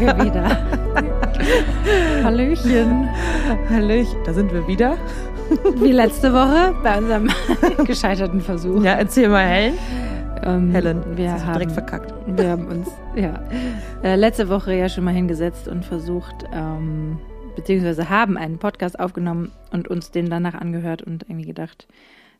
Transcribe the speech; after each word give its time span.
wir 0.00 0.24
wieder. 0.24 0.48
Hallöchen. 2.24 3.08
Hallöchen, 3.70 4.18
da 4.24 4.32
sind 4.32 4.52
wir 4.52 4.66
wieder. 4.66 4.96
Wie 5.76 5.92
letzte 5.92 6.32
Woche 6.32 6.74
bei 6.82 6.98
unserem 6.98 7.28
gescheiterten 7.86 8.40
Versuch. 8.40 8.82
Ja, 8.82 8.94
erzähl 8.94 9.28
mal, 9.28 9.46
Helen. 9.46 9.78
Ähm, 10.42 10.70
Helen, 10.70 11.16
wir 11.16 11.32
haben, 11.32 11.52
direkt 11.54 11.72
verkackt. 11.72 12.14
Wir 12.26 12.50
haben 12.50 12.66
uns 12.66 12.88
ja 13.16 13.42
äh, 14.02 14.14
letzte 14.16 14.48
Woche 14.48 14.74
ja 14.74 14.88
schon 14.88 15.04
mal 15.04 15.14
hingesetzt 15.14 15.68
und 15.68 15.84
versucht, 15.84 16.44
ähm, 16.52 17.18
beziehungsweise 17.56 18.08
haben 18.08 18.36
einen 18.36 18.58
Podcast 18.58 19.00
aufgenommen 19.00 19.50
und 19.72 19.88
uns 19.88 20.10
den 20.10 20.30
danach 20.30 20.54
angehört 20.54 21.02
und 21.02 21.24
irgendwie 21.24 21.46
gedacht, 21.46 21.88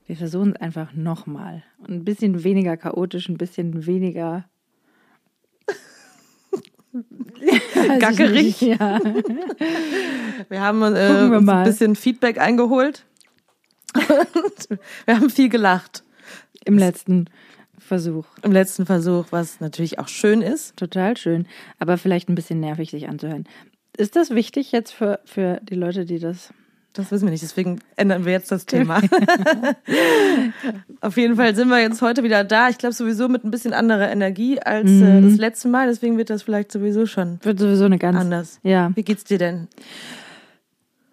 wir 0.07 0.17
versuchen 0.17 0.55
es 0.55 0.61
einfach 0.61 0.95
nochmal. 0.95 1.63
Ein 1.89 2.05
bisschen 2.05 2.45
weniger 2.45 2.77
chaotisch, 2.77 3.29
ein 3.29 3.37
bisschen 3.37 3.87
weniger 3.87 4.45
Gackerig. 7.99 8.61
Ja. 8.61 9.01
Wir 10.49 10.61
haben 10.61 10.83
äh, 10.83 11.31
wir 11.31 11.55
ein 11.55 11.65
bisschen 11.65 11.97
Feedback 11.97 12.39
eingeholt. 12.39 13.05
Wir 15.07 15.17
haben 15.17 15.31
viel 15.31 15.49
gelacht 15.49 16.05
Im 16.65 16.77
letzten 16.77 17.31
Versuch. 17.79 18.27
im 18.43 18.53
letzten 18.53 18.85
Versuch, 18.85 19.27
was 19.31 19.61
natürlich 19.61 19.99
auch 19.99 20.09
schön 20.09 20.43
ist. 20.43 20.77
Total 20.77 21.17
schön, 21.17 21.47
aber 21.79 21.97
vielleicht 21.97 22.29
ein 22.29 22.35
bisschen 22.35 22.61
nervig, 22.61 22.91
sich 22.91 23.09
anzuhören. 23.09 23.45
Ist 23.97 24.15
das 24.15 24.31
wichtig 24.31 24.73
jetzt 24.73 24.93
für, 24.93 25.21
für 25.25 25.61
die 25.63 25.75
Leute, 25.75 26.05
die 26.05 26.19
das. 26.19 26.53
Das 26.99 27.13
wissen 27.13 27.27
wir 27.27 27.31
nicht, 27.31 27.45
deswegen 27.45 27.79
ändern 27.95 28.25
wir 28.25 28.33
jetzt 28.33 28.51
das 28.51 28.67
Thema. 28.67 29.01
Auf 31.01 31.17
jeden 31.17 31.37
Fall 31.37 31.55
sind 31.55 31.69
wir 31.69 31.81
jetzt 31.81 32.03
heute 32.03 32.25
wieder 32.25 32.43
da. 32.43 32.71
Ich 32.71 32.79
glaube 32.79 32.93
sowieso 32.93 33.29
mit 33.29 33.45
ein 33.45 33.53
bisschen 33.53 33.73
anderer 33.73 34.11
Energie 34.11 34.59
als 34.59 34.91
äh, 34.91 35.23
das 35.23 35.37
letzte 35.37 35.69
Mal, 35.69 35.87
deswegen 35.87 36.19
wird 36.19 36.29
das 36.29 36.43
vielleicht 36.43 36.73
sowieso 36.73 37.07
schon 37.07 37.39
Wird 37.43 37.61
sowieso 37.61 37.85
eine 37.85 37.99
ganz. 37.99 38.19
anders. 38.19 38.59
Ja. 38.65 38.91
Wie 38.97 39.05
geht's 39.05 39.23
dir 39.23 39.39
denn? 39.39 39.69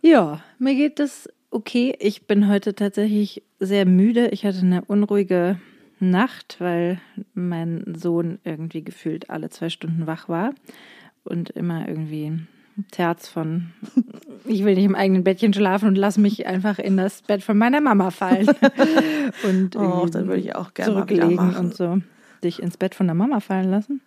Ja, 0.02 0.42
mir 0.58 0.74
geht 0.74 0.98
das 0.98 1.30
okay. 1.52 1.96
Ich 2.00 2.26
bin 2.26 2.50
heute 2.50 2.74
tatsächlich 2.74 3.44
sehr 3.60 3.86
müde. 3.86 4.30
Ich 4.30 4.44
hatte 4.44 4.62
eine 4.62 4.84
unruhige 4.86 5.60
Nacht, 6.00 6.56
weil 6.58 7.00
mein 7.36 7.94
Sohn 7.96 8.40
irgendwie 8.44 8.84
gefühlt 8.84 9.30
alle 9.30 9.52
zwei 9.52 9.70
Stunden 9.70 10.08
wach 10.08 10.30
war 10.30 10.56
und 11.24 11.52
immer 11.52 11.88
irgendwie 11.88 12.40
Terz 12.92 13.28
von 13.28 13.72
ich 14.46 14.64
will 14.64 14.76
nicht 14.76 14.84
im 14.86 14.96
eigenen 14.96 15.24
Bettchen 15.24 15.54
schlafen 15.54 15.88
und 15.88 15.96
lass 15.96 16.18
mich 16.18 16.46
einfach 16.46 16.78
in 16.80 16.98
das 16.98 17.22
Bett 17.22 17.44
von 17.44 17.58
meiner 17.58 17.82
Mama 17.82 18.12
fallen. 18.12 18.48
und 19.44 19.76
Oh, 19.76 20.06
das 20.06 20.26
würde 20.28 20.42
ich 20.42 20.56
auch 20.56 20.74
gerne 20.74 20.94
mal 20.94 21.08
zurücklegen 21.08 21.36
machen. 21.36 21.56
und 21.58 21.76
so. 21.76 21.98
Dich 22.44 22.62
ins 22.62 22.78
Bett 22.78 22.94
von 22.96 23.08
der 23.08 23.16
Mama 23.16 23.40
fallen 23.40 23.72
lassen? 23.72 24.02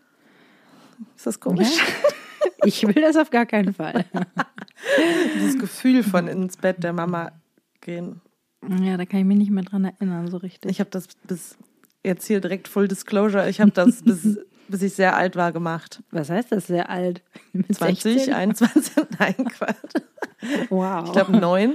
Ist 1.16 1.26
das 1.26 1.40
komisch? 1.40 1.68
Ich 2.64 2.82
will 2.86 3.02
das 3.02 3.16
auf 3.16 3.30
gar 3.30 3.46
keinen 3.46 3.72
Fall. 3.72 4.04
Dieses 5.36 5.58
Gefühl 5.58 6.02
von 6.02 6.26
ins 6.26 6.56
Bett 6.56 6.82
der 6.82 6.92
Mama 6.92 7.32
gehen. 7.80 8.20
Ja, 8.82 8.96
da 8.96 9.06
kann 9.06 9.20
ich 9.20 9.26
mich 9.26 9.38
nicht 9.38 9.50
mehr 9.50 9.62
dran 9.64 9.84
erinnern, 9.84 10.28
so 10.28 10.38
richtig. 10.38 10.70
Ich 10.70 10.80
habe 10.80 10.90
das 10.90 11.06
bis 11.26 11.56
jetzt 12.04 12.26
hier 12.26 12.40
direkt 12.40 12.66
Full 12.68 12.88
Disclosure. 12.88 13.48
Ich 13.48 13.60
habe 13.60 13.70
das 13.70 14.02
bis, 14.02 14.38
bis 14.68 14.82
ich 14.82 14.94
sehr 14.94 15.16
alt 15.16 15.36
war 15.36 15.52
gemacht. 15.52 16.02
Was 16.10 16.30
heißt 16.30 16.52
das 16.52 16.66
sehr 16.66 16.90
alt? 16.90 17.22
Mit 17.52 17.74
20, 17.74 18.14
16? 18.14 18.34
21, 18.34 18.92
nein, 19.18 19.34
Quatsch. 19.48 20.02
Wow. 20.70 21.04
Ich 21.06 21.12
glaube 21.12 21.36
neun. 21.36 21.74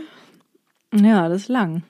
ja, 0.93 1.27
das 1.29 1.43
ist 1.43 1.47
lang. 1.49 1.83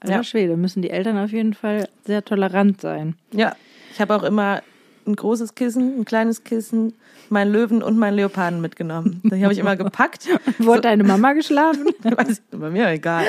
Alter 0.00 0.14
Ja. 0.16 0.24
Schwede, 0.24 0.56
müssen 0.56 0.82
die 0.82 0.90
Eltern 0.90 1.18
auf 1.18 1.30
jeden 1.32 1.54
Fall 1.54 1.88
sehr 2.04 2.24
tolerant 2.24 2.80
sein. 2.80 3.16
Ja, 3.32 3.54
ich 3.92 4.00
habe 4.00 4.14
auch 4.14 4.22
immer 4.22 4.62
ein 5.06 5.16
großes 5.16 5.54
Kissen, 5.54 6.00
ein 6.00 6.04
kleines 6.04 6.44
Kissen, 6.44 6.94
meinen 7.28 7.52
Löwen 7.52 7.82
und 7.82 7.98
meinen 7.98 8.14
Leoparden 8.14 8.60
mitgenommen. 8.60 9.20
Die 9.24 9.42
habe 9.42 9.52
ich 9.52 9.58
immer 9.58 9.76
gepackt. 9.76 10.28
Wo 10.58 10.74
hat 10.74 10.84
deine 10.84 11.04
Mama 11.04 11.32
geschlafen? 11.32 11.86
Weiß 12.02 12.28
ich, 12.28 12.58
bei 12.58 12.70
mir 12.70 12.88
egal. 12.88 13.24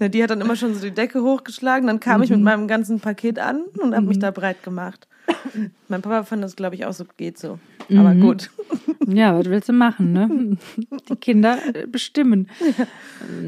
Die 0.00 0.22
hat 0.22 0.30
dann 0.30 0.40
immer 0.40 0.56
schon 0.56 0.74
so 0.74 0.80
die 0.80 0.90
Decke 0.90 1.22
hochgeschlagen. 1.22 1.86
Dann 1.86 2.00
kam 2.00 2.22
ich 2.22 2.30
mit 2.30 2.40
meinem 2.40 2.68
ganzen 2.68 3.00
Paket 3.00 3.38
an 3.38 3.62
und 3.78 3.94
habe 3.94 4.06
mich 4.06 4.18
da 4.18 4.30
breit 4.30 4.62
gemacht. 4.62 5.06
Mein 5.88 6.02
Papa 6.02 6.24
fand 6.24 6.42
das, 6.42 6.56
glaube 6.56 6.74
ich, 6.74 6.86
auch 6.86 6.92
so, 6.92 7.04
geht 7.16 7.38
so. 7.38 7.58
Aber 7.90 8.14
gut. 8.14 8.50
ja, 9.06 9.36
was 9.38 9.46
willst 9.46 9.68
du 9.68 9.72
machen, 9.72 10.12
ne? 10.12 10.56
Die 11.08 11.16
Kinder 11.16 11.58
äh, 11.74 11.86
bestimmen. 11.86 12.48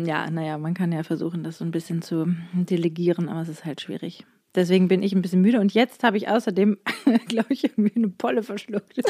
Ja, 0.04 0.30
naja, 0.30 0.58
man 0.58 0.74
kann 0.74 0.92
ja 0.92 1.02
versuchen, 1.02 1.44
das 1.44 1.58
so 1.58 1.64
ein 1.64 1.70
bisschen 1.70 2.02
zu 2.02 2.34
delegieren, 2.52 3.28
aber 3.28 3.40
es 3.42 3.48
ist 3.48 3.64
halt 3.64 3.80
schwierig. 3.80 4.24
Deswegen 4.54 4.88
bin 4.88 5.02
ich 5.02 5.14
ein 5.14 5.22
bisschen 5.22 5.40
müde 5.40 5.60
und 5.60 5.72
jetzt 5.72 6.04
habe 6.04 6.18
ich 6.18 6.28
außerdem, 6.28 6.76
glaube 7.28 7.54
ich, 7.54 7.64
irgendwie 7.64 7.92
eine 7.96 8.08
Polle 8.08 8.42
verschluckt. 8.42 8.96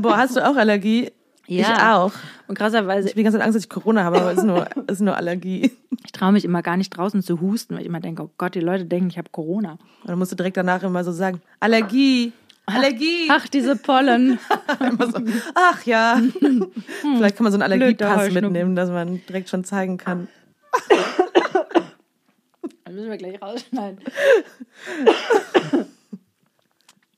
Boah, 0.00 0.16
hast 0.18 0.36
du 0.36 0.46
auch 0.48 0.56
Allergie? 0.56 1.10
Ich 1.46 1.66
Ja. 1.66 1.96
auch. 1.96 2.12
Und 2.46 2.58
krasserweise, 2.58 3.08
Ich 3.08 3.12
habe 3.12 3.20
die 3.20 3.24
ganze 3.24 3.38
Zeit 3.38 3.46
Angst, 3.46 3.56
dass 3.56 3.64
ich 3.64 3.70
Corona 3.70 4.04
habe, 4.04 4.20
aber 4.20 4.32
es 4.32 4.38
ist 4.38 4.44
nur, 4.44 4.66
ist 4.86 5.00
nur 5.00 5.16
Allergie. 5.16 5.72
ich 6.04 6.12
traue 6.12 6.32
mich 6.32 6.44
immer 6.44 6.62
gar 6.62 6.76
nicht 6.76 6.90
draußen 6.90 7.22
zu 7.22 7.40
husten, 7.40 7.74
weil 7.74 7.80
ich 7.80 7.86
immer 7.86 8.00
denke, 8.00 8.22
oh 8.22 8.30
Gott, 8.38 8.54
die 8.54 8.60
Leute 8.60 8.84
denken, 8.84 9.08
ich 9.08 9.18
habe 9.18 9.30
Corona. 9.30 9.72
Und 9.72 9.80
dann 10.08 10.18
musst 10.18 10.32
du 10.32 10.36
direkt 10.36 10.56
danach 10.56 10.82
immer 10.82 11.02
so 11.04 11.12
sagen, 11.12 11.40
Allergie, 11.60 12.32
Allergie. 12.66 13.28
Ach, 13.30 13.48
diese 13.48 13.76
Pollen. 13.76 14.38
So, 14.78 15.20
ach 15.54 15.84
ja. 15.86 16.20
Vielleicht 17.00 17.36
kann 17.36 17.44
man 17.44 17.52
so 17.52 17.56
einen 17.56 17.62
Allergiepass 17.62 18.30
mitnehmen, 18.30 18.76
dass 18.76 18.90
man 18.90 19.22
direkt 19.26 19.48
schon 19.48 19.64
zeigen 19.64 19.96
kann. 19.96 20.28
Das 22.88 22.94
müssen 22.94 23.10
wir 23.10 23.18
gleich 23.18 23.42
rausschneiden. 23.42 24.00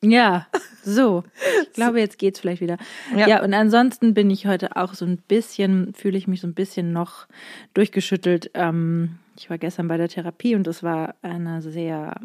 Ja, 0.03 0.47
so. 0.83 1.25
Ich 1.63 1.75
glaube, 1.75 2.01
jetzt 2.01 2.19
geht's 2.19 2.41
vielleicht 2.41 2.63
wieder. 2.63 2.79
Ja. 3.15 3.29
Ja. 3.29 3.45
und 3.45 3.53
ansonsten 3.53 4.15
bin 4.15 4.31
ich 4.31 4.47
heute 4.47 4.75
auch 4.77 4.95
so 4.95 5.05
ein 5.05 5.19
bisschen, 5.19 5.93
fühle 5.93 6.17
ich 6.17 6.27
mich 6.27 6.41
so 6.41 6.47
ein 6.47 6.55
bisschen 6.55 6.95
noch 6.95 7.27
durchgeschüttelt. 7.75 8.51
Ähm, 8.55 9.19
ich 9.37 9.51
war 9.51 9.59
gestern 9.59 9.89
bei 9.89 9.99
der 9.99 10.09
Therapie 10.09 10.55
und 10.55 10.67
es 10.67 10.83
war 10.83 11.17
eine 11.21 11.61
sehr, 11.61 12.19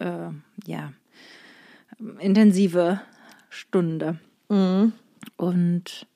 äh, 0.00 0.30
ja, 0.66 0.92
intensive 2.18 3.00
Stunde. 3.48 4.18
Und 4.48 6.06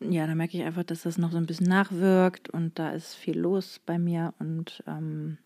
ja, 0.00 0.26
da 0.26 0.34
merke 0.34 0.58
ich 0.58 0.64
einfach, 0.64 0.84
dass 0.84 1.04
das 1.04 1.16
noch 1.16 1.32
so 1.32 1.38
ein 1.38 1.46
bisschen 1.46 1.68
nachwirkt 1.68 2.50
und 2.50 2.78
da 2.78 2.90
ist 2.90 3.14
viel 3.14 3.38
los 3.38 3.80
bei 3.86 3.98
mir 3.98 4.34
und 4.38 4.82
ähm, 4.86 5.38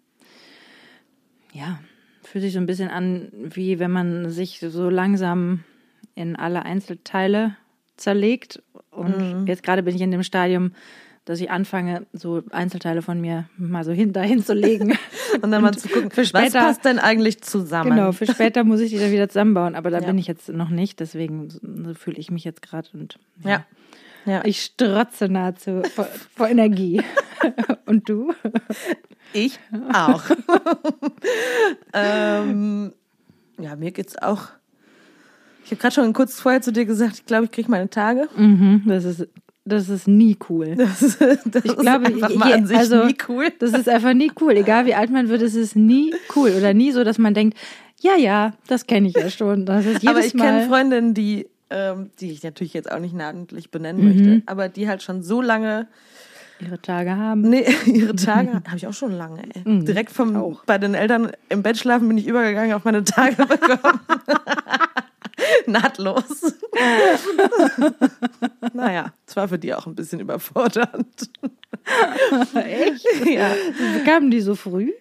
ja, 1.58 1.78
fühlt 2.22 2.42
sich 2.44 2.52
so 2.52 2.58
ein 2.60 2.66
bisschen 2.66 2.90
an, 2.90 3.28
wie 3.32 3.78
wenn 3.78 3.90
man 3.90 4.30
sich 4.30 4.60
so 4.60 4.88
langsam 4.90 5.64
in 6.14 6.36
alle 6.36 6.64
Einzelteile 6.64 7.56
zerlegt. 7.96 8.62
Und 8.90 9.46
jetzt 9.46 9.62
gerade 9.62 9.82
bin 9.82 9.94
ich 9.94 10.00
in 10.02 10.10
dem 10.10 10.22
Stadium, 10.22 10.72
dass 11.24 11.40
ich 11.40 11.50
anfange, 11.50 12.06
so 12.12 12.42
Einzelteile 12.50 13.02
von 13.02 13.20
mir 13.20 13.48
mal 13.56 13.84
so 13.84 13.92
hin, 13.92 14.12
dahin 14.12 14.42
zu 14.44 14.54
legen. 14.54 14.96
Und 15.42 15.50
dann 15.50 15.62
mal 15.62 15.76
zu 15.76 15.88
gucken, 15.88 16.10
für 16.10 16.22
was 16.22 16.28
später- 16.28 16.60
passt 16.60 16.84
denn 16.84 16.98
eigentlich 16.98 17.42
zusammen? 17.42 17.90
Genau, 17.90 18.12
für 18.12 18.26
später 18.26 18.64
muss 18.64 18.80
ich 18.80 18.90
die 18.90 18.98
dann 18.98 19.12
wieder 19.12 19.28
zusammenbauen, 19.28 19.74
aber 19.74 19.90
da 19.90 20.00
Ja. 20.00 20.06
bin 20.06 20.18
ich 20.18 20.26
jetzt 20.26 20.48
noch 20.48 20.70
nicht, 20.70 21.00
deswegen 21.00 21.50
so- 21.50 21.60
fühle 21.94 22.16
ich 22.18 22.30
mich 22.30 22.44
jetzt 22.44 22.62
gerade 22.62 22.88
und 22.94 23.18
Ja. 23.44 23.64
ja. 24.26 24.42
ich 24.44 24.62
strotze 24.62 25.28
nahezu 25.28 25.82
vor, 25.94 26.06
vor 26.34 26.48
Energie. 26.48 27.02
und 27.86 28.08
du? 28.08 28.32
Ich 29.32 29.58
auch. 29.92 30.22
ähm, 31.92 32.92
ja, 33.60 33.76
mir 33.76 33.90
geht's 33.90 34.16
auch. 34.20 34.42
Ich 35.64 35.70
habe 35.72 35.80
gerade 35.80 35.94
schon 35.94 36.12
kurz 36.12 36.40
vorher 36.40 36.62
zu 36.62 36.72
dir 36.72 36.84
gesagt, 36.86 37.14
ich 37.16 37.26
glaube, 37.26 37.44
ich 37.44 37.50
kriege 37.50 37.70
meine 37.70 37.90
Tage. 37.90 38.28
Mhm, 38.36 38.82
das 38.86 39.04
ist 39.04 39.28
das 39.64 39.90
ist 39.90 40.08
nie 40.08 40.38
cool. 40.48 40.74
Das, 40.76 41.02
ist- 41.02 41.20
das 41.20 41.64
Ich 41.64 41.72
ist 41.72 41.78
glaube, 41.78 42.06
einfach 42.06 42.30
je- 42.30 42.38
mal 42.38 42.52
an 42.54 42.66
sich 42.66 42.76
also- 42.78 43.04
nie 43.04 43.16
cool. 43.28 43.48
Das 43.58 43.72
ist 43.72 43.86
einfach 43.88 44.14
nie 44.14 44.32
cool. 44.40 44.52
Egal 44.52 44.86
wie 44.86 44.94
alt 44.94 45.10
man 45.10 45.28
wird, 45.28 45.42
es 45.42 45.54
ist 45.54 45.76
nie 45.76 46.14
cool. 46.34 46.52
Oder 46.56 46.72
nie 46.72 46.90
so, 46.92 47.04
dass 47.04 47.18
man 47.18 47.34
denkt, 47.34 47.58
ja, 48.00 48.16
ja, 48.16 48.52
das 48.66 48.86
kenne 48.86 49.08
ich 49.08 49.14
ja 49.14 49.28
schon. 49.28 49.66
Ist 49.66 50.06
Aber 50.08 50.20
ich 50.24 50.34
kenne. 50.34 50.66
Freundinnen, 50.68 51.12
die, 51.12 51.48
ähm, 51.68 52.08
die 52.18 52.30
ich 52.30 52.42
natürlich 52.42 52.72
jetzt 52.72 52.90
auch 52.90 52.98
nicht 53.00 53.12
namentlich 53.14 53.70
benennen 53.70 54.00
Mhm. 54.00 54.08
möchte, 54.08 54.42
aber 54.46 54.70
die 54.70 54.88
halt 54.88 55.02
schon 55.02 55.22
so 55.22 55.42
lange, 55.42 55.86
ihre 56.60 56.80
Tage 56.80 57.16
haben. 57.16 57.42
nee, 57.42 57.66
ihre 57.86 58.14
Tage, 58.14 58.52
habe 58.66 58.76
ich 58.76 58.86
auch 58.86 58.92
schon 58.92 59.12
lange, 59.12 59.42
ey. 59.54 59.62
Mhm. 59.64 59.84
Direkt 59.84 60.12
vom, 60.12 60.58
bei 60.66 60.78
den 60.78 60.94
Eltern 60.94 61.32
im 61.48 61.62
Bett 61.62 61.78
schlafen 61.78 62.08
bin 62.08 62.18
ich 62.18 62.26
übergegangen 62.26 62.72
auf 62.72 62.84
meine 62.84 63.04
Tage 63.04 63.36
bekommen. 63.46 64.00
Nahtlos. 65.66 66.54
naja, 68.72 69.12
es 69.26 69.36
war 69.36 69.48
für 69.48 69.58
die 69.58 69.74
auch 69.74 69.86
ein 69.86 69.94
bisschen 69.94 70.20
überfordernd. 70.20 71.30
Echt? 72.54 73.06
ja. 73.26 73.50
Kamen 74.04 74.30
die 74.30 74.40
so 74.40 74.54
früh? 74.54 74.92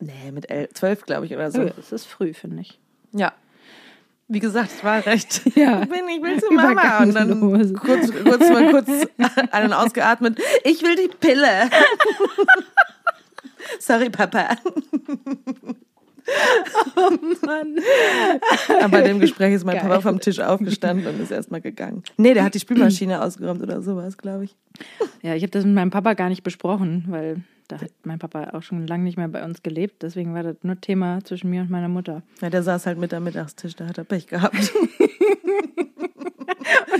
Nee, 0.00 0.30
mit 0.32 0.50
elf, 0.50 0.74
zwölf, 0.74 1.04
glaube 1.06 1.26
ich, 1.26 1.34
oder 1.34 1.50
so. 1.50 1.62
Oh, 1.62 1.70
das 1.74 1.92
ist 1.92 2.04
früh, 2.06 2.34
finde 2.34 2.62
ich. 2.62 2.78
Ja. 3.12 3.32
Wie 4.30 4.40
gesagt, 4.40 4.70
es 4.76 4.84
war 4.84 5.04
recht. 5.06 5.42
Ja. 5.56 5.82
Ich, 5.82 5.88
bin, 5.88 6.06
ich 6.08 6.22
will 6.22 6.40
zu 6.40 6.52
Mama. 6.52 6.98
Und 6.98 7.14
dann 7.14 7.40
kurz, 7.74 8.12
kurz 8.12 8.50
mal 8.50 8.70
kurz 8.70 8.88
einen 9.50 9.72
ausgeatmet. 9.72 10.38
Ich 10.64 10.82
will 10.82 10.94
die 10.94 11.08
Pille. 11.08 11.70
Sorry, 13.80 14.10
Papa. 14.10 14.56
Oh 16.96 17.10
Mann. 17.46 17.76
Aber 18.80 18.88
bei 18.88 19.02
dem 19.02 19.20
Gespräch 19.20 19.54
ist 19.54 19.64
mein 19.64 19.76
Geil. 19.76 19.88
Papa 19.88 20.00
vom 20.00 20.20
Tisch 20.20 20.40
aufgestanden 20.40 21.06
und 21.06 21.20
ist 21.20 21.30
erstmal 21.30 21.60
gegangen. 21.60 22.02
Nee, 22.16 22.34
der 22.34 22.44
hat 22.44 22.54
die 22.54 22.60
Spülmaschine 22.60 23.22
ausgeräumt 23.22 23.62
oder 23.62 23.82
sowas, 23.82 24.18
glaube 24.18 24.44
ich. 24.44 24.56
Ja, 25.22 25.34
ich 25.34 25.42
habe 25.42 25.50
das 25.50 25.64
mit 25.64 25.74
meinem 25.74 25.90
Papa 25.90 26.14
gar 26.14 26.28
nicht 26.28 26.42
besprochen, 26.42 27.04
weil 27.08 27.42
da 27.68 27.80
hat 27.80 27.90
mein 28.02 28.18
Papa 28.18 28.50
auch 28.52 28.62
schon 28.62 28.86
lange 28.86 29.04
nicht 29.04 29.16
mehr 29.16 29.28
bei 29.28 29.44
uns 29.44 29.62
gelebt. 29.62 30.02
Deswegen 30.02 30.34
war 30.34 30.42
das 30.42 30.56
nur 30.62 30.80
Thema 30.80 31.20
zwischen 31.24 31.50
mir 31.50 31.60
und 31.62 31.70
meiner 31.70 31.88
Mutter. 31.88 32.22
Ja, 32.40 32.50
der 32.50 32.62
saß 32.62 32.86
halt 32.86 32.98
mit 32.98 33.12
am 33.14 33.24
Mittagstisch, 33.24 33.76
da 33.76 33.86
hat 33.86 33.98
er 33.98 34.04
Pech 34.04 34.26
gehabt. 34.26 34.56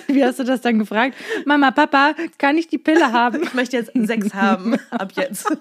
Wie 0.06 0.24
hast 0.24 0.38
du 0.38 0.44
das 0.44 0.60
dann 0.60 0.78
gefragt? 0.78 1.16
Mama, 1.44 1.70
Papa, 1.70 2.14
kann 2.38 2.56
ich 2.56 2.68
die 2.68 2.78
Pille 2.78 3.12
haben? 3.12 3.42
Ich 3.42 3.54
möchte 3.54 3.76
jetzt 3.76 3.92
sechs 3.94 4.34
haben, 4.34 4.76
ab 4.90 5.12
jetzt. 5.16 5.46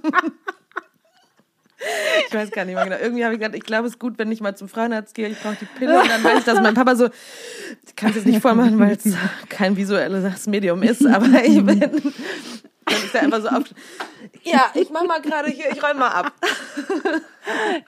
Ich 2.27 2.33
weiß 2.33 2.51
gar 2.51 2.65
nicht 2.65 2.75
mehr 2.75 2.83
genau. 2.83 2.97
Irgendwie 2.97 3.23
habe 3.23 3.35
ich 3.35 3.39
gedacht, 3.39 3.55
ich 3.55 3.63
glaube, 3.63 3.87
es 3.87 3.93
ist 3.93 3.99
gut, 3.99 4.17
wenn 4.17 4.31
ich 4.31 4.41
mal 4.41 4.55
zum 4.55 4.67
Frauenarzt 4.67 5.13
gehe, 5.13 5.27
ich 5.27 5.39
brauche 5.39 5.57
die 5.59 5.65
Pille. 5.65 5.99
Und 5.99 6.09
dann 6.09 6.23
weiß 6.23 6.39
ich, 6.39 6.45
dass 6.45 6.59
mein 6.59 6.73
Papa 6.73 6.95
so, 6.95 7.09
ich 7.85 7.95
kann 7.95 8.09
es 8.09 8.15
jetzt 8.15 8.25
nicht 8.25 8.41
vormachen, 8.41 8.79
weil 8.79 8.97
es 8.97 9.13
kein 9.49 9.77
visuelles 9.77 10.47
Medium 10.47 10.81
ist, 10.83 11.05
aber 11.05 11.43
ich 11.43 11.63
bin, 11.63 11.79
dann 11.79 13.03
ist 13.05 13.13
er 13.13 13.21
einfach 13.21 13.41
so 13.41 13.49
auf. 13.49 13.63
Ja, 14.43 14.71
ich 14.73 14.89
mach 14.89 15.05
mal 15.05 15.21
gerade 15.21 15.49
hier, 15.49 15.71
ich 15.71 15.83
räume 15.83 15.99
mal 15.99 16.09
ab. 16.09 16.33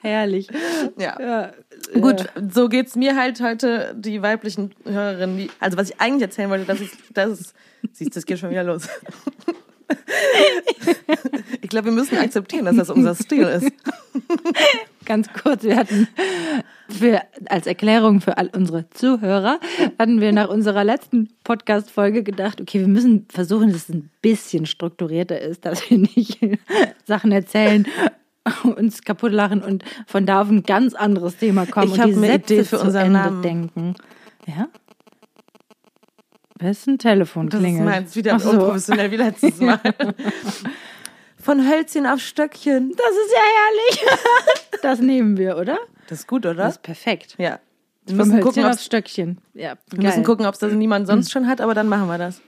Herrlich. 0.02 0.48
Ja. 0.96 1.20
Ja, 1.20 1.52
Gut, 1.94 2.26
so 2.52 2.68
geht's 2.68 2.94
mir 2.94 3.16
halt 3.16 3.40
heute, 3.40 3.94
die 3.96 4.22
weiblichen 4.22 4.74
Hörerinnen. 4.84 5.36
Die, 5.36 5.50
also 5.58 5.76
was 5.76 5.90
ich 5.90 6.00
eigentlich 6.00 6.22
erzählen 6.22 6.50
wollte, 6.50 6.66
das 6.66 6.80
ist, 6.80 6.96
das 7.12 7.40
ist, 7.40 7.54
siehst 7.92 8.10
du, 8.12 8.18
das 8.18 8.26
geht 8.26 8.38
schon 8.38 8.50
wieder 8.50 8.64
los. 8.64 8.88
Ich 11.62 11.68
glaube, 11.68 11.86
wir 11.86 11.92
müssen 11.92 12.18
akzeptieren, 12.18 12.64
dass 12.64 12.76
das 12.76 12.90
unser 12.90 13.14
Stil 13.14 13.42
ist. 13.42 13.72
Ganz 15.04 15.28
kurz, 15.32 15.62
wir 15.62 15.76
hatten 15.76 16.08
für, 16.88 17.20
als 17.46 17.66
Erklärung 17.66 18.20
für 18.20 18.38
all 18.38 18.50
unsere 18.54 18.88
Zuhörer, 18.90 19.60
hatten 19.98 20.20
wir 20.20 20.32
nach 20.32 20.48
unserer 20.48 20.84
letzten 20.84 21.28
Podcast-Folge 21.44 22.22
gedacht, 22.22 22.60
okay, 22.60 22.80
wir 22.80 22.88
müssen 22.88 23.26
versuchen, 23.28 23.72
dass 23.72 23.88
es 23.88 23.94
ein 23.94 24.10
bisschen 24.22 24.66
strukturierter 24.66 25.40
ist, 25.40 25.64
dass 25.64 25.88
wir 25.90 25.98
nicht 25.98 26.38
Sachen 27.04 27.32
erzählen, 27.32 27.86
uns 28.76 29.02
kaputt 29.02 29.32
lachen 29.32 29.62
und 29.62 29.84
von 30.06 30.26
da 30.26 30.42
auf 30.42 30.48
ein 30.48 30.62
ganz 30.62 30.94
anderes 30.94 31.36
Thema 31.36 31.66
kommen 31.66 31.92
Ich 31.92 32.00
und 32.00 32.06
die 32.06 32.14
Sätze 32.14 32.54
Idee 32.54 32.64
für 32.64 32.78
unseren 32.80 33.12
Namen. 33.12 33.42
denken. 33.42 33.94
Ja? 34.46 34.68
Wer 36.60 36.70
ist 36.72 36.86
ein 36.86 36.98
Telefon 36.98 37.48
Das 37.48 37.58
ist 37.58 37.64
klingelt? 37.64 37.84
meins, 37.84 38.14
wieder 38.16 38.34
Ach 38.34 38.40
so. 38.40 38.50
unprofessionell 38.50 39.10
wie 39.10 39.16
letztes 39.16 39.58
Mal. 39.60 39.80
Von 41.42 41.66
Hölzchen 41.68 42.06
auf 42.06 42.20
Stöckchen. 42.20 42.90
Das 42.96 43.10
ist 43.10 43.32
ja 43.32 43.40
herrlich. 43.40 44.20
Das 44.82 44.98
nehmen 45.00 45.36
wir, 45.36 45.58
oder? 45.58 45.78
Das 46.08 46.20
ist 46.20 46.26
gut, 46.26 46.46
oder? 46.46 46.54
Das 46.54 46.76
ist 46.76 46.82
perfekt. 46.82 47.34
ja. 47.38 47.58
Wir 48.06 48.14
müssen 48.16 48.32
Hölzchen 48.32 48.48
gucken, 48.48 48.64
aufs 48.64 48.84
Stöckchen. 48.86 49.38
Ja, 49.52 49.74
wir 49.90 50.02
müssen 50.02 50.24
gucken, 50.24 50.46
ob 50.46 50.54
es 50.54 50.60
das 50.60 50.72
niemand 50.72 51.06
sonst 51.06 51.30
schon 51.30 51.46
hat, 51.46 51.60
aber 51.60 51.74
dann 51.74 51.86
machen 51.86 52.08
wir 52.08 52.16
das. 52.16 52.40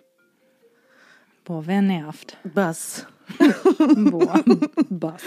Boah, 1.44 1.62
wer 1.66 1.82
nervt? 1.82 2.38
Was? 2.44 3.06
Boah, 3.96 4.42
Bass. 4.88 5.22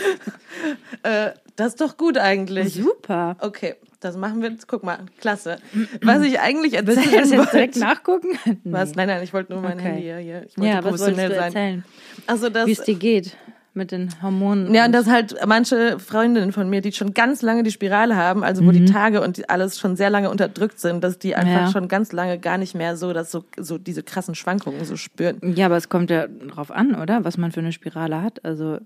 Äh, 1.03 1.31
das 1.55 1.67
ist 1.69 1.81
doch 1.81 1.95
gut 1.95 2.17
eigentlich. 2.17 2.73
Super. 2.73 3.37
Okay, 3.39 3.75
das 4.05 4.15
machen 4.17 4.41
wir 4.41 4.49
jetzt. 4.51 4.67
Guck 4.67 4.83
mal, 4.83 4.99
klasse. 5.19 5.57
Was 6.03 6.21
ich 6.21 6.39
eigentlich 6.39 6.73
Willst 6.73 6.87
du 6.87 7.01
erzählen 7.01 7.21
das 7.21 7.31
jetzt 7.31 7.53
direkt 7.53 7.75
wollte. 7.75 7.79
nachgucken? 7.79 8.27
Was? 8.63 8.95
Nein, 8.95 9.07
nein, 9.07 9.23
ich 9.23 9.33
wollte 9.33 9.51
nur 9.53 9.61
mein 9.61 9.73
Okay. 9.79 9.83
Handy 9.87 10.01
hier. 10.03 10.17
hier. 10.17 10.45
Ich 10.47 10.57
wollte 10.57 10.69
Ja, 10.71 10.77
was 10.83 10.91
professionell 10.91 11.29
du 11.29 11.35
sein. 11.35 11.43
erzählen? 11.45 11.83
Also 12.27 12.49
das, 12.49 12.67
Wie 12.67 12.71
es 12.71 12.81
dir 12.83 12.95
geht 12.95 13.35
mit 13.77 13.91
den 13.91 14.09
Hormonen. 14.21 14.73
Ja, 14.73 14.85
und 14.85 14.93
dass 14.93 15.05
halt 15.07 15.35
manche 15.45 15.99
Freundinnen 15.99 16.53
von 16.53 16.69
mir, 16.69 16.79
die 16.79 16.93
schon 16.93 17.13
ganz 17.13 17.41
lange 17.41 17.61
die 17.63 17.71
Spirale 17.71 18.15
haben, 18.15 18.41
also 18.41 18.65
wo 18.65 18.71
die 18.71 18.85
Tage 18.85 19.19
und 19.21 19.49
alles 19.49 19.77
schon 19.77 19.97
sehr 19.97 20.09
lange 20.09 20.29
unterdrückt 20.29 20.79
sind, 20.79 21.03
dass 21.03 21.19
die 21.19 21.35
einfach 21.35 21.65
Ja. 21.65 21.71
schon 21.71 21.89
ganz 21.89 22.13
lange 22.13 22.39
gar 22.39 22.57
nicht 22.57 22.73
mehr 22.73 22.95
so, 22.95 23.11
dass 23.11 23.31
so, 23.31 23.43
so 23.59 23.77
diese 23.77 24.01
krassen 24.01 24.33
Schwankungen 24.33 24.85
so 24.85 24.95
spüren. 24.95 25.39
ja, 25.57 25.65
aber 25.65 25.75
es 25.75 25.89
kommt 25.89 26.09
ja 26.09 26.25
drauf 26.27 26.71
an, 26.71 26.95
oder? 26.95 27.25
Was 27.25 27.35
man 27.37 27.51
für 27.51 27.59
eine 27.59 27.73
Spirale 27.73 28.21
hat. 28.21 28.45
Also, 28.45 28.77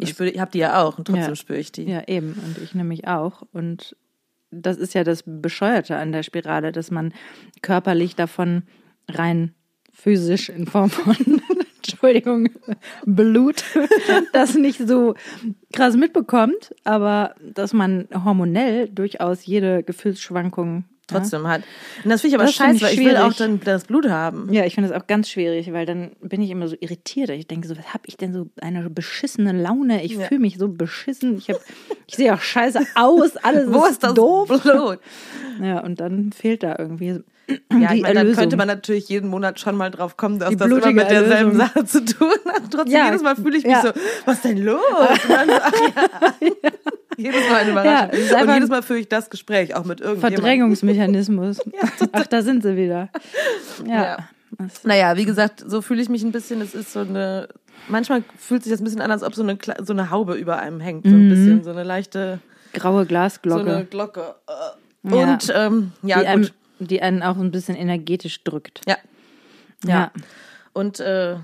Ich 0.00 0.18
ich 0.18 0.40
habe 0.40 0.50
die 0.50 0.58
ja 0.60 0.82
auch 0.82 0.96
und 0.96 1.04
trotzdem 1.08 1.24
Ja. 1.28 1.36
spüre 1.36 1.58
ich 1.58 1.70
die. 1.70 1.82
ja, 1.84 2.04
eben. 2.06 2.32
Und 2.42 2.56
ich 2.64 2.74
nämlich 2.74 3.06
auch. 3.06 3.42
Und 3.52 3.96
das 4.50 4.76
ist 4.76 4.94
ja 4.94 5.04
das 5.04 5.22
Bescheuerte 5.26 5.96
an 5.96 6.12
der 6.12 6.22
Spirale, 6.22 6.72
dass 6.72 6.90
man 6.90 7.12
körperlich 7.62 8.16
davon 8.16 8.62
rein 9.08 9.54
physisch 9.92 10.48
in 10.48 10.66
Form 10.66 10.90
von, 10.90 11.16
Entschuldigung, 11.76 12.50
Blut, 13.04 13.64
das 14.32 14.54
nicht 14.54 14.86
so 14.86 15.14
krass 15.72 15.96
mitbekommt, 15.96 16.74
aber 16.84 17.34
dass 17.40 17.72
man 17.72 18.08
hormonell 18.12 18.88
durchaus 18.88 19.44
jede 19.46 19.82
Gefühlsschwankung 19.82 20.84
Trotzdem 21.08 21.46
hat. 21.48 21.62
Und 22.04 22.10
das 22.10 22.20
finde 22.20 22.28
ich 22.28 22.40
aber 22.40 22.44
Das 22.44 22.54
scheiße, 22.54 22.76
ich 22.76 22.82
weil 22.82 22.92
ich 22.92 22.98
will 23.00 23.16
auch 23.16 23.32
dann 23.32 23.60
das 23.60 23.84
Blut 23.84 24.08
haben. 24.08 24.52
Ja, 24.52 24.64
ich 24.64 24.74
finde 24.74 24.90
das 24.90 25.00
auch 25.00 25.06
ganz 25.06 25.28
schwierig, 25.28 25.72
weil 25.72 25.86
dann 25.86 26.12
bin 26.20 26.40
ich 26.42 26.50
immer 26.50 26.68
so 26.68 26.76
irritiert. 26.78 27.30
Ich 27.30 27.46
denke 27.46 27.66
so, 27.66 27.76
was 27.76 27.86
habe 27.94 28.04
ich 28.06 28.16
denn 28.16 28.32
so 28.32 28.48
eine 28.60 28.88
beschissene 28.90 29.52
Laune? 29.52 30.04
Ich 30.04 30.12
Ja. 30.12 30.26
fühle 30.26 30.40
mich 30.40 30.58
so 30.58 30.68
beschissen. 30.68 31.38
Ich, 31.38 31.48
hab, 31.50 31.56
ich 32.06 32.14
sehe 32.16 32.32
auch 32.34 32.40
scheiße 32.40 32.80
aus. 32.94 33.36
Alles 33.38 33.66
Wo 33.72 33.84
ist 33.86 34.02
das 34.02 34.14
doof. 34.14 34.48
Blut? 34.48 34.98
Ja, 35.62 35.80
und 35.80 35.98
dann 36.00 36.30
fehlt 36.32 36.62
da 36.62 36.76
irgendwie 36.78 37.20
Ja, 37.72 37.94
ich 37.94 38.02
meine, 38.02 38.14
dann 38.24 38.32
könnte 38.34 38.56
man 38.58 38.68
natürlich 38.68 39.08
jeden 39.08 39.30
Monat 39.30 39.58
schon 39.58 39.76
mal 39.76 39.90
drauf 39.90 40.16
kommen, 40.18 40.38
dass 40.38 40.54
das 40.56 40.66
immer 40.70 40.92
mit 40.92 41.10
derselben 41.10 41.58
Erlösung. 41.58 41.66
Sache 41.74 41.84
zu 41.86 42.04
tun 42.04 42.28
hat. 42.46 42.62
Trotzdem 42.70 42.92
Ja, 42.92 43.06
jedes 43.06 43.22
Mal 43.22 43.34
fühle 43.36 43.56
ich 43.56 43.64
mich 43.64 43.72
ja. 43.72 43.80
so, 43.82 43.88
was 44.26 44.34
ist 44.36 44.44
denn 44.44 44.58
los? 44.58 44.78
Dann 45.28 45.48
ach 45.62 45.72
ja. 46.40 46.70
jedes 47.22 47.48
Mal 47.50 47.56
eine 47.56 47.70
Ja, 47.70 47.72
Überraschung. 47.72 48.18
ist 48.18 48.32
und 48.32 48.54
jedes 48.54 48.68
Mal 48.68 48.82
führe 48.82 48.98
ich 49.00 49.08
das 49.08 49.28
Gespräch 49.28 49.74
auch 49.74 49.84
mit 49.84 50.00
irgendjemandem. 50.00 50.40
Verdrängungsmechanismus. 50.40 51.58
Ach, 52.12 52.26
da 52.26 52.42
sind 52.42 52.62
sie 52.62 52.76
wieder. 52.76 53.10
Ja. 53.86 54.02
Ja. 54.02 54.16
Naja, 54.84 55.16
wie 55.16 55.24
gesagt, 55.24 55.62
so 55.66 55.82
fühle 55.82 56.00
ich 56.00 56.08
mich 56.08 56.22
ein 56.22 56.32
bisschen. 56.32 56.60
Es 56.60 56.74
ist 56.74 56.92
so 56.92 57.00
eine. 57.00 57.48
Manchmal 57.88 58.24
fühlt 58.38 58.64
sich 58.64 58.72
das 58.72 58.80
ein 58.80 58.84
bisschen 58.84 59.00
an, 59.00 59.10
als 59.10 59.22
ob 59.22 59.34
so 59.34 59.42
eine, 59.42 59.58
so 59.82 59.92
eine 59.92 60.10
Haube 60.10 60.34
über 60.34 60.58
einem 60.58 60.80
hängt. 60.80 61.04
So 61.04 61.10
ein 61.10 61.28
bisschen, 61.28 61.64
so 61.64 61.70
eine 61.70 61.84
leichte 61.84 62.40
Graue 62.72 63.02
so 63.02 63.08
Glasglocke, 63.08 63.76
eine 63.76 63.84
Glocke. 63.84 64.34
Äh. 64.46 65.10
Ja. 65.14 65.32
Und 65.32 65.52
ähm, 65.54 65.92
ja, 66.02 66.20
die, 66.20 66.26
einem, 66.26 66.42
gut. 66.42 66.54
die 66.80 67.02
einen 67.02 67.22
auch 67.22 67.36
ein 67.36 67.50
bisschen 67.50 67.76
energetisch 67.76 68.42
drückt. 68.44 68.80
Ja. 68.86 68.96
Ja. 69.84 70.10
Und 70.72 71.00
äh, 71.00 71.36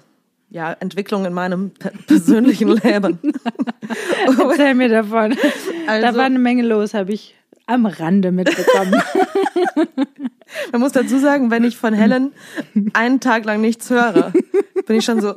ja, 0.54 0.72
Entwicklung 0.78 1.24
in 1.24 1.32
meinem 1.32 1.70
pe- 1.72 1.90
persönlichen 2.06 2.68
Leben. 2.68 3.18
Erzähl 4.38 4.74
mir 4.74 4.88
davon. 4.88 5.36
da 5.86 5.92
Also- 5.92 6.18
war 6.18 6.24
eine 6.26 6.38
Menge 6.38 6.62
los, 6.62 6.94
habe 6.94 7.12
ich 7.12 7.34
am 7.66 7.86
Rande 7.86 8.30
mitbekommen. 8.30 8.94
Man 10.72 10.80
muss 10.80 10.92
dazu 10.92 11.18
sagen, 11.18 11.50
wenn 11.50 11.64
ich 11.64 11.76
von 11.76 11.92
Helen 11.94 12.32
einen 12.92 13.18
Tag 13.18 13.44
lang 13.44 13.60
nichts 13.60 13.90
höre, 13.90 14.32
bin 14.86 14.96
ich 14.96 15.04
schon 15.04 15.20
so, 15.20 15.34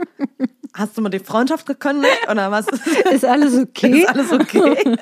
hast 0.74 0.96
du 0.98 1.02
mal 1.02 1.10
die 1.10 1.18
Freundschaft 1.20 1.66
gekündigt 1.66 2.30
oder 2.30 2.52
was? 2.52 2.68
Ist 3.12 3.26
alles 3.26 3.58
okay? 3.58 4.02
Ist 4.02 4.10
alles 4.10 4.32
okay? 4.32 4.98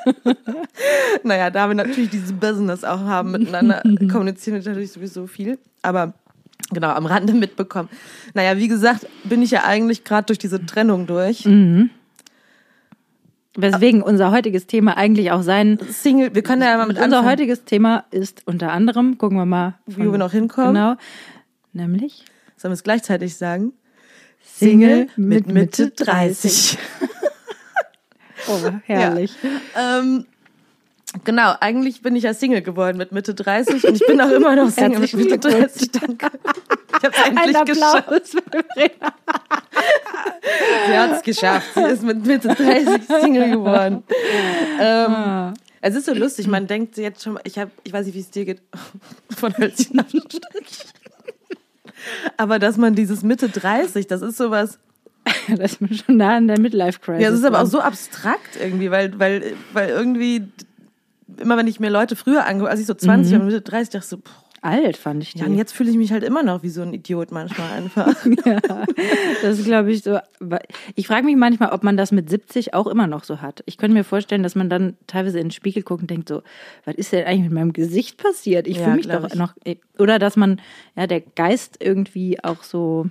naja, 1.23 1.49
da 1.49 1.67
wir 1.67 1.75
natürlich 1.75 2.09
dieses 2.11 2.31
Business 2.31 2.83
auch 2.85 3.01
haben 3.01 3.31
miteinander, 3.31 3.81
kommunizieren 4.09 4.55
wir 4.63 4.69
natürlich 4.69 4.93
sowieso 4.93 5.27
viel. 5.27 5.57
Aber 5.81 6.13
genau, 6.71 6.89
am 6.89 7.05
Rande 7.05 7.33
mitbekommen. 7.45 7.89
Naja, 8.33 8.57
wie 8.57 8.67
gesagt, 8.67 9.07
bin 9.23 9.41
ich 9.41 9.51
ja 9.51 9.63
eigentlich 9.63 10.03
gerade 10.03 10.25
durch 10.25 10.39
diese 10.39 10.65
Trennung 10.65 11.07
durch. 11.07 11.47
Weswegen 13.57 14.01
unser 14.01 14.31
heutiges 14.31 14.67
Thema 14.67 14.97
eigentlich 14.97 15.31
auch 15.31 15.41
sein. 15.41 15.79
Single, 15.89 16.35
wir 16.35 16.43
können 16.43 16.61
ja 16.61 16.75
mal 16.77 16.87
mit 16.87 16.97
Unser 16.97 17.05
anfangen, 17.19 17.29
heutiges 17.29 17.63
Thema 17.63 18.03
ist 18.11 18.41
unter 18.45 18.71
anderem, 18.73 19.17
gucken 19.17 19.37
wir 19.37 19.45
mal, 19.45 19.75
wie 19.85 20.11
wir 20.11 20.17
noch 20.17 20.31
hinkommen. 20.33 20.73
genau, 20.73 20.95
nämlich 21.71 22.25
Sollen 22.57 22.71
wir 22.71 22.75
es 22.75 22.83
gleichzeitig 22.83 23.35
sagen? 23.35 23.73
Single 24.43 25.07
mit 25.17 25.47
Mitte 25.47 25.91
30. 25.91 26.77
Oh, 28.47 28.69
herrlich. 28.83 29.33
Ähm, 29.75 30.27
genau, 31.23 31.53
eigentlich 31.59 32.01
bin 32.01 32.15
ich 32.15 32.23
ja 32.23 32.33
Single 32.33 32.61
geworden 32.61 32.97
mit 32.97 33.11
Mitte 33.11 33.33
30 33.33 33.83
und 33.87 33.95
ich 33.95 34.05
bin 34.05 34.19
auch 34.21 34.29
immer 34.29 34.55
noch 34.55 34.69
Single 34.71 34.99
mit 34.99 35.13
Mitte 35.13 35.37
30. 35.39 35.91
Danke. 35.91 36.27
Ich 36.97 37.03
habe 37.03 37.13
es 37.17 37.27
endlich 37.27 37.65
geschafft. 37.65 38.09
Sie 40.87 40.97
hat 40.97 41.11
es 41.11 41.21
geschafft. 41.23 41.67
Sie 41.75 41.81
ist 41.83 42.03
mit 42.03 42.25
Mitte 42.25 42.47
30 42.49 43.01
Single 43.21 43.51
geworden. 43.51 44.03
Ähm, 44.79 45.11
Ah. 45.13 45.53
es 45.81 45.95
ist 45.95 46.05
so 46.05 46.13
lustig, 46.13 46.47
man 46.47 46.67
denkt 46.67 46.97
jetzt 46.97 47.23
schon, 47.23 47.37
ich, 47.43 47.59
hab, 47.59 47.69
ich 47.83 47.91
weiß 47.93 48.05
nicht, 48.05 48.15
wie 48.15 48.19
es 48.21 48.29
dir 48.31 48.45
geht, 48.45 48.61
von 49.37 49.55
Hölzchen 49.57 49.99
auf 49.99 50.07
Stöckchen. 50.09 50.89
Aber 52.37 52.59
dass 52.59 52.77
man 52.77 52.95
dieses 52.95 53.23
Mitte 53.23 53.49
30, 53.49 54.07
das 54.07 54.21
ist 54.21 54.37
sowas, 54.37 54.79
Das 55.57 55.73
ist 55.73 56.05
schon 56.05 56.17
nah 56.17 56.37
an 56.37 56.47
der 56.47 56.59
Midlife-Crisis. 56.59 57.21
ja, 57.23 57.29
das 57.29 57.39
ist 57.39 57.45
aber 57.45 57.61
auch 57.61 57.65
so 57.67 57.79
abstrakt 57.81 58.57
irgendwie, 58.59 58.89
weil, 58.91 59.17
weil, 59.19 59.53
weil 59.73 59.89
irgendwie, 59.89 60.47
immer 61.37 61.57
wenn 61.57 61.67
ich 61.67 61.79
mir 61.79 61.89
Leute 61.89 62.15
früher 62.15 62.45
angucke, 62.47 62.69
als 62.69 62.79
ich 62.79 62.85
so 62.85 62.93
20 62.93 63.33
Mhm. 63.33 63.39
und 63.41 63.45
Mitte 63.47 63.61
30, 63.61 63.89
dachte 63.91 64.03
ich 64.05 64.09
so, 64.09 64.17
boah, 64.17 64.31
alt, 64.61 64.97
fand 64.97 65.21
ich 65.21 65.33
die. 65.33 65.39
Ja, 65.41 65.45
und 65.45 65.55
jetzt 65.55 65.73
fühle 65.73 65.91
ich 65.91 65.95
mich 65.97 66.11
halt 66.11 66.23
immer 66.23 66.41
noch 66.41 66.63
wie 66.63 66.69
so 66.69 66.81
ein 66.81 66.91
Idiot 66.93 67.31
manchmal 67.31 67.71
einfach. 67.71 68.15
ja, 68.45 68.59
das 69.43 69.59
ist, 69.59 69.65
glaube 69.65 69.91
ich, 69.91 70.01
so. 70.01 70.17
Ich 70.95 71.05
frage 71.07 71.23
mich 71.25 71.35
manchmal, 71.35 71.69
ob 71.71 71.83
man 71.83 71.97
das 71.97 72.11
mit 72.11 72.31
70 72.31 72.73
auch 72.73 72.87
immer 72.87 73.05
noch 73.05 73.23
so 73.25 73.41
hat. 73.41 73.61
Ich 73.67 73.77
könnte 73.77 73.93
mir 73.95 74.03
vorstellen, 74.03 74.41
dass 74.41 74.55
man 74.55 74.67
dann 74.69 74.97
teilweise 75.05 75.37
in 75.39 75.45
den 75.47 75.51
Spiegel 75.51 75.83
guckt 75.83 76.01
und 76.01 76.09
denkt 76.09 76.29
so, 76.29 76.41
was 76.83 76.95
ist 76.95 77.11
denn 77.11 77.25
eigentlich 77.27 77.43
mit 77.43 77.51
meinem 77.51 77.73
Gesicht 77.73 78.17
passiert? 78.17 78.65
Ich 78.67 78.77
Ja, 78.77 78.85
fühle 78.85 78.95
mich 78.95 79.07
doch 79.07 79.27
ich. 79.27 79.35
noch. 79.35 79.53
Oder 79.99 80.17
dass 80.17 80.35
man, 80.35 80.59
ja, 80.95 81.05
der 81.05 81.21
Geist 81.21 81.77
irgendwie 81.79 82.43
auch 82.43 82.63
so, 82.63 83.07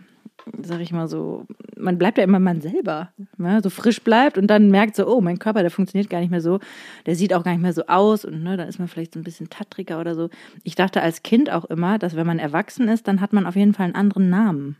sag 0.62 0.80
ich 0.80 0.92
mal 0.92 1.08
so, 1.08 1.46
man 1.76 1.98
bleibt 1.98 2.18
ja 2.18 2.24
immer 2.24 2.38
man 2.38 2.60
selber, 2.60 3.10
ne? 3.36 3.60
so 3.62 3.70
frisch 3.70 4.02
bleibt 4.02 4.38
und 4.38 4.46
dann 4.48 4.70
merkt 4.70 4.96
so, 4.96 5.06
oh, 5.06 5.20
mein 5.20 5.38
Körper, 5.38 5.62
der 5.62 5.70
funktioniert 5.70 6.10
gar 6.10 6.20
nicht 6.20 6.30
mehr 6.30 6.40
so, 6.40 6.60
der 7.06 7.16
sieht 7.16 7.34
auch 7.34 7.44
gar 7.44 7.52
nicht 7.52 7.62
mehr 7.62 7.72
so 7.72 7.86
aus 7.86 8.24
und 8.24 8.42
ne, 8.42 8.56
dann 8.56 8.68
ist 8.68 8.78
man 8.78 8.88
vielleicht 8.88 9.14
so 9.14 9.20
ein 9.20 9.24
bisschen 9.24 9.50
tattriger 9.50 10.00
oder 10.00 10.14
so. 10.14 10.30
Ich 10.62 10.74
dachte 10.74 11.02
als 11.02 11.22
Kind 11.22 11.50
auch 11.50 11.64
immer, 11.64 11.98
dass 11.98 12.16
wenn 12.16 12.26
man 12.26 12.38
erwachsen 12.38 12.88
ist, 12.88 13.08
dann 13.08 13.20
hat 13.20 13.32
man 13.32 13.46
auf 13.46 13.56
jeden 13.56 13.74
Fall 13.74 13.86
einen 13.86 13.94
anderen 13.94 14.30
Namen. 14.30 14.76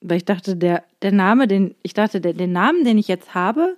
Weil 0.00 0.16
ich 0.16 0.24
dachte, 0.24 0.56
der, 0.56 0.82
der 1.02 1.12
Name, 1.12 1.46
den, 1.46 1.76
ich 1.82 1.94
dachte, 1.94 2.20
der, 2.20 2.32
den 2.32 2.52
Namen, 2.52 2.84
den 2.84 2.98
ich 2.98 3.06
jetzt 3.08 3.34
habe, 3.34 3.76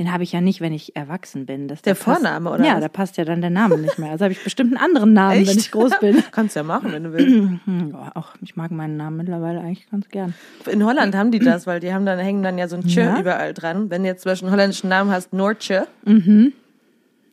den 0.00 0.10
habe 0.12 0.22
ich 0.22 0.32
ja 0.32 0.40
nicht, 0.40 0.60
wenn 0.62 0.72
ich 0.72 0.96
erwachsen 0.96 1.44
bin. 1.46 1.68
Das, 1.68 1.82
Der 1.82 1.94
da 1.94 2.00
passt- 2.02 2.22
Vorname, 2.22 2.50
oder 2.50 2.64
Ja, 2.64 2.74
was? 2.76 2.80
da 2.80 2.88
passt 2.88 3.16
ja 3.18 3.24
dann 3.26 3.40
der 3.42 3.50
Name 3.50 3.76
nicht 3.78 3.98
mehr. 3.98 4.10
Also 4.10 4.24
habe 4.24 4.32
ich 4.32 4.42
bestimmt 4.42 4.74
einen 4.74 4.82
anderen 4.82 5.12
Namen, 5.12 5.36
wenn 5.42 5.46
Echt? 5.48 5.56
ich 5.58 5.70
groß 5.70 6.00
bin. 6.00 6.22
Kannst 6.32 6.56
ja 6.56 6.62
machen, 6.62 6.90
wenn 6.90 7.04
du 7.04 7.12
willst. 7.12 7.36
Ja, 7.92 8.12
auch 8.14 8.34
ich 8.40 8.56
mag 8.56 8.70
meinen 8.70 8.96
Namen 8.96 9.18
mittlerweile 9.18 9.60
eigentlich 9.60 9.88
ganz 9.90 10.08
gern. 10.08 10.32
In 10.70 10.84
Holland 10.84 11.14
haben 11.14 11.30
die 11.30 11.38
das, 11.38 11.66
weil 11.66 11.80
die 11.80 11.92
haben 11.92 12.06
dann, 12.06 12.18
hängen 12.18 12.42
dann 12.42 12.56
ja 12.58 12.66
so 12.66 12.76
ein 12.76 12.82
Tje 12.82 13.02
Ja? 13.04 13.20
überall 13.20 13.52
dran. 13.54 13.90
Wenn 13.90 14.02
du 14.02 14.08
jetzt 14.08 14.22
zum 14.22 14.30
Beispiel 14.32 14.48
einen 14.48 14.56
holländischen 14.56 14.88
Namen 14.88 15.10
hast, 15.12 15.32
Noortje, 15.34 15.86
Mhm. 16.06 16.52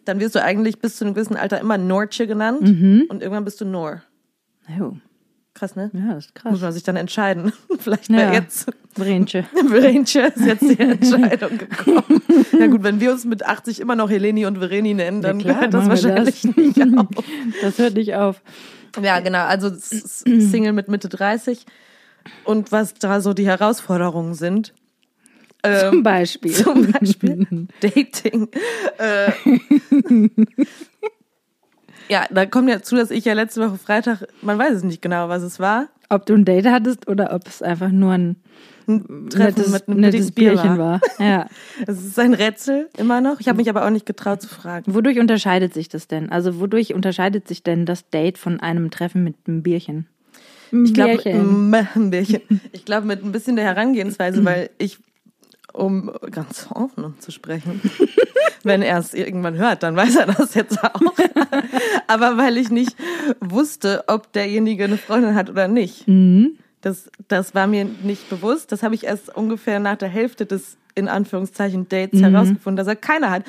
dann 0.05 0.19
wirst 0.19 0.35
du 0.35 0.43
eigentlich 0.43 0.79
bis 0.79 0.97
zu 0.97 1.05
einem 1.05 1.13
gewissen 1.13 1.37
Alter 1.37 1.59
immer 1.61 1.77
Noortje 1.77 2.27
genannt 2.27 2.61
Mhm. 2.61 3.05
und 3.09 3.21
irgendwann 3.23 3.45
bist 3.45 3.61
du 3.61 3.65
Noor. 3.65 4.01
Oh, 4.79 4.91
Krass, 5.57 5.75
ne? 5.75 5.89
ja, 5.93 6.13
das 6.13 6.25
ist 6.25 6.35
Muss 6.35 6.43
krass. 6.53 6.61
man 6.61 6.71
sich 6.73 6.83
dann 6.83 6.95
entscheiden. 6.97 7.51
Vielleicht 7.79 8.09
Ja. 8.09 8.31
jetzt 8.33 8.67
Brenche. 8.93 9.43
Verenche 9.67 10.19
ist 10.35 10.45
jetzt 10.45 10.61
die 10.61 10.79
Entscheidung 10.79 11.57
gekommen. 11.57 12.21
Na 12.57 12.67
gut, 12.67 12.83
wenn 12.83 12.99
wir 12.99 13.11
uns 13.11 13.25
mit 13.25 13.43
80 13.45 13.79
immer 13.79 13.95
noch 13.95 14.09
Heleni 14.09 14.45
und 14.45 14.57
Vereni 14.59 14.93
nennen, 14.93 15.21
dann 15.21 15.39
Ja, 15.39 15.59
hört 15.61 15.73
das 15.73 15.87
wahrscheinlich 15.89 16.41
das. 16.43 16.55
nicht 16.55 16.81
auf. 16.97 17.07
Das 17.61 17.77
hört 17.79 17.93
nicht 17.95 18.13
auf. 18.15 18.41
Ja, 19.01 19.19
genau. 19.19 19.45
Also 19.45 19.71
Single 19.75 20.73
mit 20.73 20.87
Mitte 20.89 21.09
30 21.09 21.65
und 22.43 22.71
was 22.71 22.93
da 22.95 23.19
so 23.21 23.33
die 23.33 23.45
Herausforderungen 23.47 24.33
sind. 24.35 24.73
Zum 25.63 25.97
Ähm, 25.97 26.03
Beispiel. 26.03 26.51
zum 26.53 26.91
Beispiel 26.91 27.67
Dating. 27.81 28.47
Äh, 28.99 29.31
ja, 32.09 32.25
da 32.29 32.45
kommt 32.45 32.69
ja 32.69 32.81
zu, 32.81 32.95
dass 32.95 33.11
ich 33.11 33.25
ja 33.25 33.33
letzte 33.33 33.61
Woche 33.61 33.77
Freitag, 33.77 34.27
man 34.41 34.57
weiß 34.57 34.73
es 34.73 34.83
nicht 34.83 35.01
genau, 35.01 35.29
was 35.29 35.43
es 35.43 35.59
war, 35.59 35.87
Ob 36.09 36.25
du 36.25 36.33
ein 36.33 36.45
Date 36.45 36.67
hattest 36.67 37.07
oder 37.07 37.33
ob 37.33 37.47
es 37.47 37.61
einfach 37.61 37.89
nur 37.89 38.13
ein 38.13 38.37
ein 38.87 39.29
Treffen 39.29 39.55
nettes, 39.59 39.71
mit 39.71 39.87
einem 39.87 39.99
nettes 39.99 40.31
Bierchen 40.31 40.77
war. 40.77 41.01
war. 41.01 41.01
Ja. 41.19 41.47
Es 41.85 42.03
ist 42.03 42.17
ein 42.19 42.33
Rätsel 42.33 42.89
immer 42.97 43.21
noch. 43.21 43.39
Ich 43.39 43.47
habe 43.47 43.57
mich 43.57 43.69
aber 43.69 43.85
auch 43.85 43.89
nicht 43.89 44.05
getraut 44.05 44.41
zu 44.41 44.47
fragen. 44.47 44.93
Wodurch 44.93 45.19
unterscheidet 45.19 45.73
sich 45.73 45.89
das 45.89 46.07
denn? 46.07 46.31
Also 46.31 46.59
wodurch 46.59 46.93
unterscheidet 46.93 47.47
sich 47.47 47.63
denn 47.63 47.85
das 47.85 48.09
Date 48.09 48.37
von 48.37 48.59
einem 48.59 48.89
Treffen 48.89 49.23
mit 49.23 49.35
einem 49.47 49.61
Bierchen? 49.61 50.07
Ich 50.71 50.93
glaube, 50.93 51.21
ein 51.25 52.09
Bierchen. 52.11 52.41
Ich 52.71 52.85
glaube, 52.85 53.07
mit 53.07 53.23
ein 53.23 53.31
bisschen 53.31 53.55
der 53.55 53.65
Herangehensweise, 53.65 54.43
weil 54.45 54.69
ich, 54.77 54.99
um 55.77 56.11
ganz 56.31 56.67
offen 56.71 57.15
zu 57.19 57.31
sprechen, 57.31 57.81
wenn 58.63 58.81
er 58.81 58.97
es 58.97 59.13
irgendwann 59.13 59.55
hört, 59.55 59.83
dann 59.83 59.95
weiß 59.95 60.15
er 60.15 60.25
das 60.27 60.53
jetzt 60.55 60.83
auch. 60.83 60.99
Aber 62.07 62.37
weil 62.37 62.57
ich 62.57 62.69
nicht 62.69 62.95
wusste, 63.39 64.03
ob 64.07 64.31
derjenige 64.33 64.85
eine 64.85 64.97
Freundin 64.97 65.35
hat 65.35 65.49
oder 65.49 65.67
nicht. 65.67 66.07
Mhm. 66.07 66.57
Das, 66.81 67.09
das 67.27 67.55
war 67.55 67.67
mir 67.67 67.85
nicht 67.85 68.29
bewusst. 68.29 68.71
Das 68.71 68.83
habe 68.83 68.95
ich 68.95 69.03
erst 69.05 69.35
ungefähr 69.35 69.79
nach 69.79 69.97
der 69.97 70.09
Hälfte 70.09 70.45
des, 70.45 70.77
in 70.95 71.07
Anführungszeichen, 71.07 71.81
Mhm. 71.81 71.89
Dates 71.89 72.21
herausgefunden, 72.21 72.77
dass 72.77 72.87
er 72.87 72.95
keine 72.95 73.29
hat. 73.29 73.43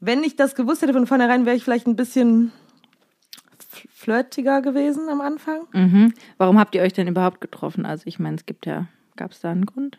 Wenn 0.00 0.24
ich 0.24 0.36
das 0.36 0.54
gewusst 0.54 0.82
hätte 0.82 0.92
von 0.92 1.06
vornherein, 1.06 1.46
wäre 1.46 1.56
ich 1.56 1.64
vielleicht 1.64 1.86
ein 1.86 1.96
bisschen 1.96 2.52
flirtiger 3.92 4.62
gewesen 4.62 5.08
am 5.08 5.20
Anfang. 5.20 5.60
Mhm. 5.72 6.14
Warum 6.38 6.58
habt 6.58 6.74
ihr 6.74 6.82
euch 6.82 6.92
denn 6.92 7.08
überhaupt 7.08 7.40
getroffen? 7.40 7.84
Also 7.84 8.04
ich 8.06 8.18
meine, 8.18 8.36
es 8.36 8.46
gibt 8.46 8.66
ja, 8.66 8.86
gab 9.16 9.32
es 9.32 9.40
da 9.40 9.50
einen 9.50 9.66
Grund? 9.66 9.98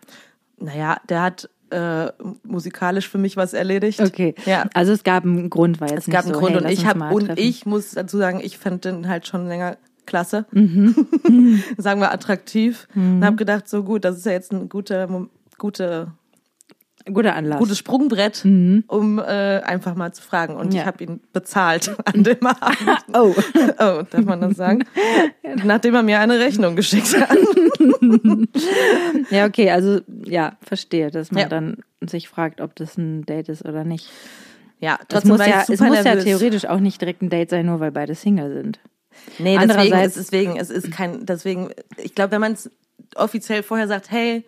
Naja, 0.57 0.97
der 1.09 1.21
hat 1.21 1.49
äh, 1.71 2.11
musikalisch 2.43 3.09
für 3.09 3.17
mich 3.17 3.37
was 3.37 3.53
erledigt. 3.53 3.99
Okay. 4.01 4.35
Ja. 4.45 4.65
Also 4.73 4.91
es 4.93 5.03
gab 5.03 5.23
einen 5.23 5.49
Grund, 5.49 5.81
war 5.81 5.89
jetzt 5.89 6.07
Es 6.07 6.13
gab 6.13 6.25
nicht 6.25 6.33
einen 6.33 6.33
so, 6.33 6.39
Grund 6.39 6.55
hey, 6.55 6.63
und 6.65 6.71
ich 6.71 6.85
habe 6.85 7.03
und 7.15 7.39
ich 7.39 7.65
muss 7.65 7.91
dazu 7.91 8.17
sagen, 8.17 8.39
ich 8.43 8.57
fand 8.57 8.85
den 8.85 9.07
halt 9.07 9.27
schon 9.27 9.47
länger 9.47 9.77
klasse, 10.05 10.45
Mhm. 10.51 11.63
sagen 11.77 12.01
wir 12.01 12.11
attraktiv 12.11 12.87
und 12.95 13.23
habe 13.23 13.35
gedacht, 13.37 13.69
so 13.69 13.83
gut, 13.83 14.03
das 14.03 14.17
ist 14.17 14.25
ja 14.25 14.31
jetzt 14.33 14.51
ein 14.51 14.67
guter, 14.67 15.07
gute, 15.57 16.11
guter 17.11 17.35
Anlass. 17.35 17.59
gutes 17.59 17.77
Sprungbrett, 17.77 18.43
um 18.43 19.19
äh, 19.19 19.21
einfach 19.61 19.95
mal 19.95 20.11
zu 20.13 20.21
fragen. 20.21 20.55
Und 20.55 20.67
Mhm. 20.67 20.71
Ja. 20.75 20.81
ich 20.81 20.87
habe 20.87 21.03
ihn 21.03 21.19
bezahlt 21.33 21.95
an 22.05 22.23
dem 22.23 22.45
Abend. 22.45 23.05
oh. 23.13 23.33
Oh, 23.79 24.03
darf 24.09 24.25
man 24.25 24.41
das 24.41 24.57
sagen? 24.57 24.83
Nachdem 25.63 25.95
er 25.95 26.03
mir 26.03 26.19
eine 26.19 26.39
Rechnung 26.39 26.75
geschickt 26.75 27.15
hat. 27.19 27.37
Ja, 29.29 29.45
okay, 29.45 29.71
also 29.71 30.01
ja, 30.25 30.57
verstehe, 30.61 31.11
dass 31.11 31.31
man 31.31 31.43
Ja. 31.43 31.49
dann 31.49 31.77
sich 32.01 32.27
fragt, 32.29 32.61
ob 32.61 32.75
das 32.75 32.97
ein 32.97 33.25
Date 33.25 33.49
ist 33.49 33.65
oder 33.65 33.83
nicht. 33.83 34.09
Ja, 34.79 34.97
Es 35.01 35.07
trotzdem 35.09 35.31
muss, 35.31 35.39
war 35.39 35.47
ich 35.47 35.53
ja, 35.53 35.61
es 35.73 35.79
muss 35.79 36.03
ja 36.03 36.15
theoretisch 36.15 36.65
auch 36.65 36.79
nicht 36.79 36.99
direkt 37.01 37.21
ein 37.21 37.29
Date 37.29 37.49
sein, 37.51 37.65
nur 37.67 37.79
weil 37.79 37.91
beide 37.91 38.15
Single 38.15 38.51
sind. 38.53 38.79
Nee, 39.39 39.57
deswegen, 39.57 39.59
Andererseits- 39.71 40.17
ist, 40.17 40.31
deswegen, 40.31 40.57
es 40.57 40.69
ist 40.69 40.91
kein, 40.91 41.25
deswegen, 41.25 41.69
ich 41.97 42.15
glaube, 42.15 42.31
wenn 42.31 42.41
man 42.41 42.53
es 42.53 42.69
offiziell 43.15 43.61
vorher 43.63 43.87
sagt, 43.87 44.09
hey, 44.11 44.43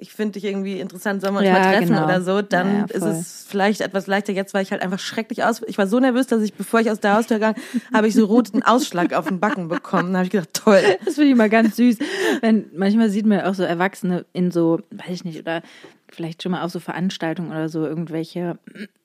ich 0.00 0.12
finde 0.12 0.32
dich 0.32 0.44
irgendwie 0.44 0.80
interessant, 0.80 1.20
sollen 1.20 1.34
wir 1.34 1.40
uns 1.40 1.46
Ja, 1.48 1.52
mal 1.54 1.70
treffen 1.72 1.88
genau. 1.88 2.04
oder 2.04 2.22
so, 2.22 2.42
dann 2.42 2.78
Ja, 2.78 2.84
ist 2.86 3.02
es 3.02 3.44
vielleicht 3.48 3.80
etwas 3.80 4.06
leichter. 4.06 4.32
Jetzt 4.32 4.54
war 4.54 4.60
ich 4.62 4.72
halt 4.72 4.82
einfach 4.82 4.98
schrecklich 4.98 5.44
aus. 5.44 5.62
Ich 5.66 5.76
war 5.78 5.86
so 5.86 6.00
nervös, 6.00 6.26
dass 6.26 6.42
ich, 6.42 6.54
bevor 6.54 6.80
ich 6.80 6.90
aus 6.90 7.00
der 7.00 7.14
Haustür 7.14 7.36
gegangen, 7.36 7.56
habe 7.92 8.08
ich 8.08 8.14
so 8.14 8.24
roten 8.24 8.62
Ausschlag 8.62 9.12
auf 9.12 9.26
den 9.28 9.40
Backen 9.40 9.68
bekommen. 9.68 10.12
Da 10.12 10.18
habe 10.18 10.24
ich 10.26 10.32
gedacht, 10.32 10.54
toll. 10.54 10.80
Das 11.04 11.14
finde 11.14 11.30
ich 11.30 11.36
mal 11.36 11.50
ganz 11.50 11.76
süß. 11.76 11.98
Wenn, 12.40 12.66
manchmal 12.74 13.10
sieht 13.10 13.26
man 13.26 13.38
ja 13.38 13.50
auch 13.50 13.54
so 13.54 13.62
Erwachsene 13.62 14.24
in 14.32 14.50
so, 14.50 14.80
weiß 14.90 15.10
ich 15.10 15.24
nicht, 15.24 15.38
oder 15.38 15.62
vielleicht 16.12 16.42
schon 16.42 16.52
mal 16.52 16.62
auf 16.62 16.70
so 16.72 16.80
Veranstaltungen 16.80 17.50
oder 17.50 17.68
so 17.68 17.86
irgendwelche 17.86 18.58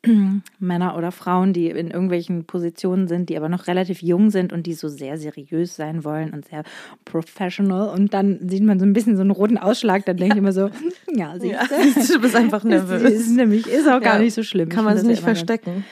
Männer 0.60 0.98
oder 0.98 1.12
Frauen, 1.12 1.54
die 1.54 1.68
in 1.70 1.90
irgendwelchen 1.92 2.46
Positionen 2.46 3.08
sind, 3.08 3.30
die 3.30 3.38
aber 3.38 3.50
noch 3.50 3.68
relativ 3.68 4.02
jung 4.02 4.30
sind 4.30 4.52
und 4.54 4.66
die 4.68 4.74
so 4.74 4.88
sehr 4.88 5.18
seriös 5.18 5.76
sein 5.76 6.04
wollen 6.04 6.32
und 6.34 6.48
sehr 6.48 6.64
professional. 7.06 7.90
Und 7.90 8.14
dann 8.14 8.50
sieht 8.50 8.64
man 8.64 8.80
so 8.80 8.86
ein 8.86 8.94
bisschen 8.94 9.16
so 9.16 9.22
einen 9.22 9.32
roten 9.32 9.58
Ausschlag, 9.58 10.06
dann 10.06 10.18
denke 10.18 10.36
ich 10.36 10.40
immer 10.40 10.52
so, 10.54 10.70
ja, 11.14 11.34
siehst 11.40 11.54
Ja, 11.54 11.64
du. 11.68 12.14
du 12.14 12.22
bist 12.22 12.36
einfach 12.36 12.60
Ist, 12.64 12.70
nervös. 12.70 13.12
ist 13.12 13.30
nämlich, 13.32 13.68
ist 13.68 13.88
auch 13.88 14.02
gar 14.02 14.16
Ja, 14.16 14.20
nicht 14.20 14.34
so 14.34 14.44
schlimm. 14.44 14.70
Kann 14.70 14.80
Ich 14.84 14.86
man 14.86 14.98
es 14.98 15.04
nicht 15.04 15.20
ja 15.20 15.24
verstecken. 15.26 15.86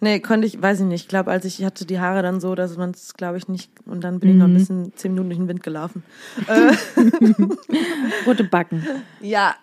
Nee, 0.00 0.20
konnte 0.20 0.46
ich, 0.46 0.60
weiß 0.60 0.80
ich 0.80 0.86
nicht. 0.86 1.02
Ich 1.02 1.08
glaube, 1.08 1.30
als 1.30 1.44
ich 1.46 1.60
ich 1.60 1.64
hatte 1.64 1.86
die 1.86 1.98
Haare 2.00 2.20
dann 2.22 2.40
so, 2.40 2.54
dass 2.54 2.76
man 2.76 2.90
es, 2.90 3.14
glaube 3.14 3.38
ich, 3.38 3.48
nicht. 3.48 3.70
Und 3.86 4.02
dann 4.04 4.18
bin 4.20 4.28
ich 4.30 4.34
Mhm. 4.34 4.40
noch 4.40 4.48
ein 4.48 4.54
bisschen 4.54 4.92
zehn 4.96 5.12
Minuten 5.12 5.30
durch 5.30 5.38
den 5.38 5.48
Wind 5.48 5.62
gelaufen. 5.62 6.02
Rote 8.26 8.44
Backen. 8.44 8.84
Ja. 9.20 9.54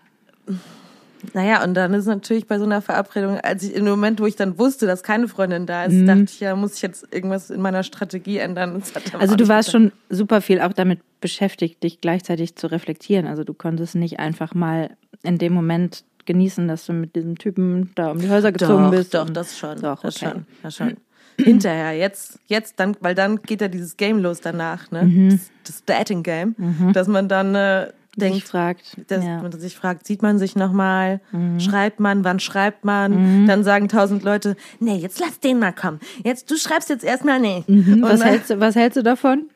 Naja, 1.34 1.64
und 1.64 1.74
dann 1.74 1.94
ist 1.94 2.06
natürlich 2.06 2.48
bei 2.48 2.58
so 2.58 2.66
einer 2.66 2.82
Verabredung, 2.82 3.40
als 3.40 3.64
ich 3.64 3.76
in 3.76 3.86
dem 3.86 3.92
Moment, 3.92 4.20
wo 4.20 4.26
ich 4.26 4.36
dann 4.36 4.58
wusste, 4.58 4.88
dass 4.88 5.04
keine 5.04 5.28
Freundin 5.28 5.66
da 5.66 5.86
ist, 5.86 6.08
dachte 6.08 6.24
ich, 6.24 6.40
ja, 6.40 6.56
muss 6.56 6.76
ich 6.76 6.82
jetzt 6.82 7.14
irgendwas 7.14 7.50
in 7.50 7.62
meiner 7.62 7.84
Strategie 7.84 8.38
ändern. 8.38 8.74
Mhm. 8.74 8.84
Also 9.20 9.36
du 9.36 9.48
warst 9.48 9.72
geklappt. 9.72 9.94
schon 9.94 10.18
super 10.18 10.42
viel 10.42 10.62
auch 10.62 10.74
damit 10.74 11.00
beschäftigt, 11.20 11.84
dich 11.84 12.02
gleichzeitig 12.02 12.56
zu 12.56 12.68
reflektieren. 12.68 13.28
Also 13.28 13.44
du 13.44 13.54
konntest 13.54 13.96
nicht 13.96 14.20
einfach 14.20 14.54
mal 14.54 14.92
in 15.24 15.38
dem 15.38 15.54
Moment 15.54 16.04
genießen, 16.26 16.68
dass 16.68 16.86
du 16.86 16.94
mit 16.94 17.16
diesem 17.16 17.38
Typen 17.38 17.92
da 17.96 18.12
um 18.12 18.20
die 18.20 18.30
Häuser 18.30 18.52
gezogen 18.52 18.86
doch, 18.86 18.92
bist. 18.92 19.14
Doch, 19.14 19.30
das 19.30 19.58
schon. 19.58 19.82
Doch, 19.82 20.02
das 20.02 20.18
okay. 20.18 20.32
schon. 20.32 20.46
Das 20.64 20.76
schon. 20.76 20.98
Hinterher, 21.38 21.94
jetzt, 21.94 22.40
jetzt 22.48 22.80
dann, 22.80 22.96
weil 23.00 23.16
dann 23.16 23.42
geht 23.42 23.62
ja 23.62 23.68
dieses 23.68 23.98
Game 23.98 24.20
los 24.20 24.42
danach, 24.42 24.92
ne? 24.92 25.04
Mhm. 25.04 25.30
Das, 25.30 25.52
das 25.66 25.86
Dating-Game, 25.86 26.56
dass 26.94 27.08
man 27.08 27.28
dann 27.28 27.56
äh, 27.56 27.88
sich 28.16 28.32
denkt, 28.32 28.48
fragt. 28.48 28.98
dass 29.08 29.24
ja. 29.24 29.38
Mhm. 29.38 29.44
man 29.44 29.52
sich 29.60 29.76
fragt, 29.76 30.06
sieht 30.06 30.22
man 30.22 30.38
sich 30.38 30.56
nochmal, 30.56 31.22
schreibt 31.60 32.00
man, 32.00 32.24
wann 32.24 32.40
schreibt 32.40 32.84
man, 32.84 33.48
dann 33.48 33.64
sagen 33.64 33.88
tausend 33.88 34.24
Leute, 34.24 34.56
nee, 34.80 34.96
jetzt 34.96 35.20
lass 35.20 35.40
den 35.40 35.60
mal 35.60 35.74
kommen. 35.74 36.00
Jetzt, 36.24 36.52
du 36.52 36.58
schreibst 36.58 36.90
jetzt 36.90 37.04
erstmal, 37.04 37.40
nee. 37.40 37.64
Und 37.68 38.02
was, 38.02 38.24
hältst 38.24 38.50
du, 38.50 38.60
was 38.60 38.76
hältst 38.76 38.98
du 38.98 39.04
davon? 39.04 39.50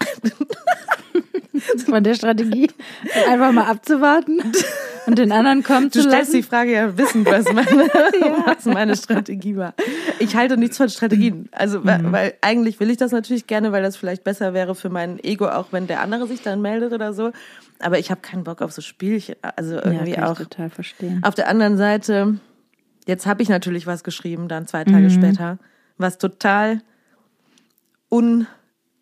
Von 1.86 2.02
der 2.04 2.14
Strategie, 2.14 2.70
einfach 3.28 3.52
mal 3.52 3.64
abzuwarten 3.66 4.40
und 5.06 5.18
den 5.18 5.32
anderen 5.32 5.62
kommen 5.62 5.90
Du 5.90 6.00
zu 6.00 6.02
stellst 6.02 6.32
die 6.32 6.38
lassen. 6.38 6.48
Frage 6.50 6.72
ja 6.72 6.96
wissend, 6.98 7.26
was 7.26 7.44
meine, 7.52 7.66
was 8.46 8.64
meine 8.66 8.96
Strategie 8.96 9.56
war. 9.56 9.74
Ich 10.18 10.36
halte 10.36 10.56
nichts 10.56 10.76
von 10.76 10.88
Strategien. 10.88 11.48
Also, 11.52 11.84
weil, 11.84 11.98
Mhm. 12.02 12.12
weil 12.12 12.34
eigentlich 12.40 12.80
will 12.80 12.90
ich 12.90 12.96
das 12.96 13.12
natürlich 13.12 13.46
gerne, 13.46 13.72
weil 13.72 13.82
das 13.82 13.96
vielleicht 13.96 14.24
besser 14.24 14.54
wäre 14.54 14.74
für 14.74 14.88
mein 14.90 15.18
Ego, 15.22 15.48
auch 15.48 15.66
wenn 15.72 15.86
der 15.86 16.00
andere 16.00 16.26
sich 16.26 16.42
dann 16.42 16.60
meldet 16.62 16.92
oder 16.92 17.12
so. 17.12 17.32
Aber 17.78 17.98
ich 17.98 18.10
habe 18.10 18.20
keinen 18.20 18.44
Bock 18.44 18.60
auf 18.62 18.72
so 18.72 18.82
Spielchen. 18.82 19.36
Also 19.56 19.76
irgendwie 19.76 20.10
ja, 20.10 20.16
kann 20.16 20.24
auch. 20.24 20.36
total 20.38 20.70
verstehen. 20.70 21.20
Auf 21.24 21.34
der 21.34 21.48
anderen 21.48 21.76
Seite, 21.78 22.36
jetzt 23.06 23.26
habe 23.26 23.42
ich 23.42 23.48
natürlich 23.48 23.86
was 23.86 24.04
geschrieben, 24.04 24.48
dann 24.48 24.66
zwei 24.66 24.84
Tage 24.84 25.06
Mhm. 25.06 25.10
später, 25.10 25.58
was 25.98 26.18
total 26.18 26.82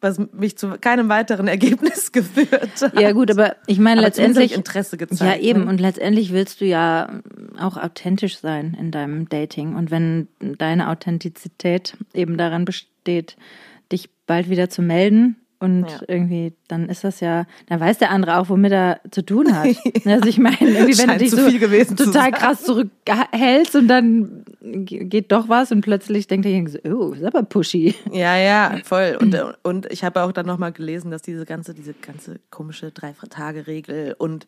was 0.01 0.21
mich 0.33 0.57
zu 0.57 0.79
keinem 0.81 1.09
weiteren 1.09 1.49
Ergebnis 1.49 2.13
geführt 2.13 2.83
hat. 2.83 3.01
Ja 3.01 3.13
gut, 3.13 3.31
aber 3.31 3.57
ich 3.67 3.79
meine 3.79 4.01
Aber 4.01 4.09
letztendlich 4.09 4.53
Interesse 4.53 4.97
gezeigt. 4.97 5.43
Ja, 5.43 5.49
eben. 5.49 5.65
Ne? 5.65 5.71
Und 5.71 5.81
letztendlich 5.81 6.33
willst 6.33 6.61
du 6.61 6.65
ja 6.65 7.21
auch 7.59 7.77
authentisch 7.77 8.39
sein 8.39 8.77
in 8.79 8.91
deinem 8.91 9.29
Dating. 9.29 9.75
Und 9.75 9.91
wenn 9.91 10.29
deine 10.41 10.89
Authentizität 10.89 11.97
eben 12.15 12.37
daran 12.37 12.65
besteht, 12.65 13.37
dich 13.91 14.11
bald 14.27 14.51
wieder 14.51 14.71
zu 14.71 14.83
melden 14.83 15.37
und 15.61 15.87
Ja. 15.89 16.01
irgendwie, 16.07 16.53
dann 16.69 16.89
ist 16.89 17.03
das 17.05 17.21
ja, 17.21 17.45
dann 17.67 17.81
weiß 17.81 17.99
der 17.99 18.11
andere 18.11 18.39
auch, 18.39 18.49
womit 18.49 18.73
er 18.73 19.01
zu 19.11 19.23
tun 19.25 19.55
hat. 19.57 19.67
Also 20.05 20.29
ich 20.29 20.39
meine, 20.39 20.57
irgendwie, 20.61 20.77
wenn 20.79 20.87
du 20.87 20.95
Scheint 20.95 21.21
dich 21.21 21.31
zu 21.31 21.37
so 21.37 21.49
viel 21.51 21.59
gewesen 21.59 21.97
zu 21.97 22.05
total 22.07 22.31
krass 22.33 22.63
zurückhältst 22.65 23.75
und 23.77 23.89
dann 23.89 24.45
ge- 24.61 25.05
geht 25.05 25.33
doch 25.33 25.49
was 25.49 25.73
und 25.73 25.81
plötzlich 25.81 26.27
denkt 26.29 26.45
derjenige 26.45 26.71
so, 26.71 26.79
oh, 26.95 27.13
ist 27.13 27.25
aber 27.25 27.43
pushy. 27.43 27.95
Ja, 28.13 28.37
ja, 28.37 28.79
voll. 28.85 29.19
Und, 29.21 29.37
und 29.65 29.91
ich 29.93 30.05
habe 30.05 30.23
auch 30.23 30.33
dann 30.33 30.47
nochmal 30.47 30.73
gelesen, 30.73 31.11
dass 31.11 31.23
diese 31.23 31.45
ganze, 31.45 31.75
diese 31.75 31.93
ganze 31.95 32.39
komische 32.51 32.91
Drei-Tage-Regel 32.93 34.15
und 34.19 34.47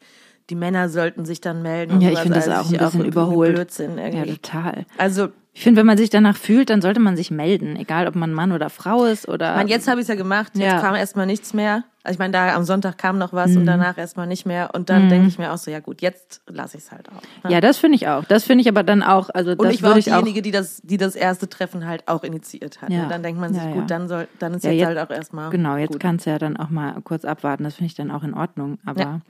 die 0.50 0.57
Männer 0.57 0.88
sollten 0.88 1.25
sich 1.25 1.40
dann 1.40 1.62
melden. 1.62 1.92
und 1.95 2.00
Ja, 2.00 2.11
ich 2.11 2.19
finde 2.19 2.35
das 2.38 2.49
also 2.49 2.61
auch 2.61 2.64
ein 2.66 2.71
bisschen 2.78 3.00
irgendwie 3.00 3.09
überholt. 3.09 3.54
Blödsinn 3.54 3.97
Ja, 3.99 4.04
irgendwie. 4.07 4.37
total. 4.37 4.85
Also, 4.99 5.28
Ich 5.52 5.64
finde, 5.64 5.80
wenn 5.80 5.87
man 5.87 5.99
sich 5.99 6.11
danach 6.11 6.37
fühlt, 6.37 6.71
dann 6.71 6.80
sollte 6.80 7.00
man 7.00 7.16
sich 7.16 7.33
melden, 7.33 7.75
egal 7.75 8.07
ob 8.07 8.14
man 8.14 8.33
Mann 8.33 8.52
oder 8.52 8.71
Frau 8.71 9.04
ist 9.04 9.26
oder. 9.28 9.50
ich 9.50 9.57
meine, 9.57 9.71
jetzt 9.71 9.88
habe 9.88 9.99
ich 10.00 10.04
es 10.04 10.09
ja 10.09 10.14
gemacht, 10.14 10.52
jetzt 10.54 10.64
Ja. 10.64 10.80
kam 10.80 10.95
erstmal 10.95 11.26
nichts 11.26 11.52
mehr. 11.54 11.83
Also 12.04 12.14
ich 12.14 12.19
meine, 12.21 12.33
da 12.33 12.54
am 12.54 12.62
Sonntag 12.64 12.97
kam 12.99 13.19
noch 13.19 13.33
was 13.33 13.50
Mhm. 13.50 13.57
und 13.59 13.66
danach 13.66 13.99
erstmal 13.99 14.28
nicht 14.28 14.47
mehr. 14.47 14.71
Und 14.75 14.88
dann 14.90 15.09
denke 15.11 15.26
ich 15.26 15.38
mir 15.38 15.52
auch 15.52 15.59
so, 15.59 15.71
ja 15.71 15.80
gut, 15.80 16.00
jetzt 16.02 16.40
lasse 16.47 16.78
ich 16.78 16.85
es 16.85 16.92
halt 16.92 17.09
auch. 17.11 17.45
ne? 17.45 17.52
Ja, 17.52 17.61
das 17.61 17.78
finde 17.78 17.97
ich 17.97 18.07
auch. 18.09 18.25
Das 18.25 18.45
finde 18.45 18.62
ich 18.62 18.69
aber 18.69 18.85
dann 18.85 19.02
auch, 19.02 19.28
also 19.35 19.50
Und 19.50 19.64
das 19.64 19.75
ich 19.75 19.83
war 19.83 19.92
auch 19.92 19.97
ich 19.97 20.11
auch. 20.12 20.19
diejenige, 20.21 20.40
die 20.40 20.52
das, 20.52 20.80
die 20.83 20.97
das 20.97 21.14
erste 21.16 21.49
Treffen 21.49 21.85
halt 21.85 22.07
auch 22.07 22.23
initiiert 22.23 22.80
hat. 22.80 22.88
Ja. 22.90 23.02
Ne? 23.02 23.07
Dann 23.09 23.23
denkt 23.25 23.40
man 23.40 23.52
sich, 23.52 23.61
Ja, 23.62 23.69
ja. 23.71 23.75
gut, 23.75 23.90
dann 23.90 24.07
soll, 24.09 24.28
dann 24.38 24.54
ist 24.54 24.64
Ja, 24.64 24.71
jetzt, 24.71 24.78
jetzt- 24.78 24.87
halt 24.87 25.11
auch 25.11 25.14
erstmal. 25.14 25.50
Genau, 25.50 25.76
jetzt 25.76 25.99
kannst 26.00 26.25
du 26.26 26.30
ja 26.30 26.38
dann 26.38 26.57
auch 26.57 26.71
mal 26.71 26.95
kurz 27.02 27.25
abwarten. 27.25 27.64
Das 27.64 27.75
finde 27.75 27.87
ich 27.88 27.95
dann 27.97 28.11
auch 28.12 28.23
in 28.23 28.33
Ordnung. 28.35 28.78
Aber 28.87 29.00
Ja. 29.00 29.21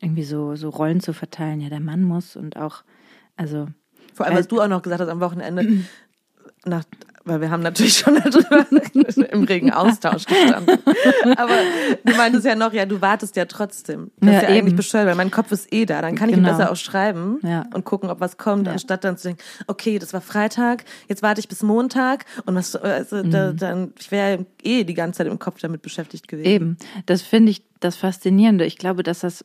Irgendwie 0.00 0.24
so, 0.24 0.56
so 0.56 0.68
Rollen 0.68 1.00
zu 1.00 1.12
verteilen, 1.12 1.60
ja, 1.60 1.68
der 1.68 1.80
Mann 1.80 2.02
muss 2.02 2.36
und 2.36 2.56
auch, 2.56 2.82
also 3.36 3.66
Vor 4.14 4.26
allem, 4.26 4.36
was 4.36 4.48
du 4.48 4.60
auch 4.60 4.68
noch 4.68 4.82
gesagt 4.82 5.00
hast 5.00 5.08
am 5.08 5.20
Wochenende, 5.20 5.84
nach, 6.64 6.84
weil 7.24 7.40
wir 7.40 7.50
haben 7.50 7.62
natürlich 7.62 7.96
schon 7.98 8.14
darüber 8.14 8.66
im 9.32 9.44
regen 9.44 9.72
Austausch 9.72 10.24
gestanden. 10.26 10.78
Aber 11.36 11.54
du 12.04 12.14
meintest 12.16 12.44
ja 12.44 12.54
noch, 12.54 12.72
ja, 12.72 12.86
du 12.86 13.00
wartest 13.00 13.36
ja 13.36 13.44
trotzdem. 13.44 14.10
Das 14.18 14.28
Ja, 14.30 14.36
ist 14.36 14.42
ja 14.42 14.48
eigentlich 14.48 14.66
eben. 14.68 14.76
bescheuert, 14.76 15.06
weil 15.06 15.14
mein 15.14 15.30
Kopf 15.30 15.52
ist 15.52 15.72
eh 15.72 15.86
da. 15.86 16.02
Dann 16.02 16.14
kann 16.16 16.28
ich 16.28 16.34
Genau. 16.36 16.48
ihm 16.48 16.56
besser 16.56 16.70
auch 16.72 16.76
schreiben 16.76 17.38
Ja. 17.42 17.64
und 17.74 17.84
gucken, 17.84 18.10
ob 18.10 18.20
was 18.20 18.36
kommt, 18.36 18.66
Ja. 18.66 18.72
anstatt 18.72 19.04
dann 19.04 19.16
zu 19.16 19.28
denken, 19.28 19.42
okay, 19.66 19.98
das 19.98 20.12
war 20.12 20.20
Freitag, 20.20 20.84
jetzt 21.08 21.22
warte 21.22 21.40
ich 21.40 21.48
bis 21.48 21.62
Montag 21.62 22.24
und 22.46 22.54
was, 22.54 22.74
also, 22.76 23.22
da, 23.22 23.52
Mhm. 23.52 23.56
dann, 23.58 23.92
ich 23.98 24.10
wäre 24.10 24.44
eh 24.62 24.84
die 24.84 24.94
ganze 24.94 25.18
Zeit 25.18 25.26
im 25.28 25.38
Kopf 25.38 25.60
damit 25.60 25.82
beschäftigt 25.82 26.26
gewesen. 26.28 26.46
eben. 26.48 26.76
Das 27.06 27.22
finde 27.22 27.50
ich 27.50 27.62
das 27.80 27.96
Faszinierende. 27.96 28.64
Ich 28.64 28.76
glaube, 28.78 29.02
dass 29.02 29.20
das, 29.20 29.44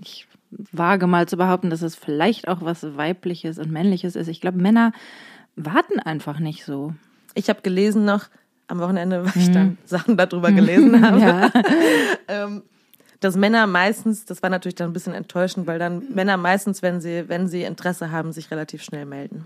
ich 0.00 0.26
wage 0.50 1.06
mal 1.06 1.28
zu 1.28 1.36
behaupten, 1.36 1.70
dass 1.70 1.82
es 1.82 1.94
vielleicht 1.94 2.48
auch 2.48 2.62
was 2.62 2.96
Weibliches 2.96 3.58
und 3.58 3.70
Männliches 3.70 4.16
ist. 4.16 4.28
Ich 4.28 4.40
glaube, 4.40 4.58
Männer 4.58 4.92
warten 5.56 6.00
einfach 6.00 6.38
nicht 6.38 6.64
so. 6.64 6.94
Ich 7.34 7.48
habe 7.48 7.62
gelesen 7.62 8.04
noch, 8.04 8.26
am 8.66 8.80
Wochenende, 8.80 9.24
weil 9.24 9.42
ich 9.42 9.50
dann 9.50 9.78
Sachen 9.84 10.16
darüber 10.16 10.52
gelesen 10.52 11.02
habe. 11.04 11.16
Mhm. 11.16 11.22
Ja. 11.22 11.50
ähm, 12.28 12.62
dass 13.20 13.36
Männer 13.36 13.66
meistens, 13.66 14.26
das 14.26 14.42
war 14.42 14.50
natürlich 14.50 14.76
dann 14.76 14.90
ein 14.90 14.92
bisschen 14.92 15.14
enttäuschend, 15.14 15.66
weil 15.66 15.78
dann 15.78 16.04
Männer 16.14 16.36
meistens, 16.36 16.82
wenn 16.82 17.00
sie, 17.00 17.28
wenn 17.28 17.48
sie 17.48 17.62
Interesse 17.62 18.12
haben, 18.12 18.32
sich 18.32 18.50
relativ 18.50 18.82
schnell 18.82 19.06
melden. 19.06 19.44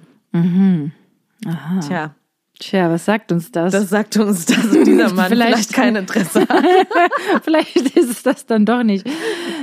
Aha. 1.47 1.81
Tja, 1.81 2.15
Tja, 2.59 2.89
was 2.91 3.05
sagt 3.07 3.33
uns 3.33 3.51
das? 3.51 3.73
das 3.73 3.89
sagt 3.91 4.17
uns, 4.19 4.47
dass 4.47 4.71
dieser 4.71 5.13
Mann 5.15 5.29
Vielleicht- 5.31 5.53
vielleicht, 5.71 5.73
kein 5.73 5.97
Interesse 5.97 6.43
hat. 6.43 6.65
vielleicht 7.43 7.77
ist 7.97 8.11
es 8.11 8.23
das 8.23 8.47
dann 8.47 8.65
doch 8.65 8.83
nicht. 8.85 9.05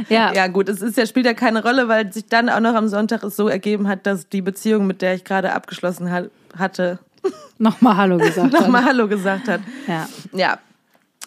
Ja, 0.10 0.34
Ja 0.34 0.48
gut, 0.48 0.68
es 0.68 0.82
ist 0.82 0.98
ja, 0.98 1.06
spielt 1.06 1.26
ja 1.26 1.34
keine 1.34 1.64
Rolle, 1.64 1.88
weil 1.88 2.12
sich 2.12 2.26
dann 2.26 2.50
auch 2.50 2.60
noch 2.60 2.74
am 2.76 2.88
Sonntag 2.90 3.24
es 3.24 3.36
so 3.38 3.48
ergeben 3.48 3.88
hat, 3.88 4.06
dass 4.06 4.28
die 4.28 4.42
Beziehung, 4.42 4.86
mit 4.86 5.02
der 5.02 5.14
ich 5.14 5.24
gerade 5.24 5.54
abgeschlossen 5.54 6.12
hat, 6.12 6.30
hatte, 6.58 7.00
nochmal 7.58 7.96
Hallo 7.96 8.18
gesagt. 8.18 8.54
hat. 8.54 8.62
nochmal 8.62 8.84
Hallo 8.84 9.08
gesagt 9.08 9.48
hat. 9.48 9.62
Ja. 9.88 10.10
Ja, 10.34 10.60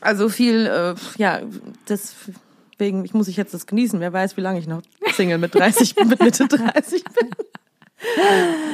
also 0.02 0.28
viel, 0.28 0.66
äh, 0.66 0.94
ja, 1.16 1.40
deswegen 1.88 3.04
ich 3.04 3.14
muss 3.14 3.28
ich 3.28 3.36
jetzt 3.38 3.54
das 3.54 3.66
genießen. 3.66 3.98
Wer 4.00 4.12
weiß, 4.12 4.36
wie 4.36 4.40
lange 4.42 4.58
ich 4.58 4.66
noch 4.66 4.82
Single 5.14 5.38
mit 5.38 5.54
30, 5.54 5.94
mit 6.04 6.20
Mitte 6.22 6.48
30 6.48 7.04
bin. 7.04 7.30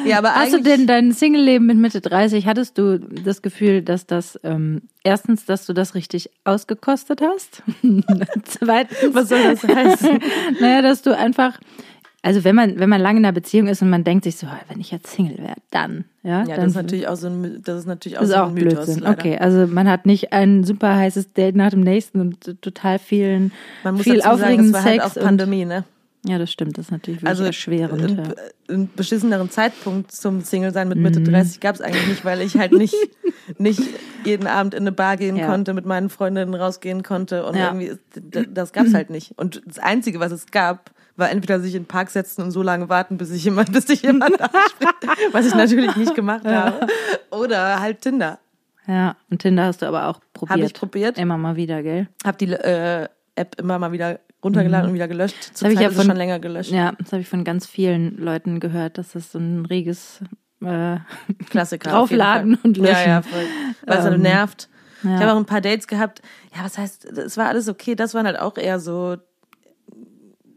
Ja, 0.07 0.19
aber 0.19 0.35
Hast 0.35 0.53
du 0.55 0.63
denn 0.63 0.87
dein 0.87 1.13
Single-Leben 1.13 1.67
mit 1.67 1.77
Mitte 1.77 2.01
30, 2.01 2.47
hattest 2.47 2.79
du 2.79 2.99
das 2.99 3.43
Gefühl, 3.43 3.83
dass 3.83 4.07
das, 4.07 4.39
ähm, 4.45 4.83
erstens, 5.05 5.45
dass 5.45 5.67
du 5.67 5.73
das 5.73 5.95
richtig 5.95 6.31
ausgekostet 6.45 7.21
hast? 7.21 7.63
Zweitens, 8.45 9.15
was 9.15 9.29
soll 9.29 9.43
das 9.43 9.63
heißen? 9.65 10.19
naja, 10.61 10.83
dass 10.83 11.03
du 11.03 11.17
einfach, 11.17 11.59
also 12.23 12.43
wenn 12.45 12.55
man, 12.55 12.79
wenn 12.79 12.89
man 12.89 13.01
lange 13.01 13.19
in 13.19 13.25
einer 13.27 13.33
Beziehung 13.33 13.67
ist 13.69 13.83
und 13.83 13.91
man 13.91 14.05
denkt 14.05 14.25
sich 14.25 14.37
so, 14.37 14.47
wenn 14.69 14.81
ich 14.81 14.91
jetzt 14.91 15.09
Single 15.09 15.39
wäre, 15.39 15.57
dann, 15.71 16.05
ja, 16.23 16.41
Ja, 16.41 16.57
dann 16.57 16.57
das 16.57 16.67
ist 16.69 16.75
natürlich 16.77 17.09
auch 17.09 17.17
so 17.17 17.27
ein, 17.29 17.63
das 17.65 17.81
ist 17.81 17.87
natürlich 17.87 18.19
auch 18.19 18.23
ist 18.23 18.31
so 18.31 18.37
auch 18.37 18.49
ein 18.49 18.55
Mythos. 18.55 18.75
Blödsinn. 18.87 18.99
Leider. 19.01 19.19
Okay, 19.19 19.39
also 19.39 19.67
man 19.67 19.89
hat 19.89 20.07
nicht 20.07 20.33
ein 20.33 20.65
super 20.65 20.97
heißes 20.97 21.33
Date 21.35 21.57
nach 21.57 21.71
dem 21.71 21.81
nächsten 21.81 22.21
und 22.21 22.63
total 22.63 22.99
vielen, 22.99 23.53
Man 23.85 23.95
muss 23.97 24.05
viel 24.05 24.19
dazu 24.19 24.29
sagen, 24.29 24.43
aufregenden 24.43 24.67
es 24.71 24.73
war 24.75 24.85
halt 24.85 25.03
Sex. 25.03 25.19
auch 25.19 25.23
Pandemie, 25.23 25.65
ne? 25.65 25.85
Ja, 26.27 26.39
das 26.39 26.51
stimmt, 26.51 26.77
das 26.79 26.87
ist 26.87 26.91
natürlich 26.91 27.21
wirklich 27.21 27.29
Also 27.31 27.45
erschwerend. 27.45 28.03
einen, 28.03 28.17
ja. 28.19 28.35
einen 28.69 28.91
beschisseneren 28.95 29.51
Zeitpunkt 29.51 30.11
zum 30.13 30.41
Single 30.43 30.73
sein 30.73 30.89
mit 30.89 30.99
Mitte 30.99 31.21
Mhm. 31.21 31.25
30 31.27 31.61
gab 31.61 31.75
es 31.77 31.81
eigentlich 31.81 32.07
nicht, 32.09 32.25
weil 32.25 32.41
ich 32.43 32.57
halt 32.59 32.73
nicht, 32.73 32.95
nicht 33.59 33.81
jeden 34.25 34.47
Abend 34.47 34.75
in 34.75 34.81
eine 34.83 34.93
Bar 34.93 35.17
gehen 35.17 35.37
Ja. 35.37 35.47
konnte, 35.47 35.75
mit 35.75 35.87
meinen 35.87 36.11
Freundinnen 36.11 36.55
rausgehen 36.55 37.03
konnte 37.03 37.47
und 37.47 37.57
Ja. 37.57 37.67
irgendwie, 37.73 37.93
das 38.53 38.73
gab's 38.73 38.95
halt 38.95 39.11
nicht. 39.11 39.33
Und 39.37 39.63
das 39.65 39.79
Einzige, 39.79 40.19
was 40.21 40.33
es 40.33 40.47
gab, 40.47 40.91
war 41.17 41.31
entweder 41.31 41.59
sich 41.61 41.75
in 41.75 41.83
den 41.83 41.89
Park 41.89 42.11
setzen 42.11 42.43
und 42.43 42.51
so 42.53 42.63
lange 42.63 42.89
warten, 42.89 43.17
bis 43.17 43.29
sich 43.29 43.45
jemand, 43.45 43.73
bis 43.73 43.87
sich 43.87 44.03
jemand 44.03 44.41
anspricht, 44.41 44.95
was 45.33 45.47
ich 45.47 45.55
natürlich 45.55 45.97
nicht 45.97 46.15
gemacht 46.15 46.45
habe, 46.45 46.87
oder 47.31 47.81
halt 47.81 48.01
Tinder. 48.03 48.39
Ja, 48.87 49.17
und 49.31 49.41
Tinder 49.43 49.65
hast 49.67 49.83
du 49.83 49.87
aber 49.87 50.07
auch 50.09 50.21
probiert. 50.33 50.57
Habe 50.59 50.65
ich 50.67 50.75
probiert, 50.75 51.19
Immer 51.19 51.37
mal 51.39 51.57
wieder, 51.57 51.83
gell? 51.83 52.09
habe 52.25 52.39
die 52.39 52.51
äh, 52.53 53.07
App 53.35 53.55
immer 53.61 53.79
mal 53.79 53.93
wieder 53.93 54.19
runtergeladen 54.45 54.89
und 54.91 54.95
wieder 54.95 55.09
gelöscht. 55.09 55.37
Mhm. 55.61 55.65
hab 55.67 55.73
ich 55.73 55.81
ja 55.81 55.91
von- 55.91 56.07
schon 56.07 56.17
länger 56.17 56.39
gelöscht. 56.39 56.71
Ja, 56.71 56.93
das 56.99 57.13
habe 57.13 57.23
ich 57.23 57.29
von 57.29 57.45
ganz 57.45 57.67
vielen 57.67 58.17
Leuten 58.19 58.61
gehört, 58.61 58.99
dass 58.99 59.13
das 59.13 59.33
so 59.33 59.39
ein 59.39 59.67
reges 59.67 60.21
äh, 60.65 60.99
Klassiker. 61.51 61.99
auf 61.99 62.11
jeden 62.11 62.21
Draufladen 62.21 62.57
Fall. 62.57 62.65
und 62.65 62.77
löschen. 62.77 62.93
Ja, 62.95 63.07
ja, 63.07 63.23
voll. 63.23 63.45
Weil 63.87 63.99
es 63.99 64.05
halt 64.05 64.15
Ähm, 64.15 64.23
nervt. 64.23 64.69
ja. 65.03 65.15
Ich 65.17 65.21
habe 65.23 65.33
auch 65.33 65.37
ein 65.39 65.45
paar 65.47 65.61
Dates 65.61 65.87
gehabt. 65.87 66.23
Ja, 66.57 66.65
was 66.65 66.79
heißt, 66.79 67.05
es 67.07 67.37
war 67.37 67.47
alles 67.49 67.69
okay. 67.69 67.95
Das 67.95 68.15
waren 68.15 68.27
halt 68.27 68.39
auch 68.39 68.57
eher 68.57 68.79
so, 68.81 69.17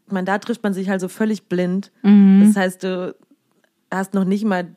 ich 0.07 0.11
meine, 0.11 0.25
da 0.25 0.37
trifft 0.39 0.63
man 0.63 0.73
sich 0.73 0.89
halt 0.89 1.01
so 1.01 1.07
völlig 1.07 1.47
blind. 1.47 1.91
Mhm. 2.03 2.43
Das 2.45 2.55
heißt, 2.55 2.83
du 2.83 3.15
hast 3.91 4.13
noch 4.13 4.25
nicht 4.25 4.45
mal 4.45 4.75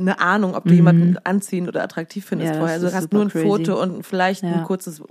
eine 0.00 0.18
Ahnung, 0.20 0.54
ob 0.54 0.64
du 0.64 0.70
Mhm. 0.70 0.76
jemanden 0.76 1.16
anziehend 1.24 1.68
oder 1.68 1.82
attraktiv 1.82 2.24
findest 2.24 2.46
Ja, 2.48 2.52
das 2.52 2.58
vorher. 2.58 2.74
Also 2.74 2.88
du 2.88 2.94
hast 2.94 3.12
nur 3.12 3.22
ein 3.22 3.28
crazy. 3.30 3.46
Foto 3.46 3.80
und 3.82 4.04
vielleicht 4.04 4.42
Ja. 4.42 4.48
ein 4.58 4.64
kurzes 4.64 5.02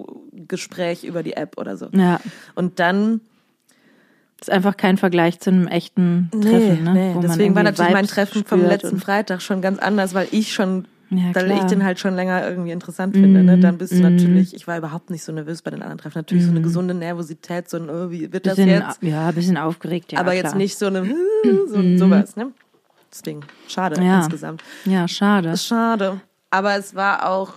Gespräch 0.48 1.04
über 1.04 1.24
die 1.24 1.34
App 1.34 1.58
oder 1.58 1.78
so. 1.78 1.88
ja, 1.92 2.20
Und 2.56 2.80
dann, 2.80 3.22
ist 4.42 4.50
einfach 4.50 4.78
kein 4.78 4.96
Vergleich 4.98 5.40
zu 5.42 5.50
einem 5.50 5.68
echten 5.68 6.32
nee, 6.34 6.50
Treffen, 6.50 6.84
ne? 6.84 6.94
nee. 6.94 7.12
Wo 7.16 7.20
deswegen 7.20 7.56
war 7.56 7.64
natürlich 7.64 7.92
mein 7.92 8.06
Vibes 8.06 8.16
Treffen 8.16 8.46
vom 8.46 8.64
letzten 8.64 8.98
Freitag 9.00 9.42
schon 9.42 9.62
ganz 9.62 9.80
anders, 9.80 10.14
weil 10.14 10.28
ich 10.32 10.54
schon 10.54 10.86
Ja, 11.10 11.34
weil 11.36 11.52
ich 11.52 11.64
den 11.66 11.84
halt 11.84 12.00
schon 12.00 12.16
länger 12.16 12.48
irgendwie 12.48 12.72
interessant 12.72 13.18
finde, 13.18 13.44
ne? 13.44 13.58
dann 13.58 13.78
bist 13.80 13.92
du 13.94 13.98
Mhm. 13.98 14.04
natürlich, 14.04 14.54
ich 14.56 14.66
war 14.68 14.78
überhaupt 14.78 15.10
nicht 15.10 15.24
so 15.24 15.32
nervös 15.34 15.62
bei 15.64 15.72
den 15.72 15.82
anderen 15.82 15.98
Treffen, 15.98 16.20
natürlich 16.20 16.46
so 16.46 16.52
eine 16.52 16.62
gesunde 16.62 16.94
Nervosität, 16.94 17.68
so 17.70 17.78
ein, 17.78 17.90
oh, 17.90 18.12
wie 18.12 18.32
wird 18.32 18.46
das 18.46 18.56
bisschen, 18.58 18.70
jetzt? 18.70 19.02
Ja, 19.04 19.28
ein 19.28 19.36
bisschen 19.36 19.58
aufgeregt, 19.58 20.12
ja. 20.14 20.20
Aber 20.20 20.34
jetzt 20.34 20.50
klar. 20.50 20.56
nicht 20.58 20.78
so 20.78 20.86
eine, 20.86 21.06
so, 21.68 21.98
sowas, 21.98 22.36
ne? 22.38 22.52
Deswegen, 23.12 23.42
schade 23.68 24.02
Ja. 24.04 24.18
insgesamt. 24.20 24.64
Ja, 24.86 25.08
schade. 25.08 25.50
Ist 25.50 25.66
schade. 25.66 26.22
Aber 26.52 26.76
es 26.76 26.96
war 26.96 27.28
auch, 27.30 27.54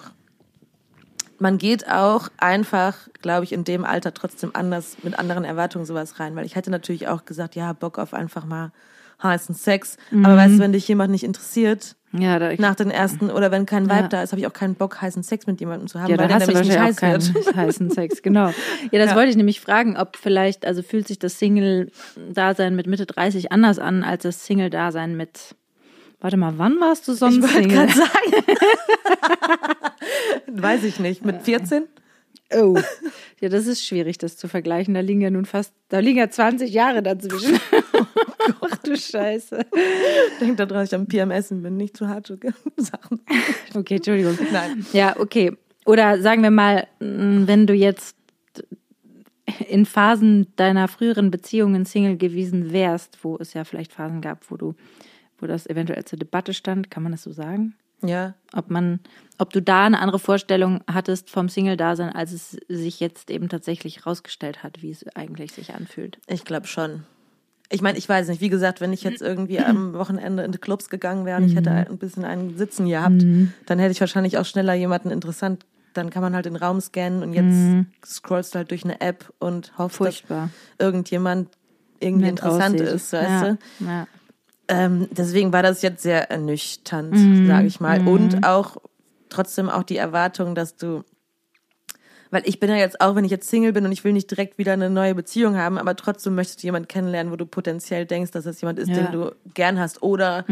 man 1.38 1.58
geht 1.58 1.88
auch 1.88 2.28
einfach, 2.38 3.08
glaube 3.20 3.44
ich, 3.44 3.52
in 3.52 3.64
dem 3.64 3.84
Alter 3.84 4.14
trotzdem 4.14 4.50
anders, 4.54 4.96
mit 5.02 5.18
anderen 5.18 5.44
Erwartungen 5.44 5.84
sowas 5.84 6.20
rein, 6.20 6.36
weil 6.36 6.46
ich 6.46 6.56
hätte 6.56 6.70
natürlich 6.70 7.08
auch 7.08 7.24
gesagt, 7.24 7.54
ja, 7.54 7.72
Bock 7.72 7.98
auf 7.98 8.14
einfach 8.14 8.44
mal 8.44 8.72
heißen 9.22 9.54
Sex. 9.54 9.96
Mhm. 10.10 10.24
Aber 10.26 10.36
weißt 10.36 10.54
du, 10.54 10.58
wenn 10.58 10.72
dich 10.72 10.86
jemand 10.88 11.10
nicht 11.12 11.24
interessiert, 11.24 11.96
Ja, 12.12 12.38
da, 12.38 12.52
nach 12.58 12.74
den 12.74 12.90
ersten 12.90 13.30
oder 13.30 13.50
wenn 13.50 13.64
kein 13.66 13.84
Vibe 13.84 13.94
Ja. 14.02 14.08
da 14.08 14.22
ist, 14.22 14.32
habe 14.32 14.40
ich 14.40 14.46
auch 14.46 14.52
keinen 14.52 14.74
Bock, 14.74 15.00
heißen 15.00 15.22
Sex 15.22 15.46
mit 15.46 15.60
jemandem 15.60 15.88
zu 15.88 16.00
haben, 16.00 16.10
ja, 16.10 16.18
weil 16.18 16.28
der 16.28 16.38
nämlich 16.40 16.60
nicht 16.68 16.78
heiß 16.78 17.00
wird. 17.00 17.32
heißen 17.56 17.90
Sex, 17.90 18.22
genau. 18.22 18.48
Ja, 18.90 18.98
das 18.98 19.10
Ja. 19.10 19.16
wollte 19.16 19.30
ich 19.30 19.36
nämlich 19.36 19.60
fragen, 19.60 19.96
ob 19.96 20.16
vielleicht, 20.16 20.66
also 20.66 20.82
fühlt 20.82 21.08
sich 21.08 21.18
das 21.18 21.38
Single-Dasein 21.38 22.74
mit 22.76 22.86
Mitte 22.86 23.06
30 23.06 23.50
anders 23.52 23.78
an 23.78 24.02
als 24.04 24.24
das 24.24 24.44
Single-Dasein 24.46 25.16
mit, 25.16 25.54
warte 26.20 26.36
mal, 26.36 26.54
wann 26.58 26.78
warst 26.80 27.08
du 27.08 27.14
sonst 27.14 27.44
Ich 27.44 27.50
Single? 27.50 27.68
gerade 27.68 27.92
sagen. 27.92 28.10
Weiß 30.62 30.84
ich 30.84 30.98
nicht. 31.00 31.24
Mit 31.24 31.42
14? 31.42 31.84
Oh, 32.54 32.76
ja, 33.40 33.48
das 33.48 33.66
ist 33.66 33.82
schwierig, 33.86 34.18
das 34.18 34.36
zu 34.36 34.46
vergleichen. 34.46 34.92
Da 34.92 35.00
liegen 35.00 35.22
ja 35.22 35.30
nun 35.30 35.46
fast, 35.46 35.72
da 35.88 36.00
liegen 36.00 36.18
ja 36.18 36.28
20 36.28 36.70
Jahre 36.70 37.02
dazwischen. 37.02 37.58
Ach 38.60 38.76
du 38.78 38.96
Scheiße. 38.96 39.66
Denk 40.40 40.56
daran, 40.56 40.74
dass 40.74 40.88
ich 40.88 40.94
am 40.94 41.06
PMS 41.06 41.48
bin, 41.50 41.76
nicht 41.76 41.96
zu 41.96 42.08
hart 42.08 42.26
Sachen. 42.76 43.20
Okay, 43.74 43.96
Entschuldigung. 43.96 44.38
Nein. 44.52 44.86
Ja, 44.92 45.16
okay. 45.18 45.56
oder 45.84 46.20
sagen 46.20 46.42
wir 46.42 46.50
mal, 46.50 46.86
mm, 47.00 47.46
wenn 47.46 47.66
du 47.66 47.74
jetzt 47.74 48.16
in 49.68 49.86
Phasen 49.86 50.46
deiner 50.56 50.88
früheren 50.88 51.30
Beziehungen 51.30 51.84
Single 51.84 52.16
gewesen 52.16 52.72
wärst, 52.72 53.18
wo 53.22 53.36
es 53.38 53.54
ja 53.54 53.64
vielleicht 53.64 53.92
Phasen 53.92 54.20
gab, 54.20 54.50
wo 54.50 54.56
du, 54.56 54.74
wo 55.38 55.46
das 55.46 55.66
eventuell 55.66 56.04
zur 56.04 56.18
Debatte 56.18 56.54
stand, 56.54 56.90
kann 56.90 57.02
man 57.02 57.12
das 57.12 57.22
so 57.22 57.32
sagen? 57.32 57.74
Ja. 58.04 58.34
Ob 58.52 58.70
man, 58.70 59.00
ob 59.38 59.52
du 59.52 59.62
da 59.62 59.86
eine 59.86 60.00
andere 60.00 60.18
Vorstellung 60.18 60.80
hattest 60.90 61.30
vom 61.30 61.48
Single-Dasein, 61.48 62.10
als 62.10 62.32
es 62.32 62.56
sich 62.68 63.00
jetzt 63.00 63.30
eben 63.30 63.48
tatsächlich 63.48 63.98
herausgestellt 63.98 64.62
hat, 64.62 64.82
wie 64.82 64.90
es 64.90 65.06
eigentlich 65.14 65.52
sich 65.52 65.74
anfühlt. 65.74 66.18
Ich 66.26 66.44
glaube 66.44 66.66
schon. 66.66 67.04
Ich 67.72 67.80
meine, 67.82 67.96
ich 67.98 68.08
weiß 68.08 68.28
nicht, 68.28 68.40
wie 68.40 68.48
gesagt, 68.50 68.80
wenn 68.80 68.92
ich 68.92 69.02
jetzt 69.02 69.22
irgendwie 69.22 69.58
am 69.58 69.94
Wochenende 69.94 70.42
in 70.42 70.52
die 70.52 70.58
Clubs 70.58 70.88
gegangen 70.90 71.24
wäre 71.24 71.38
und 71.38 71.46
ich 71.46 71.56
hätte 71.56 71.70
ein 71.70 71.98
bisschen 71.98 72.24
einen 72.24 72.56
Sitzen 72.58 72.86
gehabt, 72.88 73.22
dann 73.66 73.78
hätte 73.78 73.92
ich 73.92 74.00
wahrscheinlich 74.00 74.36
auch 74.38 74.44
schneller 74.44 74.74
jemanden 74.74 75.10
interessant. 75.10 75.64
Dann 75.94 76.10
kann 76.10 76.22
man 76.22 76.34
halt 76.34 76.46
den 76.46 76.56
Raum 76.56 76.80
scannen 76.80 77.22
und 77.22 77.32
jetzt 77.34 77.86
scrollst 78.06 78.54
du 78.54 78.58
halt 78.58 78.70
durch 78.70 78.84
eine 78.84 79.00
App 79.00 79.32
und 79.38 79.76
hoffst, 79.78 79.96
Furchtbar. 79.98 80.48
dass 80.78 80.86
irgendjemand 80.86 81.48
irgendwie 82.00 82.24
Nett 82.26 82.40
interessant 82.40 82.74
aussieht. 82.80 82.94
ist, 82.94 83.12
weißt 83.12 83.28
ja. 83.28 83.42
du? 83.78 83.84
Ja. 83.86 84.06
Ähm, 84.68 85.08
deswegen 85.10 85.52
war 85.52 85.62
das 85.62 85.82
jetzt 85.82 86.02
sehr 86.02 86.30
ernüchternd, 86.30 87.12
Mhm. 87.12 87.46
sage 87.46 87.66
ich 87.66 87.80
mal. 87.80 88.06
Und 88.06 88.46
auch 88.46 88.76
trotzdem 89.28 89.68
auch 89.68 89.82
die 89.82 89.96
Erwartung, 89.96 90.54
dass 90.54 90.76
du, 90.76 91.04
weil 92.32 92.42
ich 92.46 92.58
bin 92.58 92.68
ja 92.70 92.76
jetzt 92.76 93.00
auch, 93.00 93.14
wenn 93.14 93.24
ich 93.24 93.30
jetzt 93.30 93.48
Single 93.48 93.72
bin 93.72 93.84
und 93.84 93.92
ich 93.92 94.02
will 94.02 94.12
nicht 94.12 94.28
direkt 94.30 94.58
wieder 94.58 94.72
eine 94.72 94.90
neue 94.90 95.14
Beziehung 95.14 95.56
haben, 95.56 95.78
aber 95.78 95.94
trotzdem 95.94 96.34
möchtest 96.34 96.62
du 96.62 96.66
jemanden 96.66 96.88
kennenlernen, 96.88 97.32
wo 97.32 97.36
du 97.36 97.46
potenziell 97.46 98.04
denkst, 98.06 98.32
dass 98.32 98.42
das 98.44 98.60
jemand 98.60 98.80
ist, 98.80 98.88
Ja. 98.88 98.94
Mhm. 99.02 99.02
den 99.04 99.12
du 99.12 99.34
gern 99.54 99.78
hast 99.78 100.02
oder 100.02 100.44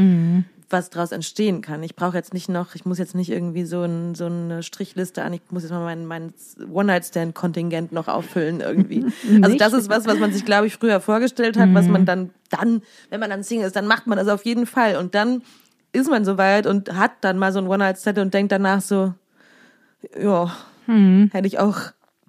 was 0.73 0.88
daraus 0.90 1.11
entstehen 1.11 1.62
kann. 1.62 1.83
Ich 1.83 1.97
brauche 1.97 2.16
jetzt 2.16 2.33
nicht 2.33 2.49
noch, 2.49 2.77
ich 2.77 2.85
muss 2.85 2.99
jetzt 2.99 3.16
nicht 3.16 3.29
irgendwie 3.29 3.64
so, 3.64 3.83
ein, 3.83 4.14
so 4.14 4.27
eine 4.27 4.62
Strichliste 4.62 5.25
an, 5.25 5.33
ich 5.33 5.40
muss 5.51 5.64
jetzt 5.64 5.73
mal 5.73 5.83
mein, 5.83 6.07
mein 6.07 6.33
One-Night-Stand-Kontingent 6.73 7.90
noch 7.90 8.07
auffüllen 8.07 8.61
irgendwie. 8.61 9.05
also 9.43 9.57
das 9.57 9.73
ist 9.73 9.88
was, 9.88 10.07
was 10.07 10.21
man 10.21 10.33
sich, 10.33 10.45
glaube 10.45 10.69
ich, 10.69 10.75
früher 10.77 11.01
vorgestellt 11.01 11.57
hat, 11.57 11.75
was 11.75 11.87
Mhm. 11.87 11.93
man 11.93 12.05
dann, 12.07 12.31
dann, 12.51 12.83
wenn 13.09 13.19
man 13.21 13.31
dann 13.31 13.43
Single 13.43 13.66
ist, 13.66 13.75
dann 13.75 13.87
macht 13.88 14.07
man 14.07 14.16
das 14.19 14.29
auf 14.29 14.45
jeden 14.45 14.66
Fall. 14.66 14.97
Und 14.97 15.14
dann 15.16 15.43
ist 15.93 16.09
man 16.09 16.25
soweit 16.25 16.66
und 16.69 16.95
hat 16.95 17.12
dann 17.23 17.37
mal 17.38 17.53
so 17.53 17.59
ein 17.59 17.66
One-Night-Stand 17.66 18.19
und 18.19 18.33
denkt 18.33 18.53
danach 18.53 18.81
so, 18.81 19.14
ja, 20.21 20.53
Mhm. 20.90 21.31
hätte 21.33 21.46
ich 21.46 21.59
auch, 21.59 21.79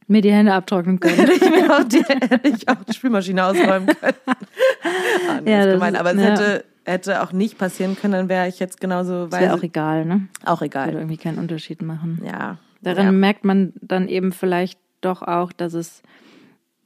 Mir 0.08 0.22
die 0.22 0.32
Hände 0.32 0.54
abtrocknen 0.54 1.00
können. 1.00 1.16
hätte 1.18 1.32
ich 1.34 1.42
mir 1.50 1.74
auch 1.76 1.84
die, 1.86 2.04
hätte 2.04 2.48
ich 2.50 2.68
auch 2.68 2.84
die 2.84 2.94
Spülmaschine 2.94 3.46
ausräumen 3.46 3.88
können. 3.88 4.16
nee, 5.46 5.52
Ja, 5.52 5.60
ist 5.60 5.66
das 5.68 5.74
gemein. 5.76 5.94
ist- 5.94 6.00
Aber 6.00 6.12
es 6.14 6.22
ja. 6.22 6.30
hätte, 6.32 6.66
hätte 6.86 7.22
auch 7.24 7.32
nicht 7.32 7.58
passieren 7.58 7.96
können, 7.96 8.14
dann 8.14 8.30
wäre 8.30 8.48
ich 8.48 8.60
jetzt 8.60 8.82
genauso 8.82 9.32
weise. 9.32 9.54
auch 9.54 9.64
egal, 9.64 10.06
ne? 10.06 10.28
auch 10.46 10.62
Würde 10.62 10.66
egal. 10.66 10.94
irgendwie 10.94 11.18
keinen 11.18 11.38
Unterschied 11.40 11.82
machen. 11.82 12.22
Ja. 12.26 12.58
Daran 12.82 13.06
ja. 13.06 13.12
merkt 13.12 13.46
man 13.46 13.74
dann 13.82 14.08
eben 14.08 14.32
vielleicht 14.32 14.80
doch 15.02 15.22
auch, 15.22 15.52
dass 15.54 15.74
es 15.74 16.02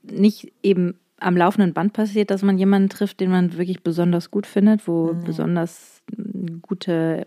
nicht 0.03 0.51
eben 0.61 0.95
am 1.19 1.37
laufenden 1.37 1.73
Band 1.73 1.93
passiert, 1.93 2.29
dass 2.29 2.43
man 2.43 2.57
jemanden 2.57 2.89
trifft, 2.89 3.19
den 3.21 3.31
man 3.31 3.57
wirklich 3.57 3.81
besonders 3.81 4.29
gut 4.29 4.45
findet, 4.45 4.87
wo 4.87 5.13
besonders 5.25 6.03
mm, 6.15 6.57
gute 6.61 7.25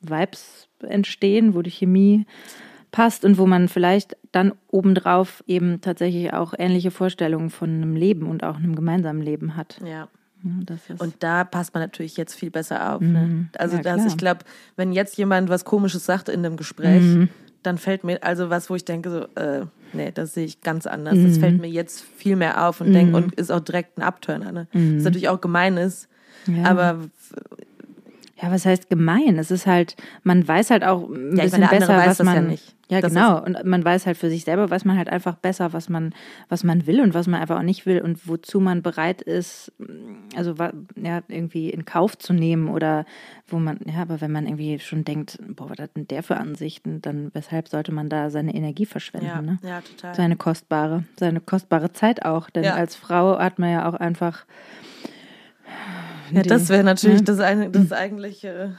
Vibes 0.00 0.68
entstehen, 0.86 1.54
wo 1.54 1.62
die 1.62 1.70
Chemie 1.70 2.26
passt 2.92 3.24
und 3.24 3.38
wo 3.38 3.46
man 3.46 3.68
vielleicht 3.68 4.16
dann 4.32 4.52
obendrauf 4.68 5.42
eben 5.46 5.80
tatsächlich 5.80 6.32
auch 6.32 6.54
ähnliche 6.58 6.90
Vorstellungen 6.90 7.50
von 7.50 7.70
einem 7.70 7.94
Leben 7.96 8.26
und 8.28 8.42
auch 8.44 8.56
einem 8.56 8.74
gemeinsamen 8.74 9.22
Leben 9.22 9.56
hat. 9.56 9.78
ja. 9.84 10.08
Ja, 10.42 10.50
Das 10.64 10.88
ist, 10.88 11.02
Und 11.02 11.16
da 11.18 11.44
passt 11.44 11.74
man 11.74 11.82
natürlich 11.82 12.16
jetzt 12.16 12.34
viel 12.34 12.50
besser 12.50 12.94
auf. 12.94 13.02
Ne? 13.02 13.48
Also 13.58 13.76
Ja, 13.76 13.82
das, 13.82 14.06
ich 14.06 14.16
glaube, 14.16 14.40
wenn 14.74 14.90
jetzt 14.92 15.18
jemand 15.18 15.50
was 15.50 15.66
Komisches 15.66 16.06
sagt 16.06 16.30
in 16.30 16.46
einem 16.46 16.56
Gespräch, 16.56 17.02
Mhm. 17.02 17.28
dann 17.62 17.76
fällt 17.76 18.04
mir 18.04 18.22
also 18.22 18.48
was, 18.48 18.70
wo 18.70 18.74
ich 18.74 18.86
denke 18.86 19.10
so, 19.10 19.24
äh, 19.38 19.66
nee, 19.92 20.10
das 20.12 20.32
sehe 20.32 20.46
ich 20.46 20.62
ganz 20.62 20.86
anders. 20.86 21.18
Mhm. 21.18 21.24
Das 21.24 21.36
fällt 21.36 21.60
mir 21.60 21.68
jetzt 21.68 22.00
viel 22.16 22.36
mehr 22.36 22.66
auf 22.66 22.80
und 22.80 22.94
denk 22.94 23.14
und 23.14 23.34
ist 23.34 23.52
auch 23.52 23.60
direkt 23.60 23.98
ein 23.98 24.02
Abturner. 24.02 24.50
Ne? 24.50 24.66
Was 24.72 25.04
natürlich 25.04 25.28
auch 25.28 25.42
gemein 25.42 25.76
ist, 25.76 26.08
Mhm. 26.46 26.56
Ja. 26.56 26.64
aber 26.70 27.00
Ja, 28.42 28.50
was 28.50 28.64
heißt 28.64 28.88
gemein? 28.88 29.38
Es 29.38 29.50
ist 29.50 29.66
halt, 29.66 29.96
man 30.22 30.46
weiß 30.46 30.70
halt 30.70 30.84
auch 30.84 31.08
ein 31.10 31.36
Ja, 31.36 31.44
bisschen 31.44 31.60
meine, 31.60 31.70
besser, 31.70 31.96
was 31.98 32.18
das 32.18 32.26
ja 32.26 32.34
man. 32.34 32.46
nicht. 32.48 32.74
Ja, 32.88 33.00
Das 33.00 33.12
genau. 33.12 33.40
Und 33.40 33.64
man 33.64 33.84
weiß 33.84 34.06
halt 34.06 34.16
für 34.16 34.28
sich 34.30 34.42
selber, 34.44 34.68
weiß 34.68 34.84
man 34.84 34.96
halt 34.98 35.08
einfach 35.08 35.36
besser, 35.36 35.72
was 35.72 35.88
man, 35.88 36.12
was 36.48 36.64
man 36.64 36.88
will 36.88 37.00
und 37.00 37.14
was 37.14 37.28
man 37.28 37.40
einfach 37.40 37.58
auch 37.58 37.62
nicht 37.62 37.86
will 37.86 38.00
und 38.00 38.26
wozu 38.26 38.58
man 38.58 38.82
bereit 38.82 39.22
ist, 39.22 39.72
also 40.34 40.54
ja, 40.96 41.22
irgendwie 41.28 41.70
in 41.70 41.84
Kauf 41.84 42.18
zu 42.18 42.32
nehmen 42.32 42.68
oder 42.68 43.04
wo 43.46 43.60
man, 43.60 43.78
ja, 43.86 44.02
aber 44.02 44.20
wenn 44.20 44.32
man 44.32 44.46
irgendwie 44.46 44.80
schon 44.80 45.04
denkt, 45.04 45.38
boah, 45.54 45.70
was 45.70 45.78
hat 45.78 45.94
denn 45.96 46.08
der 46.08 46.24
für 46.24 46.36
Ansichten, 46.36 47.00
dann 47.00 47.30
weshalb 47.32 47.68
sollte 47.68 47.92
man 47.92 48.08
da 48.08 48.28
seine 48.30 48.54
Energie 48.56 48.86
verschwenden, 48.86 49.28
ja, 49.28 49.40
ne? 49.42 49.58
ja, 49.62 49.80
total. 49.82 50.14
Seine 50.16 50.34
kostbare, 50.36 51.04
seine 51.16 51.40
kostbare 51.40 51.92
Zeit 51.92 52.24
auch. 52.24 52.50
Denn 52.50 52.64
Ja. 52.64 52.74
als 52.74 52.96
Frau 52.96 53.38
hat 53.38 53.60
man 53.60 53.70
ja 53.70 53.88
auch 53.88 53.94
einfach. 53.94 54.46
Ja, 56.32 56.42
das 56.42 56.68
wäre 56.68 56.84
natürlich 56.84 57.18
Ja. 57.20 57.24
das, 57.24 57.40
ein- 57.40 57.72
das 57.72 57.92
eigentliche. 57.92 58.76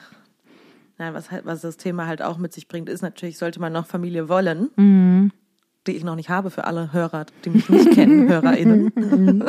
Nein, 0.97 1.13
was, 1.13 1.31
halt, 1.31 1.45
was 1.45 1.61
das 1.61 1.77
Thema 1.77 2.05
halt 2.07 2.21
auch 2.21 2.37
mit 2.37 2.53
sich 2.53 2.67
bringt, 2.67 2.87
ist 2.89 3.01
natürlich, 3.01 3.37
sollte 3.37 3.59
man 3.59 3.73
noch 3.73 3.87
Familie 3.87 4.29
wollen, 4.29 4.69
Mhm. 4.75 5.31
die 5.87 5.93
ich 5.93 6.03
noch 6.03 6.15
nicht 6.15 6.29
habe 6.29 6.51
für 6.51 6.65
alle 6.65 6.93
Hörer, 6.93 7.25
die 7.43 7.49
mich 7.49 7.67
nicht 7.69 7.91
kennen, 7.91 8.27
HörerInnen. 8.29 9.43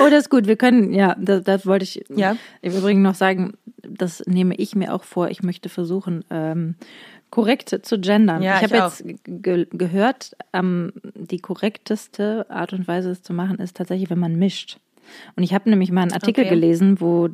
Oh, 0.00 0.10
das 0.10 0.24
ist 0.24 0.30
gut. 0.30 0.46
Wir 0.46 0.56
können, 0.56 0.92
ja, 0.92 1.16
das, 1.18 1.44
das 1.44 1.64
wollte 1.66 1.84
ich 1.84 2.04
Ja. 2.14 2.36
im 2.60 2.76
Übrigen 2.76 3.00
noch 3.02 3.14
sagen. 3.14 3.54
Das 3.82 4.22
nehme 4.26 4.54
ich 4.56 4.76
mir 4.76 4.92
auch 4.92 5.02
vor. 5.04 5.30
Ich 5.30 5.42
möchte 5.42 5.70
versuchen, 5.70 6.24
ähm, 6.30 6.74
korrekt 7.30 7.74
zu 7.82 7.98
gendern. 7.98 8.42
Ja, 8.42 8.58
ich 8.58 8.66
ich 8.70 8.72
habe 8.74 8.84
jetzt 8.90 9.04
ge 9.24 9.66
gehört, 9.70 10.36
ähm, 10.52 10.92
die 11.14 11.38
korrekteste 11.38 12.46
Art 12.50 12.74
und 12.74 12.86
Weise, 12.86 13.10
es 13.10 13.22
zu 13.22 13.32
machen, 13.32 13.58
ist 13.58 13.76
tatsächlich, 13.78 14.10
wenn 14.10 14.18
man 14.18 14.36
mischt. 14.36 14.78
Und 15.36 15.42
ich 15.42 15.54
habe 15.54 15.68
nämlich 15.70 15.90
mal 15.92 16.02
einen 16.02 16.12
Artikel 16.12 16.44
Okay. 16.44 16.50
gelesen, 16.54 17.00
wo 17.00 17.30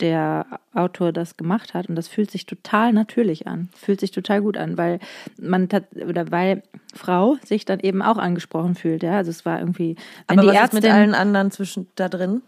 der 0.00 0.46
Autor 0.72 1.12
das 1.12 1.36
gemacht 1.36 1.74
hat 1.74 1.88
und 1.88 1.94
das 1.96 2.08
fühlt 2.08 2.30
sich 2.30 2.46
total 2.46 2.92
natürlich 2.92 3.46
an, 3.46 3.68
fühlt 3.76 4.00
sich 4.00 4.10
total 4.10 4.42
gut 4.42 4.56
an, 4.56 4.76
weil 4.78 4.98
man 5.40 5.68
oder 6.08 6.30
weil 6.30 6.62
Frau 6.94 7.36
sich 7.44 7.64
dann 7.64 7.80
eben 7.80 8.02
auch 8.02 8.18
angesprochen 8.18 8.74
fühlt, 8.74 9.02
ja. 9.02 9.16
Also 9.16 9.30
es 9.30 9.44
war 9.44 9.58
irgendwie, 9.60 9.96
Aber 10.26 10.42
die 10.42 10.48
was 10.48 10.54
Ärztin, 10.56 10.78
ist 10.78 10.84
mit 10.84 10.92
allen 10.92 11.14
anderen 11.14 11.50
zwischen 11.50 11.86
da 11.96 12.08
drin? 12.08 12.42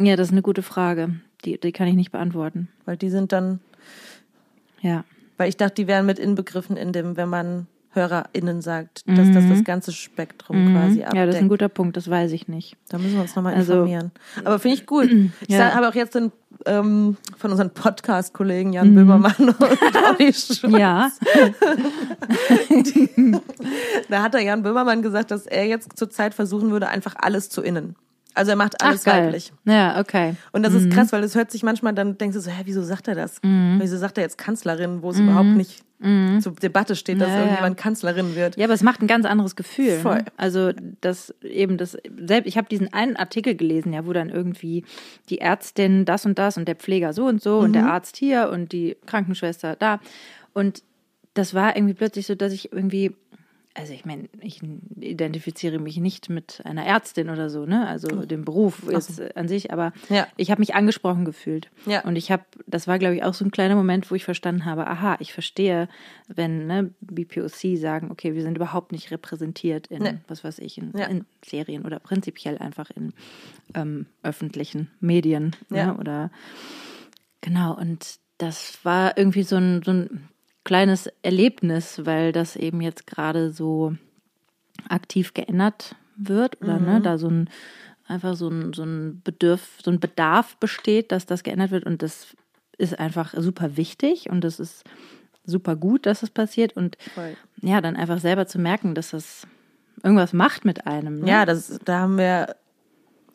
ja, 0.00 0.14
das 0.16 0.28
ist 0.28 0.32
eine 0.32 0.42
gute 0.42 0.62
Frage. 0.62 1.16
Die, 1.44 1.58
die 1.58 1.72
kann 1.72 1.88
ich 1.88 1.94
nicht 1.94 2.12
beantworten. 2.12 2.68
Weil 2.84 2.96
die 2.96 3.10
sind 3.10 3.32
dann, 3.32 3.60
Ja. 4.80 5.04
weil 5.36 5.48
ich 5.48 5.56
dachte, 5.56 5.74
die 5.74 5.86
wären 5.88 6.06
mit 6.06 6.18
inbegriffen 6.18 6.76
in 6.76 6.92
dem, 6.92 7.16
wenn 7.16 7.28
man 7.28 7.66
HörerInnen 7.90 8.60
sagt, 8.60 9.02
dass 9.06 9.30
das 9.32 9.48
das 9.48 9.64
ganze 9.64 9.92
Spektrum 9.92 10.72
quasi 10.74 11.02
abdeckt. 11.02 11.12
Mhm. 11.12 11.16
Ja, 11.18 11.26
das 11.26 11.34
ist 11.36 11.40
ein 11.42 11.48
guter 11.48 11.68
Punkt, 11.68 11.96
das 11.96 12.10
weiß 12.10 12.32
ich 12.32 12.48
nicht. 12.48 12.76
Da 12.90 12.98
müssen 12.98 13.14
wir 13.14 13.22
uns 13.22 13.34
nochmal 13.34 13.54
Also- 13.54 13.72
informieren. 13.72 14.10
Aber 14.44 14.58
finde 14.58 14.76
ich 14.76 14.86
gut. 14.86 15.08
Ich 15.48 15.54
Ja. 15.54 15.74
habe 15.74 15.88
auch 15.88 15.94
jetzt 15.94 16.14
den, 16.14 16.32
ähm, 16.66 17.16
von 17.36 17.50
unseren 17.50 17.70
Podcast-Kollegen 17.70 18.70
Mhm. 18.70 18.74
Jan 18.74 18.94
Böhmermann 18.94 19.34
und 19.38 19.56
Olli 19.60 20.32
Schwarz. 20.32 20.78
Ja, 20.78 21.10
Da 24.08 24.22
hat 24.22 24.34
der 24.34 24.42
Jan 24.42 24.62
Böhmermann 24.62 25.02
gesagt, 25.02 25.30
dass 25.30 25.46
er 25.46 25.66
jetzt 25.66 25.96
zurzeit 25.98 26.34
versuchen 26.34 26.70
würde, 26.70 26.88
einfach 26.88 27.14
alles 27.18 27.50
zu 27.50 27.62
innen. 27.62 27.96
Also 28.38 28.50
er 28.52 28.56
macht 28.56 28.80
alles 28.82 29.06
Ach, 29.06 29.12
weiblich. 29.12 29.52
Ja, 29.64 30.00
okay. 30.00 30.34
Und 30.52 30.62
das 30.62 30.72
Mhm. 30.72 30.78
ist 30.78 30.90
krass, 30.90 31.12
weil 31.12 31.22
das 31.22 31.34
hört 31.34 31.50
sich 31.50 31.62
manchmal, 31.62 31.92
dann 31.94 32.16
denkst 32.18 32.34
du 32.34 32.40
so, 32.40 32.50
hä, 32.50 32.62
wieso 32.64 32.82
sagt 32.82 33.08
er 33.08 33.14
das? 33.14 33.36
Mhm. 33.42 33.78
Wieso 33.80 33.96
sagt 33.98 34.16
er 34.18 34.22
jetzt 34.24 34.38
Kanzlerin, 34.38 35.02
wo 35.02 35.10
es 35.10 35.18
überhaupt 35.18 35.48
nicht 35.56 35.82
zur 36.40 36.52
Debatte 36.52 36.94
steht, 36.94 37.20
dass 37.20 37.26
Ja, 37.30 37.34
ja. 37.34 37.40
irgendjemand 37.40 37.76
Kanzlerin 37.76 38.36
wird? 38.36 38.56
Ja, 38.56 38.66
aber 38.66 38.74
es 38.74 38.84
macht 38.84 39.02
ein 39.02 39.08
ganz 39.08 39.26
anderes 39.26 39.56
Gefühl. 39.56 39.98
Voll. 39.98 40.18
Ne? 40.18 40.24
Also 40.36 40.70
das 41.00 41.34
eben 41.42 41.76
das 41.76 41.98
selbst. 42.24 42.46
Ich 42.46 42.56
habe 42.56 42.68
diesen 42.68 42.92
einen 42.92 43.16
Artikel 43.16 43.56
gelesen, 43.56 43.92
ja, 43.92 44.06
wo 44.06 44.12
dann 44.12 44.28
irgendwie 44.30 44.84
die 45.28 45.40
Ärztin 45.40 46.04
das 46.04 46.24
und 46.24 46.38
das 46.38 46.56
und 46.56 46.68
der 46.68 46.76
Pfleger 46.76 47.12
so 47.12 47.24
und 47.26 47.42
so 47.42 47.58
und 47.58 47.70
Mhm. 47.70 47.72
der 47.72 47.86
Arzt 47.86 48.16
hier 48.16 48.48
und 48.52 48.70
die 48.70 48.96
Krankenschwester 49.06 49.74
da 49.76 49.98
und 50.52 50.84
das 51.34 51.52
war 51.54 51.74
irgendwie 51.76 51.94
plötzlich 51.94 52.26
so, 52.26 52.36
dass 52.36 52.52
ich 52.52 52.72
irgendwie 52.72 53.16
also 53.78 53.92
ich 53.92 54.04
meine, 54.04 54.28
ich 54.40 54.60
identifiziere 54.98 55.78
mich 55.78 55.96
nicht 55.98 56.28
mit 56.28 56.60
einer 56.64 56.84
Ärztin 56.84 57.30
oder 57.30 57.48
so, 57.48 57.64
ne? 57.64 57.86
Also 57.86 58.08
dem 58.26 58.44
Beruf 58.44 58.82
jetzt 58.90 59.20
äh, 59.20 59.30
an 59.34 59.46
sich, 59.48 59.72
aber 59.72 59.92
Ja. 60.08 60.26
ich 60.36 60.50
habe 60.50 60.60
mich 60.60 60.74
angesprochen 60.74 61.24
gefühlt. 61.24 61.70
Ja. 61.86 62.02
Und 62.04 62.16
ich 62.16 62.30
habe, 62.32 62.44
das 62.66 62.86
war 62.88 62.98
glaube 62.98 63.14
ich 63.16 63.22
auch 63.24 63.34
so 63.34 63.44
ein 63.44 63.50
kleiner 63.50 63.76
Moment, 63.76 64.10
wo 64.10 64.14
ich 64.14 64.24
verstanden 64.24 64.64
habe, 64.64 64.86
aha, 64.86 65.16
ich 65.20 65.32
verstehe, 65.32 65.88
wenn 66.28 66.66
ne, 66.66 66.92
BPOC 67.00 67.76
sagen, 67.78 68.10
okay, 68.10 68.34
wir 68.34 68.42
sind 68.42 68.56
überhaupt 68.56 68.92
nicht 68.92 69.10
repräsentiert 69.10 69.86
in, 69.88 70.02
Nee. 70.02 70.18
was 70.26 70.42
weiß 70.44 70.58
ich, 70.58 70.78
in, 70.78 70.92
Ja. 70.96 71.06
in 71.06 71.24
Serien 71.44 71.84
oder 71.86 71.98
prinzipiell 72.00 72.58
einfach 72.58 72.90
in 72.90 73.12
ähm, 73.74 74.06
öffentlichen 74.22 74.90
Medien, 75.00 75.54
Ja. 75.70 75.86
ne? 75.92 75.96
Oder 75.98 76.30
genau. 77.40 77.76
Und 77.76 78.18
das 78.38 78.78
war 78.84 79.16
irgendwie 79.18 79.42
so 79.42 79.56
ein, 79.56 79.82
so 79.84 79.90
ein 79.92 80.28
kleines 80.68 81.08
Erlebnis, 81.22 82.04
weil 82.04 82.30
das 82.32 82.54
eben 82.54 82.82
jetzt 82.82 83.06
gerade 83.06 83.50
so 83.52 83.94
aktiv 84.86 85.32
geändert 85.32 85.96
wird 86.16 86.60
oder 86.60 86.78
ne, 86.78 87.00
da 87.00 87.16
so 87.16 87.28
ein 87.28 87.48
einfach 88.06 88.36
so 88.36 88.48
ein, 88.48 88.74
so 88.74 88.82
ein 88.84 89.22
Bedürf, 89.24 89.78
so 89.82 89.90
ein 89.90 89.98
Bedarf 89.98 90.56
besteht, 90.58 91.10
dass 91.10 91.24
das 91.24 91.42
geändert 91.42 91.70
wird 91.70 91.84
und 91.84 92.02
das 92.02 92.28
ist 92.76 92.98
einfach 92.98 93.32
super 93.36 93.78
wichtig 93.78 94.28
und 94.28 94.44
das 94.44 94.60
ist 94.60 94.84
super 95.44 95.74
gut, 95.74 96.04
dass 96.04 96.22
es 96.22 96.28
passiert 96.30 96.76
und 96.76 96.98
Voll. 97.14 97.34
ja, 97.62 97.80
dann 97.80 97.96
einfach 97.96 98.18
selber 98.18 98.46
zu 98.46 98.58
merken, 98.58 98.94
dass 98.94 99.10
das 99.12 99.46
irgendwas 100.02 100.34
macht 100.34 100.64
mit 100.66 100.86
einem. 100.86 101.20
Ne? 101.20 101.28
Ja, 101.30 101.46
das, 101.46 101.78
da 101.84 102.00
haben 102.00 102.18
wir 102.18 102.56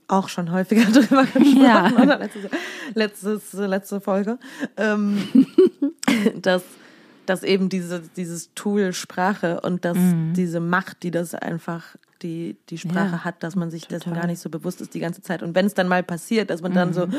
auch 0.07 0.29
schon 0.29 0.51
häufiger 0.51 0.85
drüber 0.91 1.23
gesprochen, 1.23 1.63
Ja. 1.63 1.91
oder? 1.99 2.19
Letztes, 2.19 2.49
letztes, 2.93 3.53
letzte 3.53 4.01
Folge, 4.01 4.37
ähm, 4.77 5.27
dass, 6.35 6.63
dass 7.25 7.43
eben 7.43 7.69
diese, 7.69 8.01
dieses 8.15 8.49
Tool 8.55 8.93
Sprache 8.93 9.61
und 9.61 9.85
dass 9.85 9.97
diese 10.33 10.59
Macht, 10.59 11.03
die 11.03 11.11
das 11.11 11.35
einfach 11.35 11.95
die, 12.21 12.55
die 12.69 12.77
Sprache 12.77 13.07
Mhm. 13.07 13.11
Ja, 13.13 13.23
hat, 13.25 13.43
dass 13.43 13.55
man 13.55 13.69
sich 13.71 13.87
dessen 13.87 14.05
total. 14.05 14.21
gar 14.21 14.27
nicht 14.27 14.39
so 14.39 14.49
bewusst 14.49 14.79
ist 14.81 14.93
die 14.93 14.99
ganze 14.99 15.21
Zeit. 15.21 15.43
Und 15.43 15.55
wenn 15.55 15.65
es 15.65 15.73
dann 15.73 15.87
mal 15.87 16.03
passiert, 16.03 16.49
dass 16.49 16.61
man 16.61 16.73
dann 16.73 16.93
so, 16.93 17.07
Mhm. 17.07 17.13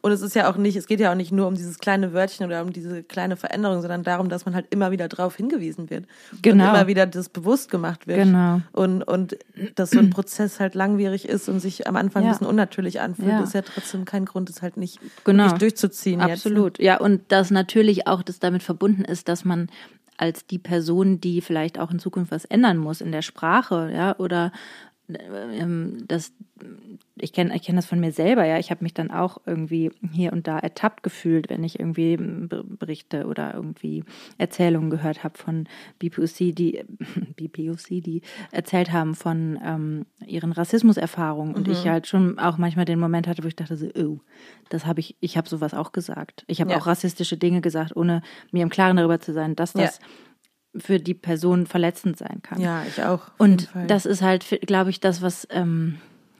und 0.00 0.12
es 0.12 0.22
ist 0.22 0.34
ja 0.34 0.50
auch 0.50 0.56
nicht, 0.56 0.76
es 0.76 0.86
geht 0.86 1.00
ja 1.00 1.10
auch 1.10 1.16
nicht 1.16 1.32
nur 1.32 1.46
um 1.46 1.54
dieses 1.54 1.78
kleine 1.78 2.12
Wörtchen 2.14 2.46
oder 2.46 2.62
um 2.62 2.72
diese 2.72 3.02
kleine 3.02 3.36
Veränderung, 3.36 3.80
sondern 3.82 4.02
darum, 4.02 4.28
dass 4.28 4.46
man 4.46 4.54
halt 4.54 4.66
immer 4.70 4.90
wieder 4.90 5.08
darauf 5.08 5.36
hingewiesen 5.36 5.90
wird. 5.90 6.06
Genau. 6.42 6.64
Und 6.64 6.70
immer 6.70 6.86
wieder 6.86 7.06
das 7.06 7.28
bewusst 7.28 7.70
gemacht 7.70 8.06
wird. 8.06 8.18
Genau. 8.18 8.60
Und, 8.72 9.02
und 9.02 9.36
dass 9.74 9.90
so 9.90 9.98
ein 9.98 10.10
Prozess 10.10 10.58
halt 10.60 10.74
langwierig 10.74 11.28
ist 11.28 11.48
und 11.48 11.60
sich 11.60 11.86
am 11.86 11.96
Anfang 11.96 12.22
Ja. 12.22 12.28
ein 12.30 12.32
bisschen 12.34 12.46
unnatürlich 12.46 13.00
anfühlt, 13.00 13.28
Ja. 13.28 13.42
ist 13.42 13.54
ja 13.54 13.62
trotzdem 13.62 14.04
kein 14.04 14.24
Grund, 14.24 14.48
es 14.48 14.62
halt 14.62 14.76
nicht 14.76 15.00
Genau. 15.24 15.48
durchzuziehen. 15.56 16.20
Jetzt. 16.20 16.26
ne? 16.28 16.32
Absolut. 16.34 16.78
Ja, 16.78 16.98
und 16.98 17.20
dass 17.32 17.50
natürlich 17.50 18.06
auch 18.06 18.22
das 18.22 18.38
damit 18.38 18.62
verbunden 18.62 19.04
ist, 19.04 19.28
dass 19.28 19.44
man 19.44 19.68
als 20.18 20.46
die 20.46 20.58
Person, 20.58 21.20
die 21.20 21.40
vielleicht 21.40 21.78
auch 21.78 21.90
in 21.90 21.98
Zukunft 21.98 22.30
was 22.32 22.44
ändern 22.44 22.76
muss 22.78 23.00
in 23.00 23.12
der 23.12 23.22
Sprache, 23.22 23.90
ja, 23.94 24.16
oder 24.18 24.52
das, 25.08 26.32
ich 27.16 27.32
kenne 27.32 27.54
ich 27.54 27.62
kenn 27.62 27.76
das 27.76 27.86
von 27.86 28.00
mir 28.00 28.12
selber, 28.12 28.44
ja. 28.44 28.58
Ich 28.58 28.70
habe 28.70 28.82
mich 28.82 28.94
dann 28.94 29.10
auch 29.10 29.38
irgendwie 29.46 29.90
hier 30.12 30.32
und 30.32 30.46
da 30.48 30.58
ertappt 30.58 31.02
gefühlt, 31.02 31.48
wenn 31.48 31.62
ich 31.64 31.78
irgendwie 31.78 32.16
Be- 32.16 32.64
Berichte 32.64 33.26
oder 33.26 33.54
irgendwie 33.54 34.02
Erzählungen 34.38 34.90
gehört 34.90 35.22
habe 35.22 35.38
von 35.38 35.68
BPOC, 35.98 36.54
die 36.54 36.84
BPOC, 37.36 38.02
die 38.02 38.22
erzählt 38.50 38.92
haben 38.92 39.14
von 39.14 39.58
ähm, 39.64 40.06
ihren 40.26 40.52
Rassismuserfahrungen. 40.52 41.54
Und 41.54 41.68
ich 41.68 41.86
halt 41.86 42.06
schon 42.06 42.38
auch 42.38 42.58
manchmal 42.58 42.84
den 42.84 42.98
Moment 42.98 43.26
hatte, 43.28 43.44
wo 43.44 43.48
ich 43.48 43.56
dachte 43.56 43.76
so, 43.76 43.88
oh, 43.96 44.18
das 44.70 44.86
habe 44.86 45.00
ich, 45.00 45.16
ich 45.20 45.36
habe 45.36 45.48
sowas 45.48 45.74
auch 45.74 45.92
gesagt. 45.92 46.44
Ich 46.48 46.60
habe 46.60 46.70
Ja. 46.72 46.78
auch 46.78 46.86
rassistische 46.86 47.36
Dinge 47.36 47.60
gesagt, 47.60 47.94
ohne 47.96 48.22
mir 48.50 48.62
im 48.62 48.70
Klaren 48.70 48.96
darüber 48.96 49.20
zu 49.20 49.32
sein, 49.32 49.54
dass 49.56 49.72
das 49.72 50.00
für 50.80 50.98
die 50.98 51.14
Person 51.14 51.66
verletzend 51.66 52.18
sein 52.18 52.40
kann. 52.42 52.60
Ja, 52.60 52.84
ich 52.86 53.02
auch. 53.02 53.22
Und 53.38 53.68
das 53.88 54.06
ist 54.06 54.22
halt, 54.22 54.60
glaube 54.66 54.90
ich, 54.90 55.00
das, 55.00 55.22
was, 55.22 55.46
ähm, 55.50 55.98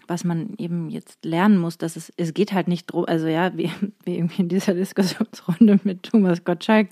was 0.09 0.25
man 0.25 0.55
eben 0.59 0.89
jetzt 0.91 1.25
lernen 1.25 1.59
muss, 1.59 1.79
dass 1.79 1.97
es, 1.97 2.13
es 2.17 2.35
geht 2.35 2.53
halt 2.53 2.69
nicht 2.69 2.87
drum, 2.87 3.05
also 3.07 3.27
ja, 3.27 3.57
wie, 3.57 3.71
wie 4.05 4.17
irgendwie 4.17 4.43
in 4.43 4.49
dieser 4.49 4.75
Diskussionsrunde 4.75 5.81
mit 5.85 6.03
Thomas 6.05 6.45
Gottschalk 6.45 6.89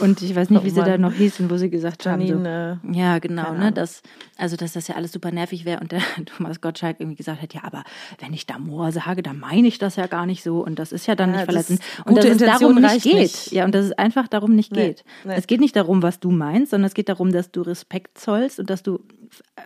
und 0.00 0.20
ich 0.22 0.34
weiß 0.34 0.50
nicht, 0.50 0.60
Oh 0.60 0.64
wie 0.64 0.70
sie 0.70 0.82
da 0.82 0.98
noch 0.98 1.12
hießen, 1.12 1.50
wo 1.50 1.56
sie 1.56 1.70
gesagt 1.70 2.06
haben, 2.06 2.20
Janine, 2.20 2.80
so, 2.84 2.90
ja, 2.98 3.18
genau, 3.18 3.52
ne, 3.54 3.72
dass, 3.72 4.02
also, 4.36 4.56
dass 4.56 4.72
das 4.72 4.88
ja 4.88 4.94
alles 4.96 5.12
super 5.12 5.30
nervig 5.32 5.64
wäre 5.64 5.80
und 5.80 5.92
der 5.92 6.00
Thomas 6.26 6.60
Gottschalk 6.60 7.00
irgendwie 7.00 7.16
gesagt 7.16 7.42
hat, 7.42 7.54
ja, 7.54 7.62
aber 7.64 7.84
wenn 8.20 8.32
ich 8.32 8.46
Damor 8.46 8.92
sage, 8.92 9.22
dann 9.22 9.38
meine 9.38 9.68
ich 9.68 9.78
das 9.78 9.96
ja 9.96 10.06
gar 10.06 10.26
nicht 10.26 10.42
so 10.42 10.64
und 10.64 10.78
das 10.78 10.92
ist 10.92 11.06
ja 11.06 11.14
dann 11.14 11.30
Ja, 11.30 11.36
nicht 11.36 11.44
verletzend 11.44 11.80
und 12.04 12.16
dass 12.16 12.24
es 12.26 12.38
darum 12.38 12.76
Intention 12.78 12.82
nicht 12.94 13.02
geht. 13.04 13.14
nicht. 13.14 13.52
Ja, 13.52 13.64
und 13.64 13.74
dass 13.74 13.86
es 13.86 13.92
einfach 13.92 14.28
darum 14.28 14.54
nicht 14.54 14.72
Nee, 14.72 14.88
geht. 14.88 15.04
nee. 15.24 15.34
Es 15.36 15.46
geht 15.46 15.60
nicht 15.60 15.76
darum, 15.76 16.02
was 16.02 16.20
du 16.20 16.30
meinst, 16.30 16.70
sondern 16.70 16.86
es 16.86 16.94
geht 16.94 17.08
darum, 17.08 17.32
dass 17.32 17.50
du 17.50 17.62
Respekt 17.62 18.18
zollst 18.18 18.58
und 18.60 18.70
dass 18.70 18.82
du 18.82 19.00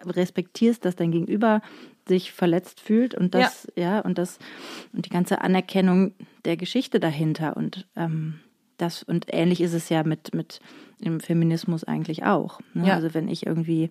respektierst, 0.07 0.85
dass 0.85 0.97
dein 0.97 1.11
Gegenüber 1.11 1.61
sich 2.09 2.33
verletzt 2.33 2.81
fühlt 2.81 3.15
und 3.15 3.35
das, 3.35 3.71
ja, 3.77 4.01
und 4.01 4.19
das, 4.19 4.39
und 4.93 5.07
die 5.07 5.11
ganze 5.11 5.41
Anerkennung 5.41 6.15
der 6.45 6.57
Geschichte 6.57 7.01
dahinter 7.01 7.57
und 7.57 7.87
ähm, 7.97 8.41
das, 8.79 9.03
und 9.03 9.27
ähnlich 9.29 9.61
ist 9.61 9.75
es 9.75 9.89
ja 9.89 10.05
mit, 10.05 10.35
mit 10.35 10.61
dem 11.01 11.21
Feminismus 11.21 11.85
eigentlich 11.85 12.25
auch. 12.25 12.61
Ne? 12.75 12.89
Ja. 12.89 12.95
Also 12.95 13.13
wenn 13.13 13.29
ich 13.29 13.45
irgendwie 13.47 13.91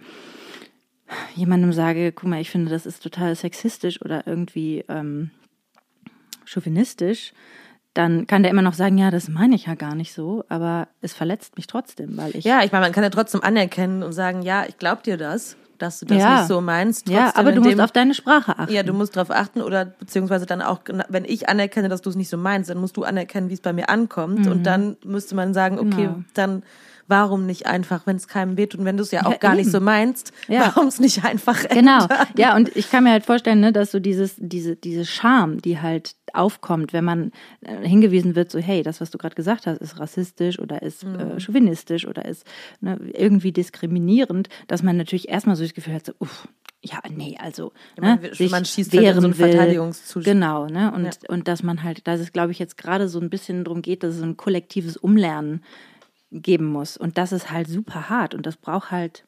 jemandem 1.35 1.73
sage, 1.73 2.11
guck 2.11 2.29
mal, 2.29 2.41
ich 2.41 2.49
finde, 2.49 2.71
das 2.71 2.85
ist 2.85 3.03
total 3.03 3.35
sexistisch 3.35 4.01
oder 4.01 4.25
irgendwie 4.25 4.83
ähm, 4.89 5.31
chauvinistisch, 6.45 7.33
dann 7.93 8.27
kann 8.27 8.43
der 8.43 8.51
immer 8.51 8.61
noch 8.61 8.73
sagen, 8.73 8.97
ja, 8.97 9.09
das 9.09 9.27
meine 9.27 9.55
ich 9.55 9.65
ja 9.65 9.75
gar 9.75 9.95
nicht 9.95 10.13
so, 10.13 10.43
aber 10.49 10.87
es 11.01 11.13
verletzt 11.13 11.57
mich 11.57 11.67
trotzdem, 11.67 12.15
weil 12.15 12.35
ich 12.35 12.45
ja, 12.45 12.63
ich 12.63 12.71
meine, 12.71 12.85
man 12.85 12.91
kann 12.91 13.03
ja 13.03 13.09
trotzdem 13.09 13.41
anerkennen 13.41 14.03
und 14.03 14.13
sagen, 14.13 14.43
ja, 14.43 14.65
ich 14.67 14.77
glaube 14.77 15.01
dir 15.01 15.17
das, 15.17 15.57
dass 15.77 15.99
du 15.99 16.05
das 16.05 16.17
Ja. 16.17 16.37
nicht 16.39 16.47
so 16.47 16.61
meinst. 16.61 17.09
ja, 17.09 17.25
Trotzdem 17.25 17.39
aber 17.39 17.51
du 17.51 17.57
in 17.57 17.63
musst 17.63 17.71
dem- 17.77 17.79
auf 17.83 17.91
deine 17.91 18.13
Sprache 18.13 18.57
achten. 18.59 18.73
Ja, 18.73 18.83
du 18.83 18.93
musst 18.93 19.15
darauf 19.15 19.31
achten 19.31 19.61
oder 19.61 19.85
beziehungsweise 19.85 20.45
dann 20.45 20.61
auch, 20.61 20.81
wenn 21.09 21.25
ich 21.25 21.49
anerkenne, 21.49 21.89
dass 21.89 22.01
du 22.01 22.09
es 22.09 22.15
nicht 22.15 22.29
so 22.29 22.37
meinst, 22.37 22.69
dann 22.69 22.77
musst 22.79 22.97
du 22.97 23.03
anerkennen, 23.03 23.49
wie 23.49 23.53
es 23.53 23.61
bei 23.61 23.73
mir 23.73 23.89
ankommt. 23.89 24.47
Und 24.47 24.63
dann 24.63 24.97
müsste 25.03 25.35
man 25.35 25.53
sagen, 25.53 25.79
okay, 25.79 25.85
Mhm. 25.87 25.95
Genau. 25.95 26.15
dann 26.33 26.63
warum 27.07 27.45
nicht 27.45 27.65
einfach, 27.65 28.05
wenn 28.05 28.15
es 28.17 28.27
keinem 28.27 28.57
wehtut 28.57 28.79
und 28.81 28.85
wenn 28.85 28.97
du 28.97 29.03
es 29.03 29.11
ja 29.11 29.25
auch 29.25 29.31
Ja, 29.31 29.37
gar 29.37 29.55
nicht 29.55 29.65
eben. 29.65 29.71
so 29.71 29.79
meinst, 29.79 30.31
Ja. 30.47 30.73
warum 30.75 30.87
es 30.87 30.99
nicht 30.99 31.23
einfach 31.23 31.57
Genau, 31.69 32.03
ändern? 32.03 32.27
ja, 32.37 32.55
und 32.55 32.75
ich 32.75 32.89
kann 32.91 33.03
mir 33.05 33.11
halt 33.11 33.25
vorstellen, 33.25 33.59
ne, 33.61 33.71
dass 33.71 33.91
so 33.91 33.99
dieses, 33.99 34.35
diese, 34.37 34.75
diese 34.75 35.05
Scham, 35.05 35.61
die 35.61 35.79
halt 35.79 36.15
aufkommt, 36.33 36.93
wenn 36.93 37.05
man 37.05 37.31
äh, 37.61 37.87
hingewiesen 37.87 38.35
wird, 38.35 38.51
so, 38.51 38.59
hey, 38.59 38.83
das, 38.83 38.99
was 39.01 39.09
du 39.11 39.17
gerade 39.17 39.35
gesagt 39.35 39.65
hast, 39.65 39.79
ist 39.81 39.99
rassistisch 39.99 40.59
oder 40.59 40.81
ist 40.81 41.05
Mhm. 41.05 41.19
äh, 41.19 41.39
chauvinistisch 41.39 42.05
oder 42.07 42.25
ist 42.25 42.45
ne, 42.81 42.99
irgendwie 43.13 43.51
diskriminierend, 43.51 44.49
dass 44.67 44.83
man 44.83 44.97
natürlich 44.97 45.29
erstmal 45.29 45.55
so 45.55 45.63
das 45.63 45.73
Gefühl 45.73 45.93
hat, 45.93 46.05
so, 46.05 46.13
uff, 46.19 46.47
ja, 46.83 46.99
nee, 47.09 47.35
also 47.41 47.71
man 47.99 48.19
ne, 48.21 48.33
sich 48.35 48.51
man 48.51 48.63
schießt 48.65 48.93
halt 48.93 49.01
wehren 49.01 49.21
so 49.21 49.27
einen. 49.27 49.33
Verteidigungszustand. 49.33 50.25
Genau, 50.25 50.67
ne? 50.67 50.91
Und, 50.93 51.27
und 51.29 51.47
dass 51.47 51.63
man 51.63 51.81
halt, 51.83 52.05
dass 52.07 52.19
es, 52.19 52.31
glaube 52.31 52.51
ich, 52.51 52.59
jetzt 52.59 52.77
gerade 52.77 53.09
so 53.09 53.19
ein 53.19 53.29
bisschen 53.29 53.63
darum 53.63 53.81
geht, 53.81 54.03
dass 54.03 54.15
es 54.15 54.21
ein 54.21 54.37
kollektives 54.37 54.95
Umlernen 54.95 55.63
geben 56.31 56.65
muss. 56.65 56.97
Und 56.97 57.17
das 57.17 57.31
ist 57.31 57.51
halt 57.51 57.67
super 57.67 58.09
hart 58.09 58.35
und 58.35 58.45
das 58.45 58.57
braucht 58.57 58.91
halt 58.91 59.25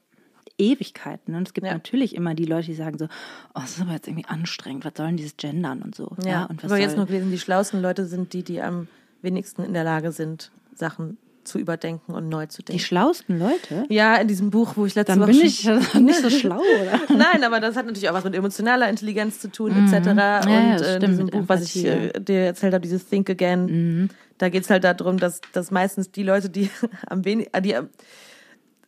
Ewigkeiten. 0.58 1.36
Und 1.36 1.48
es 1.48 1.54
gibt 1.54 1.66
Ja. 1.68 1.74
natürlich 1.74 2.16
immer 2.16 2.36
die 2.36 2.46
Leute, 2.46 2.68
die 2.68 2.74
sagen 2.76 2.98
so, 2.98 3.06
oh, 3.06 3.62
das 3.62 3.72
ist 3.72 3.82
aber 3.82 3.94
jetzt 3.94 4.08
irgendwie 4.08 4.28
anstrengend, 4.28 4.84
was 4.86 4.94
soll 4.98 5.08
denn 5.08 5.18
dieses 5.18 5.38
Gendern 5.38 5.82
und 5.82 5.96
so. 5.96 6.12
Ja, 6.26 6.46
und 6.46 6.64
was 6.64 6.72
aber 6.72 6.80
jetzt 6.80 6.92
soll, 6.92 7.00
noch 7.02 7.08
gelesen, 7.08 7.32
die 7.32 7.40
schlauesten 7.40 7.82
Leute 7.82 8.06
sind 8.06 8.34
die, 8.34 8.44
die 8.44 8.62
am 8.62 8.88
wenigsten 9.22 9.64
in 9.64 9.74
der 9.74 9.84
Lage 9.84 10.12
sind, 10.12 10.52
Sachen 10.74 11.18
zu 11.44 11.58
überdenken 11.60 12.14
und 12.14 12.30
neu 12.30 12.46
zu 12.48 12.62
die 12.62 12.66
denken. 12.66 12.82
schlausten 12.84 13.40
Leute? 13.40 13.86
Ja, 13.90 14.16
in 14.16 14.28
diesem 14.28 14.50
Buch, 14.50 14.74
wo 14.76 14.86
ich 14.86 14.96
letzte 14.96 15.14
Dann 15.14 15.22
Woche 15.22 15.32
bin 15.32 15.42
ich 15.42 15.64
nicht 15.96 16.20
so 16.22 16.30
schlau, 16.30 16.60
oder? 16.82 17.00
Nein, 17.16 17.44
aber 17.44 17.60
das 17.60 17.76
hat 17.76 17.86
natürlich 17.86 18.10
auch 18.10 18.14
was 18.14 18.24
mit 18.24 18.36
emotionaler 18.36 18.90
Intelligenz 18.90 19.40
zu 19.40 19.50
tun, 19.52 19.72
etc. 19.76 20.08
Mhm. 20.10 20.18
Ja, 20.18 20.40
und 20.42 20.48
ja, 20.70 20.78
das 20.78 20.88
äh, 20.88 20.96
in 20.96 21.02
diesem 21.02 21.28
Buch, 21.28 21.44
was 21.48 21.62
ich 21.64 21.84
Mhm. 21.84 21.90
äh, 21.90 22.20
dir 22.22 22.40
erzählt 22.42 22.74
habe, 22.74 22.82
dieses 22.82 23.06
Think 23.08 23.30
Again, 23.30 24.10
da 24.38 24.50
geht 24.50 24.64
es 24.64 24.70
halt 24.70 24.84
darum, 24.84 25.18
dass, 25.18 25.42
dass 25.54 25.72
meistens 25.72 26.12
die 26.12 26.24
Leute, 26.24 26.50
die 26.50 26.70
am 27.08 27.26
wenigsten, 27.26 27.62
die 27.64 27.76
am- 27.76 27.90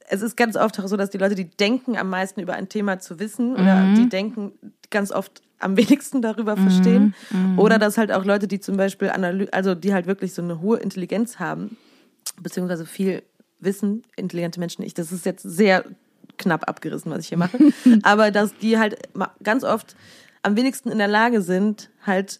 es 0.09 0.21
ist 0.21 0.35
ganz 0.35 0.57
oft 0.57 0.77
auch 0.79 0.87
so, 0.87 0.97
dass 0.97 1.09
die 1.09 1.17
Leute, 1.17 1.35
die 1.35 1.45
denken, 1.49 1.97
am 1.97 2.09
meisten 2.09 2.41
über 2.41 2.53
ein 2.53 2.67
Thema 2.67 2.99
zu 2.99 3.19
wissen 3.19 3.55
oder 3.55 3.85
Mhm. 3.85 3.93
die 3.95 4.09
denken 4.09 4.51
ganz 4.89 5.11
oft 5.11 5.41
am 5.59 5.77
wenigsten 5.77 6.21
darüber 6.21 6.55
Mhm. 6.57 6.61
verstehen. 6.61 7.15
Oder 7.55 7.77
dass 7.79 7.97
halt 7.97 8.11
auch 8.11 8.25
Leute, 8.25 8.47
die 8.47 8.59
zum 8.59 8.75
Beispiel, 8.77 9.09
also 9.51 9.75
die 9.75 9.93
halt 9.93 10.07
wirklich 10.07 10.33
so 10.33 10.41
eine 10.41 10.59
hohe 10.59 10.77
Intelligenz 10.79 11.39
haben, 11.39 11.77
beziehungsweise 12.41 12.85
viel 12.85 13.23
Wissen, 13.59 14.03
intelligente 14.15 14.59
Menschen, 14.59 14.83
ich, 14.83 14.93
das 14.93 15.11
ist 15.11 15.25
jetzt 15.25 15.43
sehr 15.43 15.85
knapp 16.37 16.67
abgerissen, 16.67 17.11
was 17.11 17.19
ich 17.19 17.27
hier 17.27 17.37
mache, 17.37 17.57
aber 18.03 18.31
dass 18.31 18.55
die 18.57 18.77
halt 18.77 18.97
ganz 19.43 19.63
oft 19.63 19.95
am 20.43 20.55
wenigsten 20.55 20.89
in 20.89 20.97
der 20.97 21.07
Lage 21.07 21.41
sind, 21.41 21.89
halt 22.05 22.39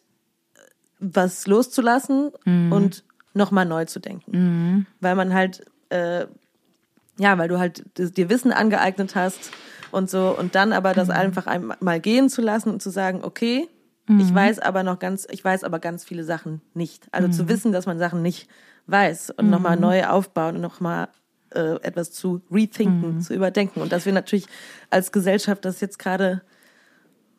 äh, 0.55 0.59
was 0.99 1.45
loszulassen 1.47 2.31
und 2.71 3.03
nochmal 3.33 3.65
neu 3.65 3.85
zu 3.85 3.99
denken. 3.99 4.31
Weil 4.99 5.15
man 5.15 5.33
halt, 5.33 5.63
äh, 5.89 6.25
ja, 7.17 7.37
weil 7.37 7.47
du 7.47 7.59
halt 7.59 7.83
dir 7.95 8.29
Wissen 8.29 8.51
angeeignet 8.51 9.15
hast 9.15 9.51
und 9.91 10.09
so 10.09 10.35
und 10.37 10.55
dann 10.55 10.73
aber 10.73 10.93
das 10.93 11.09
einfach 11.09 11.45
einmal 11.47 11.99
gehen 11.99 12.29
zu 12.29 12.41
lassen 12.41 12.69
und 12.71 12.81
zu 12.81 12.89
sagen, 12.89 13.23
okay, 13.23 13.67
ich 14.19 14.33
weiß 14.33 14.59
aber 14.59 14.83
noch 14.83 14.99
ganz, 14.99 15.27
ich 15.29 15.43
weiß 15.43 15.63
aber 15.63 15.79
ganz 15.79 16.03
viele 16.03 16.23
Sachen 16.25 16.61
nicht. 16.73 17.07
Also 17.11 17.29
zu 17.29 17.47
wissen, 17.47 17.71
dass 17.71 17.85
man 17.85 17.97
Sachen 17.97 18.21
nicht 18.21 18.49
weiß 18.91 19.31
und 19.31 19.49
nochmal 19.49 19.77
neu 19.77 20.05
aufbauen 20.05 20.55
und 20.55 20.61
nochmal 20.61 21.07
äh, 21.53 21.75
etwas 21.81 22.11
zu 22.11 22.41
rethinken, 22.51 23.21
zu 23.21 23.33
überdenken. 23.33 23.81
Und 23.81 23.91
dass 23.91 24.05
wir 24.05 24.13
natürlich 24.13 24.45
als 24.89 25.11
Gesellschaft 25.11 25.65
das 25.65 25.81
jetzt 25.81 25.99
gerade 25.99 26.41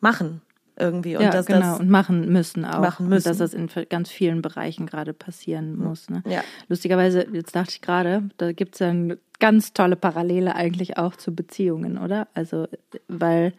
machen 0.01 0.41
irgendwie. 0.77 1.15
Und 1.15 1.23
ja, 1.23 1.29
dass 1.29 1.45
genau, 1.45 1.59
das 1.59 1.79
und 1.79 1.89
machen 1.89 2.31
müssen 2.31 2.65
auch. 2.65 2.81
Machen 2.81 3.05
Und 3.05 3.09
müssen. 3.09 3.27
dass 3.27 3.37
das 3.37 3.53
in 3.53 3.69
ganz 3.89 4.09
vielen 4.09 4.41
Bereichen 4.41 4.85
gerade 4.85 5.13
passieren 5.13 5.77
muss. 5.77 6.09
Ne? 6.09 6.23
Ja. 6.27 6.43
Lustigerweise, 6.67 7.27
jetzt 7.31 7.55
dachte 7.55 7.71
ich 7.71 7.81
gerade, 7.81 8.29
da 8.37 8.51
gibt 8.51 8.75
es 8.75 8.79
ja 8.79 8.89
eine 8.89 9.17
ganz 9.39 9.73
tolle 9.73 9.95
Parallele 9.95 10.55
eigentlich 10.55 10.97
auch 10.97 11.15
zu 11.15 11.33
Beziehungen, 11.35 11.97
oder? 11.97 12.27
Also, 12.33 12.67
weil 13.07 13.53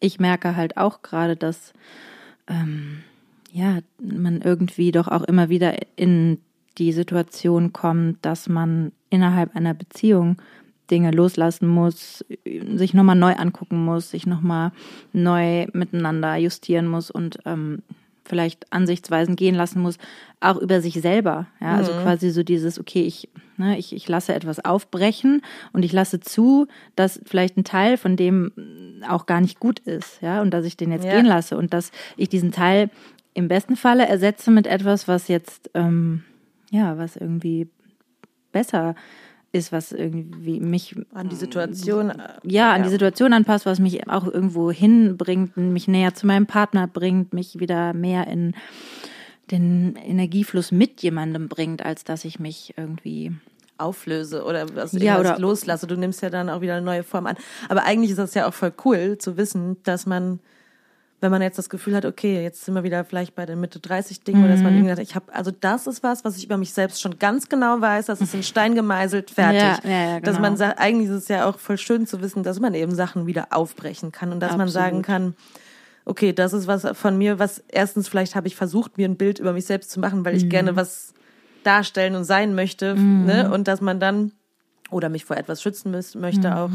ich 0.00 0.20
merke 0.20 0.56
halt 0.56 0.76
auch 0.76 1.02
gerade, 1.02 1.36
dass 1.36 1.72
ähm, 2.48 3.02
ja, 3.50 3.78
man 4.00 4.40
irgendwie 4.40 4.92
doch 4.92 5.08
auch 5.08 5.22
immer 5.22 5.48
wieder 5.48 5.76
in 5.96 6.38
die 6.74 6.92
Situation 6.92 7.72
kommt, 7.72 8.18
dass 8.24 8.48
man 8.48 8.92
innerhalb 9.10 9.54
einer 9.56 9.74
Beziehung 9.74 10.36
Dinge 10.90 11.10
loslassen 11.10 11.68
muss, 11.68 12.24
sich 12.74 12.92
nochmal 12.92 13.16
neu 13.16 13.34
angucken 13.34 13.82
muss, 13.84 14.10
sich 14.10 14.26
nochmal 14.26 14.72
neu 15.12 15.66
miteinander 15.72 16.36
justieren 16.36 16.86
muss 16.86 17.10
und 17.10 17.38
ähm, 17.46 17.82
vielleicht 18.24 18.72
Ansichtsweisen 18.72 19.34
gehen 19.36 19.54
lassen 19.54 19.80
muss, 19.80 19.96
auch 20.40 20.56
über 20.58 20.80
sich 20.80 20.94
selber. 21.00 21.46
Ja, 21.60 21.76
also 21.76 21.92
Mhm. 21.92 21.96
quasi 21.98 22.30
so 22.30 22.42
dieses, 22.42 22.78
okay, 22.78 23.02
ich, 23.02 23.28
ne, 23.56 23.78
ich, 23.78 23.94
ich 23.94 24.06
lasse 24.08 24.34
etwas 24.34 24.64
aufbrechen 24.64 25.42
und 25.72 25.84
ich 25.84 25.92
lasse 25.92 26.20
zu, 26.20 26.66
dass 26.94 27.20
vielleicht 27.24 27.56
ein 27.56 27.64
Teil 27.64 27.96
von 27.96 28.16
dem 28.16 28.52
auch 29.08 29.26
gar 29.26 29.40
nicht 29.40 29.60
gut 29.60 29.80
ist, 29.80 30.20
ja, 30.22 30.40
und 30.42 30.50
dass 30.52 30.64
ich 30.66 30.76
den 30.76 30.92
jetzt 30.92 31.06
Ja. 31.06 31.12
gehen 31.16 31.26
lasse 31.26 31.56
und 31.56 31.72
dass 31.72 31.90
ich 32.16 32.28
diesen 32.28 32.52
Teil 32.52 32.90
im 33.34 33.48
besten 33.48 33.76
Falle 33.76 34.06
ersetze 34.06 34.50
mit 34.50 34.66
etwas, 34.66 35.08
was 35.08 35.28
jetzt, 35.28 35.70
ähm, 35.74 36.22
ja, 36.72 36.96
was 36.98 37.16
irgendwie 37.16 37.68
besser 38.50 38.94
ist, 39.52 39.70
was 39.72 39.92
irgendwie 39.92 40.60
mich 40.60 40.96
An 41.12 41.28
die 41.28 41.36
Situation. 41.36 42.08
äh, 42.10 42.28
ja, 42.42 42.72
an 42.72 42.82
die 42.82 42.88
Situation 42.88 43.32
anpasst, 43.34 43.66
was 43.66 43.78
mich 43.78 44.08
auch 44.08 44.26
irgendwo 44.26 44.70
hinbringt, 44.72 45.56
mich 45.58 45.86
näher 45.88 46.14
zu 46.14 46.26
meinem 46.26 46.46
Partner 46.46 46.86
bringt, 46.86 47.34
mich 47.34 47.60
wieder 47.60 47.92
mehr 47.92 48.26
in 48.26 48.54
den 49.50 49.96
Energiefluss 49.96 50.72
mit 50.72 51.02
jemandem 51.02 51.48
bringt, 51.48 51.84
als 51.84 52.04
dass 52.04 52.24
ich 52.24 52.40
mich 52.40 52.72
irgendwie. 52.78 53.32
auflöse 53.78 54.44
oder 54.44 54.66
was 54.76 54.92
Ja, 54.92 55.00
ja, 55.00 55.20
oder- 55.20 55.38
loslasse. 55.38 55.86
Du 55.86 55.96
nimmst 55.96 56.22
ja 56.22 56.30
dann 56.30 56.48
auch 56.48 56.60
wieder 56.60 56.76
eine 56.76 56.86
neue 56.86 57.02
Form 57.02 57.26
an. 57.26 57.36
Aber 57.68 57.84
eigentlich 57.84 58.10
ist 58.10 58.18
das 58.18 58.32
ja 58.34 58.46
auch 58.48 58.54
voll 58.54 58.72
cool 58.84 59.18
zu 59.18 59.36
wissen, 59.36 59.76
dass 59.82 60.06
man, 60.06 60.38
wenn 61.22 61.30
man 61.30 61.40
jetzt 61.40 61.56
das 61.56 61.70
Gefühl 61.70 61.94
hat, 61.94 62.04
okay, 62.04 62.42
jetzt 62.42 62.64
sind 62.64 62.74
wir 62.74 62.82
wieder 62.82 63.04
vielleicht 63.04 63.34
bei 63.34 63.46
den 63.46 63.60
Mitte 63.60 63.78
30 63.78 64.24
Dingen, 64.24 64.40
oder 64.42 64.48
dass 64.50 64.60
Mhm. 64.60 64.64
man 64.64 64.74
irgendwie 64.74 64.88
sagt, 64.96 65.08
ich 65.08 65.14
habe, 65.14 65.32
also 65.34 65.50
das 65.52 65.86
ist 65.86 66.02
was, 66.02 66.24
was 66.24 66.36
ich 66.36 66.44
über 66.44 66.56
mich 66.58 66.72
selbst 66.74 67.00
schon 67.00 67.18
ganz 67.18 67.48
genau 67.48 67.80
weiß, 67.80 68.06
das 68.06 68.20
ist 68.20 68.34
in 68.34 68.42
Stein 68.42 68.74
gemeißelt, 68.74 69.30
fertig. 69.30 69.84
Ja, 69.84 69.90
ja, 69.90 70.04
ja, 70.14 70.20
Dass 70.20 70.36
genau. 70.36 70.48
man 70.48 70.56
sagt, 70.56 70.78
eigentlich 70.80 71.08
ist 71.08 71.14
es 71.22 71.28
ja 71.28 71.48
auch 71.48 71.58
voll 71.58 71.78
schön 71.78 72.06
zu 72.06 72.20
wissen, 72.20 72.42
dass 72.42 72.58
man 72.60 72.74
eben 72.74 72.94
Sachen 72.94 73.26
wieder 73.26 73.46
aufbrechen 73.50 74.10
kann 74.12 74.32
und 74.32 74.40
dass 74.40 74.56
man 74.56 74.68
sagen 74.68 74.98
Absolut. 74.98 75.06
kann, 75.06 75.36
okay, 76.04 76.32
das 76.32 76.52
ist 76.52 76.66
was 76.66 76.84
von 76.98 77.16
mir, 77.16 77.38
was 77.38 77.62
erstens 77.68 78.08
vielleicht 78.08 78.34
habe 78.34 78.48
ich 78.48 78.56
versucht, 78.56 78.98
mir 78.98 79.08
ein 79.08 79.16
Bild 79.16 79.38
über 79.38 79.52
mich 79.52 79.66
selbst 79.66 79.90
zu 79.92 80.00
machen, 80.00 80.24
weil 80.24 80.34
ich 80.36 80.44
Mhm. 80.46 80.48
gerne 80.50 80.76
was 80.76 81.14
darstellen 81.62 82.16
und 82.16 82.24
sein 82.24 82.56
möchte, 82.56 82.96
ne? 82.96 83.48
Und 83.48 83.68
dass 83.68 83.80
man 83.80 84.00
dann 84.00 84.32
oder 84.90 85.08
mich 85.08 85.24
vor 85.24 85.36
etwas 85.36 85.62
schützen 85.62 85.92
müß, 85.92 86.16
möchte 86.16 86.50
Mhm. 86.50 86.56
auch 86.56 86.70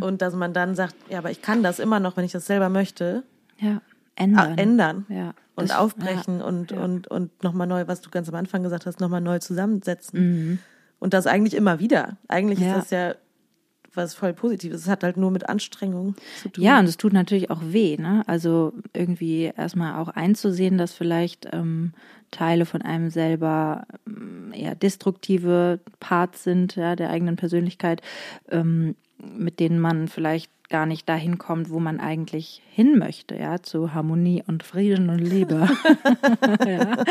und 0.00 0.22
dass 0.22 0.34
man 0.34 0.54
dann 0.54 0.76
sagt, 0.76 0.94
ja, 1.08 1.18
aber 1.18 1.32
ich 1.32 1.42
kann 1.42 1.62
das 1.64 1.80
immer 1.80 1.98
noch, 1.98 2.16
wenn 2.16 2.24
ich 2.24 2.32
das 2.32 2.46
selber 2.46 2.68
möchte, 2.68 3.24
Ja, 3.62 3.76
ah, 3.76 3.80
ändern. 4.16 4.58
ändern 4.58 5.06
Ja, 5.08 5.34
und 5.54 5.70
das- 5.70 5.76
aufbrechen 5.78 6.40
ja, 6.40 6.44
und 6.44 6.70
ja. 6.72 6.82
und 6.82 7.06
und 7.08 7.42
nochmal 7.42 7.66
neu, 7.66 7.86
was 7.86 8.00
du 8.00 8.10
ganz 8.10 8.28
am 8.28 8.34
Anfang 8.34 8.62
gesagt 8.62 8.86
hast, 8.86 9.00
nochmal 9.00 9.20
neu 9.20 9.38
zusammensetzen 9.38 10.20
Mhm. 10.20 10.58
und 10.98 11.14
das 11.14 11.26
eigentlich 11.26 11.54
immer 11.54 11.78
wieder. 11.78 12.16
Eigentlich 12.28 12.60
ist 12.60 12.74
das 12.76 12.90
ja 12.90 13.14
was 13.94 14.14
voll 14.14 14.32
Positives. 14.32 14.80
Es 14.82 14.88
hat 14.88 15.04
halt 15.04 15.18
nur 15.18 15.30
mit 15.30 15.50
Anstrengung 15.50 16.14
zu 16.42 16.48
tun. 16.48 16.64
Ja, 16.64 16.78
und 16.78 16.86
es 16.86 16.96
tut 16.96 17.12
natürlich 17.12 17.50
auch 17.50 17.60
weh, 17.62 17.98
ne? 17.98 18.22
Also 18.26 18.72
irgendwie 18.94 19.52
erstmal 19.54 20.00
auch 20.00 20.08
einzusehen, 20.08 20.78
dass 20.78 20.94
vielleicht 20.94 21.46
ähm, 21.52 21.92
Teile 22.30 22.64
von 22.64 22.80
einem 22.80 23.10
selber 23.10 23.86
ähm, 24.06 24.50
eher 24.54 24.74
destruktive 24.74 25.80
Parts 26.00 26.42
sind, 26.42 26.74
ja, 26.76 26.96
der 26.96 27.10
eigenen 27.10 27.36
Persönlichkeit, 27.36 28.00
ähm, 28.50 28.96
mit 29.18 29.60
denen 29.60 29.78
man 29.78 30.08
vielleicht 30.08 30.50
gar 30.72 30.86
nicht 30.86 31.08
dahin 31.08 31.38
kommt, 31.38 31.70
wo 31.70 31.78
man 31.78 32.00
eigentlich 32.00 32.62
hin 32.68 32.98
möchte, 32.98 33.36
ja, 33.36 33.62
zu 33.62 33.94
Harmonie 33.94 34.42
und 34.46 34.64
Frieden 34.64 35.08
und 35.08 35.20
Liebe. 35.20 35.68
ja. 36.66 37.04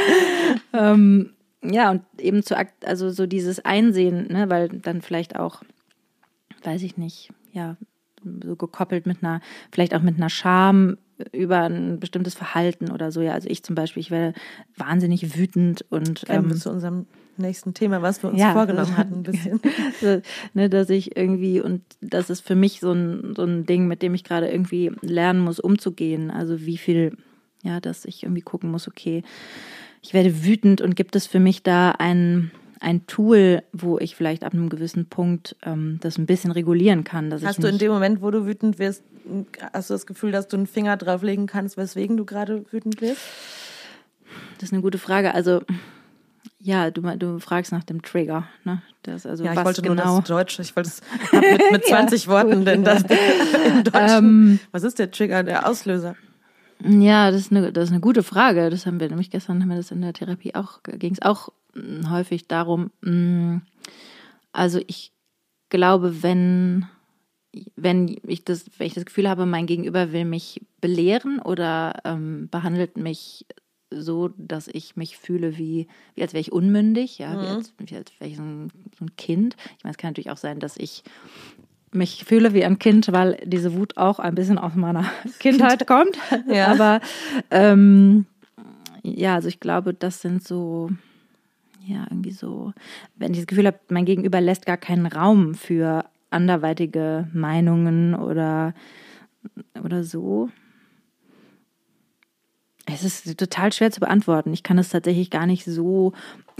Ähm, 0.73 1.31
ja, 1.63 1.91
und 1.91 2.01
eben 2.19 2.43
zu, 2.43 2.57
also 2.83 3.11
so 3.11 3.25
dieses 3.27 3.63
Einsehen, 3.63 4.27
ne, 4.27 4.49
weil 4.49 4.67
dann 4.67 5.01
vielleicht 5.01 5.37
auch 5.37 5.61
weiß 6.65 6.81
ich 6.83 6.97
nicht, 6.97 7.31
ja, 7.51 7.77
so 8.43 8.55
gekoppelt 8.55 9.05
mit 9.05 9.23
einer, 9.23 9.41
vielleicht 9.71 9.95
auch 9.95 10.01
mit 10.01 10.17
einer 10.17 10.29
Scham 10.29 10.97
über 11.31 11.61
ein 11.63 11.99
bestimmtes 11.99 12.35
Verhalten 12.35 12.91
oder 12.91 13.11
so. 13.11 13.21
Ja, 13.21 13.33
also 13.33 13.49
ich 13.49 13.63
zum 13.63 13.75
Beispiel, 13.75 14.01
ich 14.01 14.11
werde 14.11 14.37
wahnsinnig 14.75 15.37
wütend 15.37 15.85
und 15.89 16.25
ähm, 16.27 16.55
zu 16.55 16.71
unserem 16.71 17.05
nächsten 17.37 17.73
Thema, 17.73 18.01
was 18.01 18.23
wir 18.23 18.29
uns 18.29 18.39
ja. 18.39 18.53
vorgenommen 18.53 18.97
hatten, 18.97 19.15
ein 19.15 19.23
bisschen. 19.23 19.59
so, 19.99 20.21
ne, 20.53 20.69
dass 20.69 20.89
ich 20.89 21.15
irgendwie, 21.17 21.61
und 21.61 21.81
das 22.01 22.29
ist 22.29 22.41
für 22.41 22.55
mich 22.55 22.79
so 22.79 22.91
ein, 22.91 23.33
so 23.35 23.43
ein 23.43 23.65
Ding, 23.65 23.87
mit 23.87 24.01
dem 24.01 24.13
ich 24.13 24.23
gerade 24.23 24.49
irgendwie 24.49 24.91
lernen 25.01 25.39
muss, 25.41 25.59
umzugehen. 25.59 26.31
Also 26.31 26.65
wie 26.65 26.77
viel, 26.77 27.17
ja, 27.63 27.79
dass 27.79 28.05
ich 28.05 28.23
irgendwie 28.23 28.41
gucken 28.41 28.71
muss, 28.71 28.87
okay, 28.87 29.23
ich 30.01 30.13
werde 30.13 30.43
wütend 30.43 30.81
und 30.81 30.95
gibt 30.95 31.15
es 31.15 31.27
für 31.27 31.39
mich 31.39 31.63
da 31.63 31.91
ein, 31.91 32.51
ein 32.79 33.05
Tool, 33.05 33.61
wo 33.71 33.99
ich 33.99 34.15
vielleicht 34.15 34.43
ab 34.43 34.53
einem 34.53 34.69
gewissen 34.69 35.05
Punkt 35.05 35.55
ähm, 35.63 35.99
das 36.01 36.17
ein 36.17 36.25
bisschen 36.25 36.51
regulieren 36.51 37.03
kann. 37.03 37.29
Dass 37.29 37.43
Hast 37.43 37.59
ich 37.59 37.61
du 37.61 37.69
in 37.69 37.77
dem 37.77 37.91
Moment, 37.91 38.21
wo 38.21 38.31
du 38.31 38.45
wütend 38.45 38.79
wirst, 38.79 39.03
hast 39.73 39.89
du 39.89 39.93
das 39.93 40.07
Gefühl, 40.07 40.31
dass 40.31 40.47
du 40.47 40.57
einen 40.57 40.67
Finger 40.67 40.97
drauflegen 40.97 41.45
kannst, 41.45 41.77
weswegen 41.77 42.17
du 42.17 42.25
gerade 42.25 42.65
wütend 42.71 43.01
wirst? 43.01 43.21
Das 44.57 44.69
ist 44.69 44.73
eine 44.73 44.81
gute 44.81 44.97
Frage. 44.97 45.33
Also, 45.35 45.61
ja, 46.61 46.91
du, 46.91 47.01
du 47.17 47.39
fragst 47.39 47.71
nach 47.71 47.83
dem 47.83 48.01
Trigger, 48.01 48.47
ne? 48.63 48.81
Das, 49.03 49.25
also 49.25 49.43
Ja, 49.43 49.51
ich 49.51 49.57
was 49.57 49.65
wollte 49.65 49.81
genau. 49.81 50.05
nur 50.13 50.19
das 50.21 50.27
Deutsch. 50.29 50.59
Ich 50.59 50.75
wollte 50.75 50.89
es 50.89 51.01
mit, 51.33 51.71
mit 51.71 51.85
20 51.87 52.27
Worten, 52.27 52.65
denn 52.65 52.83
das 52.83 53.01
im 53.03 53.83
Deutschen. 53.83 54.25
Ähm, 54.25 54.59
was 54.71 54.83
ist 54.83 54.99
der 54.99 55.09
Trigger, 55.11 55.43
der 55.43 55.67
Auslöser? 55.67 56.15
Ja, 56.83 57.31
das 57.31 57.41
ist, 57.41 57.51
eine, 57.51 57.71
das 57.71 57.85
ist 57.85 57.91
eine 57.91 57.99
gute 57.99 58.23
Frage. 58.23 58.69
Das 58.69 58.85
haben 58.85 58.99
wir 58.99 59.09
nämlich 59.09 59.29
gestern 59.31 59.61
haben 59.61 59.69
wir 59.69 59.77
das 59.77 59.91
in 59.91 60.01
der 60.01 60.13
Therapie 60.13 60.55
auch, 60.55 60.81
ging 60.83 61.13
es 61.13 61.21
auch 61.21 61.49
mh, 61.73 62.09
häufig 62.11 62.47
darum. 62.47 62.91
mh, 63.01 63.61
Also 64.51 64.79
ich 64.87 65.11
glaube, 65.69 66.21
wenn, 66.23 66.85
wenn 67.75 68.17
ich 68.27 68.45
das, 68.45 68.65
wenn 68.77 68.87
ich 68.87 68.93
das 68.93 69.05
Gefühl 69.05 69.29
habe, 69.29 69.45
mein 69.45 69.65
Gegenüber 69.67 70.11
will 70.11 70.25
mich 70.25 70.61
belehren 70.79 71.39
oder 71.39 72.01
ähm, 72.03 72.49
behandelt 72.51 72.97
mich 72.97 73.45
so, 73.91 74.29
dass 74.37 74.67
ich 74.67 74.95
mich 74.95 75.17
fühle 75.17 75.57
wie, 75.57 75.87
wie 76.15 76.21
als 76.21 76.33
wäre 76.33 76.41
ich 76.41 76.51
unmündig, 76.51 77.19
ja, 77.19 77.33
wie, 77.33 77.45
als, 77.45 77.73
wie 77.77 77.95
als 77.95 78.11
wäre 78.19 78.29
ich 78.29 78.37
so 78.37 78.43
ein, 78.43 78.71
so 78.97 79.05
ein 79.05 79.15
Kind. 79.17 79.55
Ich 79.77 79.83
meine, 79.83 79.91
es 79.91 79.97
kann 79.97 80.11
natürlich 80.11 80.31
auch 80.31 80.37
sein, 80.37 80.59
dass 80.59 80.77
ich 80.77 81.03
mich 81.91 82.23
fühle 82.23 82.53
wie 82.53 82.63
ein 82.63 82.79
Kind, 82.79 83.11
weil 83.11 83.37
diese 83.43 83.73
Wut 83.75 83.97
auch 83.97 84.19
ein 84.19 84.35
bisschen 84.35 84.57
aus 84.57 84.75
meiner 84.75 85.05
Kindheit 85.39 85.87
kommt. 85.87 86.17
Ja. 86.47 86.67
Aber 86.67 87.01
ähm, 87.49 88.25
ja, 89.03 89.35
also 89.35 89.47
ich 89.47 89.59
glaube, 89.59 89.93
das 89.93 90.21
sind 90.21 90.45
so, 90.45 90.89
ja, 91.85 92.05
irgendwie 92.09 92.31
so, 92.31 92.73
wenn 93.15 93.33
ich 93.33 93.39
das 93.39 93.47
Gefühl 93.47 93.67
habe, 93.67 93.79
mein 93.89 94.05
Gegenüber 94.05 94.41
lässt 94.41 94.65
gar 94.65 94.77
keinen 94.77 95.05
Raum 95.05 95.55
für 95.55 96.05
anderweitige 96.29 97.27
Meinungen 97.33 98.15
oder, 98.15 98.73
oder 99.83 100.03
so. 100.03 100.49
Es 102.93 103.03
ist 103.03 103.37
total 103.37 103.71
schwer 103.73 103.91
zu 103.91 103.99
beantworten. 103.99 104.53
Ich 104.53 104.63
kann 104.63 104.77
es 104.77 104.89
tatsächlich 104.89 105.29
gar 105.29 105.45
nicht 105.45 105.65
so 105.65 106.13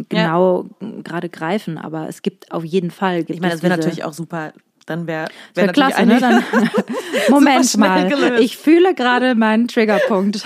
genau 0.09 0.65
gerade 1.03 1.29
greifen, 1.29 1.77
aber 1.77 2.07
es 2.07 2.21
gibt 2.21 2.51
auf 2.51 2.63
jeden 2.63 2.91
Fall. 2.91 3.25
Ich 3.27 3.39
meine, 3.41 3.53
es 3.53 3.61
das 3.61 3.63
wäre 3.63 3.77
natürlich 3.77 4.03
auch 4.03 4.13
super. 4.13 4.53
Dann 4.87 5.05
wäre 5.07 5.27
Wäre 5.53 5.67
wär 5.67 5.73
klasse, 5.73 6.05
ne? 6.05 6.19
Dann, 6.19 6.43
Moment 7.29 7.77
mal. 7.77 8.09
gelöst. 8.09 8.43
Ich 8.43 8.57
fühle 8.57 8.95
gerade 8.95 9.35
meinen 9.35 9.67
Triggerpunkt 9.67 10.37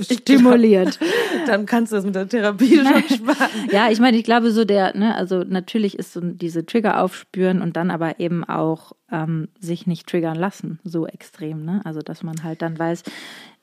stimuliert. 0.00 0.98
dann 1.46 1.66
kannst 1.66 1.92
du 1.92 1.96
das 1.96 2.04
mit 2.04 2.14
der 2.14 2.28
Therapie 2.28 2.76
schon 2.76 3.16
sparen. 3.16 3.50
Ja, 3.70 3.90
ich 3.90 4.00
meine, 4.00 4.16
ich 4.16 4.24
glaube 4.24 4.50
so 4.50 4.64
der, 4.64 4.96
ne, 4.96 5.14
also 5.14 5.44
natürlich 5.46 5.98
ist 5.98 6.12
so 6.12 6.20
diese 6.22 6.64
Trigger 6.64 7.02
aufspüren 7.02 7.60
und 7.60 7.76
dann 7.76 7.90
aber 7.90 8.18
eben 8.18 8.44
auch 8.44 8.92
ähm, 9.12 9.48
sich 9.60 9.86
nicht 9.86 10.08
triggern 10.08 10.36
lassen, 10.36 10.80
so 10.84 11.06
extrem, 11.06 11.64
ne? 11.64 11.82
Also 11.84 12.00
dass 12.00 12.22
man 12.22 12.42
halt 12.42 12.62
dann 12.62 12.78
weiß, 12.78 13.02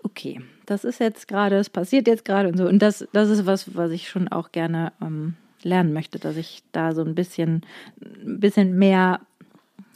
okay, 0.04 0.42
das 0.66 0.84
ist 0.84 1.00
jetzt 1.00 1.28
gerade, 1.28 1.58
es 1.58 1.70
passiert 1.70 2.08
jetzt 2.08 2.26
gerade 2.26 2.50
und 2.50 2.58
so. 2.58 2.68
Und 2.68 2.80
das, 2.80 3.08
das 3.14 3.30
ist 3.30 3.46
was, 3.46 3.76
was 3.76 3.92
ich 3.92 4.10
schon 4.10 4.28
auch 4.28 4.52
gerne 4.52 4.92
ähm, 5.02 5.36
lernen 5.64 5.94
möchte, 5.94 6.20
dass 6.20 6.38
ich 6.38 6.64
da 6.72 6.94
so 6.94 7.04
ein 7.04 7.16
bisschen, 7.16 7.62
ein 8.02 8.40
bisschen 8.40 8.78
mehr 8.78 9.20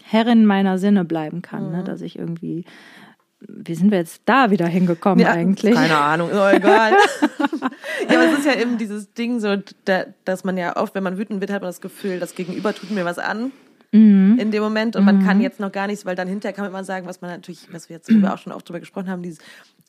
Herrin 0.03 0.45
meiner 0.45 0.77
Sinne 0.77 1.03
bleiben 1.05 1.41
kann, 1.41 1.71
ne? 1.71 1.83
Dass 1.83 2.01
ich 2.01 2.19
irgendwie, 2.19 2.65
wie 3.39 3.73
sind 3.73 3.89
wir 3.89 3.97
jetzt 3.97 4.21
da 4.25 4.51
wieder 4.51 4.67
hingekommen 4.67 5.25
eigentlich? 5.25 5.73
Keine 5.73 5.97
Ahnung, 5.97 6.31
auch 6.31 6.49
egal. 6.53 6.93
ja, 8.09 8.15
aber 8.19 8.25
es 8.31 8.39
ist 8.39 8.45
ja 8.45 8.53
eben 8.53 8.77
dieses 8.77 9.13
Ding 9.13 9.39
so, 9.39 9.55
da, 9.85 10.05
dass 10.23 10.43
man 10.43 10.57
ja 10.57 10.75
oft, 10.77 10.93
wenn 10.93 11.03
man 11.03 11.17
wütend 11.17 11.41
wird, 11.41 11.51
hat 11.51 11.61
man 11.61 11.69
das 11.69 11.81
Gefühl, 11.81 12.19
das 12.19 12.35
Gegenüber 12.35 12.73
tut 12.73 12.91
mir 12.91 13.05
was 13.05 13.17
an. 13.17 13.51
Mhm. 13.91 14.37
In 14.39 14.51
dem 14.51 14.61
Moment 14.61 14.95
und 14.95 15.05
man 15.05 15.23
kann 15.23 15.39
jetzt 15.41 15.59
noch 15.59 15.71
gar 15.71 15.87
nichts, 15.87 16.05
weil 16.05 16.15
dann 16.15 16.27
hinterher 16.27 16.53
kann 16.53 16.65
man 16.65 16.71
immer 16.71 16.83
sagen, 16.83 17.07
was 17.07 17.21
man 17.21 17.31
natürlich, 17.31 17.67
was 17.71 17.87
wir 17.87 17.95
jetzt 17.95 18.11
Mhm. 18.11 18.25
auch 18.25 18.37
schon 18.37 18.51
oft 18.51 18.67
drüber 18.67 18.79
gesprochen 18.79 19.09
haben, 19.09 19.23
dieses 19.23 19.39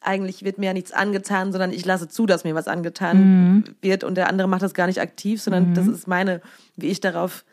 eigentlich 0.01 0.45
wird 0.45 0.59
mir 0.59 0.67
ja 0.67 0.73
nichts 0.73 0.93
angetan, 0.93 1.51
sondern 1.53 1.73
ich 1.73 1.85
lasse 1.85 2.07
zu, 2.09 2.27
dass 2.27 2.45
mir 2.45 2.55
was 2.55 2.69
angetan 2.69 3.19
Mhm. 3.57 3.65
wird 3.83 4.05
und 4.05 4.15
der 4.17 4.29
andere 4.29 4.47
macht 4.49 4.63
das 4.63 4.75
gar 4.75 4.87
nicht 4.87 5.01
aktiv, 5.01 5.43
sondern 5.43 5.75
das 5.75 5.87
ist 5.87 6.07
meine, 6.07 6.41
wie 6.77 6.87
ich 6.87 7.01
darauf 7.01 7.45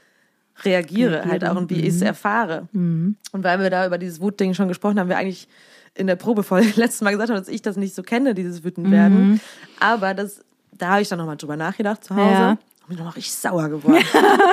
reagiere 0.63 1.25
halt 1.25 1.43
auch 1.45 1.55
und 1.55 1.69
wie 1.71 1.79
ich 1.81 1.95
es 1.95 2.01
erfahre. 2.01 2.67
Und 2.73 3.17
weil 3.31 3.59
wir 3.59 3.69
da 3.71 3.87
über 3.87 3.97
dieses 3.97 4.21
Wutding 4.21 4.53
schon 4.53 4.67
gesprochen 4.67 4.99
haben, 4.99 5.09
wir 5.09 5.17
eigentlich 5.17 5.47
in 5.95 6.05
der 6.07 6.15
Probefolge 6.15 6.67
letztes 6.75 7.01
Mal 7.01 7.11
gesagt 7.11 7.29
haben, 7.31 7.37
dass 7.37 7.47
ich 7.47 7.61
das 7.63 7.75
nicht 7.77 7.95
so 7.95 8.03
kenne, 8.03 8.35
dieses 8.35 8.63
Wütendwerden. 8.63 9.39
Aber 9.79 10.13
das, 10.13 10.41
da 10.71 10.89
habe 10.89 11.01
ich 11.01 11.09
dann 11.09 11.17
nochmal 11.19 11.37
drüber 11.37 11.57
nachgedacht 11.57 12.03
zu 12.03 12.15
Hause. 12.15 12.31
Ja. 12.41 12.57
Und 12.87 12.97
bin 12.97 13.05
noch 13.05 13.15
richtig 13.15 13.33
sauer 13.33 13.69
geworden. 13.69 14.03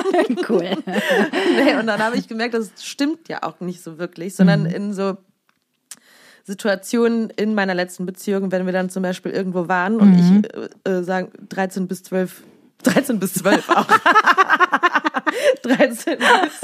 cool. 0.49 0.69
nee, 0.85 1.75
und 1.77 1.85
dann 1.87 2.01
habe 2.01 2.15
ich 2.17 2.27
gemerkt, 2.27 2.53
das 2.53 2.71
stimmt 2.81 3.27
ja 3.27 3.43
auch 3.43 3.59
nicht 3.59 3.83
so 3.83 3.97
wirklich, 3.99 4.35
sondern 4.35 4.61
Mhm. 4.63 4.67
in 4.69 4.93
so 4.93 5.17
Situationen 6.43 7.29
in 7.31 7.53
meiner 7.55 7.73
letzten 7.75 8.05
Beziehung, 8.05 8.51
wenn 8.51 8.65
wir 8.65 8.73
dann 8.73 8.89
zum 8.89 9.03
Beispiel 9.03 9.31
irgendwo 9.31 9.67
waren 9.67 9.97
und 9.97 10.11
Mhm. 10.11 10.41
ich 10.85 10.89
äh, 10.91 11.03
sagen 11.03 11.31
13 11.49 11.87
bis 11.87 12.03
12, 12.03 12.43
13 12.83 13.19
bis 13.19 13.33
12 13.35 13.69
auch. 13.69 13.87
13 15.63 16.17
bis 16.17 16.61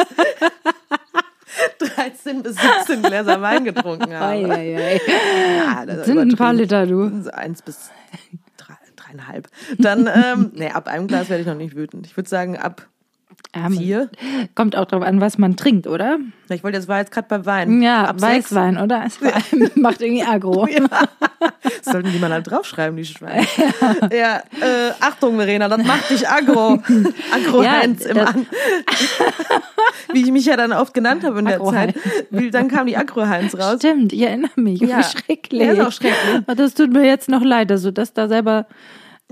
13 1.96 2.44
bis 2.44 2.56
17 2.86 3.02
Gläser 3.02 3.42
Wein 3.42 3.64
getrunken 3.66 4.14
habe. 4.14 4.26
Ei, 4.34 4.46
ei, 4.46 4.78
ei. 4.78 5.02
Ja, 5.58 5.86
das 5.86 6.06
Sind 6.06 6.18
ein 6.20 6.36
paar. 6.36 6.54
Liter, 6.54 6.86
du. 6.86 7.24
So 7.24 7.32
eins 7.32 7.62
bis 7.62 7.90
drei, 8.58 8.76
dreieinhalb. 8.96 9.48
Dann, 9.78 10.08
ähm, 10.14 10.52
nee, 10.56 10.70
ab 10.70 10.88
einem 10.88 11.08
Glas 11.08 11.30
werde 11.30 11.42
ich 11.42 11.48
noch 11.48 11.56
nicht 11.56 11.76
wütend. 11.76 12.06
Ich 12.06 12.16
würde 12.18 12.30
sagen, 12.30 12.58
ab 12.58 12.88
Ja, 13.56 13.70
vier. 13.70 14.10
Kommt 14.56 14.76
auch 14.76 14.86
drauf 14.86 15.02
an, 15.02 15.20
was 15.20 15.38
man 15.40 15.56
trinkt, 15.56 15.88
oder? 15.88 16.18
Ich 16.50 16.64
wollte, 16.64 16.78
das 16.78 16.88
war 16.88 17.00
jetzt 17.00 17.12
gerade 17.12 17.28
bei 17.28 17.46
Wein. 17.46 17.82
Ja, 17.82 18.04
ab 18.06 18.20
sechs. 18.20 18.52
Weißwein, 18.52 18.78
oder? 18.78 19.10
Vor 19.10 19.30
allem 19.34 19.72
macht 19.76 20.02
irgendwie 20.02 20.24
Agro. 20.24 20.68
Das 21.84 21.94
sollten 21.94 22.12
die 22.12 22.20
mal 22.20 22.30
da 22.30 22.40
draufschreiben, 22.42 22.96
die 22.98 23.06
Schweine. 23.06 23.46
Ja, 24.14 24.38
äh, 24.62 24.92
Achtung, 25.00 25.36
Verena, 25.38 25.68
das 25.70 25.84
macht 25.86 26.10
dich 26.10 26.28
aggro. 26.28 26.82
Agro-Heinz 27.34 28.04
Ja, 28.04 28.10
im 28.10 28.16
das- 28.18 28.28
An. 28.30 28.46
Wie 30.14 30.22
ich 30.22 30.32
mich 30.32 30.46
ja 30.46 30.56
dann 30.58 30.72
oft 30.74 30.94
genannt 30.94 31.24
habe 31.24 31.40
in 31.40 31.46
der. 31.46 31.64
Zeit. 31.64 31.96
Wie, 32.30 32.50
dann 32.52 32.68
kam 32.70 32.88
die 32.88 32.98
Agro-Heinz 32.98 33.56
raus. 33.58 33.78
Stimmt, 33.80 34.14
ich 34.14 34.22
erinnere 34.22 34.52
mich. 34.56 34.80
Ja. 34.82 35.00
Wie 35.00 35.04
schrecklich. 35.04 35.62
Ja, 35.62 35.72
ist 35.74 35.82
auch 35.82 35.92
schrecklich. 35.92 36.36
Aber 36.46 36.56
Das 36.56 36.74
tut 36.74 36.92
mir 36.92 37.06
jetzt 37.06 37.30
noch 37.30 37.44
leid, 37.44 37.70
dass 37.70 37.84
du 37.84 37.92
das 37.92 38.14
da 38.14 38.28
selber. 38.28 38.66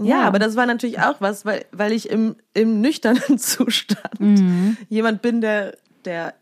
Ja, 0.02 0.24
aber 0.24 0.40
das 0.40 0.56
war 0.56 0.66
natürlich 0.66 1.00
auch 1.00 1.22
was, 1.22 1.46
weil, 1.46 1.66
weil 1.72 1.92
ich 1.94 2.10
im, 2.10 2.36
im 2.54 2.82
nüchternen 2.82 3.38
Zustand 3.38 4.20
Mhm. 4.20 4.78
jemand 4.90 5.22
bin, 5.22 5.42
der, 5.42 5.78
der 6.04 6.34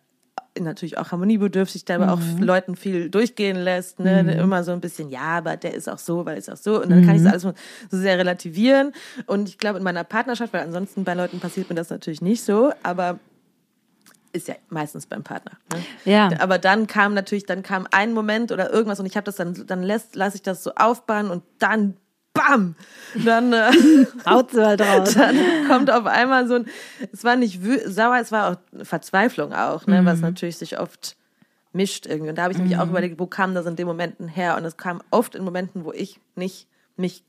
natürlich 0.59 0.97
auch 0.97 1.11
harmoniebedürftig, 1.11 1.85
der 1.85 1.95
aber 1.97 2.11
auch 2.13 2.19
Mhm. 2.19 2.43
Leuten 2.43 2.75
viel 2.75 3.09
durchgehen 3.09 3.57
lässt, 3.57 3.99
ne? 3.99 4.23
Der 4.23 4.37
Immer 4.37 4.63
so 4.63 4.71
ein 4.71 4.81
bisschen, 4.81 5.09
ja, 5.09 5.37
aber 5.37 5.57
der 5.57 5.73
ist 5.73 5.89
auch 5.89 5.97
so, 5.97 6.25
weil 6.25 6.37
ist 6.37 6.49
auch 6.49 6.57
so. 6.57 6.81
Und 6.81 6.89
dann 6.89 7.01
Mhm. 7.01 7.05
kann 7.05 7.15
ich 7.15 7.23
das 7.23 7.31
alles 7.31 7.41
so 7.43 7.53
so 7.89 7.97
sehr 7.97 8.17
relativieren. 8.17 8.91
Und 9.25 9.49
ich 9.49 9.57
glaube, 9.57 9.77
in 9.79 9.83
meiner 9.83 10.03
Partnerschaft, 10.03 10.53
weil 10.53 10.61
ansonsten 10.61 11.03
bei 11.03 11.13
Leuten 11.15 11.39
passiert 11.39 11.69
mir 11.69 11.75
das 11.75 11.89
natürlich 11.89 12.21
nicht 12.21 12.43
so, 12.43 12.71
aber 12.83 13.19
ist 14.31 14.47
ja 14.47 14.55
meistens 14.69 15.05
beim 15.05 15.23
Partner. 15.23 15.57
Ne? 15.71 15.83
Ja. 16.11 16.29
Aber 16.39 16.57
dann 16.57 16.87
kam 16.87 17.13
natürlich, 17.13 17.45
dann 17.45 17.61
kam 17.61 17.87
ein 17.91 18.13
Moment 18.13 18.51
oder 18.51 18.71
irgendwas 18.73 18.99
und 18.99 19.05
ich 19.05 19.15
habe 19.15 19.25
das 19.25 19.35
dann, 19.35 19.65
dann 19.67 19.83
lässt, 19.83 20.15
lasse 20.15 20.35
ich 20.37 20.41
das 20.41 20.63
so 20.63 20.71
aufbauen 20.75 21.29
und 21.29 21.43
dann 21.59 21.97
bam, 22.33 22.75
dann 23.25 23.53
äh, 23.53 23.71
Haut 24.25 24.53
halt 24.53 24.81
raus. 24.81 25.13
dann 25.17 25.35
kommt 25.67 25.91
auf 25.91 26.05
einmal 26.05 26.47
so 26.47 26.55
ein, 26.55 26.65
es 27.11 27.23
war 27.23 27.35
nicht 27.35 27.59
sauer, 27.85 28.17
es 28.19 28.31
war 28.31 28.51
auch 28.51 28.83
Verzweiflung 28.85 29.53
auch, 29.53 29.85
ne, 29.87 30.01
Mhm. 30.01 30.05
was 30.05 30.21
natürlich 30.21 30.57
sich 30.57 30.79
oft 30.79 31.15
mischt 31.73 32.05
irgendwie. 32.05 32.29
Und 32.29 32.37
da 32.37 32.43
habe 32.43 32.53
ich 32.53 32.59
mich 32.59 32.77
auch 32.77 32.87
überlegt, 32.87 33.19
wo 33.19 33.25
kam 33.27 33.55
das 33.55 33.65
in 33.65 33.75
den 33.75 33.87
Momenten 33.87 34.27
her? 34.27 34.57
Und 34.57 34.65
es 34.65 34.77
kam 34.77 35.01
oft 35.11 35.33
in 35.35 35.43
Momenten, 35.43 35.85
wo 35.85 35.91
ich 35.91 36.19
nicht 36.35 36.67
mich, 36.97 37.23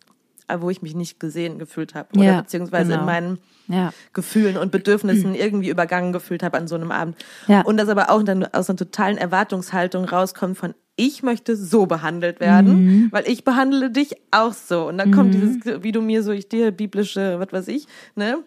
äh, 0.49 0.59
wo 0.61 0.69
ich 0.69 0.83
mich 0.83 0.95
nicht 0.95 1.19
gesehen 1.19 1.59
gefühlt 1.59 1.95
habe 1.95 2.09
oder 2.15 2.25
Ja, 2.25 2.41
beziehungsweise 2.43 2.91
genau. 2.91 3.01
in 3.01 3.07
meinen 3.07 3.39
Ja. 3.69 3.93
Gefühlen 4.13 4.59
und 4.59 4.71
Bedürfnissen 4.71 5.35
irgendwie 5.35 5.71
übergangen 5.71 6.13
gefühlt 6.13 6.43
habe 6.43 6.59
an 6.59 6.69
so 6.69 6.75
einem 6.75 6.91
Abend. 6.91 7.17
Ja. 7.47 7.63
Und 7.63 7.79
das 7.79 7.89
aber 7.89 8.11
auch 8.11 8.23
dann 8.23 8.45
aus 8.45 8.69
einer 8.69 8.77
totalen 8.77 9.17
Erwartungshaltung 9.17 10.05
rauskommt 10.05 10.59
von 10.59 10.75
ich 10.97 11.23
möchte 11.23 11.57
so 11.57 11.87
behandelt 11.87 12.39
werden, 12.41 12.85
Mhm. 12.85 13.09
weil 13.11 13.27
ich 13.29 13.45
behandle 13.45 13.91
dich 13.91 14.15
auch 14.31 14.53
so. 14.53 14.87
Und 14.89 14.99
dann 14.99 15.11
kommt 15.11 15.35
dieses, 15.35 15.57
wie 15.83 15.93
du 15.93 16.01
mir 16.01 16.23
so, 16.23 16.31
ich 16.33 16.49
dir, 16.49 16.71
biblische, 16.71 17.39
was 17.41 17.53
weiß 17.53 17.69
ich, 17.69 17.87
ne? 18.15 18.39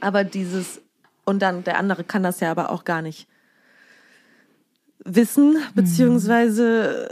Aber 0.00 0.24
dieses, 0.24 0.80
und 1.26 1.42
dann 1.42 1.62
der 1.64 1.78
andere 1.78 2.02
kann 2.04 2.22
das 2.22 2.40
ja 2.40 2.50
aber 2.50 2.70
auch 2.70 2.84
gar 2.84 3.02
nicht 3.02 3.26
wissen, 5.04 5.56
beziehungsweise 5.74 7.08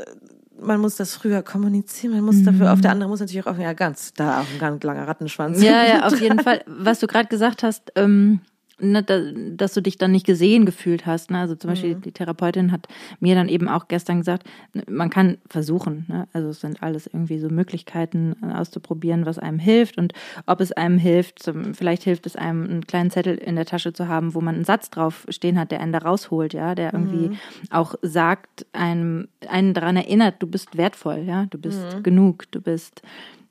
man 0.60 0.80
muss 0.80 0.96
das 0.96 1.14
früher 1.14 1.42
kommunizieren, 1.42 2.14
man 2.14 2.24
muss 2.24 2.42
dafür, 2.42 2.72
auf 2.72 2.80
der 2.80 2.90
andere 2.90 3.08
muss 3.08 3.20
natürlich 3.20 3.46
auch, 3.46 3.56
ja, 3.58 3.72
ganz, 3.74 4.12
da 4.14 4.40
auch 4.40 4.46
ein 4.52 4.58
ganz 4.58 4.82
langer 4.82 5.06
Rattenschwanz. 5.06 5.62
Ja, 5.62 5.84
ja, 5.84 6.06
auf 6.06 6.20
jeden 6.20 6.40
Fall. 6.40 6.62
Was 6.66 6.98
du 7.00 7.06
gerade 7.06 7.28
gesagt 7.28 7.62
hast, 7.62 7.92
ähm, 7.94 8.40
ne, 8.80 9.02
da, 9.02 9.20
dass 9.56 9.74
du 9.74 9.80
dich 9.82 9.98
dann 9.98 10.12
nicht 10.12 10.26
gesehen 10.26 10.66
gefühlt 10.66 11.06
hast. 11.06 11.30
Ne? 11.30 11.38
Also 11.38 11.54
zum 11.54 11.70
Beispiel 11.70 11.94
Mhm. 11.96 12.00
die 12.02 12.12
Therapeutin 12.12 12.72
hat 12.72 12.86
mir 13.20 13.34
dann 13.34 13.48
eben 13.48 13.68
auch 13.68 13.88
gestern 13.88 14.18
gesagt, 14.18 14.48
man 14.88 15.10
kann 15.10 15.38
versuchen. 15.48 16.06
Ne? 16.08 16.28
Also 16.32 16.48
es 16.48 16.60
sind 16.60 16.82
alles 16.82 17.06
irgendwie 17.06 17.38
so 17.38 17.48
Möglichkeiten 17.48 18.36
äh, 18.42 18.52
auszuprobieren, 18.54 19.26
was 19.26 19.38
einem 19.38 19.58
hilft 19.58 19.98
und 19.98 20.12
ob 20.46 20.60
es 20.60 20.72
einem 20.72 20.98
hilft. 20.98 21.42
Zum, 21.42 21.74
vielleicht 21.74 22.02
hilft 22.04 22.26
es 22.26 22.36
einem, 22.36 22.64
einen 22.64 22.86
kleinen 22.86 23.10
Zettel 23.10 23.36
in 23.36 23.56
der 23.56 23.66
Tasche 23.66 23.92
zu 23.92 24.08
haben, 24.08 24.34
wo 24.34 24.40
man 24.40 24.54
einen 24.56 24.64
Satz 24.64 24.90
drauf 24.90 25.26
stehen 25.28 25.58
hat, 25.58 25.70
der 25.70 25.80
einen 25.80 25.92
da 25.92 25.98
rausholt, 25.98 26.52
ja, 26.54 26.74
der 26.74 26.92
irgendwie 26.92 27.30
auch 27.70 27.94
sagt, 28.02 28.66
einem 28.72 29.28
einen 29.48 29.74
daran 29.74 29.96
erinnert, 29.96 30.36
du 30.40 30.46
bist 30.46 30.76
wertvoll, 30.76 31.24
ja, 31.26 31.46
du 31.46 31.58
bist 31.58 32.02
genug, 32.04 32.44
du 32.50 32.60
bist 32.60 33.02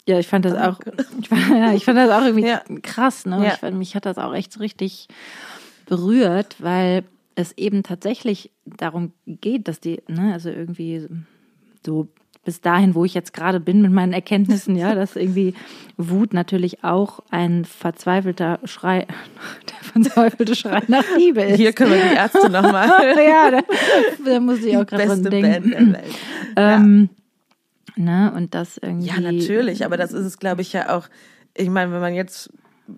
ja, 0.08 0.18
ich 0.20 0.28
fand 0.28 0.45
das 0.45 0.53
auch, 0.55 0.80
ich 1.20 1.30
fand, 1.30 1.49
ja, 1.49 1.74
ich 1.74 1.86
fand 1.86 1.97
das 1.97 2.10
auch 2.10 2.26
irgendwie 2.26 2.47
Ja. 2.47 2.62
krass, 2.82 3.26
ne? 3.26 3.43
Ja. 3.43 3.53
Ich 3.53 3.60
fand, 3.60 3.78
mich 3.78 3.95
hat 3.95 4.05
das 4.05 4.18
auch 4.18 4.34
echt 4.34 4.53
so 4.53 4.60
richtig 4.60 5.08
berührt, 5.86 6.55
weil 6.60 7.03
es 7.36 7.51
eben 7.58 7.84
tatsächlich 7.84 8.51
darum 8.66 9.12
geht, 9.28 9.68
dass 9.68 9.80
die, 9.80 10.01
ne, 10.08 10.34
also 10.34 10.49
irgendwie 10.49 11.08
so 11.86 12.08
bis 12.43 12.62
dahin, 12.62 12.95
wo 12.95 13.03
ich 13.03 13.14
jetzt 13.14 13.34
gerade 13.34 13.60
bin 13.60 13.82
mit 13.82 13.91
meinen 13.91 14.14
Erkenntnissen, 14.14 14.78
ja, 14.78 14.95
dass 14.95 15.18
irgendwie 15.18 15.53
Wut 15.97 16.34
natürlich 16.34 16.82
auch 16.82 17.20
ein 17.30 17.66
verzweifelter 17.66 18.60
Schrei, 18.64 19.05
der 19.70 20.03
verzweifelte 20.03 20.55
Schrei 20.55 20.82
nach 20.88 21.03
Liebe 21.18 21.41
ist. 21.41 21.58
Hier 21.58 21.74
können 21.74 21.91
wir 21.91 22.01
die 22.01 22.16
Ärzte 22.16 22.49
nochmal. 22.49 22.88
ja, 23.28 23.51
da, 23.51 23.62
da 24.26 24.39
muss 24.39 24.64
ich 24.64 24.78
auch 24.78 24.86
gerade 24.86 25.08
dran 25.08 25.24
denken. 25.24 25.72
Band 25.72 25.74
der 25.74 25.93
Welt. 26.03 26.16
Ähm, 26.55 27.10
ne, 27.98 28.32
und 28.36 28.54
das 28.56 28.78
irgendwie. 28.78 29.08
Ja, 29.08 29.20
natürlich, 29.20 29.86
aber 29.86 29.98
das 29.98 30.12
ist 30.14 30.26
es, 30.26 30.39
glaube 30.39 30.62
ich, 30.62 30.74
ja 30.74 30.95
auch. 30.95 31.08
Ich 31.56 31.70
meine, 31.70 31.91
wenn 31.91 32.02
man 32.02 32.14
jetzt 32.14 32.52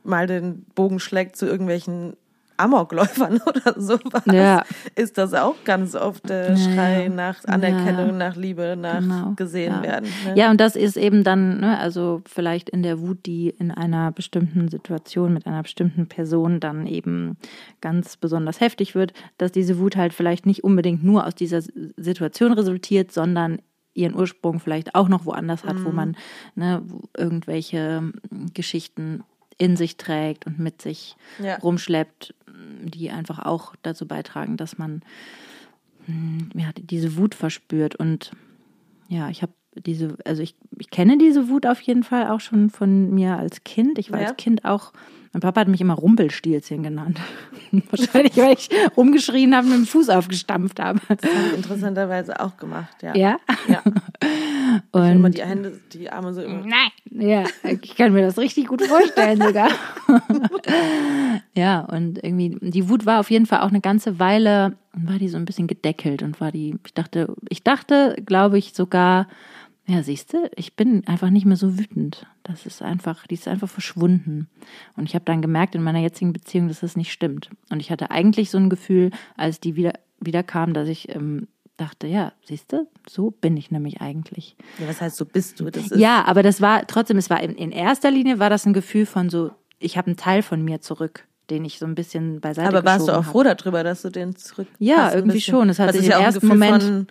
mal 0.03 0.27
den 0.27 0.65
Bogen 0.75 0.99
schlägt 0.99 1.35
zu 1.35 1.45
irgendwelchen 1.45 2.13
Amokläufern 2.57 3.39
oder 3.47 3.79
sowas, 3.79 4.23
Ja. 4.25 4.63
ist 4.95 5.17
das 5.17 5.33
auch 5.33 5.55
ganz 5.63 5.95
oft 5.95 6.27
der 6.29 6.51
Ja, 6.51 6.57
Schrei 6.57 7.03
ja. 7.03 7.09
nach 7.09 7.43
Anerkennung, 7.45 8.07
Ja. 8.07 8.11
nach 8.11 8.35
Liebe, 8.35 8.75
nach 8.77 8.99
Genau, 8.99 9.31
gesehen 9.37 9.75
ja. 9.75 9.81
werden. 9.83 10.09
Ne? 10.25 10.33
Ja, 10.35 10.51
und 10.51 10.59
das 10.59 10.75
ist 10.75 10.97
eben 10.97 11.23
dann, 11.23 11.61
ne, 11.61 11.79
also 11.79 12.21
vielleicht 12.25 12.69
in 12.69 12.83
der 12.83 12.99
Wut, 12.99 13.25
die 13.25 13.49
in 13.49 13.71
einer 13.71 14.11
bestimmten 14.11 14.67
Situation 14.67 15.33
mit 15.33 15.47
einer 15.47 15.63
bestimmten 15.63 16.07
Person 16.07 16.59
dann 16.59 16.85
eben 16.85 17.37
ganz 17.79 18.17
besonders 18.17 18.59
heftig 18.59 18.93
wird, 18.93 19.13
dass 19.37 19.53
diese 19.53 19.79
Wut 19.79 19.95
halt 19.95 20.13
vielleicht 20.13 20.45
nicht 20.45 20.63
unbedingt 20.65 21.01
nur 21.01 21.25
aus 21.25 21.35
dieser 21.35 21.61
Situation 21.95 22.51
resultiert, 22.51 23.13
sondern 23.13 23.59
ihren 23.99 24.15
Ursprung 24.15 24.59
vielleicht 24.59 24.95
auch 24.95 25.09
noch 25.09 25.25
woanders 25.25 25.63
hat, 25.65 25.77
Mhm. 25.77 25.83
wo 25.85 25.91
man 25.91 26.17
ne, 26.55 26.81
irgendwelche 27.17 28.01
mm, 28.01 28.47
Geschichten 28.53 29.23
in 29.57 29.75
sich 29.75 29.97
trägt 29.97 30.45
und 30.47 30.57
mit 30.59 30.81
sich 30.81 31.17
Ja. 31.43 31.57
rumschleppt, 31.57 32.33
die 32.83 33.11
einfach 33.11 33.39
auch 33.39 33.75
dazu 33.81 34.07
beitragen, 34.07 34.55
dass 34.57 34.77
man 34.77 35.01
mm, 36.07 36.57
ja, 36.57 36.69
diese 36.75 37.17
Wut 37.17 37.35
verspürt 37.35 37.95
und 37.95 38.31
ja, 39.09 39.29
ich 39.29 39.41
habe 39.41 39.51
diese, 39.75 40.17
also 40.25 40.41
ich, 40.41 40.55
ich 40.77 40.89
kenne 40.89 41.17
diese 41.17 41.49
Wut 41.49 41.65
auf 41.65 41.81
jeden 41.81 42.03
Fall 42.03 42.27
auch 42.29 42.39
schon 42.39 42.69
von 42.69 43.11
mir 43.13 43.37
als 43.37 43.63
Kind. 43.63 43.97
Ich 43.99 44.11
war 44.11 44.19
Ja. 44.19 44.27
als 44.27 44.37
Kind 44.37 44.65
auch, 44.65 44.93
mein 45.31 45.41
Papa 45.41 45.61
hat 45.61 45.67
mich 45.67 45.81
immer 45.81 45.93
Rumpelstilzchen 45.93 46.81
genannt. 46.81 47.19
Wahrscheinlich, 47.91 48.35
weil 48.37 48.53
ich 48.53 48.69
rumgeschrien 48.97 49.55
habe 49.55 49.67
und 49.67 49.71
mit 49.71 49.79
dem 49.81 49.85
Fuß 49.85 50.09
aufgestampft 50.09 50.79
habe. 50.79 50.99
Das 51.07 51.21
habe 51.23 51.47
ich 51.47 51.57
interessanterweise 51.57 52.39
auch 52.39 52.57
gemacht, 52.57 52.95
ja. 53.03 53.15
Ja. 53.15 53.39
ja. 53.67 53.83
Immer 54.93 55.25
Und 55.25 55.37
die 55.37 55.43
Hände, 55.43 55.79
die 55.93 56.09
Arme 56.09 56.33
so 56.33 56.41
immer. 56.41 56.65
Nein. 56.65 56.91
Ja, 57.11 57.43
ich 57.63 57.95
kann 57.95 58.13
mir 58.13 58.21
das 58.21 58.37
richtig 58.37 58.67
gut 58.67 58.81
vorstellen 58.83 59.41
sogar. 59.41 59.69
ja, 61.55 61.81
und 61.81 62.23
irgendwie, 62.23 62.57
die 62.61 62.89
Wut 62.89 63.05
war 63.05 63.19
auf 63.19 63.31
jeden 63.31 63.45
Fall 63.45 63.61
auch 63.61 63.69
eine 63.69 63.81
ganze 63.81 64.19
Weile, 64.19 64.77
war 64.93 65.17
die 65.17 65.29
so 65.29 65.37
ein 65.37 65.45
bisschen 65.45 65.67
gedeckelt 65.67 66.21
und 66.21 66.39
war 66.39 66.51
die, 66.51 66.75
ich 66.85 66.93
dachte, 66.93 67.35
ich 67.49 67.63
dachte, 67.63 68.15
glaube 68.25 68.57
ich, 68.57 68.73
sogar, 68.73 69.27
ja, 69.89 70.03
siehst 70.03 70.33
du, 70.33 70.49
ich 70.55 70.75
bin 70.75 71.07
einfach 71.07 71.31
nicht 71.31 71.45
mehr 71.45 71.57
so 71.57 71.79
wütend. 71.79 72.27
Das 72.43 72.65
ist 72.65 72.81
einfach, 72.81 73.25
die 73.25 73.33
ist 73.33 73.47
einfach 73.47 73.69
verschwunden. 73.69 74.47
Und 74.95 75.05
ich 75.05 75.15
habe 75.15 75.25
dann 75.25 75.41
gemerkt 75.41 75.73
in 75.73 75.81
meiner 75.81 75.99
jetzigen 75.99 76.31
Beziehung, 76.31 76.67
dass 76.67 76.81
das 76.81 76.95
nicht 76.95 77.11
stimmt. 77.11 77.49
Und 77.71 77.79
ich 77.79 77.89
hatte 77.91 78.11
eigentlich 78.11 78.51
so 78.51 78.59
ein 78.59 78.69
Gefühl, 78.69 79.11
als 79.35 79.59
die 79.59 79.75
wieder, 79.75 79.93
wieder 80.19 80.43
kam, 80.43 80.73
dass 80.73 80.87
ich 80.87 81.13
ähm, 81.15 81.47
dachte, 81.77 82.07
ja, 82.07 82.33
siehst 82.45 82.71
du, 82.71 82.87
so 83.09 83.31
bin 83.31 83.57
ich 83.57 83.71
nämlich 83.71 83.99
eigentlich. 83.99 84.55
Ja, 84.77 84.87
was 84.87 85.01
heißt, 85.01 85.17
so 85.17 85.25
bist 85.25 85.59
du? 85.59 85.71
Das 85.71 85.85
ist, 85.85 85.95
Ja, 85.95 86.23
aber 86.25 86.43
das 86.43 86.61
war 86.61 86.85
trotzdem, 86.85 87.17
es 87.17 87.29
war 87.29 87.41
in, 87.41 87.55
in 87.55 87.71
erster 87.71 88.11
Linie 88.11 88.37
war 88.37 88.49
das 88.49 88.65
ein 88.65 88.73
Gefühl 88.73 89.05
von 89.05 89.29
so, 89.29 89.51
ich 89.79 89.97
habe 89.97 90.07
einen 90.07 90.17
Teil 90.17 90.43
von 90.43 90.63
mir 90.63 90.81
zurück, 90.81 91.27
den 91.49 91.65
ich 91.65 91.79
so 91.79 91.85
ein 91.85 91.95
bisschen 91.95 92.39
beiseite 92.41 92.67
aber 92.69 92.83
warst 92.85 93.07
du 93.07 93.11
auch 93.11 93.25
froh 93.25 93.43
darüber, 93.43 93.83
dass 93.83 94.01
du 94.03 94.09
den 94.09 94.35
zurück 94.35 94.67
Ja, 94.79 95.13
irgendwie 95.13 95.41
schon. 95.41 95.69
Es 95.69 95.79
hat 95.79 95.89
Das 95.89 95.95
sich 95.97 96.05
im 96.05 96.11
ja 96.11 96.17
ein 96.19 96.23
ersten 96.25 96.47
Moment- 96.47 97.07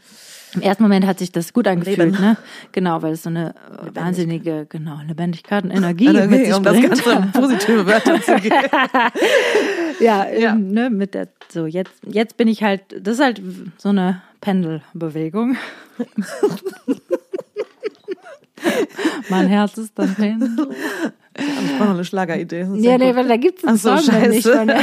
Im 0.55 0.63
ersten 0.63 0.83
Moment 0.83 1.05
hat 1.07 1.19
sich 1.19 1.31
das 1.31 1.53
gut 1.53 1.69
angefühlt, 1.69 1.99
Leben. 1.99 2.13
ne? 2.13 2.39
Genau, 2.73 3.03
weil 3.03 3.13
es 3.13 3.23
so 3.23 3.29
eine 3.29 3.55
wahnsinnige, 3.93 4.65
genau, 4.67 4.99
Lebendigkeit 5.07 5.63
und 5.65 5.71
Energie 5.71 6.07
Energie, 6.07 6.29
mit 6.29 6.47
sich 6.47 6.55
um 6.55 6.63
das 6.63 6.73
bringt. 6.73 6.89
Ganze 6.89 7.11
in 7.13 7.33
positive 7.33 7.87
Wörter 7.87 8.23
zu 8.23 8.35
geben. 8.37 8.55
ja, 10.01 10.27
ja. 10.39 10.53
Ähm, 10.55 10.71
ne, 10.73 10.89
mit 10.89 11.13
der, 11.13 11.29
so 11.53 11.67
jetzt, 11.67 11.93
jetzt 12.07 12.39
bin 12.39 12.49
ich 12.49 12.63
halt, 12.63 12.81
das 12.99 13.17
ist 13.19 13.23
halt 13.23 13.43
so 13.77 13.91
eine 13.91 14.23
Pendelbewegung. 14.41 15.57
mein 19.29 19.49
Herz 19.49 19.77
ist 19.79 19.99
dann 19.99 20.15
Pendel. 20.15 20.69
Ich 21.39 21.77
brauche 21.77 21.89
noch 21.89 21.95
eine 21.95 22.05
Schlageridee. 22.05 22.67
Ja, 22.77 22.99
nee, 22.99 23.15
weil 23.15 23.29
da 23.29 23.37
gibt 23.37 23.61
es 23.61 23.65
einen 23.65 23.79
so, 23.79 23.97
Song 23.97 24.29
nicht 24.29 24.47
von. 24.47 24.71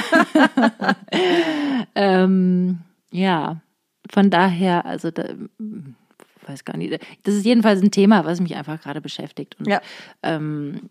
ähm, 1.96 2.80
ja, 3.12 3.62
von 4.10 4.30
daher, 4.30 4.86
also 4.86 5.12
da, 5.12 5.26
weiß 6.48 6.66
gar 6.66 6.78
nicht. 6.78 7.00
Das 7.24 7.36
ist 7.36 7.46
jedenfalls 7.46 7.82
ein 7.82 7.92
Thema, 7.92 8.26
was 8.26 8.40
mich 8.40 8.56
einfach 8.56 8.82
gerade 8.82 9.02
beschäftigt. 9.02 9.56
Und 9.60 9.68
ja. 9.68 9.82
ähm, 10.24 10.90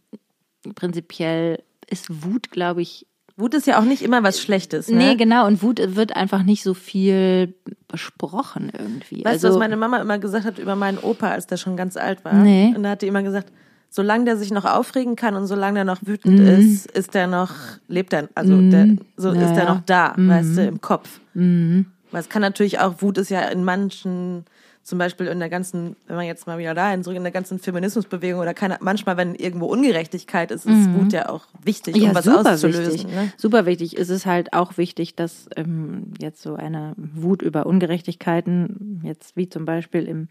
prinzipiell 0.74 1.62
ist 1.88 2.24
Wut, 2.24 2.50
glaube 2.50 2.82
ich, 2.82 3.06
Wut 3.36 3.54
ist 3.54 3.66
ja 3.66 3.80
auch 3.80 3.84
nicht 3.84 4.02
immer 4.02 4.22
was 4.22 4.40
Schlechtes. 4.40 4.88
Ne? 4.88 4.96
Nee, 4.96 5.14
genau. 5.16 5.46
Und 5.46 5.60
Wut 5.60 5.80
wird 5.96 6.14
einfach 6.14 6.44
nicht 6.44 6.62
so 6.62 6.72
viel 6.72 7.54
besprochen 7.88 8.70
irgendwie. 8.76 9.24
Weißt 9.24 9.44
also, 9.44 9.48
du, 9.48 9.54
was 9.54 9.58
meine 9.58 9.76
Mama 9.76 9.98
immer 9.98 10.20
gesagt 10.20 10.44
hat 10.44 10.60
über 10.60 10.76
meinen 10.76 10.98
Opa, 10.98 11.30
als 11.30 11.48
der 11.48 11.56
schon 11.56 11.76
ganz 11.76 11.96
alt 11.96 12.24
war? 12.24 12.34
Nee. 12.34 12.72
Und 12.76 12.84
da 12.84 12.90
hat 12.90 13.02
die 13.02 13.08
immer 13.08 13.24
gesagt, 13.24 13.52
solange 13.94 14.24
der 14.24 14.36
sich 14.36 14.50
noch 14.50 14.64
aufregen 14.64 15.14
kann 15.14 15.36
und 15.36 15.46
solange 15.46 15.76
der 15.76 15.84
noch 15.84 16.00
wütend 16.04 16.40
mhm. 16.40 16.46
ist, 16.48 16.90
ist 16.90 17.14
der 17.14 17.28
noch, 17.28 17.52
lebt 17.86 18.12
er, 18.12 18.28
also 18.34 18.52
mhm. 18.52 18.70
der, 18.72 18.88
so 19.16 19.32
ja, 19.32 19.42
ist 19.42 19.54
der 19.54 19.66
noch 19.66 19.82
da, 19.86 20.14
mhm. 20.16 20.28
weißt 20.30 20.56
du, 20.56 20.66
im 20.66 20.80
Kopf. 20.80 21.20
Mhm. 21.34 21.86
Weil 22.10 22.20
es 22.20 22.28
kann 22.28 22.42
natürlich 22.42 22.80
auch, 22.80 23.02
Wut 23.02 23.18
ist 23.18 23.30
ja 23.30 23.42
in 23.42 23.62
manchen 23.62 24.46
zum 24.84 24.98
Beispiel 24.98 25.26
in 25.26 25.38
der 25.38 25.48
ganzen, 25.48 25.96
wenn 26.06 26.16
man 26.16 26.26
jetzt 26.26 26.46
mal 26.46 26.58
wieder 26.58 26.74
dahin 26.74 27.02
zurück, 27.02 27.16
in 27.16 27.22
der 27.22 27.32
ganzen 27.32 27.58
Feminismusbewegung 27.58 28.40
oder 28.40 28.52
keine, 28.52 28.76
manchmal, 28.80 29.16
wenn 29.16 29.34
irgendwo 29.34 29.66
Ungerechtigkeit 29.66 30.50
ist, 30.50 30.66
ist 30.66 30.88
mhm. 30.88 30.94
Wut 30.94 31.12
ja 31.14 31.30
auch 31.30 31.46
wichtig, 31.62 31.96
ja, 31.96 32.10
um 32.10 32.14
was 32.14 32.26
super 32.26 32.52
auszulösen. 32.52 32.92
Wichtig. 32.92 33.10
Ne? 33.10 33.32
Super 33.38 33.64
wichtig. 33.64 33.98
Es 33.98 34.10
ist 34.10 34.26
halt 34.26 34.52
auch 34.52 34.76
wichtig, 34.76 35.16
dass 35.16 35.48
ähm, 35.56 36.12
jetzt 36.20 36.42
so 36.42 36.54
eine 36.54 36.92
Wut 36.96 37.40
über 37.40 37.64
Ungerechtigkeiten, 37.64 39.00
jetzt 39.02 39.36
wie 39.36 39.48
zum 39.48 39.64
Beispiel 39.64 40.04
im, 40.04 40.28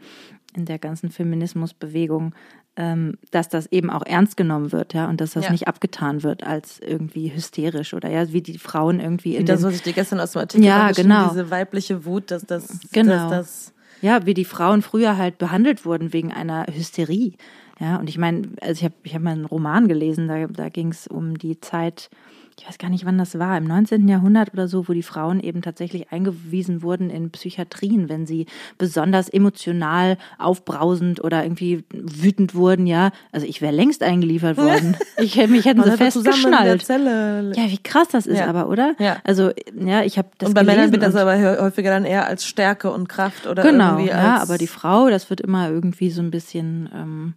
in 0.56 0.66
der 0.66 0.78
ganzen 0.78 1.10
Feminismusbewegung, 1.10 2.36
ähm, 2.76 3.18
dass 3.32 3.50
das 3.50 3.66
eben 3.72 3.90
auch 3.90 4.06
ernst 4.06 4.38
genommen 4.38 4.72
wird, 4.72 4.94
ja, 4.94 5.10
und 5.10 5.20
dass 5.20 5.34
das 5.34 5.46
ja. 5.46 5.52
nicht 5.52 5.68
abgetan 5.68 6.22
wird 6.22 6.44
als 6.44 6.80
irgendwie 6.80 7.34
hysterisch 7.34 7.96
oder 7.96 8.10
ja, 8.10 8.32
wie 8.32 8.42
die 8.42 8.60
Frauen 8.60 9.00
irgendwie 9.00 9.36
in 9.36 9.48
das, 9.48 9.64
was 9.64 9.74
ich 9.76 9.82
dir 9.82 9.94
gestern 9.94 10.20
aus 10.20 10.34
dem 10.34 10.42
Artikel 10.42 10.66
ja, 10.66 10.92
genau. 10.92 11.30
diese 11.30 11.50
weibliche 11.50 12.06
Wut, 12.06 12.30
dass 12.30 12.46
das, 12.46 12.80
genau. 12.92 13.30
dass 13.30 13.30
das 13.30 13.74
ja, 14.04 14.26
wie 14.26 14.34
die 14.34 14.44
Frauen 14.44 14.82
früher 14.82 15.18
halt 15.18 15.38
behandelt 15.38 15.86
wurden 15.86 16.12
wegen 16.12 16.34
einer 16.34 16.68
Hysterie. 16.68 17.34
Ja, 17.80 17.96
und 17.96 18.10
ich 18.10 18.18
meine, 18.18 18.50
also 18.60 18.80
ich 18.80 18.84
habe 18.84 18.96
ich 19.04 19.16
hab 19.16 19.22
mal 19.22 19.32
einen 19.32 19.46
Roman 19.46 19.88
gelesen, 19.88 20.28
da, 20.28 20.46
da 20.46 20.68
ging 20.68 20.90
es 20.90 21.08
um 21.08 21.38
die 21.38 21.62
Zeit, 21.62 22.10
ich 22.58 22.68
weiß 22.68 22.78
gar 22.78 22.90
nicht, 22.90 23.06
wann 23.06 23.18
das 23.18 23.38
war, 23.40 23.58
im 23.58 23.66
19. 23.66 24.08
Jahrhundert 24.08 24.54
oder 24.54 24.68
so, 24.68 24.88
wo 24.88 24.94
die 24.94 25.04
Frauen 25.04 25.40
eben 25.40 25.62
tatsächlich 25.62 26.12
eingewiesen 26.12 26.82
wurden 26.82 27.10
in 27.10 27.32
Psychiatrien, 27.32 28.10
wenn 28.10 28.26
sie 28.26 28.46
besonders 28.78 29.30
emotional 29.30 30.18
aufbrausend 30.38 31.24
oder 31.24 31.44
irgendwie 31.44 31.84
wütend 31.92 32.56
wurden, 32.56 32.88
ja. 32.88 33.12
Also 33.32 33.46
ich 33.46 33.62
wäre 33.62 33.74
längst 33.74 34.04
eingeliefert 34.04 34.58
worden. 34.58 34.96
Ich 35.18 35.36
mich 35.48 35.66
hätten 35.66 35.84
sie 35.84 35.98
festgeschnallt. 35.98 36.88
Ja, 36.88 37.70
wie 37.70 37.82
krass 37.82 38.08
das 38.10 38.26
ist 38.26 38.40
ja. 38.40 38.48
aber, 38.48 38.70
oder? 38.70 38.96
Ja. 39.00 39.18
Also, 39.24 39.52
ja, 39.76 40.04
ich 40.04 40.18
habe 40.18 40.30
das 40.38 40.50
Und 40.50 40.56
bei 40.56 40.64
Männern 40.64 40.92
wird 40.92 41.04
das 41.04 41.16
aber 41.16 41.38
häufiger 41.62 41.90
dann 41.90 42.06
eher 42.06 42.28
als 42.28 42.46
Stärke 42.46 42.92
und 42.92 43.10
Kraft 43.10 43.48
oder 43.48 43.64
genau, 43.64 43.94
irgendwie 43.98 44.12
als 44.12 44.24
ja, 44.24 44.42
aber 44.42 44.58
die 44.58 44.68
Frau, 44.68 45.10
das 45.10 45.30
wird 45.30 45.42
immer 45.42 45.70
irgendwie 45.70 46.12
so 46.12 46.22
ein 46.22 46.32
bisschen 46.32 46.90
ähm, 46.94 47.34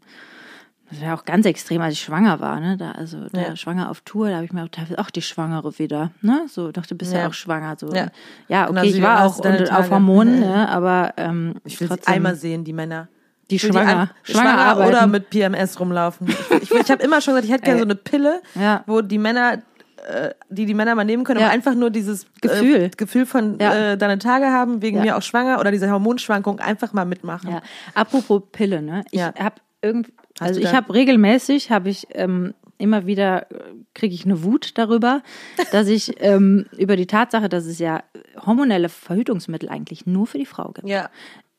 das 0.91 1.01
war 1.01 1.15
auch 1.15 1.25
ganz 1.25 1.47
extrem, 1.47 1.81
als 1.83 1.95
ich 1.95 2.01
schwanger 2.01 2.39
war, 2.41 2.61
ne? 2.61 2.77
Da, 2.77 2.93
also 2.93 3.29
da 3.33 3.41
Ja. 3.41 3.57
schwanger 3.57 3.91
auf 3.91 4.01
Tour, 4.03 4.29
da 4.29 4.37
habe 4.37 4.45
ich 4.45 4.53
mir 4.53 4.63
auch 4.65 4.69
teilweise, 4.69 4.99
ach, 4.99 5.11
die 5.11 5.23
Schwangere 5.23 5.79
wieder, 5.79 6.11
ne? 6.23 6.47
So, 6.49 6.71
dachte, 6.73 6.95
bist 6.95 7.13
ja, 7.13 7.21
Ja. 7.21 7.29
auch 7.29 7.35
schwanger. 7.35 7.77
So. 7.79 7.93
Ja. 7.93 8.09
ja 8.49 8.67
Genau, 8.67 8.81
okay, 8.81 8.91
sie 8.91 8.99
ich 8.99 9.03
war 9.05 9.25
auch 9.25 9.39
und, 9.39 9.73
auf. 9.73 9.91
Hormonen, 9.91 10.43
Ja. 10.43 10.49
ne? 10.49 10.69
aber 10.69 11.15
ähm, 11.17 11.55
Ich 11.65 11.81
will 11.81 11.89
trotzdem, 11.89 12.15
einmal 12.15 12.35
sehen, 12.37 12.65
die 12.65 12.73
Männer. 12.73 13.09
die 13.51 13.61
will 13.63 13.71
die 13.71 13.75
schwanger, 13.77 14.11
schwanger, 14.23 14.49
schwanger 14.49 14.59
arbeiten. 14.59 14.89
oder 14.91 15.07
mit 15.07 15.31
PMS 15.31 15.79
rumlaufen. 15.81 16.29
Ich, 16.29 16.63
ich, 16.63 16.71
ich 16.71 16.91
habe 16.91 17.03
immer 17.03 17.21
schon 17.21 17.35
gesagt, 17.35 17.47
ich 17.47 17.53
hätte 17.53 17.63
gerne 17.65 17.79
Ey. 17.79 17.83
so 17.83 17.87
eine 17.87 17.95
Pille, 17.97 18.43
Ja. 18.55 18.83
wo 18.87 19.01
die 19.03 19.19
Männer, 19.19 19.63
äh, 20.09 20.31
die 20.51 20.67
die 20.67 20.75
Männer 20.75 20.95
mal 20.95 21.05
nehmen 21.05 21.25
können, 21.25 21.41
Ja. 21.41 21.47
aber 21.47 21.55
einfach 21.55 21.75
nur 21.75 21.91
dieses 21.91 22.27
Gefühl. 22.41 22.77
äh, 22.83 22.91
Gefühl 22.97 23.27
von 23.27 23.59
Ja. 23.59 23.93
äh, 23.93 23.99
deine 23.99 24.19
Tage 24.19 24.47
haben, 24.47 24.83
wegen 24.83 24.99
Ja. 24.99 25.03
mir 25.03 25.17
auch 25.17 25.23
schwanger 25.23 25.59
oder 25.59 25.71
diese 25.73 25.91
Hormonschwankung 25.91 26.61
einfach 26.61 26.93
mal 26.93 27.05
mitmachen. 27.07 27.51
Ja. 27.51 27.63
Apropos 27.95 28.43
Pille, 28.53 28.83
ne? 28.83 29.05
Ich 29.11 29.21
habe 29.23 29.57
irgend, 29.83 30.13
Hast 30.41 30.49
also 30.49 30.61
ich 30.61 30.73
habe 30.73 30.93
regelmäßig, 30.93 31.71
habe 31.71 31.89
ich 31.89 32.07
ähm, 32.13 32.55
immer 32.79 33.07
wieder 33.07 33.51
äh, 33.51 33.75
kriege 33.95 34.15
ich 34.15 34.25
eine 34.25 34.43
Wut 34.43 34.77
darüber, 34.77 35.23
dass 35.73 35.89
ich 35.89 36.15
ähm, 36.21 36.67
über 36.77 36.97
die 36.97 37.07
Tatsache, 37.07 37.49
dass 37.49 37.65
es 37.67 37.79
ja 37.79 38.03
hormonelle 38.45 38.89
Verhütungsmittel 38.89 39.69
eigentlich 39.69 40.07
nur 40.07 40.27
für 40.27 40.39
die 40.39 40.47
Frau 40.47 40.71
gibt. 40.73 40.89
Ja. 40.89 41.11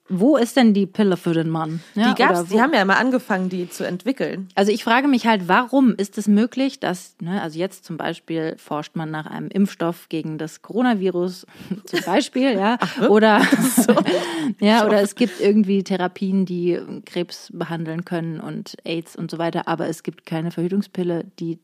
Wo 0.09 0.37
ist 0.37 0.55
denn 0.55 0.73
die 0.73 0.85
Pille 0.85 1.17
für 1.17 1.33
den 1.33 1.49
Mann? 1.49 1.81
Ja, 1.95 2.13
Die 2.13 2.21
gab's, 2.21 2.45
die 2.45 2.61
haben 2.61 2.73
ja 2.73 2.85
mal 2.85 2.95
angefangen, 2.95 3.49
die 3.49 3.69
zu 3.69 3.85
entwickeln. 3.85 4.47
Also 4.55 4.71
ich 4.71 4.83
frage 4.83 5.07
mich 5.07 5.27
halt, 5.27 5.47
warum 5.47 5.95
ist 5.95 6.17
es 6.17 6.27
möglich, 6.27 6.79
dass, 6.79 7.15
ne, 7.21 7.41
also 7.41 7.59
jetzt 7.59 7.83
zum 7.83 7.97
Beispiel 7.97 8.55
forscht 8.57 8.95
man 8.95 9.11
nach 9.11 9.25
einem 9.25 9.49
Impfstoff 9.49 10.07
gegen 10.09 10.37
das 10.37 10.61
Coronavirus, 10.61 11.45
zum 11.85 11.99
Beispiel, 12.05 12.53
ja, 12.53 12.77
oder, 13.09 13.41
ja, 14.59 14.85
oder 14.85 15.01
es 15.01 15.15
gibt 15.15 15.41
irgendwie 15.41 15.83
Therapien, 15.83 16.45
die 16.45 16.79
Krebs 17.05 17.49
behandeln 17.53 18.05
können 18.05 18.39
und 18.39 18.77
AIDS 18.85 19.15
und 19.15 19.29
so 19.29 19.37
weiter, 19.37 19.67
aber 19.67 19.87
es 19.87 20.03
gibt 20.03 20.25
keine 20.25 20.51
Verhütungspille, 20.51 21.25
die, 21.39 21.59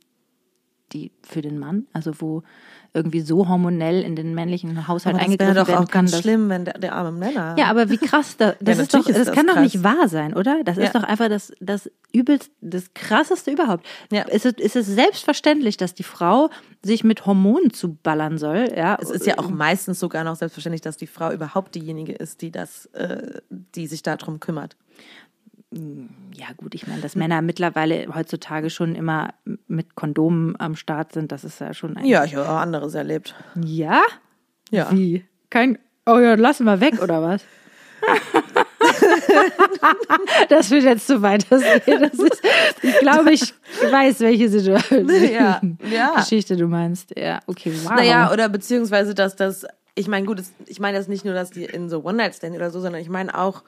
die 0.93 1.11
für 1.23 1.41
den 1.41 1.59
Mann, 1.59 1.87
also 1.93 2.11
wo 2.21 2.43
irgendwie 2.95 3.21
so 3.21 3.47
hormonell 3.49 4.03
in 4.03 4.15
den 4.15 4.35
männlichen 4.35 4.87
Haushalt 4.87 5.15
Aber 5.15 5.25
das 5.25 5.31
wäre 5.39 5.49
eingegriffen 5.49 5.55
doch 5.55 5.67
werden 5.67 5.85
auch 5.85 5.89
kann, 5.91 6.05
ganz 6.05 6.21
schlimm, 6.21 6.49
wenn 6.49 6.65
der, 6.65 6.75
der 6.75 6.93
arme 6.93 7.11
Männer. 7.11 7.55
ja, 7.57 7.65
aber 7.65 7.89
wie 7.89 7.97
krass, 7.97 8.37
da, 8.37 8.53
das, 8.59 8.77
ist 8.77 8.93
doch, 8.93 8.99
natürlich 8.99 9.07
das, 9.07 9.17
ist 9.17 9.27
das 9.29 9.35
kann 9.35 9.47
doch 9.47 9.53
krass. 9.55 9.63
nicht 9.63 9.83
wahr 9.83 10.07
sein, 10.07 10.35
oder? 10.35 10.63
Das 10.63 10.77
Ja. 10.77 10.83
ist 10.83 10.93
doch 10.95 11.01
einfach 11.03 11.27
das, 11.27 11.53
das 11.59 11.89
übelst, 12.11 12.51
das 12.61 12.93
krasseste 12.93 13.49
überhaupt. 13.49 13.87
Ja. 14.11 14.21
Ist, 14.23 14.45
es, 14.45 14.53
ist 14.53 14.75
es 14.75 14.85
selbstverständlich, 14.85 15.77
dass 15.77 15.95
die 15.95 16.03
Frau 16.03 16.51
sich 16.83 17.03
mit 17.03 17.25
Hormonen 17.25 17.73
zuballern 17.73 18.37
soll? 18.37 18.71
Ja, 18.77 18.95
Es 19.01 19.09
ist 19.09 19.25
ja 19.25 19.39
auch 19.39 19.49
meistens 19.49 19.99
sogar 19.99 20.23
noch 20.23 20.35
selbstverständlich, 20.35 20.81
dass 20.81 20.95
die 20.97 21.07
Frau 21.07 21.31
überhaupt 21.31 21.73
diejenige 21.73 22.13
ist, 22.13 22.41
die 22.43 22.51
das, 22.51 22.85
äh, 22.93 23.41
die 23.49 23.87
sich 23.87 24.03
darum 24.03 24.39
kümmert. 24.39 24.75
Ja 26.35 26.47
gut, 26.57 26.75
ich 26.75 26.87
meine, 26.87 27.01
dass 27.01 27.15
Männer 27.15 27.41
mittlerweile 27.41 28.07
heutzutage 28.13 28.69
schon 28.69 28.95
immer 28.95 29.33
mit 29.67 29.95
Kondomen 29.95 30.59
am 30.59 30.75
Start 30.75 31.13
sind, 31.13 31.31
das 31.31 31.43
ist 31.43 31.59
ja 31.59 31.73
schon 31.73 31.97
ein. 31.97 32.05
Ja, 32.05 32.23
ich 32.23 32.35
habe 32.35 32.49
auch 32.49 32.57
anderes 32.57 32.93
erlebt. 32.93 33.35
Ja? 33.63 34.01
Ja. 34.69 34.91
Wie? 34.91 35.25
Kein. 35.49 35.79
Oh 36.05 36.19
ja, 36.19 36.35
lassen 36.35 36.65
wir 36.65 36.79
weg, 36.81 37.01
oder 37.01 37.21
was? 37.21 37.43
das 40.49 40.69
wird 40.71 40.83
jetzt 40.83 41.07
zu 41.07 41.21
weit. 41.21 41.45
Das, 41.49 41.61
das 41.85 42.13
ist, 42.13 42.41
ich 42.81 42.99
glaube, 42.99 43.31
ich 43.31 43.53
weiß, 43.89 44.19
welche 44.19 44.49
Situation, 44.49 45.09
Ja, 45.31 45.61
ja. 45.89 46.15
Geschichte 46.15 46.57
du 46.57 46.67
meinst. 46.67 47.17
Ja, 47.17 47.39
okay, 47.47 47.73
wow. 47.83 47.93
Naja, 47.95 48.31
oder 48.31 48.49
beziehungsweise, 48.49 49.15
dass 49.15 49.35
das, 49.35 49.65
ich 49.95 50.07
meine, 50.07 50.25
gut, 50.25 50.43
ich 50.65 50.79
meine 50.79 50.97
das 50.97 51.07
nicht 51.07 51.23
nur, 51.25 51.33
dass 51.33 51.51
die 51.51 51.63
in 51.65 51.89
so 51.89 52.03
One-Night-Stand 52.03 52.55
oder 52.55 52.71
so, 52.71 52.81
sondern 52.81 53.01
ich 53.01 53.09
meine 53.09 53.37
auch, 53.37 53.63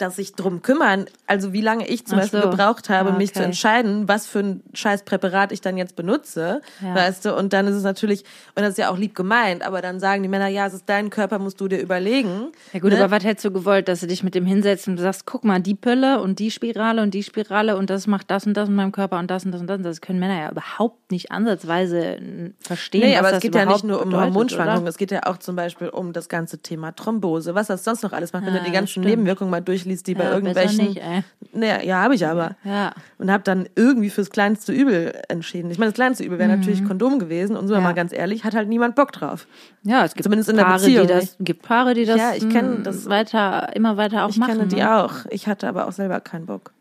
dass 0.00 0.16
sich 0.16 0.34
drum 0.34 0.62
kümmern, 0.62 1.06
also 1.26 1.52
wie 1.52 1.60
lange 1.60 1.86
ich 1.86 2.06
zum 2.06 2.18
Ach 2.18 2.22
Beispiel 2.22 2.42
so. 2.42 2.50
gebraucht 2.50 2.88
habe, 2.88 3.10
Ah, 3.10 3.16
mich 3.16 3.32
zu 3.32 3.40
okay. 3.40 3.46
entscheiden, 3.46 4.08
was 4.08 4.26
für 4.26 4.40
ein 4.40 4.62
scheiß 4.74 5.04
Präparat 5.04 5.52
ich 5.52 5.60
dann 5.60 5.76
jetzt 5.76 5.96
benutze, 5.96 6.60
Ja. 6.82 6.94
weißt 6.94 7.24
du, 7.26 7.34
und 7.36 7.52
dann 7.52 7.66
ist 7.66 7.74
es 7.76 7.82
natürlich, 7.82 8.24
und 8.54 8.62
das 8.62 8.70
ist 8.70 8.78
ja 8.78 8.90
auch 8.90 8.96
lieb 8.98 9.14
gemeint, 9.14 9.62
aber 9.66 9.82
dann 9.82 10.00
sagen 10.00 10.22
die 10.22 10.28
Männer, 10.28 10.48
ja, 10.48 10.66
es 10.66 10.74
ist 10.74 10.84
dein 10.88 11.10
Körper, 11.10 11.38
musst 11.38 11.60
du 11.60 11.68
dir 11.68 11.78
überlegen. 11.80 12.48
ja 12.72 12.80
gut, 12.80 12.92
ne? 12.92 13.02
aber 13.02 13.10
was 13.16 13.24
hättest 13.24 13.44
du 13.44 13.50
gewollt, 13.50 13.88
dass 13.88 14.00
du 14.00 14.06
dich 14.06 14.22
mit 14.22 14.34
dem 14.34 14.46
hinsetzt 14.46 14.88
und 14.88 14.98
sagst, 14.98 15.26
guck 15.26 15.44
mal, 15.44 15.60
die 15.60 15.74
Pille 15.74 16.20
und 16.20 16.38
die 16.38 16.50
Spirale 16.50 17.02
und 17.02 17.12
die 17.14 17.22
Spirale 17.22 17.76
und 17.76 17.90
das 17.90 18.06
macht 18.06 18.30
das 18.30 18.46
und 18.46 18.54
das 18.54 18.68
in 18.68 18.74
meinem 18.74 18.92
Körper 18.92 19.18
und 19.18 19.30
das 19.30 19.44
und 19.44 19.52
das 19.52 19.60
und 19.60 19.66
das. 19.66 19.76
Und 19.78 19.84
das 19.84 20.00
können 20.00 20.18
Männer 20.18 20.40
ja 20.40 20.50
überhaupt 20.50 21.10
nicht 21.12 21.30
ansatzweise 21.30 22.18
verstehen. 22.60 23.00
Nee, 23.02 23.16
aber 23.16 23.32
es 23.32 23.40
geht 23.42 23.54
ja 23.54 23.64
nicht 23.64 23.84
nur 23.84 23.98
um 24.02 24.10
bedeutet, 24.10 24.26
Hormonschwankungen, 24.34 24.80
oder? 24.82 24.88
es 24.88 24.96
geht 24.98 25.10
ja 25.10 25.20
auch 25.26 25.38
zum 25.38 25.56
Beispiel 25.56 25.88
um 25.88 26.12
das 26.12 26.28
ganze 26.28 26.58
Thema 26.58 26.92
Thrombose, 26.92 27.54
was 27.54 27.66
das 27.68 27.84
sonst 27.84 28.02
noch 28.02 28.12
alles 28.12 28.32
macht, 28.32 28.44
wenn 28.46 28.54
Ja, 28.54 28.60
du 28.60 28.64
die 28.64 28.70
das 28.70 28.78
ganzen 28.78 28.90
stimmt. 28.90 29.06
Nebenwirkungen 29.06 29.50
mal 29.50 29.60
durchliest, 29.60 29.89
die 29.96 30.14
bei 30.14 30.24
Ja, 30.24 30.30
besser 30.30 30.36
irgendwelchen. 30.38 30.84
nicht, 30.86 30.96
ey. 31.02 31.22
Nee, 31.52 31.86
ja, 31.86 32.02
habe 32.02 32.14
ich 32.14 32.26
aber. 32.26 32.56
Ja. 32.64 32.92
Und 33.18 33.30
habe 33.30 33.42
dann 33.42 33.68
irgendwie 33.74 34.08
fürs 34.10 34.30
kleinste 34.30 34.72
Übel 34.72 35.12
entschieden. 35.28 35.70
Ich 35.70 35.78
meine, 35.78 35.90
das 35.90 35.96
kleinste 35.96 36.22
Übel 36.24 36.38
wäre 36.38 36.48
natürlich 36.48 36.84
Kondom 36.84 37.18
gewesen 37.18 37.56
und 37.56 37.66
so 37.68 37.74
Mhm. 37.74 37.80
Ja. 37.80 37.84
mal 37.88 37.94
ganz 37.94 38.12
ehrlich, 38.12 38.44
hat 38.44 38.54
halt 38.54 38.68
niemand 38.68 38.94
Bock 38.94 39.12
drauf. 39.12 39.46
Ja, 39.82 40.04
es 40.04 40.14
gibt 40.14 40.24
Zumindest 40.24 40.48
in 40.50 40.56
der 40.56 40.64
Paare, 40.64 40.78
Beziehung 40.78 41.06
die 41.06 41.12
das, 41.12 41.36
gibt 41.40 41.62
Paare, 41.62 41.94
die 41.94 42.04
das, 42.04 42.18
Ja, 42.18 42.32
ich 42.34 42.48
kenn 42.48 42.80
mm, 42.80 42.82
das- 42.84 43.08
weiter, 43.08 43.74
immer 43.74 43.96
weiter 43.96 44.24
auch 44.24 44.30
Ich 44.30 44.36
machen. 44.36 44.52
kenne 44.52 44.66
die 44.68 44.76
ne? 44.76 44.96
auch. 45.02 45.14
Ich 45.30 45.46
hatte 45.48 45.66
aber 45.68 45.88
auch 45.88 45.92
selber 45.92 46.20
keinen 46.20 46.46
Bock. 46.46 46.72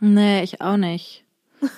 Nee, 0.00 0.42
ich 0.42 0.60
auch 0.60 0.76
nicht. 0.76 1.24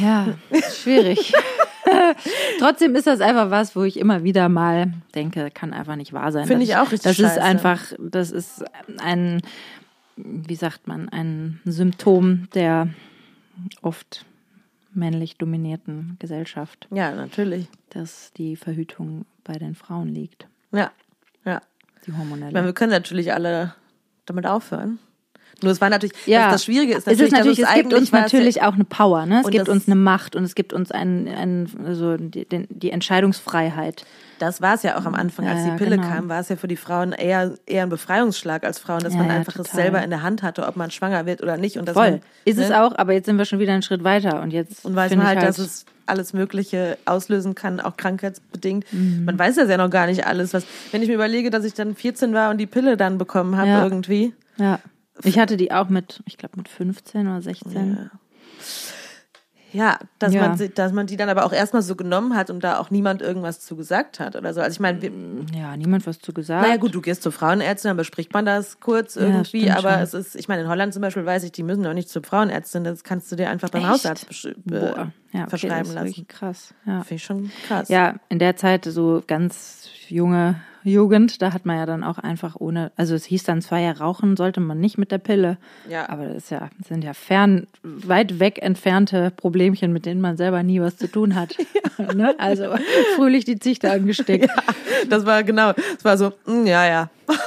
Ja, 0.00 0.26
schwierig. 0.72 1.32
Trotzdem 2.58 2.94
ist 2.94 3.06
das 3.06 3.20
einfach 3.20 3.50
was, 3.50 3.74
wo 3.76 3.82
ich 3.82 3.98
immer 3.98 4.22
wieder 4.22 4.48
mal 4.48 4.92
denke, 5.14 5.50
kann 5.50 5.72
einfach 5.72 5.96
nicht 5.96 6.12
wahr 6.12 6.32
sein. 6.32 6.46
Finde 6.46 6.64
ich 6.64 6.76
auch 6.76 6.92
richtig 6.92 7.02
Das 7.02 7.18
ist 7.18 7.26
scheiße. 7.34 7.42
einfach, 7.42 7.80
das 7.98 8.30
ist 8.30 8.64
ein, 8.98 9.40
wie 10.16 10.54
sagt 10.54 10.86
man, 10.86 11.08
ein 11.08 11.60
Symptom 11.64 12.48
der 12.54 12.88
oft 13.82 14.24
männlich 14.92 15.36
dominierten 15.36 16.16
Gesellschaft, 16.18 16.88
Ja, 16.90 17.14
natürlich. 17.14 17.68
dass 17.90 18.32
die 18.32 18.56
Verhütung 18.56 19.24
bei 19.44 19.54
den 19.54 19.74
Frauen 19.74 20.08
liegt, 20.08 20.46
Ja, 20.72 20.90
ja. 21.44 21.60
die 21.98 22.02
Ich 22.02 22.08
meine, 22.08 22.18
hormonelle. 22.18 22.64
wir 22.64 22.72
können 22.72 22.90
natürlich 22.92 23.32
alle 23.32 23.74
damit 24.26 24.46
aufhören. 24.46 24.98
Nur 25.62 25.72
es 25.72 25.80
war 25.80 25.90
natürlich, 25.90 26.14
Ja, 26.26 26.44
das, 26.44 26.52
das 26.54 26.64
Schwierige 26.64 26.92
ist 26.92 26.98
es 27.00 27.06
natürlich, 27.06 27.26
ist 27.26 27.32
natürlich, 27.32 27.58
dass 27.60 27.68
es 27.70 27.74
gibt 27.74 27.92
uns 27.94 28.02
es 28.04 28.12
natürlich 28.12 28.62
auch 28.62 28.74
eine 28.74 28.84
Power, 28.84 29.26
ne? 29.26 29.40
Es 29.44 29.50
gibt 29.50 29.68
uns 29.68 29.86
eine 29.86 29.94
Macht 29.96 30.36
und 30.36 30.44
es 30.44 30.54
gibt 30.54 30.72
uns 30.72 30.90
ein, 30.90 31.28
ein 31.28 31.68
also 31.86 32.16
die, 32.16 32.44
den, 32.44 32.66
die 32.70 32.90
Entscheidungsfreiheit. 32.90 34.04
Das 34.38 34.62
war 34.62 34.74
es 34.74 34.82
ja 34.82 34.98
auch 34.98 35.04
am 35.04 35.14
Anfang, 35.14 35.46
als 35.46 35.60
Ja, 35.66 35.70
die 35.72 35.76
Pille 35.76 35.96
genau. 35.96 36.08
kam, 36.08 36.28
war 36.30 36.40
es 36.40 36.48
ja 36.48 36.56
für 36.56 36.68
die 36.68 36.76
Frauen 36.76 37.12
eher, 37.12 37.54
eher 37.66 37.82
ein 37.82 37.90
Befreiungsschlag 37.90 38.64
als 38.64 38.78
Frauen, 38.78 39.00
dass 39.00 39.12
Ja, 39.12 39.20
man 39.20 39.30
einfach 39.30 39.56
es 39.56 39.70
selber 39.70 40.02
in 40.02 40.08
der 40.10 40.22
Hand 40.22 40.42
hatte, 40.42 40.66
ob 40.66 40.76
man 40.76 40.90
schwanger 40.90 41.26
wird 41.26 41.42
oder 41.42 41.58
nicht. 41.58 41.78
Und 41.78 41.86
dass 41.86 41.94
Voll. 41.94 42.12
Man, 42.12 42.20
Ist 42.46 42.58
es 42.58 42.70
ne? 42.70 42.82
auch, 42.82 42.96
aber 42.96 43.12
jetzt 43.12 43.26
sind 43.26 43.36
wir 43.36 43.44
schon 43.44 43.58
wieder 43.58 43.72
einen 43.74 43.82
Schritt 43.82 44.02
weiter 44.02 44.40
und 44.40 44.50
jetzt 44.52 44.84
Und 44.86 44.96
weiß 44.96 45.10
man 45.14 45.20
ich 45.20 45.26
halt, 45.26 45.42
dass 45.42 45.58
es 45.58 45.84
alles 46.06 46.32
Mögliche 46.32 46.96
auslösen 47.04 47.54
kann, 47.54 47.80
auch 47.80 47.96
krankheitsbedingt. 47.98 48.90
Mhm. 48.92 49.26
Man 49.26 49.38
weiß 49.38 49.56
das 49.56 49.68
ja 49.68 49.76
noch 49.76 49.90
gar 49.90 50.06
nicht 50.06 50.26
alles. 50.26 50.54
Was, 50.54 50.64
wenn 50.90 51.02
ich 51.02 51.08
mir 51.08 51.14
überlege, 51.14 51.50
dass 51.50 51.64
ich 51.64 51.74
dann 51.74 51.94
14 51.94 52.32
war 52.32 52.50
und 52.50 52.56
die 52.58 52.66
Pille 52.66 52.96
dann 52.96 53.18
bekommen 53.18 53.56
habe 53.58 53.68
Ja. 53.68 53.84
irgendwie. 53.84 54.32
ja. 54.56 54.78
Ich 55.24 55.38
hatte 55.38 55.56
die 55.56 55.72
auch 55.72 55.88
mit, 55.88 56.22
ich 56.26 56.36
glaube 56.38 56.56
mit 56.56 56.68
15 56.68 57.26
oder 57.28 57.40
16. 57.42 57.96
Ja. 57.96 58.10
Ja, 59.72 59.98
dass, 60.18 60.34
Ja. 60.34 60.48
Man, 60.48 60.56
sie- 60.58 60.68
dass 60.70 60.92
man 60.92 61.06
die 61.06 61.16
dann 61.16 61.28
aber 61.28 61.44
auch 61.44 61.52
erstmal 61.52 61.82
so 61.82 61.94
genommen 61.94 62.34
hat 62.34 62.50
und 62.50 62.64
da 62.64 62.78
auch 62.80 62.90
niemand 62.90 63.22
irgendwas 63.22 63.60
zu 63.60 63.76
gesagt 63.76 64.18
hat 64.18 64.34
oder 64.34 64.52
so. 64.52 64.60
Also 64.60 64.74
ich 64.74 64.80
meine, 64.80 65.00
wir, 65.00 65.12
Ja, 65.56 65.76
niemand 65.76 66.08
was 66.08 66.18
zu 66.18 66.32
gesagt. 66.32 66.62
Naja 66.66 66.76
gut, 66.76 66.92
du 66.92 67.00
gehst 67.00 67.22
zur 67.22 67.30
Frauenärztin, 67.30 67.90
dann 67.90 67.96
bespricht 67.96 68.34
man 68.34 68.44
das 68.44 68.80
kurz 68.80 69.14
irgendwie, 69.14 69.60
stimmt 69.62 69.76
aber 69.78 69.92
schon. 69.92 70.00
es 70.02 70.14
ist, 70.14 70.34
ich 70.34 70.48
meine, 70.48 70.62
in 70.62 70.68
Holland 70.68 70.92
zum 70.92 71.02
Beispiel 71.02 71.24
weiß 71.24 71.44
ich, 71.44 71.52
die 71.52 71.62
müssen 71.62 71.86
auch 71.86 71.92
nicht 71.94 72.08
zur 72.08 72.24
Frauenärztin, 72.24 72.82
das 72.82 73.04
kannst 73.04 73.30
du 73.30 73.36
dir 73.36 73.48
einfach 73.48 73.68
beim 73.70 73.82
Echt? 73.82 73.90
Hausarzt 73.92 74.26
Boah. 74.64 75.12
Ja, 75.32 75.42
okay, 75.42 75.50
verschreiben 75.50 75.94
das 75.94 76.04
ist 76.10 76.16
lassen. 76.16 76.26
krass. 76.26 76.74
Ja. 76.84 76.92
Finde 77.04 77.14
ich 77.14 77.22
schon 77.24 77.50
krass. 77.68 77.88
ja, 77.88 78.16
in 78.28 78.40
der 78.40 78.56
Zeit 78.56 78.86
so 78.86 79.22
ganz 79.24 79.88
junge 80.08 80.56
Jugend, 80.82 81.42
da 81.42 81.52
hat 81.52 81.66
man 81.66 81.76
ja 81.76 81.86
dann 81.86 82.02
auch 82.04 82.18
einfach 82.18 82.56
ohne, 82.58 82.90
also 82.96 83.14
es 83.14 83.24
hieß 83.24 83.44
dann 83.44 83.60
zwar 83.62 83.78
ja, 83.78 83.92
rauchen 83.92 84.36
sollte 84.36 84.60
man 84.60 84.80
nicht 84.80 84.96
mit 84.98 85.10
der 85.12 85.18
Pille, 85.18 85.58
Ja. 85.88 86.08
aber 86.08 86.26
das 86.26 86.36
ist 86.44 86.50
ja, 86.50 86.70
das 86.78 86.88
sind 86.88 87.04
ja 87.04 87.12
fern, 87.12 87.66
weit 87.82 88.38
weg 88.40 88.58
entfernte 88.62 89.30
Problemchen, 89.30 89.92
mit 89.92 90.06
denen 90.06 90.20
man 90.20 90.36
selber 90.36 90.62
nie 90.62 90.80
was 90.80 90.96
zu 90.96 91.06
tun 91.06 91.34
hat. 91.34 91.54
ne? 92.14 92.34
Also 92.38 92.64
fröhlich 93.16 93.44
die 93.44 93.58
Zichte 93.58 93.90
angesteckt. 93.90 94.48
Das 95.08 95.26
war 95.26 95.42
genau, 95.42 95.72
das 95.72 96.04
war 96.04 96.16
so, 96.16 96.32
mm, 96.46 96.66
ja, 96.66 96.86
ja. 96.86 97.10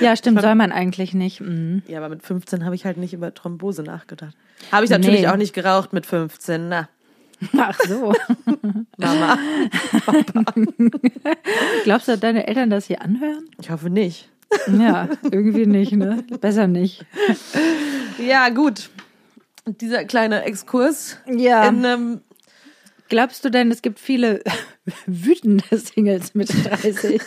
Ja, 0.00 0.14
stimmt, 0.14 0.40
soll 0.40 0.54
man 0.54 0.70
eigentlich 0.70 1.12
nicht. 1.12 1.40
Mhm. 1.40 1.82
Ja, 1.88 1.98
aber 1.98 2.08
mit 2.08 2.22
15 2.22 2.64
habe 2.64 2.76
ich 2.76 2.84
halt 2.84 2.98
nicht 2.98 3.12
über 3.14 3.34
Thrombose 3.34 3.82
nachgedacht. 3.82 4.32
Habe 4.70 4.84
ich 4.84 4.90
natürlich 4.92 5.22
Nee. 5.22 5.26
auch 5.28 5.36
nicht 5.36 5.52
geraucht 5.54 5.92
mit 5.92 6.06
15, 6.06 6.68
na. 6.68 6.88
Ach 7.56 7.78
so. 7.86 8.12
Mama. 8.98 9.38
Glaubst 11.84 12.08
du, 12.08 12.12
dass 12.12 12.20
deine 12.20 12.46
Eltern 12.46 12.70
das 12.70 12.86
hier 12.86 13.00
anhören? 13.02 13.48
Ich 13.60 13.70
hoffe 13.70 13.90
nicht. 13.90 14.28
Ja, 14.66 15.08
irgendwie 15.30 15.66
nicht, 15.66 15.92
ne? 15.92 16.24
Besser 16.40 16.66
nicht. 16.66 17.04
Ja, 18.18 18.48
gut. 18.48 18.90
Dieser 19.66 20.04
kleine 20.04 20.44
Exkurs 20.44 21.18
Ja. 21.26 21.68
in 21.68 21.84
einem 21.84 22.20
Glaubst 23.10 23.42
du 23.44 23.50
denn, 23.50 23.70
es 23.70 23.80
gibt 23.80 24.00
viele 24.00 24.42
wütende 25.06 25.64
Singles 25.78 26.34
mit 26.34 26.50
30? 26.50 27.20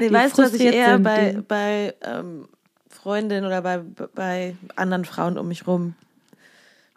Nee, 0.00 0.12
weißt 0.12 0.36
du, 0.36 0.42
was 0.42 0.54
ich 0.54 0.62
eher 0.62 0.98
bei, 0.98 1.38
bei 1.46 1.94
ähm, 2.02 2.48
Freundinnen 2.88 3.44
oder 3.46 3.62
bei, 3.62 3.82
bei 4.14 4.56
anderen 4.74 5.04
Frauen 5.04 5.38
um 5.38 5.46
mich 5.46 5.66
rum 5.68 5.94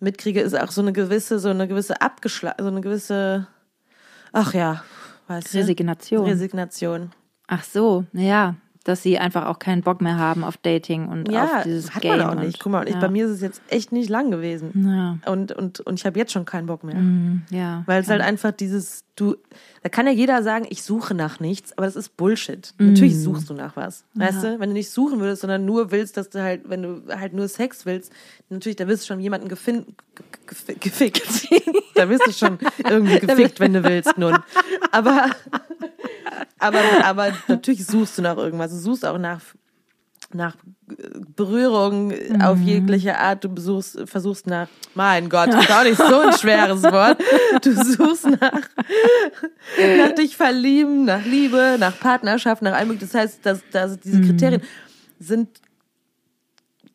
mitkriege, 0.01 0.41
ist 0.41 0.57
auch 0.59 0.71
so 0.71 0.81
eine 0.81 0.93
gewisse, 0.93 1.39
so 1.39 1.49
eine 1.49 1.67
gewisse 1.67 2.01
Abgeschla 2.01 2.55
so 2.59 2.67
eine 2.67 2.81
gewisse, 2.81 3.47
ach 4.31 4.53
ja, 4.53 4.83
weißt 5.27 5.53
du? 5.53 5.57
Resignation. 5.59 6.25
Resignation. 6.25 7.11
Ach 7.47 7.63
so, 7.63 8.05
ja, 8.13 8.55
dass 8.85 9.03
sie 9.03 9.19
einfach 9.19 9.45
auch 9.45 9.59
keinen 9.59 9.81
Bock 9.81 10.01
mehr 10.01 10.17
haben 10.17 10.43
auf 10.43 10.57
Dating 10.57 11.07
und 11.09 11.29
Ja, 11.29 11.57
auf 11.57 11.63
dieses 11.63 11.93
hat 11.93 12.01
Game. 12.01 12.17
man 12.17 12.27
auch 12.29 12.35
nicht. 12.35 12.55
Und, 12.55 12.59
Guck 12.59 12.71
mal, 12.71 12.87
ich, 12.87 12.93
ja. 12.95 12.99
bei 13.01 13.09
mir 13.09 13.25
ist 13.25 13.31
es 13.31 13.41
jetzt 13.41 13.61
echt 13.69 13.91
nicht 13.91 14.09
lang 14.09 14.31
gewesen. 14.31 14.71
Ja, 15.25 15.31
Und, 15.31 15.51
und, 15.51 15.81
und 15.81 15.99
ich 15.99 16.05
habe 16.05 16.17
jetzt 16.17 16.31
schon 16.31 16.45
keinen 16.45 16.65
Bock 16.67 16.83
mehr. 16.83 16.95
mm, 16.95 17.43
ja. 17.51 17.83
Weil 17.85 18.01
es 18.01 18.07
halt 18.09 18.21
einfach 18.21 18.51
dieses, 18.51 19.03
du, 19.17 19.35
da 19.83 19.89
kann 19.89 20.07
ja 20.07 20.13
jeder 20.13 20.41
sagen, 20.43 20.65
ich 20.69 20.81
suche 20.83 21.13
nach 21.13 21.39
nichts, 21.41 21.77
aber 21.77 21.85
das 21.87 21.97
ist 21.97 22.15
Bullshit. 22.15 22.73
Natürlich 22.79 23.15
Mhm. 23.15 23.21
suchst 23.21 23.49
du 23.49 23.53
nach 23.53 23.75
was. 23.75 24.05
Weißt 24.13 24.43
du, 24.43 24.59
wenn 24.59 24.69
du 24.69 24.73
nicht 24.73 24.89
suchen 24.89 25.19
würdest, 25.19 25.41
sondern 25.41 25.65
nur 25.65 25.91
willst, 25.91 26.15
dass 26.17 26.29
du 26.29 26.41
halt, 26.41 26.61
wenn 26.69 26.81
du 26.81 27.01
halt 27.09 27.33
nur 27.33 27.47
Sex 27.49 27.85
willst, 27.85 28.11
natürlich, 28.49 28.77
da 28.77 28.87
wirst 28.87 29.03
du 29.03 29.07
schon 29.07 29.19
jemanden 29.19 29.49
gefin 29.49 29.85
ge- 30.15 30.25
ge- 30.67 30.75
gefickt. 30.79 31.47
da 31.95 32.09
wirst 32.09 32.25
du 32.27 32.31
schon 32.31 32.57
irgendwie 32.89 33.19
gefickt, 33.27 33.59
wenn 33.59 33.73
du 33.73 33.83
willst, 33.83 34.17
nun. 34.17 34.37
Aber, 34.91 35.29
aber, 36.57 36.79
aber 37.03 37.33
natürlich 37.47 37.85
suchst 37.85 38.17
du 38.17 38.21
nach 38.21 38.37
irgendwas. 38.37 38.71
Du 38.71 38.77
suchst 38.77 39.05
auch 39.05 39.17
nach, 39.17 39.41
nach 40.33 40.55
Berührung 41.35 42.13
auf 42.41 42.57
Mhm. 42.59 42.63
jegliche 42.63 43.17
Art. 43.17 43.43
Du 43.43 43.49
besuchst, 43.49 43.99
versuchst 44.05 44.47
nach, 44.47 44.67
mein 44.95 45.29
Gott, 45.29 45.49
ist 45.53 45.71
auch 45.71 45.83
nicht 45.83 45.97
so 45.97 46.19
ein 46.19 46.33
schweres 46.37 46.83
Wort. 46.83 47.21
Du 47.63 47.71
suchst 47.73 48.25
nach, 48.25 48.61
nach 49.97 50.11
dich 50.15 50.35
verlieben, 50.37 51.05
nach 51.05 51.23
Liebe, 51.25 51.77
nach 51.79 51.99
Partnerschaft, 51.99 52.61
nach 52.61 52.73
allem. 52.73 52.97
Das 52.99 53.13
heißt, 53.13 53.45
dass, 53.45 53.61
dass 53.71 53.91
Mhm. 53.91 53.99
diese 54.03 54.21
Kriterien 54.21 54.61
sind 55.19 55.49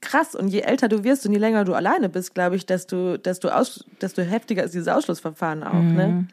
krass. 0.01 0.35
Und 0.35 0.49
je 0.49 0.61
älter 0.61 0.89
du 0.89 1.03
wirst 1.03 1.25
und 1.27 1.33
je 1.33 1.39
länger 1.39 1.65
du 1.65 1.73
alleine 1.75 2.09
bist, 2.09 2.35
glaube 2.35 2.57
ich, 2.57 2.67
desto, 2.67 3.17
desto, 3.17 3.49
aus, 3.49 3.85
desto 4.01 4.23
heftiger 4.23 4.63
ist 4.65 4.75
dieses 4.75 4.89
Ausschlussverfahren 4.89 5.63
auch. 5.63 5.83
Ne? 5.83 6.27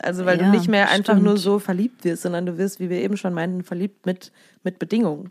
Also 0.00 0.24
weil 0.26 0.36
Mhm. 0.36 0.42
Ja, 0.44 0.50
du 0.52 0.56
nicht 0.58 0.68
mehr 0.68 0.88
einfach 0.90 1.14
stimmt. 1.14 1.22
nur 1.24 1.36
so 1.38 1.58
verliebt 1.58 2.04
wirst, 2.04 2.22
sondern 2.22 2.46
du 2.46 2.58
wirst, 2.58 2.80
wie 2.80 2.90
wir 2.90 3.00
eben 3.02 3.16
schon 3.16 3.32
meinten, 3.34 3.62
verliebt 3.64 4.06
mit, 4.06 4.32
mit 4.62 4.78
Bedingungen. 4.78 5.30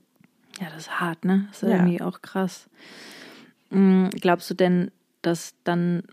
Ja, 0.59 0.67
das 0.73 0.83
ist 0.83 0.99
hart, 0.99 1.25
ne? 1.25 1.45
Das 1.51 1.63
ist 1.63 1.69
Ja. 1.69 1.75
irgendwie 1.77 2.01
auch 2.01 2.21
krass. 2.21 2.69
Mm, 3.69 4.07
Glaubst 4.21 4.49
du 4.49 4.53
denn, 4.53 4.91
dass 5.21 5.53
dann, 5.63 6.03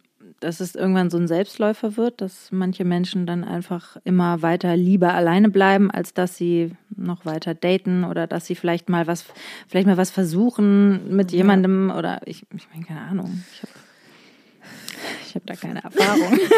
dass 0.41 0.61
es 0.61 0.75
irgendwann 0.75 1.11
so 1.11 1.19
ein 1.19 1.29
Selbstläufer 1.29 1.97
wird, 1.97 2.21
dass 2.21 2.51
manche 2.51 2.85
Menschen 2.85 3.27
dann 3.27 3.45
einfach 3.45 3.97
immer 4.05 4.43
weiter 4.43 4.77
lieber 4.77 5.15
alleine 5.15 5.49
bleiben, 5.51 5.91
als 5.91 6.15
dass 6.15 6.37
sie 6.37 6.73
noch 6.97 7.25
weiter 7.25 7.55
daten 7.55 8.05
oder 8.05 8.27
dass 8.27 8.47
sie 8.47 8.55
vielleicht 8.55 8.89
mal 8.89 9.07
was, 9.07 9.25
vielleicht 9.69 9.87
mal 9.87 9.97
was 9.97 10.11
versuchen 10.11 11.15
mit 11.15 11.31
jemandem 11.33 11.91
oder 11.97 12.21
ich, 12.27 12.47
ich 12.55 12.69
meine, 12.73 12.85
keine 12.85 13.01
Ahnung. 13.03 13.45
Ich 13.53 13.63
habe 13.63 13.73
ich 15.33 15.37
hab 15.37 15.47
da 15.47 15.55
keine 15.55 15.83
Erfahrung. 15.83 16.39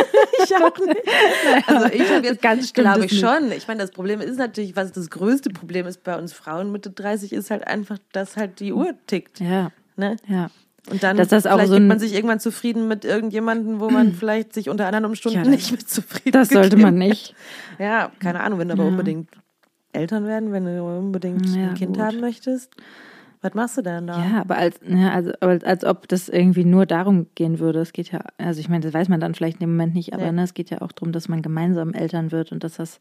Ich 0.42 0.54
auch 0.56 0.76
nicht. 0.78 1.68
Also 1.68 1.86
ich 1.86 2.10
habe 2.10 2.26
jetzt 2.26 2.42
Ganz 2.42 2.72
glaube 2.72 3.06
ich 3.06 3.18
schon. 3.18 3.52
Ich 3.52 3.68
meine, 3.68 3.80
das 3.80 3.92
Problem 3.92 4.20
ist 4.20 4.36
natürlich, 4.36 4.74
was 4.76 4.90
das 4.92 5.08
größte 5.08 5.50
Problem 5.50 5.86
ist 5.86 6.02
bei 6.02 6.18
uns 6.18 6.32
Frauen 6.32 6.72
Mitte 6.72 6.90
30, 6.90 7.32
ist 7.32 7.50
halt 7.50 7.66
einfach, 7.66 7.98
dass 8.12 8.36
halt 8.36 8.60
die 8.60 8.72
Uhr 8.72 8.94
tickt. 9.06 9.40
ja, 9.40 9.70
Ne? 9.96 10.16
ja. 10.28 10.50
Und 10.90 11.02
dann 11.02 11.16
Dass 11.16 11.28
das 11.28 11.44
vielleicht 11.44 11.68
so 11.68 11.74
gibt 11.76 11.86
man 11.86 11.98
sich 11.98 12.12
irgendwann 12.14 12.40
zufrieden 12.40 12.88
mit 12.88 13.04
irgendjemandem, 13.06 13.80
wo 13.80 13.88
man 13.90 14.12
vielleicht 14.12 14.52
sich 14.52 14.68
unter 14.68 14.86
anderen 14.86 15.06
Umständen 15.06 15.44
Ja, 15.44 15.50
nicht 15.50 15.70
mit 15.70 15.88
zufrieden 15.88 16.32
Das 16.32 16.48
sollte 16.50 16.76
man 16.76 16.96
nicht. 16.96 17.34
Ja, 17.78 18.10
keine 18.18 18.40
Ahnung, 18.40 18.58
wenn 18.58 18.68
du 18.68 18.74
aber 18.74 18.84
unbedingt 18.86 19.30
Eltern 19.92 20.26
werden, 20.26 20.52
wenn 20.52 20.64
du 20.66 20.82
unbedingt 20.82 21.46
Ja, 21.56 21.68
ein 21.68 21.74
Kind 21.74 21.96
gut. 21.96 22.04
haben 22.04 22.20
möchtest, 22.20 22.70
was 23.44 23.54
machst 23.54 23.76
du 23.76 23.82
denn 23.82 24.06
da? 24.06 24.24
Ja, 24.24 24.40
aber 24.40 24.56
als, 24.56 24.80
ja, 24.86 25.12
also, 25.12 25.32
aber 25.40 25.58
als 25.64 25.84
ob 25.84 26.08
das 26.08 26.28
irgendwie 26.28 26.64
nur 26.64 26.86
darum 26.86 27.26
gehen 27.34 27.58
würde. 27.58 27.80
Es 27.80 27.92
geht 27.92 28.10
ja, 28.10 28.20
also 28.38 28.58
ich 28.58 28.68
meine, 28.68 28.80
das 28.80 28.94
weiß 28.94 29.08
man 29.08 29.20
dann 29.20 29.34
vielleicht 29.34 29.56
in 29.56 29.60
dem 29.60 29.72
Moment 29.72 29.94
nicht, 29.94 30.14
aber 30.14 30.24
Nee. 30.24 30.32
ne, 30.32 30.42
es 30.44 30.54
geht 30.54 30.70
ja 30.70 30.80
auch 30.80 30.92
darum, 30.92 31.12
dass 31.12 31.28
man 31.28 31.42
gemeinsam 31.42 31.92
Eltern 31.92 32.32
wird 32.32 32.52
und 32.52 32.64
dass 32.64 32.76
das 32.76 32.98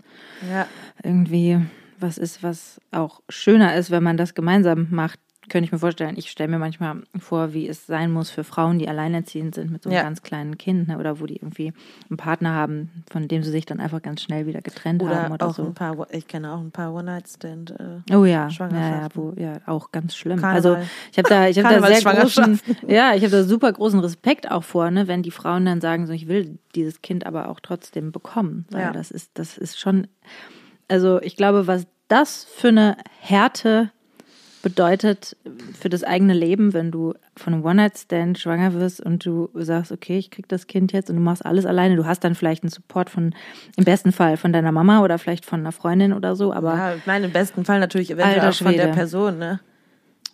ja. 0.52 0.68
irgendwie 1.02 1.60
was 2.00 2.18
ist, 2.18 2.44
was 2.44 2.82
auch 2.92 3.22
schöner 3.30 3.76
ist, 3.76 3.90
wenn 3.90 4.04
man 4.04 4.18
das 4.18 4.34
gemeinsam 4.34 4.88
macht. 4.92 5.20
Könnte 5.50 5.66
ich 5.66 5.72
mir 5.72 5.80
vorstellen. 5.80 6.16
Ich 6.18 6.30
stelle 6.32 6.50
mir 6.50 6.58
manchmal 6.58 7.04
vor, 7.20 7.54
wie 7.54 7.68
es 7.68 7.86
sein 7.86 8.12
muss 8.12 8.30
für 8.30 8.44
Frauen, 8.44 8.80
die 8.80 8.88
alleinerziehend 8.88 9.54
sind 9.54 9.72
mit 9.72 9.84
so 9.84 9.90
einem 9.90 9.98
Ja. 9.98 10.04
ganz 10.04 10.22
kleinen 10.22 10.58
Kind 10.58 10.88
ne, 10.88 10.98
oder 10.98 11.20
wo 11.20 11.26
die 11.26 11.36
irgendwie 11.36 11.74
einen 12.10 12.18
Partner 12.18 12.54
haben, 12.54 13.04
von 13.12 13.28
dem 13.28 13.44
sie 13.44 13.52
sich 13.52 13.66
dann 13.66 13.80
einfach 13.82 14.02
ganz 14.02 14.22
schnell 14.22 14.46
wieder 14.48 14.62
getrennt 14.62 15.02
Oder, 15.04 15.24
haben 15.24 15.34
oder 15.34 15.48
auch 15.48 15.54
so. 15.56 15.64
ein 15.66 15.74
paar, 15.74 16.08
ich 16.12 16.28
kenne 16.28 16.54
auch 16.54 16.60
ein 16.60 16.72
paar 16.72 16.94
One-Night-Stand. 16.94 17.72
Äh, 17.72 18.14
Oh 18.14 18.26
ja, 18.26 18.48
ja, 18.48 18.70
ja, 18.72 19.08
wo, 19.14 19.34
ja, 19.38 19.54
auch 19.66 19.92
ganz 19.92 20.16
schlimm. 20.16 20.40
Karneval. 20.40 20.76
Also 20.78 20.90
ich 21.12 21.18
habe 21.18 21.28
da, 21.30 21.48
ich 21.48 21.60
habe 21.60 21.70
da 21.82 21.88
sehr 21.94 22.14
großen, 22.14 22.60
ja, 22.88 23.14
ich 23.14 23.24
habe 23.24 23.32
da 23.32 23.44
super 23.44 23.72
großen 23.74 24.00
Respekt 24.00 24.50
auch 24.50 24.64
vor, 24.64 24.92
ne, 24.92 25.08
wenn 25.08 25.24
die 25.24 25.32
Frauen 25.32 25.66
dann 25.66 25.82
sagen, 25.82 26.08
so 26.08 26.14
ich 26.14 26.28
will 26.28 26.58
dieses 26.76 27.02
Kind 27.02 27.26
aber 27.26 27.50
auch 27.50 27.60
trotzdem 27.60 28.12
bekommen, 28.12 28.66
weil 28.72 28.82
Ja. 28.82 28.92
das 28.92 29.12
ist, 29.12 29.32
das 29.34 29.58
ist 29.58 29.80
schon, 29.80 30.08
also 30.88 31.22
ich 31.22 31.36
glaube, 31.36 31.68
was 31.68 31.86
das 32.08 32.46
für 32.46 32.70
eine 32.70 32.98
Härte 33.20 33.92
bedeutet 34.64 35.38
für 35.80 35.90
das 35.90 36.04
eigene 36.04 36.34
Leben, 36.34 36.74
wenn 36.74 36.90
du 36.90 37.14
von 37.38 37.54
einem 37.54 37.64
One-Night-Stand 37.66 38.40
schwanger 38.40 38.74
wirst 38.74 39.02
und 39.02 39.24
du 39.26 39.50
sagst, 39.54 39.92
okay, 39.92 40.18
ich 40.18 40.32
krieg 40.32 40.48
das 40.48 40.66
Kind 40.66 40.92
jetzt 40.94 41.10
und 41.12 41.18
du 41.18 41.22
machst 41.22 41.46
alles 41.46 41.66
alleine. 41.68 41.96
Du 41.98 42.06
hast 42.06 42.24
dann 42.24 42.34
vielleicht 42.34 42.64
einen 42.64 42.72
Support 42.72 43.10
von, 43.12 43.36
im 43.76 43.84
besten 43.84 44.12
Fall 44.12 44.38
von 44.38 44.52
deiner 44.54 44.72
Mama 44.72 45.04
oder 45.04 45.20
vielleicht 45.20 45.46
von 45.46 45.60
einer 45.60 45.74
Freundin 45.74 46.14
oder 46.14 46.36
so, 46.36 46.52
aber 46.54 46.76
ja, 46.76 46.96
ich 46.96 47.06
meine, 47.06 47.26
im 47.28 47.32
besten 47.32 47.66
Fall 47.66 47.80
natürlich 47.80 48.10
eventuell 48.10 48.50
auch 48.50 48.54
von 48.56 48.76
der. 48.76 48.88
Person, 48.88 49.38
ne? 49.38 49.60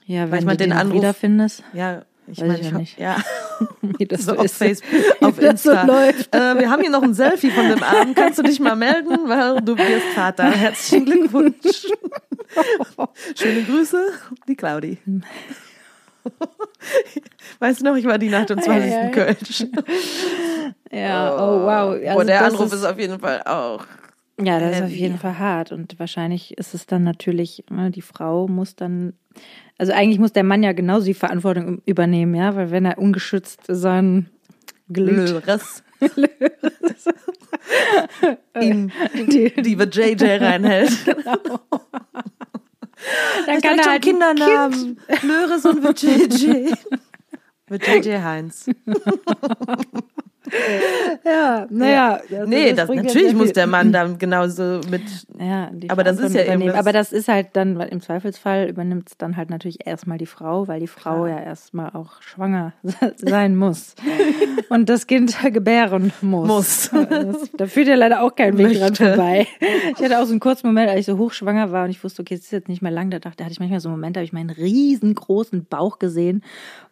ja, 0.05 0.23
Weil 0.23 0.31
wenn 0.31 0.39
ich 0.39 0.45
mein, 0.45 0.57
du 0.57 0.63
den 0.63 0.69
den 0.69 0.77
Anruf- 0.79 0.93
wiederfindest. 0.93 1.63
Ja, 1.73 2.03
ich 2.31 2.39
Weiß 2.41 2.47
meine, 2.47 2.59
ich 2.59 2.65
ich 2.65 2.67
ja 2.67 2.71
hab- 2.73 2.79
nicht. 2.79 2.99
ja. 2.99 3.17
Wie 3.97 4.05
das 4.05 4.21
So 4.25 4.33
so 4.33 4.37
auf 4.39 4.45
ist. 4.45 4.55
Facebook, 4.57 4.89
auf 5.21 5.35
so 5.35 5.41
Insta. 5.41 5.83
läuft. 5.83 6.33
Äh, 6.35 6.59
wir 6.59 6.69
haben 6.69 6.81
hier 6.81 6.91
noch 6.91 7.03
ein 7.03 7.13
Selfie 7.13 7.51
von 7.51 7.67
dem 7.69 7.83
Abend. 7.83 8.15
Kannst 8.15 8.39
du 8.39 8.43
dich 8.43 8.59
mal 8.59 8.75
melden, 8.75 9.09
weil 9.27 9.61
du 9.61 9.77
wirst 9.77 10.05
Vater. 10.15 10.45
Herzlichen 10.51 11.05
Glückwunsch. 11.05 11.85
Schöne 13.35 13.63
Grüße, 13.63 14.01
die 14.47 14.55
Claudi. 14.55 14.97
Weißt 17.59 17.81
du 17.81 17.85
noch, 17.85 17.95
ich 17.95 18.05
war 18.05 18.17
die 18.17 18.29
Nacht 18.29 18.49
im 18.51 18.61
20. 18.61 18.93
Ei. 18.93 19.07
Kölsch. 19.09 19.65
Ja, 20.91 21.33
oh 21.35 21.61
wow. 21.63 21.99
Also 22.09 22.23
der 22.23 22.45
Anruf 22.45 22.73
ist, 22.73 22.83
auf 22.85 22.97
jeden 22.99 23.19
Fall 23.19 23.41
auch. 23.43 23.85
Ja, 24.41 24.59
das 24.59 24.71
ist 24.77 24.81
auf 24.83 24.89
heavy. 24.89 24.95
jeden 24.99 25.17
Fall 25.19 25.37
hart. 25.37 25.71
Und 25.71 25.99
wahrscheinlich 25.99 26.57
ist 26.57 26.73
es 26.73 26.85
dann 26.85 27.03
natürlich, 27.03 27.63
ne, 27.69 27.91
die 27.91 28.01
Frau 28.01 28.47
muss 28.47 28.75
dann, 28.75 29.13
also 29.79 29.93
eigentlich 29.93 30.19
muss 30.19 30.33
der 30.33 30.43
Mann 30.43 30.61
ja 30.61 30.73
genauso 30.73 31.05
die 31.05 31.15
Verantwortung 31.15 31.81
übernehmen, 31.85 32.35
ja, 32.35 32.55
weil 32.55 32.69
wenn 32.69 32.85
er 32.85 32.99
ungeschützt 32.99 33.61
sein 33.67 34.29
Glück, 34.89 35.15
Löres. 35.15 35.83
Ihm 38.59 38.91
die, 39.13 39.53
die 39.61 39.73
JJ 39.73 40.43
reinhält. 40.43 40.91
dann 41.07 41.39
kann 43.61 43.77
er 43.77 43.83
schon 43.83 43.91
halt 43.91 44.01
Kindernamen. 44.01 44.99
Löres 45.21 45.63
und 45.65 45.83
wird 45.83 46.01
JJ. 46.01 46.73
Wird 47.67 47.87
JJ 47.87 48.21
Heinz. 48.21 48.69
Ja, 51.25 51.67
naja. 51.69 52.19
also 52.29 52.45
Nee, 52.49 52.73
das, 52.73 52.89
jetzt 52.89 53.03
natürlich 53.03 53.33
muss 53.33 53.53
der 53.53 53.67
Mann 53.67 53.91
dann 53.91 54.17
genauso 54.17 54.81
mit. 54.89 55.01
Ja, 55.39 55.71
Aber 55.89 56.03
das 56.03 56.19
ist 56.19 56.33
ja 56.35 56.43
irgendwas- 56.43 56.75
Aber 56.75 56.93
das 56.93 57.11
ist 57.11 57.27
halt 57.27 57.47
dann, 57.53 57.77
weil 57.77 57.89
im 57.89 58.01
Zweifelsfall 58.01 58.67
übernimmt 58.69 59.09
es 59.09 59.17
dann 59.17 59.37
halt 59.37 59.49
natürlich 59.49 59.85
erstmal 59.85 60.17
die 60.17 60.25
Frau, 60.25 60.67
weil 60.67 60.79
die 60.79 60.87
Frau 60.87 61.25
ja 61.27 61.39
erstmal 61.39 61.91
auch 61.91 62.21
schwanger 62.21 62.73
sein 63.17 63.55
muss. 63.55 63.95
Und 64.69 64.89
das 64.89 65.07
Kind 65.07 65.35
gebären 65.53 66.11
muss. 66.21 66.47
Muss. 66.47 66.89
Das, 66.91 67.51
da 67.57 67.65
führt 67.67 67.87
ja 67.87 67.95
leider 67.95 68.21
auch 68.21 68.35
kein 68.35 68.57
Weg 68.57 68.77
dran 68.79 68.95
vorbei. 68.95 69.47
Ich 69.97 70.03
hatte 70.03 70.19
auch 70.19 70.25
so 70.25 70.31
einen 70.31 70.39
kurzen 70.39 70.67
Moment, 70.67 70.89
als 70.89 71.01
ich 71.01 71.05
so 71.05 71.17
hochschwanger 71.17 71.71
war 71.71 71.85
und 71.85 71.89
ich 71.91 72.03
wusste, 72.03 72.21
okay, 72.21 72.35
es 72.35 72.41
ist 72.41 72.51
jetzt 72.51 72.69
nicht 72.69 72.81
mehr 72.81 72.91
lang, 72.91 73.09
da 73.09 73.19
dachte, 73.19 73.37
da 73.37 73.43
hatte 73.45 73.53
ich 73.53 73.59
manchmal 73.59 73.79
so 73.79 73.89
einen 73.89 73.97
Moment, 73.97 74.15
da 74.15 74.19
habe 74.19 74.25
ich 74.25 74.33
meinen 74.33 74.49
riesengroßen 74.49 75.65
Bauch 75.65 75.99
gesehen, 75.99 76.43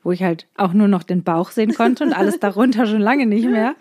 wo 0.08 0.14
ich 0.14 0.24
halt 0.24 0.47
auch 0.55 0.72
nur 0.72 0.88
noch 0.88 1.03
den 1.03 1.24
Bauch 1.26 1.51
sehen 1.51 1.74
konnte 1.74 2.05
und 2.05 2.14
alles 2.14 2.39
darunter 2.39 2.86
schon 2.86 3.01
lange 3.01 3.26
nicht 3.26 3.45
mehr. 3.45 3.76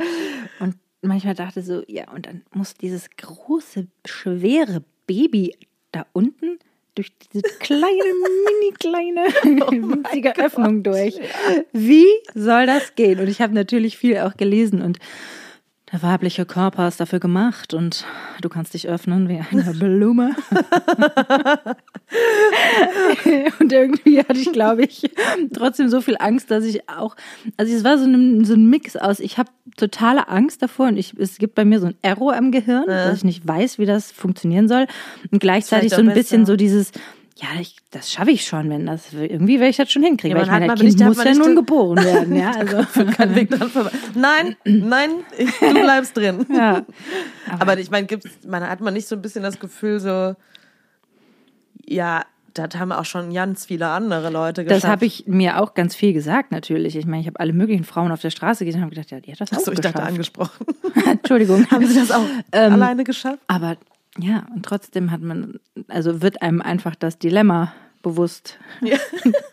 Und 0.59 0.75
manchmal 1.01 1.35
dachte 1.35 1.63
so, 1.63 1.85
ja, 1.87 2.11
und 2.11 2.27
dann 2.27 2.43
muss 2.53 2.75
dieses 2.75 3.11
große, 3.17 3.87
schwere 4.05 4.83
Baby 5.07 5.55
da 5.93 6.05
unten 6.13 6.59
durch 6.97 7.13
diese 7.33 7.45
kleine, 7.61 7.87
mini 7.87 8.75
kleine, 8.77 9.21
winzige 9.93 10.37
Öffnung 10.37 10.83
durch. 10.83 11.15
Wie 11.73 12.09
soll 12.35 12.67
das 12.67 12.97
gehen? 12.97 13.21
Und 13.21 13.29
ich 13.29 13.41
habe 13.41 13.55
natürlich 13.55 13.97
viel 13.97 14.19
auch 14.19 14.37
gelesen 14.37 14.83
und 14.83 14.99
der 15.93 16.03
weibliche 16.03 16.45
Körper 16.45 16.89
ist 16.89 16.99
dafür 16.99 17.21
gemacht 17.21 17.73
und 17.73 18.05
du 18.41 18.49
kannst 18.49 18.75
dich 18.75 18.89
öffnen 18.89 19.29
wie 19.29 19.41
eine 19.53 19.73
Blume. 19.73 20.35
und 23.61 23.73
irgendwie 23.73 24.19
hatte 24.19 24.39
ich, 24.39 24.53
glaube 24.53 24.83
ich, 24.83 25.09
trotzdem 25.55 25.89
so 25.89 26.01
viel 26.01 26.17
Angst, 26.19 26.51
dass 26.51 26.65
ich 26.65 26.89
auch, 26.89 27.15
also 27.57 27.73
es 27.73 27.85
war 27.85 27.99
so 27.99 28.05
ein, 28.05 28.45
so 28.45 28.55
ein 28.55 28.69
Mix 28.69 28.97
aus, 28.97 29.21
ich 29.21 29.39
habe 29.39 29.51
totale 29.77 30.29
Angst 30.29 30.61
davor 30.61 30.89
und 30.89 30.97
ich, 30.97 31.15
es 31.19 31.39
gibt 31.39 31.55
bei 31.55 31.65
mir 31.65 31.79
so 31.79 31.87
ein 31.87 31.95
Error 32.03 32.37
im 32.37 32.51
Gehirn, 32.51 32.87
dass 32.87 33.19
ich 33.19 33.25
nicht 33.25 33.47
weiß, 33.47 33.79
wie 33.79 33.87
das 33.87 34.11
funktionieren 34.11 34.67
soll 34.67 34.89
und 35.31 35.39
gleichzeitig 35.39 35.93
Vielleicht 35.93 35.95
so 35.95 36.03
ein 36.03 36.11
auch 36.11 36.15
bisschen 36.15 36.43
besser. 36.43 36.53
so 36.53 36.57
dieses, 36.57 36.91
ja, 37.39 37.61
ich, 37.61 37.77
das 37.91 38.11
schaffe 38.11 38.31
ich 38.31 38.47
schon, 38.47 38.71
wenn 38.71 38.87
das, 38.87 39.13
irgendwie 39.13 39.61
werde 39.61 39.69
ich 39.69 39.77
das 39.77 39.93
schon 39.93 40.03
hinkriegen, 40.03 40.37
Ja, 40.37 40.37
weil 40.39 40.45
ich 40.47 40.51
meine, 40.51 40.67
mal- 40.69 40.77
Kind 40.77 41.01
aber 41.03 41.09
muss 41.11 41.19
nicht- 41.19 41.27
ja 41.27 41.35
nun 41.35 41.55
geboren 41.55 42.03
werden, 42.03 42.35
ja, 42.35 42.51
also. 42.57 42.85
Kein 43.13 43.35
Weg 43.35 43.51
dran 43.51 43.69
vorbei. 43.69 43.91
Nein, 44.15 44.57
nein, 44.65 45.11
ich, 45.37 45.51
du 45.59 45.73
bleibst 45.83 46.17
drin. 46.17 46.47
Ja. 46.51 46.85
Aber 47.59 47.79
ich 47.79 47.91
meine, 47.91 48.07
gibt's, 48.07 48.31
man 48.47 48.67
hat 48.67 48.81
man 48.81 48.95
nicht 48.95 49.07
so 49.07 49.17
ein 49.17 49.23
bisschen 49.23 49.43
das 49.43 49.59
Gefühl, 49.61 50.01
so, 50.01 50.35
ja, 51.85 52.25
das 52.55 52.75
haben 52.77 52.91
auch 52.91 53.05
schon 53.05 53.35
ganz 53.35 53.67
viele 53.67 53.89
andere 53.89 54.31
Leute 54.31 54.65
geschafft. 54.65 54.85
Das 54.85 54.91
habe 54.91 55.05
ich 55.05 55.25
mir 55.27 55.61
auch 55.61 55.75
ganz 55.75 55.95
viel 55.95 56.15
gesagt, 56.15 56.53
natürlich. 56.53 56.97
Ich 56.97 57.05
meine, 57.05 57.21
ich 57.21 57.27
habe 57.27 57.39
alle 57.39 57.53
möglichen 57.53 57.85
Frauen 57.85 58.11
auf 58.13 58.23
der 58.23 58.31
Straße 58.31 58.65
gesehen 58.65 58.81
und 58.81 58.87
habe 58.87 58.95
gedacht, 58.95 59.11
ja, 59.11 59.21
die 59.21 59.31
hat 59.33 59.41
das 59.43 59.53
auch 59.53 59.59
Achso, 59.59 59.73
ich 59.73 59.81
dachte 59.81 59.93
geschafft. 59.93 60.09
angesprochen. 60.11 60.67
Entschuldigung. 61.07 61.71
haben 61.71 61.87
sie 61.87 62.01
das 62.01 62.11
auch 62.11 62.25
Ähm, 62.53 62.73
alleine 62.73 63.05
geschafft? 63.05 63.41
Aber 63.47 63.77
ja, 64.19 64.47
und 64.55 64.65
trotzdem 64.65 65.11
hat 65.11 65.21
man, 65.21 65.59
also 65.89 66.23
wird 66.23 66.43
einem 66.43 66.61
einfach 66.63 66.95
das 66.95 67.19
Dilemma 67.19 67.73
bewusst, 68.03 68.59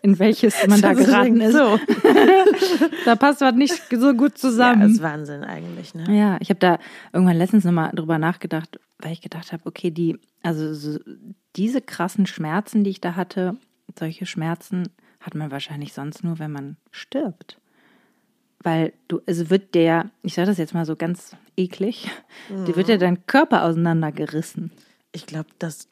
in 0.02 0.18
welches 0.18 0.66
man 0.68 0.80
da 0.80 0.90
Also 0.90 1.04
geraten 1.04 1.40
ist. 1.40 1.54
So. 1.54 1.78
Da 3.04 3.16
passt 3.16 3.40
was 3.40 3.54
nicht 3.54 3.74
so 3.90 4.14
gut 4.14 4.32
Ja, 4.32 4.36
zusammen. 4.36 4.90
ist 4.90 5.02
Wahnsinn 5.02 5.44
eigentlich, 5.44 5.94
ne? 5.94 6.04
Ja, 6.16 6.36
ich 6.40 6.48
habe 6.50 6.60
da 6.60 6.78
irgendwann 7.12 7.36
letztens 7.36 7.64
nochmal 7.64 7.90
drüber 7.94 8.18
nachgedacht, 8.18 8.78
weil 8.98 9.12
ich 9.12 9.20
gedacht 9.20 9.52
habe, 9.52 9.66
okay, 9.66 9.90
die, 9.90 10.18
also 10.42 10.72
so, 10.72 10.98
diese 11.56 11.80
krassen 11.80 12.26
Schmerzen, 12.26 12.84
die 12.84 12.90
ich 12.90 13.00
da 13.00 13.16
hatte, 13.16 13.56
solche 13.98 14.24
Schmerzen 14.26 14.88
hat 15.20 15.34
man 15.34 15.50
wahrscheinlich 15.50 15.92
sonst 15.92 16.22
nur, 16.24 16.38
wenn 16.38 16.52
man 16.52 16.76
stirbt. 16.92 17.58
Weil 18.62 18.92
du, 19.08 19.20
es 19.26 19.50
wird 19.50 19.74
der, 19.74 20.10
ich 20.22 20.34
sage 20.34 20.46
das 20.46 20.58
jetzt 20.58 20.74
mal 20.74 20.86
so 20.86 20.96
ganz 20.96 21.36
eklig, 21.56 22.10
dir 22.50 22.76
wird 22.76 22.88
ja 22.88 22.96
dein 22.96 23.26
Körper 23.26 23.64
auseinandergerissen. 23.64 24.70
Ich 25.12 25.26
glaube, 25.26 25.48
das, 25.58 25.88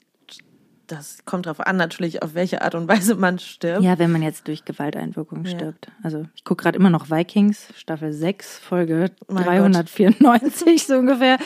das 0.87 1.25
kommt 1.25 1.47
darauf 1.47 1.61
an, 1.61 1.77
natürlich, 1.77 2.23
auf 2.23 2.35
welche 2.35 2.63
Art 2.63 2.75
und 2.75 2.89
Weise 2.89 3.15
man 3.15 3.39
stirbt. 3.39 3.83
Ja, 3.83 3.99
wenn 3.99 4.13
man 4.13 4.23
jetzt 4.23 4.49
durch 4.49 4.65
Gewalteinwirkung 4.65 5.47
stirbt. 5.47 5.91
Also 6.03 6.27
ich 6.35 6.45
gucke 6.45 6.63
gerade 6.63 6.77
immer 6.77 6.91
noch 6.91 7.11
Vikings, 7.11 7.69
Staffel 7.77 8.13
6, 8.13 8.59
Folge 8.59 9.11
Mein 9.29 9.45
394 9.45 10.87
so 10.87 10.97
ungefähr. 10.97 11.39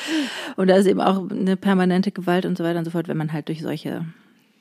Und 0.56 0.68
da 0.68 0.76
ist 0.76 0.86
eben 0.86 1.00
auch 1.00 1.30
eine 1.30 1.56
permanente 1.56 2.12
Gewalt 2.12 2.46
und 2.46 2.58
so 2.58 2.64
weiter 2.64 2.78
und 2.78 2.84
so 2.84 2.90
fort, 2.90 3.08
wenn 3.08 3.16
man 3.16 3.32
halt 3.32 3.48
durch 3.48 3.62
solche, 3.62 4.04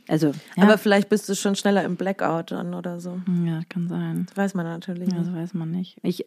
also 0.08 0.28
ja, 0.56 0.64
Aber 0.64 0.78
vielleicht 0.78 1.10
bist 1.10 1.28
du 1.28 1.36
schon 1.36 1.56
schneller 1.56 1.84
im 1.84 1.96
Blackout 1.96 2.52
dann 2.52 2.74
oder 2.74 3.00
so. 3.00 3.20
ja 3.46 3.62
kann 3.70 3.88
sein. 3.88 4.26
Das 4.28 4.38
weiß 4.38 4.54
man 4.54 4.66
natürlich 4.66 5.10
Ja, 5.12 5.18
das 5.18 5.34
weiß 5.34 5.54
man 5.54 5.72
nicht. 5.72 5.98
Ich, 6.04 6.26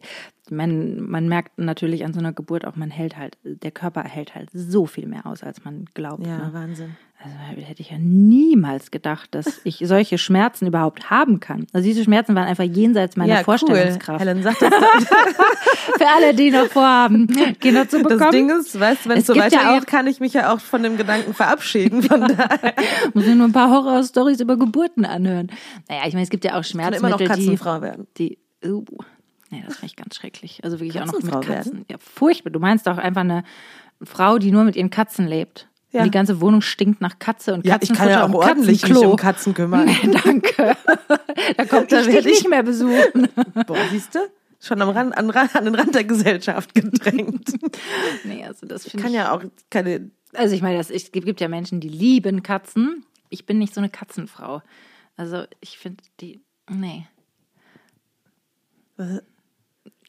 man, 0.51 1.01
man 1.03 1.29
merkt 1.29 1.59
natürlich 1.59 2.05
an 2.05 2.13
so 2.13 2.19
einer 2.19 2.33
Geburt 2.33 2.65
auch, 2.65 2.77
man 2.77 2.91
hält 2.91 3.17
halt, 3.17 3.39
der 3.45 3.71
Körper 3.71 4.03
hält 4.03 4.35
halt 4.35 4.51
so 4.53 4.87
viel 4.87 5.07
mehr 5.07 5.27
aus, 5.27 5.43
als 5.43 5.65
man 5.65 5.87
glaubt. 5.95 6.27
Ja, 6.27 6.39
ne? 6.39 6.53
Wahnsinn. 6.53 6.97
Also 7.21 7.37
hätte 7.65 7.83
ich 7.83 7.91
ja 7.91 7.99
niemals 7.99 8.93
gedacht, 8.93 9.35
dass 9.35 9.61
ich 9.65 9.83
solche 9.83 10.19
Schmerzen 10.19 10.69
überhaupt 10.69 11.11
haben 11.11 11.41
kann. 11.41 11.67
Also 11.73 11.85
diese 11.85 12.05
Schmerzen 12.05 12.37
waren 12.37 12.47
einfach 12.47 12.63
jenseits 12.63 13.17
meiner 13.17 13.39
ja, 13.39 13.43
Vorstellungskraft. 13.43 14.21
Cool. 14.21 14.29
Helen 14.29 14.43
sagt 14.45 14.63
das. 14.63 14.73
Für 15.99 16.07
alle, 16.15 16.33
die 16.33 16.53
noch 16.53 16.67
vorhaben, 16.67 17.27
Kinder 17.59 17.89
zu 17.89 17.99
bekommen. 17.99 18.21
Das 18.21 18.31
Ding 18.31 18.51
ist, 18.51 18.79
weißt 18.79 19.05
du, 19.05 19.09
wenn 19.09 19.19
es 19.19 19.27
so 19.27 19.35
ja 19.35 19.47
weitergeht, 19.47 19.83
auch- 19.83 19.87
kann 19.87 20.07
ich 20.07 20.21
mich 20.21 20.33
ja 20.35 20.53
auch 20.55 20.61
von 20.61 20.85
dem 20.85 20.97
Gedanken 20.97 21.35
verabschieden. 21.35 22.05
Von 22.05 22.21
daher 22.21 22.75
muss 23.15 23.27
mir 23.27 23.35
nur 23.35 23.49
ein 23.49 23.53
paar 23.53 23.71
Horror-Stories 23.71 24.39
über 24.41 24.57
Geburten 24.57 25.05
anhören. 25.05 25.51
Naja, 25.89 26.03
ich 26.07 26.13
meine, 26.13 26.23
es 26.23 26.31
gibt 26.31 26.45
ja 26.45 26.53
auch 26.53 26.63
kann 26.63 26.93
immer 26.93 27.09
noch 27.09 27.19
Schmerzmittel, 27.19 27.19
die, 27.19 27.27
Katzenfrau 27.27 27.83
werden. 27.83 28.07
die, 28.17 28.39
uh, 28.65 28.85
nee, 29.51 29.65
das 29.67 29.79
finde 29.79 29.87
ich 29.87 29.97
ganz 29.97 30.15
schrecklich. 30.15 30.61
Also 30.63 30.79
wirklich 30.79 31.01
auch 31.03 31.07
noch 31.07 31.15
mit 31.15 31.33
Katzenfrau 31.33 31.53
Katzen. 31.53 31.85
Ja, 31.91 31.97
furchtbar. 31.99 32.51
Du 32.51 32.61
meinst 32.61 32.87
doch 32.87 32.99
einfach 32.99 33.23
eine 33.23 33.43
Frau, 34.03 34.39
die 34.39 34.53
nur 34.53 34.63
mit 34.63 34.77
ihren 34.77 34.91
Katzen 34.91 35.27
lebt. 35.27 35.68
Ja. 35.91 36.05
Die 36.05 36.11
ganze 36.11 36.41
Wohnung 36.43 36.61
stinkt 36.61 37.01
nach 37.01 37.19
Katze 37.19 37.55
und 37.55 37.65
Ja, 37.65 37.77
ich 37.81 37.89
Katzenfutter 37.89 38.11
kann 38.11 38.11
ja 38.11 38.27
auch 38.27 38.35
ordentlich 38.47 38.87
mich 38.87 38.97
um 38.99 39.17
Katzen 39.17 39.55
kümmern. 39.55 39.87
Nee, 40.03 40.11
danke. 40.23 40.77
Da 41.57 41.65
kommt 41.65 41.91
Da 41.93 42.01
ich 42.01 42.07
werd 42.09 42.25
dich 42.25 42.33
ich- 42.33 42.39
nicht 42.43 42.49
mehr 42.51 42.63
besuchen. 42.63 43.29
Boah, 43.67 43.79
siehst 43.91 44.15
du? 44.15 44.19
Schon 44.61 44.83
am 44.83 44.91
Rand, 44.91 45.17
an, 45.17 45.31
an 45.31 45.65
den 45.65 45.75
Rand 45.75 45.95
der 45.95 46.05
Gesellschaft 46.05 46.75
gedrängt. 46.75 47.53
Nee, 48.25 48.45
also 48.45 48.67
das 48.67 48.83
finde 48.83 49.03
kann 49.05 49.13
ich 49.13 49.17
ja 49.17 49.33
auch 49.33 49.43
keine. 49.71 50.11
Also 50.35 50.55
ich 50.55 50.63
meine, 50.63 50.77
das, 50.79 50.91
es 50.91 51.11
gibt 51.13 51.27
gibt 51.27 51.41
ja 51.41 51.49
Menschen, 51.49 51.81
die 51.81 51.89
lieben 51.89 52.43
Katzen. 52.43 53.05
Ich 53.31 53.47
bin 53.47 53.59
nicht 53.59 53.73
so 53.73 53.81
eine 53.81 53.89
Katzenfrau. 53.89 54.63
Also 55.17 55.45
ich 55.61 55.79
finde 55.79 56.03
die, 56.21 56.41
nee. 56.69 57.07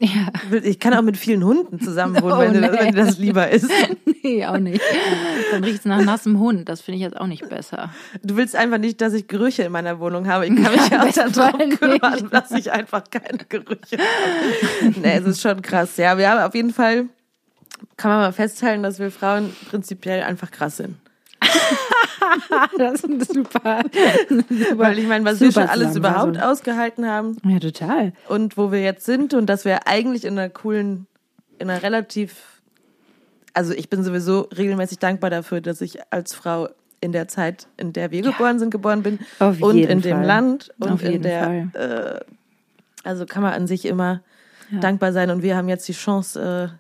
Ja, 0.01 0.31
Ich 0.63 0.79
kann 0.79 0.93
auch 0.93 1.01
mit 1.01 1.17
vielen 1.17 1.43
Hunden 1.43 1.81
zusammen 1.81 2.21
wohnen, 2.21 2.33
Oh, 2.33 2.39
wenn, 2.39 2.61
nee. 2.61 2.71
wenn 2.71 2.95
das 2.95 3.17
lieber 3.17 3.49
ist. 3.49 3.69
nee, 4.23 4.45
auch 4.45 4.57
nicht. 4.57 4.81
Dann 5.51 5.63
riecht 5.63 5.79
es 5.79 5.85
nach 5.85 6.01
nassem 6.01 6.39
Hund. 6.39 6.69
Das 6.69 6.79
finde 6.79 6.97
ich 6.97 7.01
jetzt 7.03 7.17
auch 7.17 7.27
nicht 7.27 7.49
besser. 7.49 7.93
Du 8.23 8.37
willst 8.37 8.55
einfach 8.55 8.77
nicht, 8.77 9.01
dass 9.01 9.13
ich 9.13 9.27
Gerüche 9.27 9.63
in 9.63 9.73
meiner 9.73 9.99
Wohnung 9.99 10.27
habe. 10.27 10.47
Ich 10.47 10.55
kann 10.55 10.71
mich 10.73 10.87
ja 10.89 11.01
auch 11.01 11.05
besten 11.05 11.33
darum 11.33 11.69
kümmern, 11.77 12.29
dass 12.31 12.51
ich 12.51 12.71
einfach 12.71 13.03
keine 13.11 13.39
Gerüche 13.49 13.97
habe. 13.97 14.93
Nee, 15.01 15.17
es 15.17 15.25
ist 15.25 15.41
schon 15.41 15.61
krass. 15.61 15.97
Ja, 15.97 16.17
wir 16.17 16.29
haben 16.29 16.39
auf 16.47 16.55
jeden 16.55 16.71
Fall, 16.73 17.05
kann 17.97 18.11
man 18.11 18.19
mal 18.21 18.31
festhalten, 18.31 18.83
dass 18.83 18.99
wir 18.99 19.11
Frauen 19.11 19.53
prinzipiell 19.69 20.23
einfach 20.23 20.49
krass 20.49 20.77
sind. 20.77 20.95
Das 22.77 23.03
ist 23.03 23.33
super. 23.33 23.81
Weil 24.75 24.99
ich 24.99 25.07
meine, 25.07 25.25
was 25.25 25.39
wir 25.39 25.51
Super 25.51 25.61
schon 25.67 25.69
alles 25.69 25.95
überhaupt 25.95 26.39
ausgehalten 26.41 27.05
haben 27.07 27.37
Ja, 27.45 27.59
total. 27.59 28.13
und 28.27 28.57
wo 28.57 28.71
wir 28.71 28.81
jetzt 28.81 29.05
sind 29.05 29.33
und 29.33 29.47
dass 29.47 29.65
wir 29.65 29.87
eigentlich 29.87 30.25
in 30.25 30.37
einer 30.37 30.49
coolen, 30.49 31.07
in 31.57 31.69
einer 31.69 31.81
relativ, 31.81 32.61
also 33.53 33.73
ich 33.73 33.89
bin 33.89 34.03
sowieso 34.03 34.41
regelmäßig 34.55 34.99
dankbar 34.99 35.29
dafür, 35.29 35.61
dass 35.61 35.81
ich 35.81 35.99
als 36.11 36.33
Frau 36.35 36.69
in 37.01 37.11
der 37.13 37.27
Zeit, 37.27 37.67
in 37.77 37.93
der 37.93 38.11
wir 38.11 38.21
geboren 38.21 38.59
sind, 38.59 38.69
geboren 38.71 39.03
bin 39.03 39.19
Auf 39.39 39.61
und 39.61 39.77
in 39.77 40.01
dem 40.01 40.17
Fall. 40.17 40.25
Land 40.25 40.71
und 40.79 40.91
Auf 40.91 41.03
in 41.03 41.11
jeden 41.11 41.23
der, 41.23 41.43
Fall. 41.43 41.69
äh, 41.73 42.19
also 43.07 43.25
kann 43.25 43.41
man 43.41 43.53
an 43.53 43.67
sich 43.67 43.85
immer 43.85 44.21
Ja. 44.71 44.79
dankbar 44.81 45.13
sein 45.13 45.31
und 45.31 45.41
wir 45.41 45.55
haben 45.55 45.69
jetzt 45.69 45.87
die 45.87 45.93
Chance, 45.93 46.69
äh, 46.73 46.77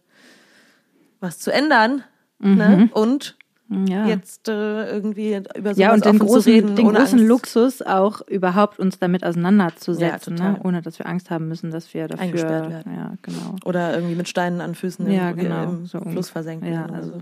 was 1.21 1.39
zu 1.39 1.51
ändern. 1.51 2.03
Ne? 2.41 2.89
Und 2.93 3.35
Ja. 3.71 4.07
jetzt 4.07 4.49
äh, 4.49 4.89
irgendwie 4.89 5.35
über 5.35 5.75
sowas 5.75 5.77
ja, 5.77 5.93
und 5.93 6.03
den 6.03 6.17
großen, 6.17 6.51
reden, 6.51 6.75
den 6.75 6.87
großen 6.87 7.19
Angst. 7.19 7.27
Luxus 7.27 7.81
auch 7.83 8.21
überhaupt 8.27 8.79
uns 8.79 8.97
damit 8.97 9.23
auseinanderzusetzen, 9.23 10.37
Ja, 10.37 10.51
ne? 10.53 10.59
ohne 10.63 10.81
dass 10.81 10.97
wir 10.97 11.05
Angst 11.05 11.29
haben 11.29 11.47
müssen, 11.47 11.69
dass 11.69 11.93
wir 11.93 12.07
dafür 12.07 12.23
Eingesperrt 12.23 12.69
werden. 12.71 12.93
Ja, 12.95 13.13
genau. 13.21 13.55
Oder 13.65 13.93
irgendwie 13.93 14.15
mit 14.15 14.27
Steinen 14.27 14.59
an 14.61 14.73
Füßen 14.73 15.09
Ja, 15.11 15.29
im, 15.29 15.37
genau. 15.37 15.63
im 15.69 15.85
So. 15.85 15.99
Fluss 16.01 16.29
versenkt 16.31 16.65
Ja, 16.65 16.87
also 16.87 17.11
so. 17.11 17.17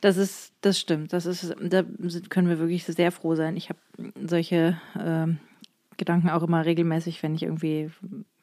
das 0.00 0.16
ist, 0.16 0.52
das 0.60 0.78
stimmt. 0.78 1.12
Das 1.12 1.24
ist, 1.24 1.54
da 1.60 1.82
können 2.30 2.48
wir 2.48 2.58
wirklich 2.58 2.84
sehr 2.84 3.12
froh 3.12 3.36
sein. 3.36 3.56
Ich 3.56 3.68
habe 3.68 3.78
solche 4.26 4.76
ähm, 5.00 5.38
Gedanken 5.96 6.30
auch 6.30 6.42
immer 6.42 6.64
regelmäßig, 6.64 7.22
wenn 7.22 7.34
ich 7.36 7.44
irgendwie 7.44 7.90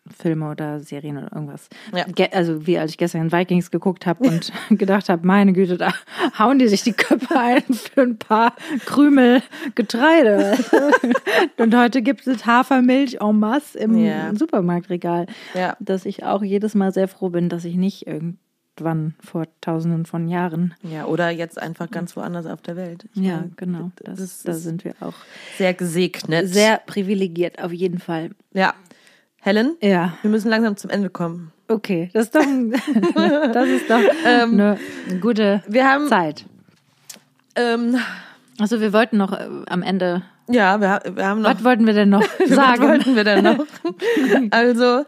Filme 0.09 0.49
oder 0.49 0.79
Serien 0.79 1.17
oder 1.17 1.31
irgendwas. 1.33 1.67
Ja. 1.93 2.05
Also 2.31 2.65
wie 2.65 2.77
als 2.79 2.91
ich 2.91 2.97
gestern 2.97 3.31
Vikings 3.31 3.69
geguckt 3.71 4.05
habe 4.05 4.27
und 4.27 4.51
gedacht 4.71 5.09
habe, 5.09 5.25
meine 5.27 5.53
Güte, 5.53 5.77
da 5.77 5.93
hauen 6.39 6.57
die 6.59 6.67
sich 6.67 6.83
die 6.83 6.93
Köpfe 6.93 7.37
ein 7.37 7.61
für 7.73 8.01
ein 8.01 8.17
paar 8.17 8.55
Krümel 8.85 9.43
Getreide. 9.75 10.57
und 11.57 11.75
heute 11.75 12.01
gibt 12.01 12.25
es 12.25 12.45
Hafermilch 12.45 13.17
en 13.21 13.39
masse 13.39 13.77
im 13.77 13.95
Ja. 14.03 14.33
Supermarktregal. 14.35 15.27
Ja. 15.53 15.77
Dass 15.79 16.05
ich 16.05 16.23
auch 16.23 16.41
jedes 16.43 16.73
Mal 16.75 16.91
sehr 16.91 17.07
froh 17.07 17.29
bin, 17.29 17.47
dass 17.49 17.63
ich 17.63 17.75
nicht 17.75 18.07
irgendwann 18.07 19.13
vor 19.19 19.45
tausenden 19.61 20.05
von 20.07 20.27
Jahren 20.27 20.73
Ja, 20.81 21.05
oder 21.05 21.29
jetzt 21.29 21.61
einfach 21.61 21.91
ganz 21.91 22.15
woanders 22.15 22.47
auf 22.47 22.61
der 22.61 22.75
Welt. 22.75 23.07
Ich 23.13 23.21
ja, 23.21 23.37
meine, 23.37 23.51
genau. 23.55 23.91
Das, 24.03 24.17
das 24.17 24.43
da 24.43 24.53
sind 24.53 24.83
wir 24.83 24.95
auch 24.99 25.13
Sehr 25.57 25.73
gesegnet. 25.75 26.47
sehr 26.49 26.77
privilegiert, 26.87 27.61
auf 27.61 27.71
jeden 27.71 27.99
Fall. 27.99 28.31
Ja. 28.53 28.73
Helen, 29.41 29.75
Ja, 29.81 30.13
wir 30.21 30.29
müssen 30.31 30.49
langsam 30.49 30.77
zum 30.77 30.89
Ende 30.89 31.09
kommen. 31.09 31.51
okay. 31.67 32.09
Das 32.13 32.25
ist 32.25 32.35
doch, 32.35 32.41
das 33.53 33.67
ist 33.67 33.89
doch 33.89 34.01
eine 34.25 34.77
gute 35.19 35.63
Wir 35.67 35.87
haben, 35.89 36.07
Zeit. 36.07 36.45
ähm, 37.55 37.97
Also 38.59 38.79
wir 38.81 38.93
wollten 38.93 39.17
noch 39.17 39.33
äh, 39.33 39.47
am 39.67 39.81
Ende, 39.81 40.21
ja, 40.49 40.79
wir, 40.79 41.01
wir 41.15 41.25
haben 41.25 41.41
noch. 41.41 41.55
was 41.55 41.63
wollten 41.63 41.85
wir 41.87 41.93
denn 41.93 42.09
noch 42.09 42.21
Was 42.39 42.49
sagen? 42.49 42.83
wollten 42.83 43.15
wir 43.15 43.23
denn 43.23 43.43
noch? 43.43 43.65
also, 44.51 45.05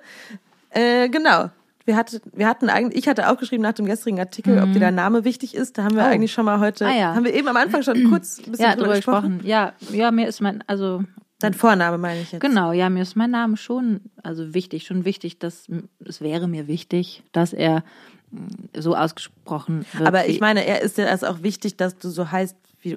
äh, 0.71 1.09
genau. 1.09 1.49
Wir, 1.85 1.97
hatte, 1.97 2.21
wir 2.33 2.47
hatten 2.47 2.69
eigentlich, 2.69 3.03
ich 3.03 3.09
hatte 3.09 3.29
auch 3.29 3.37
geschrieben 3.37 3.61
nach 3.61 3.73
dem 3.73 3.85
gestrigen 3.85 4.17
Artikel, 4.17 4.57
ob 4.63 4.71
dir 4.71 4.79
der 4.79 4.91
Name 4.91 5.25
wichtig 5.25 5.53
ist. 5.53 5.77
Da 5.77 5.83
haben 5.83 5.95
wir 5.95 6.03
Mhm. 6.03 6.07
Oh. 6.09 6.11
eigentlich 6.13 6.31
schon 6.31 6.45
mal 6.45 6.59
heute, 6.61 6.85
Ah, 6.87 6.93
ja. 6.95 7.13
haben 7.13 7.25
wir 7.25 7.33
eben 7.33 7.47
am 7.49 7.57
Anfang 7.57 7.83
schon 7.83 8.01
kurz 8.09 8.39
ein 8.39 8.51
bisschen 8.51 8.65
Ja, 8.65 8.71
drüber 8.71 8.83
drüber 8.85 8.95
gesprochen. 8.95 9.39
gesprochen. 9.39 9.47
Ja, 9.49 9.73
ja, 9.91 10.09
mir 10.11 10.27
ist 10.27 10.39
mein, 10.39 10.63
also 10.65 11.03
Dein 11.43 11.53
Vorname 11.53 11.97
meine 11.97 12.21
ich 12.21 12.31
jetzt. 12.31 12.41
Genau, 12.41 12.71
ja, 12.71 12.89
mir 12.89 13.01
ist 13.01 13.17
mein 13.17 13.31
Name 13.31 13.57
schon, 13.57 13.99
also 14.23 14.53
wichtig, 14.53 14.85
schon 14.85 15.03
wichtig, 15.03 15.39
dass 15.39 15.67
es 16.05 16.21
wäre 16.21 16.47
mir 16.47 16.67
wichtig, 16.67 17.21
dass 17.33 17.51
er 17.51 17.83
mm, 18.31 18.47
so 18.77 18.95
ausgesprochen 18.95 19.85
wird. 19.91 20.07
Aber 20.07 20.25
ich 20.27 20.39
meine, 20.39 20.65
er 20.65 20.81
ist 20.81 20.97
dir 20.97 21.05
das 21.05 21.25
auch 21.25 21.43
wichtig, 21.43 21.75
dass 21.75 21.97
du 21.97 22.09
so 22.09 22.31
heißt, 22.31 22.55
wie, 22.79 22.95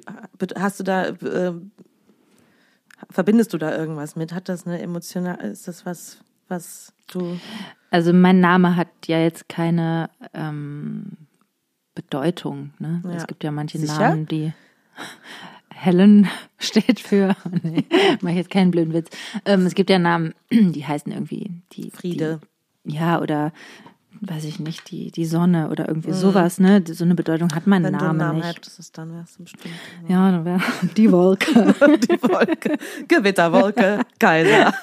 hast 0.55 0.79
du 0.79 0.85
da, 0.85 1.07
äh, 1.07 1.53
verbindest 3.09 3.53
du 3.53 3.57
da 3.57 3.77
irgendwas 3.77 4.15
mit? 4.15 4.31
Hat 4.31 4.47
das 4.47 4.65
eine 4.65 4.81
emotional, 4.81 5.39
ist 5.41 5.67
das 5.67 5.85
was, 5.85 6.19
was 6.47 6.93
du, 7.11 7.37
also 7.91 8.13
mein 8.13 8.39
Name 8.39 8.77
hat 8.77 8.87
ja 9.07 9.19
jetzt 9.19 9.49
keine 9.49 10.09
ähm, 10.33 11.17
Bedeutung. 11.95 12.71
Ne? 12.79 13.01
Ja. 13.03 13.11
Es 13.11 13.27
gibt 13.27 13.43
ja 13.43 13.51
manche 13.51 13.77
Sicher? 13.77 13.99
Namen, 13.99 14.25
die 14.25 14.53
Helen 15.77 16.27
steht 16.57 16.99
für. 16.99 17.35
Nee, 17.63 17.85
mach 18.21 18.31
ich 18.31 18.37
jetzt 18.37 18.51
keinen 18.51 18.71
blöden 18.71 18.93
Witz. 18.93 19.09
Ähm, 19.45 19.65
es 19.65 19.75
gibt 19.75 19.89
ja 19.89 19.99
Namen, 19.99 20.33
die 20.51 20.85
heißen 20.85 21.11
irgendwie 21.11 21.51
die 21.73 21.91
Friede. 21.91 22.39
Die, 22.83 22.95
ja, 22.95 23.21
oder 23.21 23.51
weiß 24.21 24.45
ich 24.45 24.59
nicht, 24.59 24.89
die, 24.91 25.11
die 25.11 25.25
Sonne 25.25 25.69
oder 25.69 25.87
irgendwie 25.87 26.11
sowas, 26.11 26.59
ne? 26.59 26.83
So 26.87 27.03
eine 27.03 27.15
Bedeutung 27.15 27.53
hat 27.53 27.67
mein 27.67 27.81
Mhm. 27.81 27.85
wenn 27.85 27.93
du 27.93 27.99
einen 28.05 28.17
Name 28.17 28.23
Namen 28.29 28.37
nicht. 28.39 28.57
hättest, 28.57 28.97
dann 28.97 29.13
wärst 29.13 29.37
du 29.39 29.43
bestimmt. 29.43 29.73
Ja, 30.07 30.31
dann 30.31 30.45
wäre 30.45 30.59
die 30.97 31.11
Wolke. 31.11 31.47
Die 32.09 32.21
Wolke, 32.23 32.77
Gewitterwolke, 33.07 33.99
Kaiser. 34.19 34.73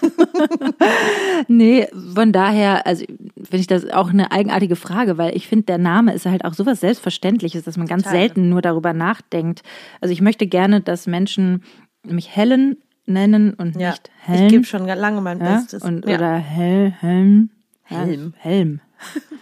nee, 1.48 1.86
von 2.14 2.32
daher, 2.32 2.86
also 2.86 3.04
finde 3.36 3.56
ich 3.56 3.66
das 3.66 3.88
auch 3.90 4.10
eine 4.10 4.30
eigenartige 4.32 4.76
Frage, 4.76 5.18
weil 5.18 5.36
ich 5.36 5.46
finde, 5.46 5.64
der 5.66 5.78
Name 5.78 6.12
ist 6.14 6.26
halt 6.26 6.44
auch 6.44 6.54
sowas 6.54 6.80
Selbstverständliches, 6.80 7.64
dass 7.64 7.76
man 7.76 7.86
ganz 7.86 8.04
Total. 8.04 8.18
selten 8.18 8.48
nur 8.48 8.62
darüber 8.62 8.92
nachdenkt. 8.92 9.62
Also 10.00 10.12
ich 10.12 10.20
möchte 10.20 10.46
gerne, 10.46 10.80
dass 10.80 11.06
Menschen 11.06 11.62
mich 12.06 12.34
Helen 12.34 12.76
nennen 13.06 13.54
und 13.54 13.76
Ja, 13.76 13.90
nicht 13.90 14.10
Helen. 14.20 14.44
ich 14.46 14.52
gebe 14.52 14.64
schon 14.64 14.86
lange 14.86 15.20
mein 15.20 15.38
ja? 15.40 15.56
Bestes. 15.56 15.82
Und, 15.82 16.06
ja. 16.06 16.16
Oder 16.16 16.34
Hel, 16.36 16.90
Helm. 17.00 17.50
Helm. 17.82 18.32
Helm. 18.38 18.80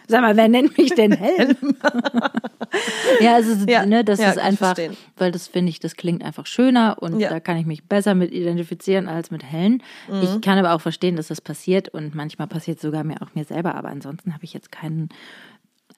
Sag 0.08 0.20
mal, 0.20 0.36
wer 0.36 0.48
nennt 0.48 0.76
mich 0.76 0.94
denn 0.94 1.12
Helm? 1.12 1.56
ja, 3.20 3.34
also 3.34 3.64
Ja, 3.66 3.86
ne, 3.86 4.04
das 4.04 4.18
ja, 4.20 4.30
ist 4.30 4.38
einfach, 4.38 4.74
verstehen. 4.74 4.96
weil 5.16 5.32
das 5.32 5.46
finde 5.48 5.70
ich, 5.70 5.80
das 5.80 5.96
klingt 5.96 6.22
einfach 6.24 6.46
schöner 6.46 6.96
und 7.00 7.18
Ja. 7.20 7.30
da 7.30 7.40
kann 7.40 7.56
ich 7.56 7.66
mich 7.66 7.84
besser 7.88 8.14
mit 8.14 8.32
identifizieren 8.32 9.08
als 9.08 9.30
mit 9.30 9.42
Helen. 9.44 9.82
Mhm. 10.10 10.22
Ich 10.22 10.40
kann 10.40 10.58
aber 10.58 10.72
auch 10.74 10.80
verstehen, 10.80 11.16
dass 11.16 11.28
das 11.28 11.40
passiert 11.40 11.88
und 11.88 12.14
manchmal 12.14 12.46
passiert 12.48 12.76
es 12.78 12.82
sogar 12.82 13.04
mir 13.04 13.22
auch 13.22 13.34
mir 13.34 13.44
selber, 13.44 13.74
aber 13.74 13.88
ansonsten 13.88 14.34
habe 14.34 14.44
ich 14.44 14.52
jetzt 14.52 14.70
keinen, 14.72 15.08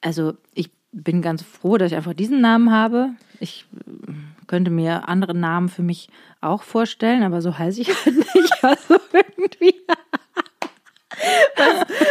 also 0.00 0.34
ich 0.54 0.70
bin 0.92 1.22
ganz 1.22 1.42
froh, 1.42 1.76
dass 1.76 1.90
ich 1.90 1.96
einfach 1.96 2.14
diesen 2.14 2.40
Namen 2.40 2.70
habe. 2.70 3.10
Ich 3.40 3.66
äh, 4.06 4.12
könnte 4.46 4.70
mir 4.70 5.08
andere 5.08 5.34
Namen 5.34 5.68
für 5.68 5.82
mich 5.82 6.08
auch 6.40 6.62
vorstellen, 6.62 7.24
aber 7.24 7.42
so 7.42 7.58
heiße 7.58 7.80
ich 7.80 7.88
halt 7.88 8.14
nicht. 8.34 8.62
Also 8.62 8.94
irgendwie. 9.12 9.74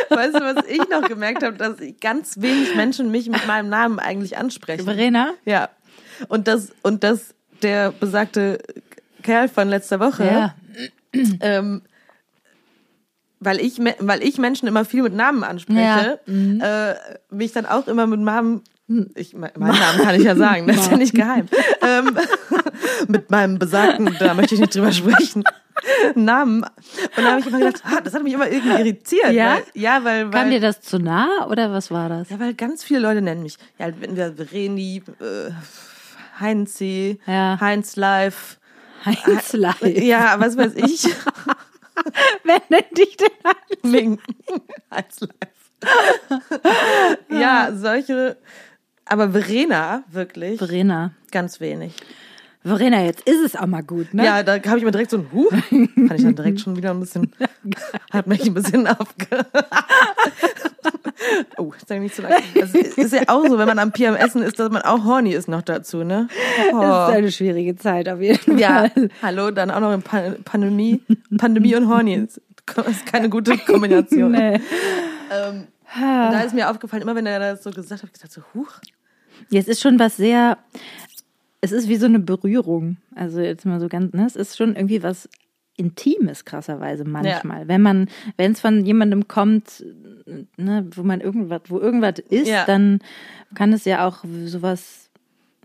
Weißt 0.09 0.35
du, 0.35 0.39
was 0.41 0.65
ich 0.67 0.89
noch 0.89 1.07
gemerkt 1.07 1.43
habe, 1.43 1.57
dass 1.57 1.79
ich 1.79 1.99
ganz 1.99 2.41
wenig 2.41 2.75
Menschen 2.75 3.11
mich 3.11 3.29
mit 3.29 3.45
meinem 3.47 3.69
Namen 3.69 3.99
eigentlich 3.99 4.37
ansprechen. 4.37 4.85
Verena? 4.85 5.33
Ja. 5.45 5.69
Und 6.27 6.47
das, 6.47 6.69
und 6.83 7.03
das 7.03 7.33
der 7.61 7.91
besagte 7.91 8.59
Kerl 9.21 9.47
von 9.47 9.69
letzter 9.69 9.99
Woche, 9.99 10.25
Ja. 10.25 10.55
ähm, 11.41 11.81
weil 13.39 13.59
ich, 13.59 13.79
weil 13.99 14.23
ich 14.23 14.37
Menschen 14.37 14.67
immer 14.67 14.85
viel 14.85 15.01
mit 15.03 15.13
Namen 15.13 15.43
anspreche, 15.43 16.19
äh, 16.27 16.93
mich 17.33 17.51
dann 17.51 17.65
auch 17.65 17.87
immer 17.87 18.07
mit 18.07 18.19
Namen, 18.21 18.61
ich, 19.15 19.33
mein 19.33 19.51
meinen 19.57 19.79
Namen 19.79 19.99
kann 20.01 20.15
ich 20.15 20.23
ja 20.23 20.35
sagen, 20.35 20.67
das 20.67 20.77
ist 20.77 20.91
ja 20.91 20.97
nicht 20.97 21.13
geheim, 21.15 21.47
ähm, 21.81 22.17
mit 23.07 23.31
meinem 23.31 23.59
besagten, 23.59 24.15
da 24.19 24.33
möchte 24.33 24.55
ich 24.55 24.61
nicht 24.61 24.75
drüber 24.75 24.91
sprechen, 24.91 25.43
Namen. 26.15 26.63
Und 26.63 26.71
da 27.17 27.31
habe 27.31 27.39
ich 27.41 27.47
immer 27.47 27.59
gedacht, 27.59 27.81
ah, 27.85 28.01
das 28.01 28.13
hat 28.13 28.23
mich 28.23 28.33
immer 28.33 28.47
irgendwie 28.49 28.79
irritiert. 28.79 29.31
Ja? 29.31 29.55
Weil, 29.55 29.63
ja, 29.73 30.03
weil, 30.03 30.25
weil 30.33 30.41
Kam 30.41 30.49
dir 30.49 30.59
das 30.59 30.81
zu 30.81 30.99
nah 30.99 31.47
oder 31.49 31.71
was 31.71 31.91
war 31.91 32.09
das? 32.09 32.29
ja, 32.29 32.39
weil 32.39 32.53
ganz 32.53 32.83
viele 32.83 32.99
Leute 32.99 33.21
nennen 33.21 33.43
mich. 33.43 33.57
Ja, 33.79 33.87
wenn 33.99 34.15
wir 34.15 34.33
Vreni, 34.35 35.01
äh, 35.19 35.51
Heinzi, 36.39 37.19
Ja. 37.27 37.57
Heinz 37.59 37.95
Live. 37.95 38.59
Heinz 39.05 39.53
Live. 39.53 39.81
Ja, 39.81 40.35
was 40.39 40.55
weiß 40.57 40.73
ich. 40.75 41.03
Wer 42.43 42.61
nennt 42.69 42.97
dich 42.97 43.17
denn 43.17 43.29
Heinz? 43.45 43.83
Ming. 43.83 44.19
Heinz 44.91 45.19
Live. 45.19 45.29
ja, 47.29 47.71
solche. 47.75 48.37
Aber 49.05 49.29
Verena, 49.31 50.03
wirklich, 50.11 50.57
Verena. 50.57 51.11
ganz 51.31 51.59
wenig. 51.59 51.93
Verena, 52.63 53.03
jetzt 53.03 53.27
ist 53.27 53.41
es 53.43 53.55
auch 53.55 53.65
mal 53.65 53.83
gut, 53.83 54.13
ne? 54.13 54.23
Ja, 54.23 54.43
da 54.43 54.53
habe 54.53 54.77
ich 54.77 54.85
mir 54.85 54.91
direkt 54.91 55.11
so 55.11 55.17
ein 55.17 55.27
Huh. 55.33 55.49
Fand 55.49 56.13
ich 56.15 56.23
dann 56.23 56.35
direkt 56.35 56.61
schon 56.61 56.77
wieder 56.77 56.91
ein 56.91 56.99
bisschen. 56.99 57.31
Hat 58.11 58.27
mich 58.27 58.45
ein 58.45 58.53
bisschen 58.53 58.87
aufge. 58.87 59.27
oh, 61.57 61.73
sag 61.85 61.99
nicht 61.99 62.15
zu 62.15 62.21
lange. 62.21 62.37
Das 62.55 62.73
ist 62.73 63.13
ja 63.13 63.23
auch 63.27 63.45
so, 63.47 63.57
wenn 63.57 63.67
man 63.67 63.79
am 63.79 63.91
Essen 63.91 64.43
ist, 64.43 64.59
dass 64.59 64.71
man 64.71 64.81
auch 64.83 65.03
horny 65.03 65.33
ist 65.33 65.49
noch 65.49 65.61
dazu, 65.61 66.03
ne? 66.03 66.27
Oh. 66.71 66.79
Das 66.79 67.09
ist 67.09 67.15
eine 67.15 67.31
schwierige 67.31 67.75
Zeit 67.75 68.07
auf 68.07 68.21
jeden 68.21 68.57
Ja, 68.57 68.89
Fall. 68.89 69.09
hallo, 69.21 69.51
dann 69.51 69.69
auch 69.69 69.81
noch 69.81 69.93
in 69.93 70.01
Pan 70.01 70.41
Pandemie. 70.43 71.01
Pandemie 71.37 71.75
und 71.75 71.89
Horny 71.89 72.15
ist 72.15 72.41
ist 72.87 73.05
keine 73.05 73.29
gute 73.29 73.57
Kombination. 73.65 74.31
Nee. 74.31 74.61
Ähm, 75.31 75.67
da 75.99 76.41
ist 76.41 76.55
mir 76.55 76.69
aufgefallen, 76.69 77.03
immer 77.03 77.15
wenn 77.15 77.25
er 77.25 77.39
das 77.39 77.63
so 77.63 77.71
gesagt 77.71 77.91
hat, 77.91 77.99
habe 77.99 78.07
ich 78.07 78.13
gesagt 78.13 78.33
so, 78.33 78.41
huch. 78.53 78.71
Jetzt 79.49 79.67
ist 79.67 79.81
schon 79.81 79.99
was 79.99 80.17
sehr, 80.17 80.57
es 81.63 81.71
ist 81.71 81.87
wie 81.87 81.95
so 81.95 82.07
eine 82.07 82.19
Berührung. 82.19 82.97
Also 83.15 83.39
jetzt 83.39 83.65
mal 83.65 83.79
so 83.79 83.87
ganz, 83.87 84.13
ne? 84.13 84.25
Es 84.25 84.35
ist 84.35 84.57
schon 84.57 84.75
irgendwie 84.75 85.01
was 85.01 85.29
Intimes, 85.77 86.43
krasserweise 86.43 87.05
manchmal. 87.05 87.69
Wenn 87.69 87.81
man, 87.81 88.09
wenn 88.35 88.51
es 88.51 88.59
von 88.59 88.85
jemandem 88.85 89.29
kommt, 89.29 89.83
ne, 90.57 90.85
wo 90.93 91.03
man 91.03 91.21
irgendwas, 91.21 91.61
wo 91.69 91.79
irgendwas 91.79 92.19
ist, 92.19 92.49
Ja. 92.49 92.65
dann 92.65 92.99
kann 93.55 93.71
es 93.71 93.85
ja 93.85 94.05
auch 94.05 94.25
sowas, 94.45 95.09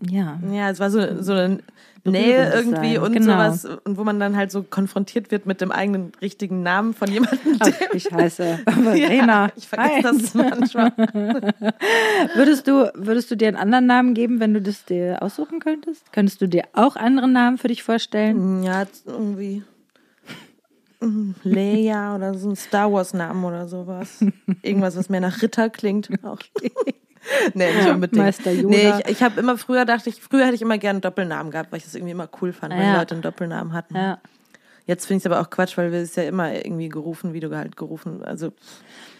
ja. 0.09 0.39
Ja, 0.49 0.69
es 0.69 0.79
war 0.79 0.89
so, 0.89 1.21
so 1.21 1.33
eine 1.33 1.59
Nähe 2.03 2.51
irgendwie 2.53 2.95
sein, 2.95 3.03
und 3.03 3.13
genau. 3.13 3.33
sowas. 3.33 3.65
Und 3.83 3.97
wo 3.97 4.03
man 4.03 4.19
dann 4.19 4.35
halt 4.35 4.51
so 4.51 4.63
konfrontiert 4.63 5.31
wird 5.31 5.45
mit 5.45 5.61
dem 5.61 5.71
eigenen 5.71 6.11
richtigen 6.21 6.63
Namen 6.63 6.93
von 6.93 7.11
jemandem. 7.11 7.57
Ach, 7.59 7.69
ich 7.93 8.11
heiße 8.11 8.59
Verena. 8.65 9.47
Ja, 9.47 9.51
ich 9.55 9.67
vergesse 9.67 10.01
das 10.01 10.33
manchmal. 10.33 10.93
Würdest 12.35 12.67
du, 12.67 12.91
würdest 12.95 13.31
du 13.31 13.35
dir 13.35 13.47
einen 13.47 13.57
anderen 13.57 13.85
Namen 13.85 14.13
geben, 14.13 14.39
wenn 14.39 14.53
du 14.53 14.61
das 14.61 14.85
dir 14.85 15.21
aussuchen 15.21 15.59
könntest? 15.59 16.11
Könntest 16.11 16.41
du 16.41 16.47
dir 16.47 16.63
auch 16.73 16.95
andere 16.95 17.27
Namen 17.27 17.57
für 17.57 17.67
dich 17.67 17.83
vorstellen? 17.83 18.63
Ja, 18.63 18.85
irgendwie. 19.05 19.63
Leia 21.43 22.15
oder 22.15 22.33
so 22.33 22.49
ein 22.49 22.55
Star 22.55 22.91
Wars 22.91 23.13
Namen 23.13 23.43
oder 23.45 23.67
sowas. 23.67 24.23
Irgendwas, 24.61 24.97
was 24.97 25.09
mehr 25.09 25.21
nach 25.21 25.41
Ritter 25.41 25.69
klingt. 25.69 26.09
Auch. 26.23 26.39
Nee, 27.53 27.73
nicht 27.73 27.89
unbedingt. 27.89 28.23
Meister 28.23 28.51
Yoda. 28.51 28.69
Nee, 28.69 28.93
ich, 29.05 29.11
ich 29.11 29.23
habe 29.23 29.39
immer 29.39 29.57
früher 29.57 29.85
dachte 29.85 30.09
ich, 30.09 30.21
früher 30.21 30.45
hätte 30.45 30.55
ich 30.55 30.61
immer 30.61 30.77
gerne 30.77 30.97
einen 30.97 31.01
Doppelnamen 31.01 31.51
gehabt, 31.51 31.71
weil 31.71 31.77
ich 31.77 31.85
das 31.85 31.95
irgendwie 31.95 32.11
immer 32.11 32.29
cool 32.41 32.53
fand, 32.53 32.73
wenn 32.73 32.81
Ja. 32.81 32.97
Leute 32.97 33.15
einen 33.15 33.21
Doppelnamen 33.21 33.73
hatten. 33.73 33.95
Ja. 33.95 34.19
Jetzt 34.85 35.05
finde 35.05 35.19
ich 35.19 35.25
es 35.25 35.31
aber 35.31 35.39
auch 35.41 35.51
Quatsch, 35.51 35.77
weil 35.77 35.91
wir 35.91 35.99
es 35.99 36.15
ja 36.15 36.23
immer 36.23 36.51
irgendwie 36.53 36.89
gerufen, 36.89 37.33
wie 37.33 37.39
du 37.39 37.55
halt 37.55 37.77
gerufen. 37.77 38.23
Also 38.23 38.53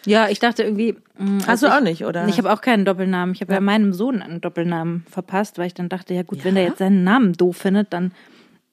ja, 0.06 0.28
ich 0.30 0.40
dachte 0.40 0.64
irgendwie. 0.64 0.96
mh, 1.18 1.42
hast 1.42 1.50
als 1.50 1.60
du 1.62 1.68
ich, 1.68 1.74
auch 1.74 1.82
nicht, 1.82 2.06
oder? 2.06 2.28
Ich 2.28 2.38
habe 2.40 2.52
auch 2.52 2.62
keinen 2.62 2.86
Doppelnamen. 2.86 3.36
Ich 3.36 3.42
habe 3.42 3.54
ja. 3.54 3.60
meinem 3.60 3.94
Sohn 3.94 4.22
einen 4.22 4.42
Doppelnamen 4.42 5.06
verpasst, 5.10 5.58
weil 5.60 5.68
ich 5.68 5.74
dann 5.76 5.90
dachte, 5.90 6.14
ja 6.14 6.24
gut, 6.24 6.44
wenn 6.44 6.56
der 6.56 6.64
jetzt 6.64 6.80
seinen 6.80 7.04
Namen 7.04 7.34
doof 7.34 7.58
findet, 7.58 7.94
dann 7.94 8.14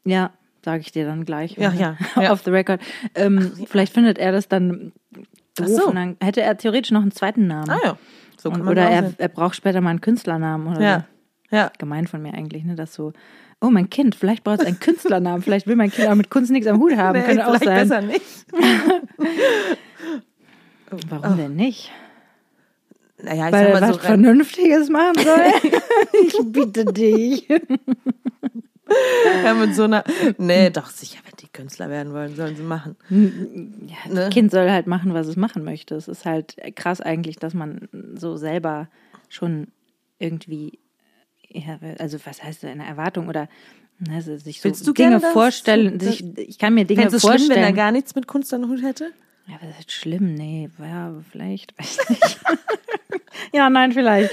ja, 0.05 0.31
sage 0.65 0.81
ich 0.81 0.93
dir 0.93 1.05
dann 1.05 1.25
gleich. 1.25 1.57
Ja, 1.59 1.73
ja, 1.73 1.97
ja. 2.17 2.33
Off 2.33 2.43
the 2.45 2.51
record. 2.51 2.81
Ähm, 3.15 3.53
vielleicht 3.67 3.93
findet 3.93 4.19
er 4.19 4.33
das 4.33 4.49
dann 4.49 4.93
doof 5.57 5.67
Ach 5.67 5.83
so. 5.83 5.89
und 5.89 5.97
dann 5.97 6.17
hätte 6.23 6.41
er 6.43 6.57
theoretisch 6.57 6.93
noch 6.93 7.03
einen 7.03 7.13
zweiten 7.13 7.47
Namen. 7.47 7.71
ah 7.71 7.79
ja, 7.85 7.99
so 8.41 8.51
und, 8.51 8.67
oder 8.67 8.83
er, 8.89 9.03
sehen. 9.03 9.15
er 9.19 9.29
braucht 9.29 9.57
später 9.57 9.81
mal 9.81 9.91
einen 9.91 10.01
Künstlernamen 10.01 10.67
oder 10.69 10.81
Ja, 10.81 11.05
so. 11.51 11.57
ja. 11.57 11.73
Gemein 11.79 12.07
von 12.07 12.23
mir 12.23 12.35
eigentlich, 12.35 12.65
ne? 12.65 12.75
Das 12.75 12.95
so, 12.95 13.13
oh 13.61 13.71
mein 13.71 13.89
Kind, 13.91 14.15
vielleicht 14.15 14.45
braucht 14.45 14.61
es 14.61 14.67
einen 14.67 14.81
Künstlernamen, 14.81 15.43
vielleicht 15.43 15.67
will 15.67 15.77
mein 15.77 15.91
Kind 15.91 16.09
auch 16.09 16.15
mit 16.15 16.31
Kunst 16.31 16.51
nichts 16.51 16.67
am 16.69 16.79
Hut 16.81 16.97
haben. 16.97 17.19
Nee, 17.19 17.25
Könnte 17.27 17.47
auch 17.47 17.57
sein. 17.57 17.75
besser 17.89 18.01
nicht. 18.03 18.47
Warum 21.09 21.37
denn 21.37 21.57
nicht? 21.57 21.91
Naja, 23.23 23.47
ich 23.47 23.53
Weil 23.53 23.65
sag 23.73 23.81
mal 23.81 23.89
was 23.89 23.97
so 23.97 24.03
Vernünftiges 24.03 24.91
machen 24.91 25.15
soll. 25.17 25.71
ich 26.27 26.37
bitte 26.53 26.85
dich. 26.85 27.49
Ja, 29.45 29.55
mit 29.55 29.75
so 29.75 29.85
einer. 29.85 30.05
Nee, 30.39 30.71
doch 30.71 30.87
sicher, 30.89 31.19
wenn 31.25 31.35
die 31.41 31.49
Künstler 31.49 31.89
werden 31.91 32.13
wollen, 32.13 32.37
sollen 32.37 32.57
sie 32.57 32.63
machen. 32.63 32.97
Ja, 33.11 33.17
Ne? 33.17 34.15
das 34.15 34.31
Kind 34.35 34.51
soll 34.51 34.71
halt 34.71 34.87
machen, 34.87 35.15
was 35.15 35.27
es 35.27 35.37
machen 35.37 35.65
möchte. 35.65 35.95
Es 35.97 36.09
ist 36.09 36.25
halt 36.25 36.57
krass 36.77 37.01
eigentlich, 37.01 37.37
dass 37.37 37.55
man 37.55 37.89
so 38.15 38.37
selber 38.37 38.89
schon 39.29 39.69
irgendwie, 40.19 40.79
ja, 41.49 41.79
also 41.99 42.19
was 42.25 42.43
heißt 42.43 42.61
so 42.63 42.67
eine 42.69 42.87
Erwartung 42.87 43.29
oder 43.29 43.49
also 44.13 44.37
sich 44.37 44.61
so 44.61 44.65
Willst 44.65 44.87
du 44.87 44.93
Dinge 44.93 45.21
vorstellen. 45.21 45.99
sich, 46.01 46.23
ich 46.37 46.59
kann 46.59 46.75
mir 46.75 46.85
Dinge 46.85 47.03
Fändest 47.03 47.23
vorstellen. 47.25 47.47
schlimm, 47.47 47.57
wenn 47.57 47.65
er 47.65 47.73
gar 47.73 47.93
nichts 47.93 48.15
mit 48.15 48.27
Kunst 48.27 48.53
am 48.55 48.69
Hut 48.69 48.83
hätte? 48.83 49.11
Ja, 49.49 49.55
aber 49.57 49.67
das 49.69 49.79
ist 49.81 49.93
schlimm, 49.93 50.35
nee, 50.35 50.69
ja, 50.79 51.15
vielleicht, 51.31 51.79
weiß 51.79 52.11
nicht. 52.11 52.41
ja, 53.55 53.71
nein, 53.71 53.93
vielleicht. 53.93 54.33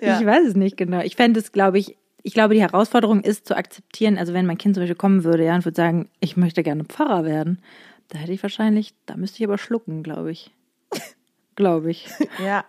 Ja. 0.00 0.18
Ich 0.20 0.26
weiß 0.26 0.46
es 0.48 0.54
nicht 0.54 0.76
genau. 0.76 1.00
Ich 1.00 1.16
fände 1.16 1.40
es, 1.40 1.52
glaube 1.52 1.78
ich, 1.78 1.96
ich 2.22 2.34
glaube, 2.34 2.54
die 2.54 2.60
Herausforderung 2.62 3.20
ist 3.22 3.46
zu 3.46 3.56
akzeptieren, 3.56 4.18
also 4.18 4.32
wenn 4.34 4.46
mein 4.46 4.58
Kind 4.58 4.74
zum 4.74 4.82
Beispiel 4.82 4.96
kommen 4.96 5.24
würde, 5.24 5.44
ja, 5.44 5.54
und 5.54 5.64
würde 5.64 5.76
sagen, 5.76 6.08
ich 6.20 6.36
möchte 6.36 6.62
gerne 6.62 6.84
Pfarrer 6.84 7.24
werden, 7.24 7.60
da 8.08 8.18
hätte 8.18 8.32
ich 8.32 8.42
wahrscheinlich, 8.42 8.94
da 9.06 9.16
müsste 9.16 9.38
ich 9.38 9.44
aber 9.48 9.58
schlucken, 9.58 10.02
glaube 10.02 10.30
ich. 10.30 10.50
glaube 11.56 11.90
ich. 11.90 12.08
Ja. 12.44 12.64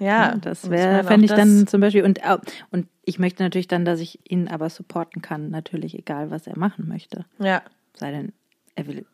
Ja, 0.00 0.34
das 0.36 0.64
und 0.64 0.70
wäre, 0.70 1.04
fände 1.04 1.26
ich 1.26 1.30
dann 1.30 1.60
das- 1.60 1.70
zum 1.70 1.80
Beispiel, 1.82 2.04
und, 2.04 2.20
und 2.70 2.88
ich 3.04 3.18
möchte 3.18 3.42
natürlich 3.42 3.68
dann, 3.68 3.84
dass 3.84 4.00
ich 4.00 4.18
ihn 4.30 4.48
aber 4.48 4.70
supporten 4.70 5.20
kann, 5.20 5.50
natürlich, 5.50 5.96
egal 5.96 6.30
was 6.30 6.46
er 6.46 6.58
machen 6.58 6.88
möchte. 6.88 7.26
Ja, 7.38 7.62
Sei 7.94 8.10
denn, 8.10 8.32
er 8.76 8.86
will 8.86 9.04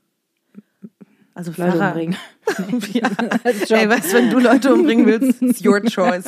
also 1.37 1.53
Leute 1.57 1.77
Pfarrer. 1.77 1.89
umbringen. 1.89 2.17
ja. 2.93 3.09
Als 3.45 3.69
Job. 3.69 3.79
Ey, 3.79 3.89
weißt 3.89 4.13
du, 4.13 4.17
wenn 4.17 4.31
du 4.31 4.39
Leute 4.41 4.73
umbringen 4.75 5.07
willst, 5.07 5.41
it's 5.43 5.65
your 5.65 5.81
choice. 5.85 6.25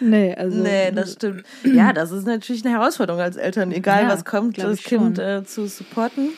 Nee, 0.00 0.34
also. 0.34 0.62
Nee, 0.62 0.90
das 0.92 1.12
stimmt. 1.12 1.44
Ja, 1.64 1.92
das 1.92 2.10
ist 2.10 2.26
natürlich 2.26 2.64
eine 2.64 2.74
Herausforderung 2.74 3.20
als 3.20 3.36
Eltern, 3.36 3.72
egal 3.72 4.04
Ja, 4.04 4.08
was 4.08 4.24
kommt, 4.24 4.58
das 4.58 4.82
Kind 4.82 5.18
äh, 5.18 5.44
zu 5.44 5.66
supporten. 5.66 6.30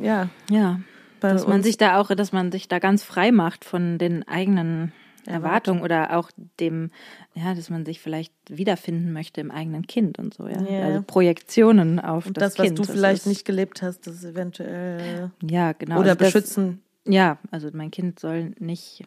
Ja, 0.00 0.28
Ja, 0.50 0.80
bei 1.20 1.32
dass 1.32 1.46
man 1.46 1.56
uns- 1.56 1.66
sich 1.66 1.76
da 1.76 1.98
auch, 1.98 2.08
dass 2.14 2.32
man 2.32 2.52
sich 2.52 2.68
da 2.68 2.78
ganz 2.78 3.02
frei 3.02 3.32
macht 3.32 3.64
von 3.64 3.98
den 3.98 4.26
eigenen 4.28 4.92
Erwartungen 5.26 5.82
oder 5.82 6.16
auch 6.16 6.30
dem, 6.58 6.90
ja, 7.34 7.54
dass 7.54 7.70
man 7.70 7.84
sich 7.84 8.00
vielleicht 8.00 8.32
wiederfinden 8.48 9.12
möchte 9.12 9.40
im 9.40 9.50
eigenen 9.50 9.86
Kind 9.86 10.18
und 10.18 10.34
so, 10.34 10.46
ja. 10.48 10.60
Ja. 10.62 10.84
Also 10.86 11.02
Projektionen 11.02 12.00
auf 12.00 12.26
und 12.26 12.36
das, 12.36 12.54
das, 12.54 12.58
was 12.58 12.66
Kind. 12.66 12.78
du 12.78 12.82
das 12.82 12.90
vielleicht 12.92 13.22
ist, 13.22 13.26
nicht 13.26 13.44
gelebt 13.44 13.82
hast, 13.82 14.06
das 14.06 14.24
eventuell 14.24 15.30
Ja, 15.42 15.72
genau. 15.72 16.00
oder 16.00 16.10
also 16.10 16.18
das, 16.18 16.32
beschützen. 16.32 16.82
Ja, 17.06 17.38
also 17.50 17.68
mein 17.72 17.90
Kind 17.90 18.20
soll 18.20 18.54
nicht 18.58 19.04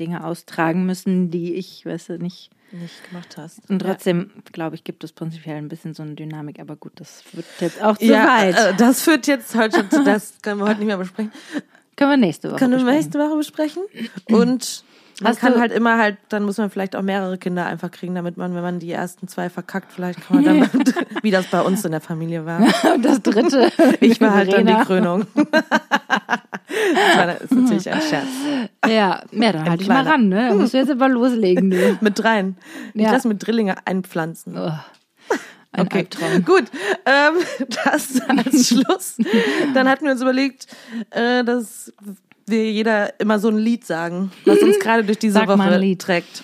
Dinge 0.00 0.24
austragen 0.24 0.86
müssen, 0.86 1.30
die 1.30 1.54
ich, 1.54 1.84
weißt 1.84 2.10
du, 2.10 2.18
nicht. 2.18 2.50
nicht 2.72 3.08
gemacht 3.08 3.36
hast. 3.36 3.68
Und 3.68 3.80
trotzdem, 3.80 4.30
glaube 4.52 4.76
ich, 4.76 4.84
gibt 4.84 5.02
es 5.02 5.12
prinzipiell 5.12 5.56
ein 5.56 5.68
bisschen 5.68 5.92
so 5.94 6.02
eine 6.02 6.14
Dynamik, 6.14 6.60
aber 6.60 6.76
gut, 6.76 6.92
das 6.96 7.24
wird 7.32 7.46
jetzt 7.60 7.82
auch 7.82 7.96
zu 7.98 8.04
ja, 8.04 8.26
weit. 8.26 8.56
äh, 8.56 8.74
das 8.76 9.02
führt 9.02 9.26
jetzt 9.26 9.54
heute 9.54 9.78
schon 9.78 9.90
zu, 9.90 10.04
das 10.04 10.34
können 10.42 10.60
wir 10.60 10.66
heute 10.66 10.78
nicht 10.78 10.86
mehr 10.86 10.98
besprechen. 10.98 11.32
Können 11.96 12.10
wir 12.12 12.16
nächste 12.16 12.50
Woche 12.50 12.58
Können 12.58 12.72
wir 12.72 12.76
besprechen. 12.78 12.96
nächste 13.00 13.18
Woche 13.18 13.36
besprechen. 13.36 13.82
Und 14.30 14.84
man 15.20 15.32
Hast 15.32 15.40
kann 15.40 15.58
halt 15.58 15.72
immer 15.72 15.98
halt, 15.98 16.16
dann 16.28 16.44
muss 16.44 16.58
man 16.58 16.70
vielleicht 16.70 16.94
auch 16.94 17.02
mehrere 17.02 17.38
Kinder 17.38 17.66
einfach 17.66 17.90
kriegen, 17.90 18.14
damit 18.14 18.36
man, 18.36 18.54
wenn 18.54 18.62
man 18.62 18.78
die 18.78 18.92
ersten 18.92 19.26
zwei 19.26 19.50
verkackt, 19.50 19.92
vielleicht 19.92 20.26
kann 20.26 20.42
man 20.42 20.60
dann, 20.70 20.70
wie 21.22 21.30
das 21.30 21.46
bei 21.46 21.60
uns 21.60 21.84
in 21.84 21.90
der 21.90 22.00
Familie 22.00 22.46
war. 22.46 22.60
Und 22.94 23.04
das 23.04 23.20
dritte. 23.22 23.70
Ich 24.00 24.20
war 24.20 24.34
halt 24.34 24.52
dann 24.52 24.66
die 24.66 24.72
Verena. 24.72 24.84
Krönung. 24.84 25.26
das 25.34 27.16
war, 27.16 27.26
das 27.26 27.40
ist 27.42 27.52
natürlich 27.52 27.90
ein 27.90 28.00
Scherz. 28.02 28.26
Ja, 28.86 29.22
ja 29.32 29.52
dann 29.52 29.68
halt 29.68 29.80
dich 29.80 29.88
mal 29.88 30.06
ran, 30.06 30.28
ne? 30.28 30.48
Da 30.50 30.54
musst 30.54 30.74
du 30.74 30.78
jetzt 30.78 30.90
aber 30.90 31.08
loslegen, 31.08 31.70
du. 31.70 31.98
Mit 32.00 32.18
dreien. 32.18 32.56
Ich 32.94 33.02
Ja. 33.02 33.12
lasse 33.12 33.28
mit 33.28 33.44
Drillinge 33.46 33.74
einpflanzen. 33.86 34.56
Oh, 34.56 34.72
ein 35.72 35.86
Okay, 35.86 35.98
Albtraum. 35.98 36.44
gut. 36.44 36.64
Ähm, 37.04 37.34
das 37.84 38.20
als 38.28 38.68
Schluss. 38.68 39.16
Dann 39.74 39.88
hatten 39.88 40.04
wir 40.06 40.12
uns 40.12 40.22
überlegt, 40.22 40.66
äh, 41.10 41.44
dass 41.44 41.92
wir 42.50 42.70
jeder 42.70 43.18
immer 43.20 43.38
so 43.38 43.48
ein 43.48 43.58
Lied 43.58 43.84
sagen, 43.84 44.30
was 44.44 44.58
uns 44.58 44.78
gerade 44.80 45.04
durch 45.04 45.18
diese 45.18 45.34
Sag 45.34 45.48
Woche 45.48 45.96
trägt. 45.98 46.42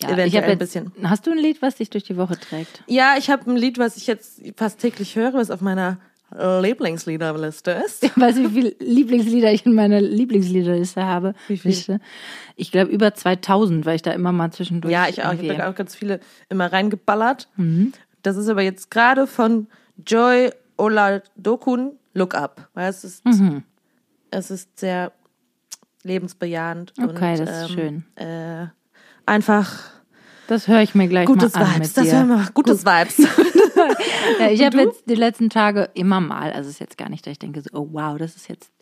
Ja, 0.00 0.08
Eventuell 0.08 0.28
ich 0.28 0.36
ein 0.38 0.48
jetzt, 0.50 0.58
bisschen. 0.58 0.92
Hast 1.02 1.26
du 1.26 1.32
ein 1.32 1.38
Lied, 1.38 1.62
was 1.62 1.76
dich 1.76 1.90
durch 1.90 2.04
die 2.04 2.16
Woche 2.16 2.38
trägt? 2.38 2.82
Ja, 2.86 3.14
ich 3.18 3.30
habe 3.30 3.50
ein 3.50 3.56
Lied, 3.56 3.78
was 3.78 3.96
ich 3.96 4.06
jetzt 4.06 4.42
fast 4.56 4.80
täglich 4.80 5.16
höre, 5.16 5.34
was 5.34 5.50
auf 5.50 5.60
meiner 5.60 5.98
Lieblingsliederliste 6.32 7.70
ist. 7.70 8.02
Weißt 8.20 8.38
du, 8.38 8.42
wie 8.42 8.48
viele 8.48 8.74
Lieblingslieder 8.80 9.52
ich 9.52 9.64
in 9.64 9.74
meiner 9.74 10.00
Lieblingsliederliste 10.00 11.04
habe? 11.04 11.34
Wie 11.46 11.56
viel? 11.56 11.70
Liste? 11.70 12.00
Ich 12.56 12.72
glaube 12.72 12.90
über 12.90 13.14
2000, 13.14 13.86
weil 13.86 13.96
ich 13.96 14.02
da 14.02 14.12
immer 14.12 14.32
mal 14.32 14.50
zwischendurch. 14.50 14.92
Ja, 14.92 15.06
ich 15.08 15.24
auch. 15.24 15.32
Ich 15.32 15.48
habe 15.50 15.68
auch 15.68 15.74
ganz 15.74 15.94
viele 15.94 16.20
immer 16.48 16.72
reingeballert. 16.72 17.48
Das 18.22 18.36
ist 18.36 18.48
aber 18.48 18.62
jetzt 18.62 18.90
gerade 18.90 19.26
von 19.26 19.68
Joy 20.04 20.50
Oladokun 20.76 21.92
Look 22.12 22.34
Up. 22.34 22.68
Weil 22.74 22.90
es 22.90 23.04
ist, 23.04 23.22
es 24.30 24.50
ist 24.50 24.78
sehr 24.78 25.12
lebensbejahend. 26.06 26.92
Okay, 26.98 27.38
und, 27.40 27.46
das 27.46 27.70
ist 27.70 27.76
ähm, 27.78 28.04
Äh, 28.16 28.66
einfach 29.26 29.78
Das 30.48 30.68
höre 30.68 30.82
ich 30.82 30.94
mir 30.94 31.08
gleich 31.08 31.26
gutes 31.26 31.54
mal 31.54 31.62
an 31.64 31.74
Vibes. 31.76 31.88
mit 31.88 31.96
Das 31.96 32.04
dir. 32.04 32.26
wir. 32.26 32.48
Gutes 32.54 32.84
Vibes. 32.84 33.18
Ja, 34.40 34.48
ich 34.50 34.64
habe 34.64 34.78
jetzt 34.78 35.08
die 35.08 35.14
letzten 35.14 35.50
Tage 35.50 35.90
immer 35.94 36.20
mal, 36.20 36.50
also 36.52 36.68
es 36.68 36.74
ist 36.76 36.80
jetzt 36.80 36.98
gar 36.98 37.08
nicht, 37.08 37.26
dass 37.26 37.32
ich 37.32 37.38
denke, 37.38 37.60
so, 37.62 37.68
oh 37.72 37.88
wow, 37.92 38.18
das 38.18 38.34
ist 38.34 38.48
jetzt 38.48 38.72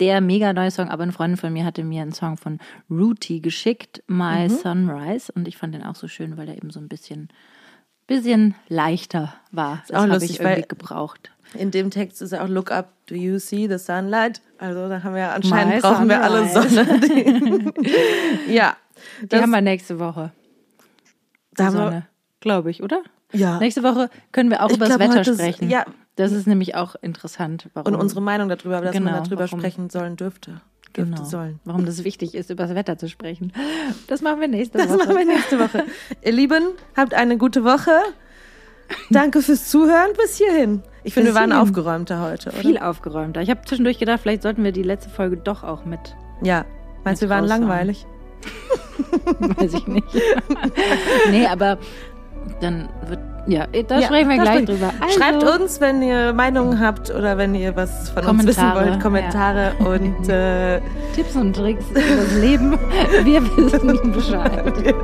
der 0.00 0.20
mega 0.20 0.52
neue 0.52 0.70
Song, 0.70 0.88
aber 0.88 1.02
eine 1.04 1.12
Freundin 1.12 1.36
von 1.36 1.52
mir 1.52 1.64
hatte 1.64 1.84
mir 1.84 2.02
einen 2.02 2.12
Song 2.12 2.36
von 2.36 2.58
Rooty 2.90 3.40
geschickt, 3.40 4.02
My 4.08 4.48
Mhm. 4.48 4.56
Sunrise, 4.56 5.30
und 5.32 5.46
ich 5.46 5.56
fand 5.58 5.74
den 5.74 5.84
auch 5.84 5.94
so 5.94 6.08
schön, 6.08 6.36
weil 6.36 6.46
der 6.46 6.56
eben 6.56 6.70
so 6.70 6.80
ein 6.80 6.88
bisschen, 6.88 7.28
bisschen 8.06 8.54
leichter 8.68 9.34
war. 9.52 9.82
Das 9.88 10.00
habe 10.08 10.24
ich 10.24 10.40
irgendwie 10.40 10.66
gebraucht. 10.68 11.30
In 11.54 11.70
dem 11.70 11.90
Text 11.90 12.20
ist 12.22 12.32
ja 12.32 12.42
auch 12.42 12.48
Look 12.48 12.70
Up, 12.72 12.92
do 13.06 13.14
you 13.14 13.38
see 13.38 13.68
the 13.68 13.78
sunlight? 13.78 14.40
Also 14.62 14.88
da 14.88 15.02
haben 15.02 15.14
wir 15.14 15.32
anscheinend 15.32 15.74
My 15.74 15.80
brauchen 15.80 16.08
wir 16.08 16.22
alle. 16.22 16.48
Sonne. 16.48 17.72
ja. 18.48 18.76
Die 19.22 19.28
Das- 19.28 19.42
haben 19.42 19.50
wir 19.50 19.60
nächste 19.60 19.98
Woche. 19.98 20.30
Da 21.54 21.64
haben 21.66 21.74
wir- 21.74 21.84
Sonne, 21.84 22.06
glaube 22.40 22.70
ich, 22.70 22.82
oder? 22.82 23.02
Ja. 23.32 23.58
Nächste 23.58 23.82
Woche 23.82 24.08
können 24.30 24.50
wir 24.50 24.62
auch 24.62 24.70
Ich 24.70 24.76
über 24.76 24.86
das 24.86 24.98
Wetter 24.98 25.20
ist- 25.22 25.34
sprechen. 25.34 25.68
ja. 25.68 25.84
Das 26.16 26.30
ist 26.30 26.46
nämlich 26.46 26.74
auch 26.74 26.94
interessant. 27.00 27.70
Warum, 27.72 27.94
Und 27.94 28.00
unsere 28.00 28.20
Meinung 28.20 28.48
darüber, 28.50 28.82
dass 28.82 28.92
Genau, 28.92 29.12
man 29.12 29.24
darüber 29.24 29.44
warum- 29.46 29.58
sprechen 29.60 29.88
sollen 29.90 30.16
dürfte. 30.16 30.60
Dürfte 30.94 31.10
genau, 31.14 31.24
sollen. 31.24 31.58
warum 31.64 31.86
das 31.86 32.04
wichtig 32.04 32.34
ist, 32.34 32.50
über 32.50 32.66
das 32.66 32.76
Wetter 32.76 32.98
zu 32.98 33.08
sprechen. 33.08 33.52
Das 34.08 34.20
machen 34.20 34.40
wir 34.42 34.48
nächste 34.48 34.76
Das 34.76 34.88
Woche. 34.90 34.98
machen 34.98 35.16
wir 35.16 35.24
nächste 35.24 35.58
Woche. 35.58 35.86
Ihr 36.22 36.32
Lieben, 36.32 36.62
habt 36.94 37.14
eine 37.14 37.38
gute 37.38 37.64
Woche. 37.64 37.92
Danke 39.08 39.40
fürs 39.40 39.70
Zuhören 39.70 40.10
bis 40.22 40.36
hierhin. 40.36 40.82
Ich 41.04 41.14
finde, 41.14 41.30
wir 41.30 41.34
waren 41.34 41.52
aufgeräumter 41.52 42.22
heute, 42.22 42.50
oder? 42.50 42.58
Viel 42.58 42.78
aufgeräumter. 42.78 43.40
Ich 43.42 43.50
habe 43.50 43.62
zwischendurch 43.64 43.98
gedacht, 43.98 44.20
vielleicht 44.22 44.42
sollten 44.42 44.62
wir 44.62 44.72
die 44.72 44.82
letzte 44.82 45.10
Folge 45.10 45.36
doch 45.36 45.64
auch 45.64 45.84
mit. 45.84 46.00
Ja. 46.42 46.64
Meinst 47.04 47.22
du, 47.22 47.26
wir 47.26 47.30
waren 47.30 47.46
langweilig? 47.46 48.06
Weiß 49.56 49.74
ich 49.74 49.86
nicht. 49.86 50.06
nee, 51.30 51.46
aber 51.46 51.78
dann 52.60 52.88
wird. 53.08 53.20
Ja, 53.48 53.66
da 53.66 53.98
Ja, 53.98 54.06
sprechen 54.06 54.28
wir 54.30 54.38
gleich 54.38 54.64
drüber. 54.64 54.92
Also, 55.00 55.18
Schreibt 55.18 55.42
uns, 55.42 55.80
wenn 55.80 56.00
ihr 56.00 56.32
Meinungen 56.32 56.78
habt 56.78 57.10
oder 57.10 57.36
wenn 57.38 57.56
ihr 57.56 57.74
was 57.74 58.10
von 58.10 58.24
uns 58.24 58.46
wissen 58.46 58.72
wollt. 58.72 59.00
Kommentare 59.00 59.72
und 59.80 60.28
äh, 60.28 60.80
Tipps 61.12 61.34
und 61.34 61.52
Tricks 61.54 61.84
über 61.90 62.16
das 62.22 62.34
Leben. 62.36 62.78
Wir 63.24 63.42
wissen 63.56 64.12
Bescheid. 64.12 64.94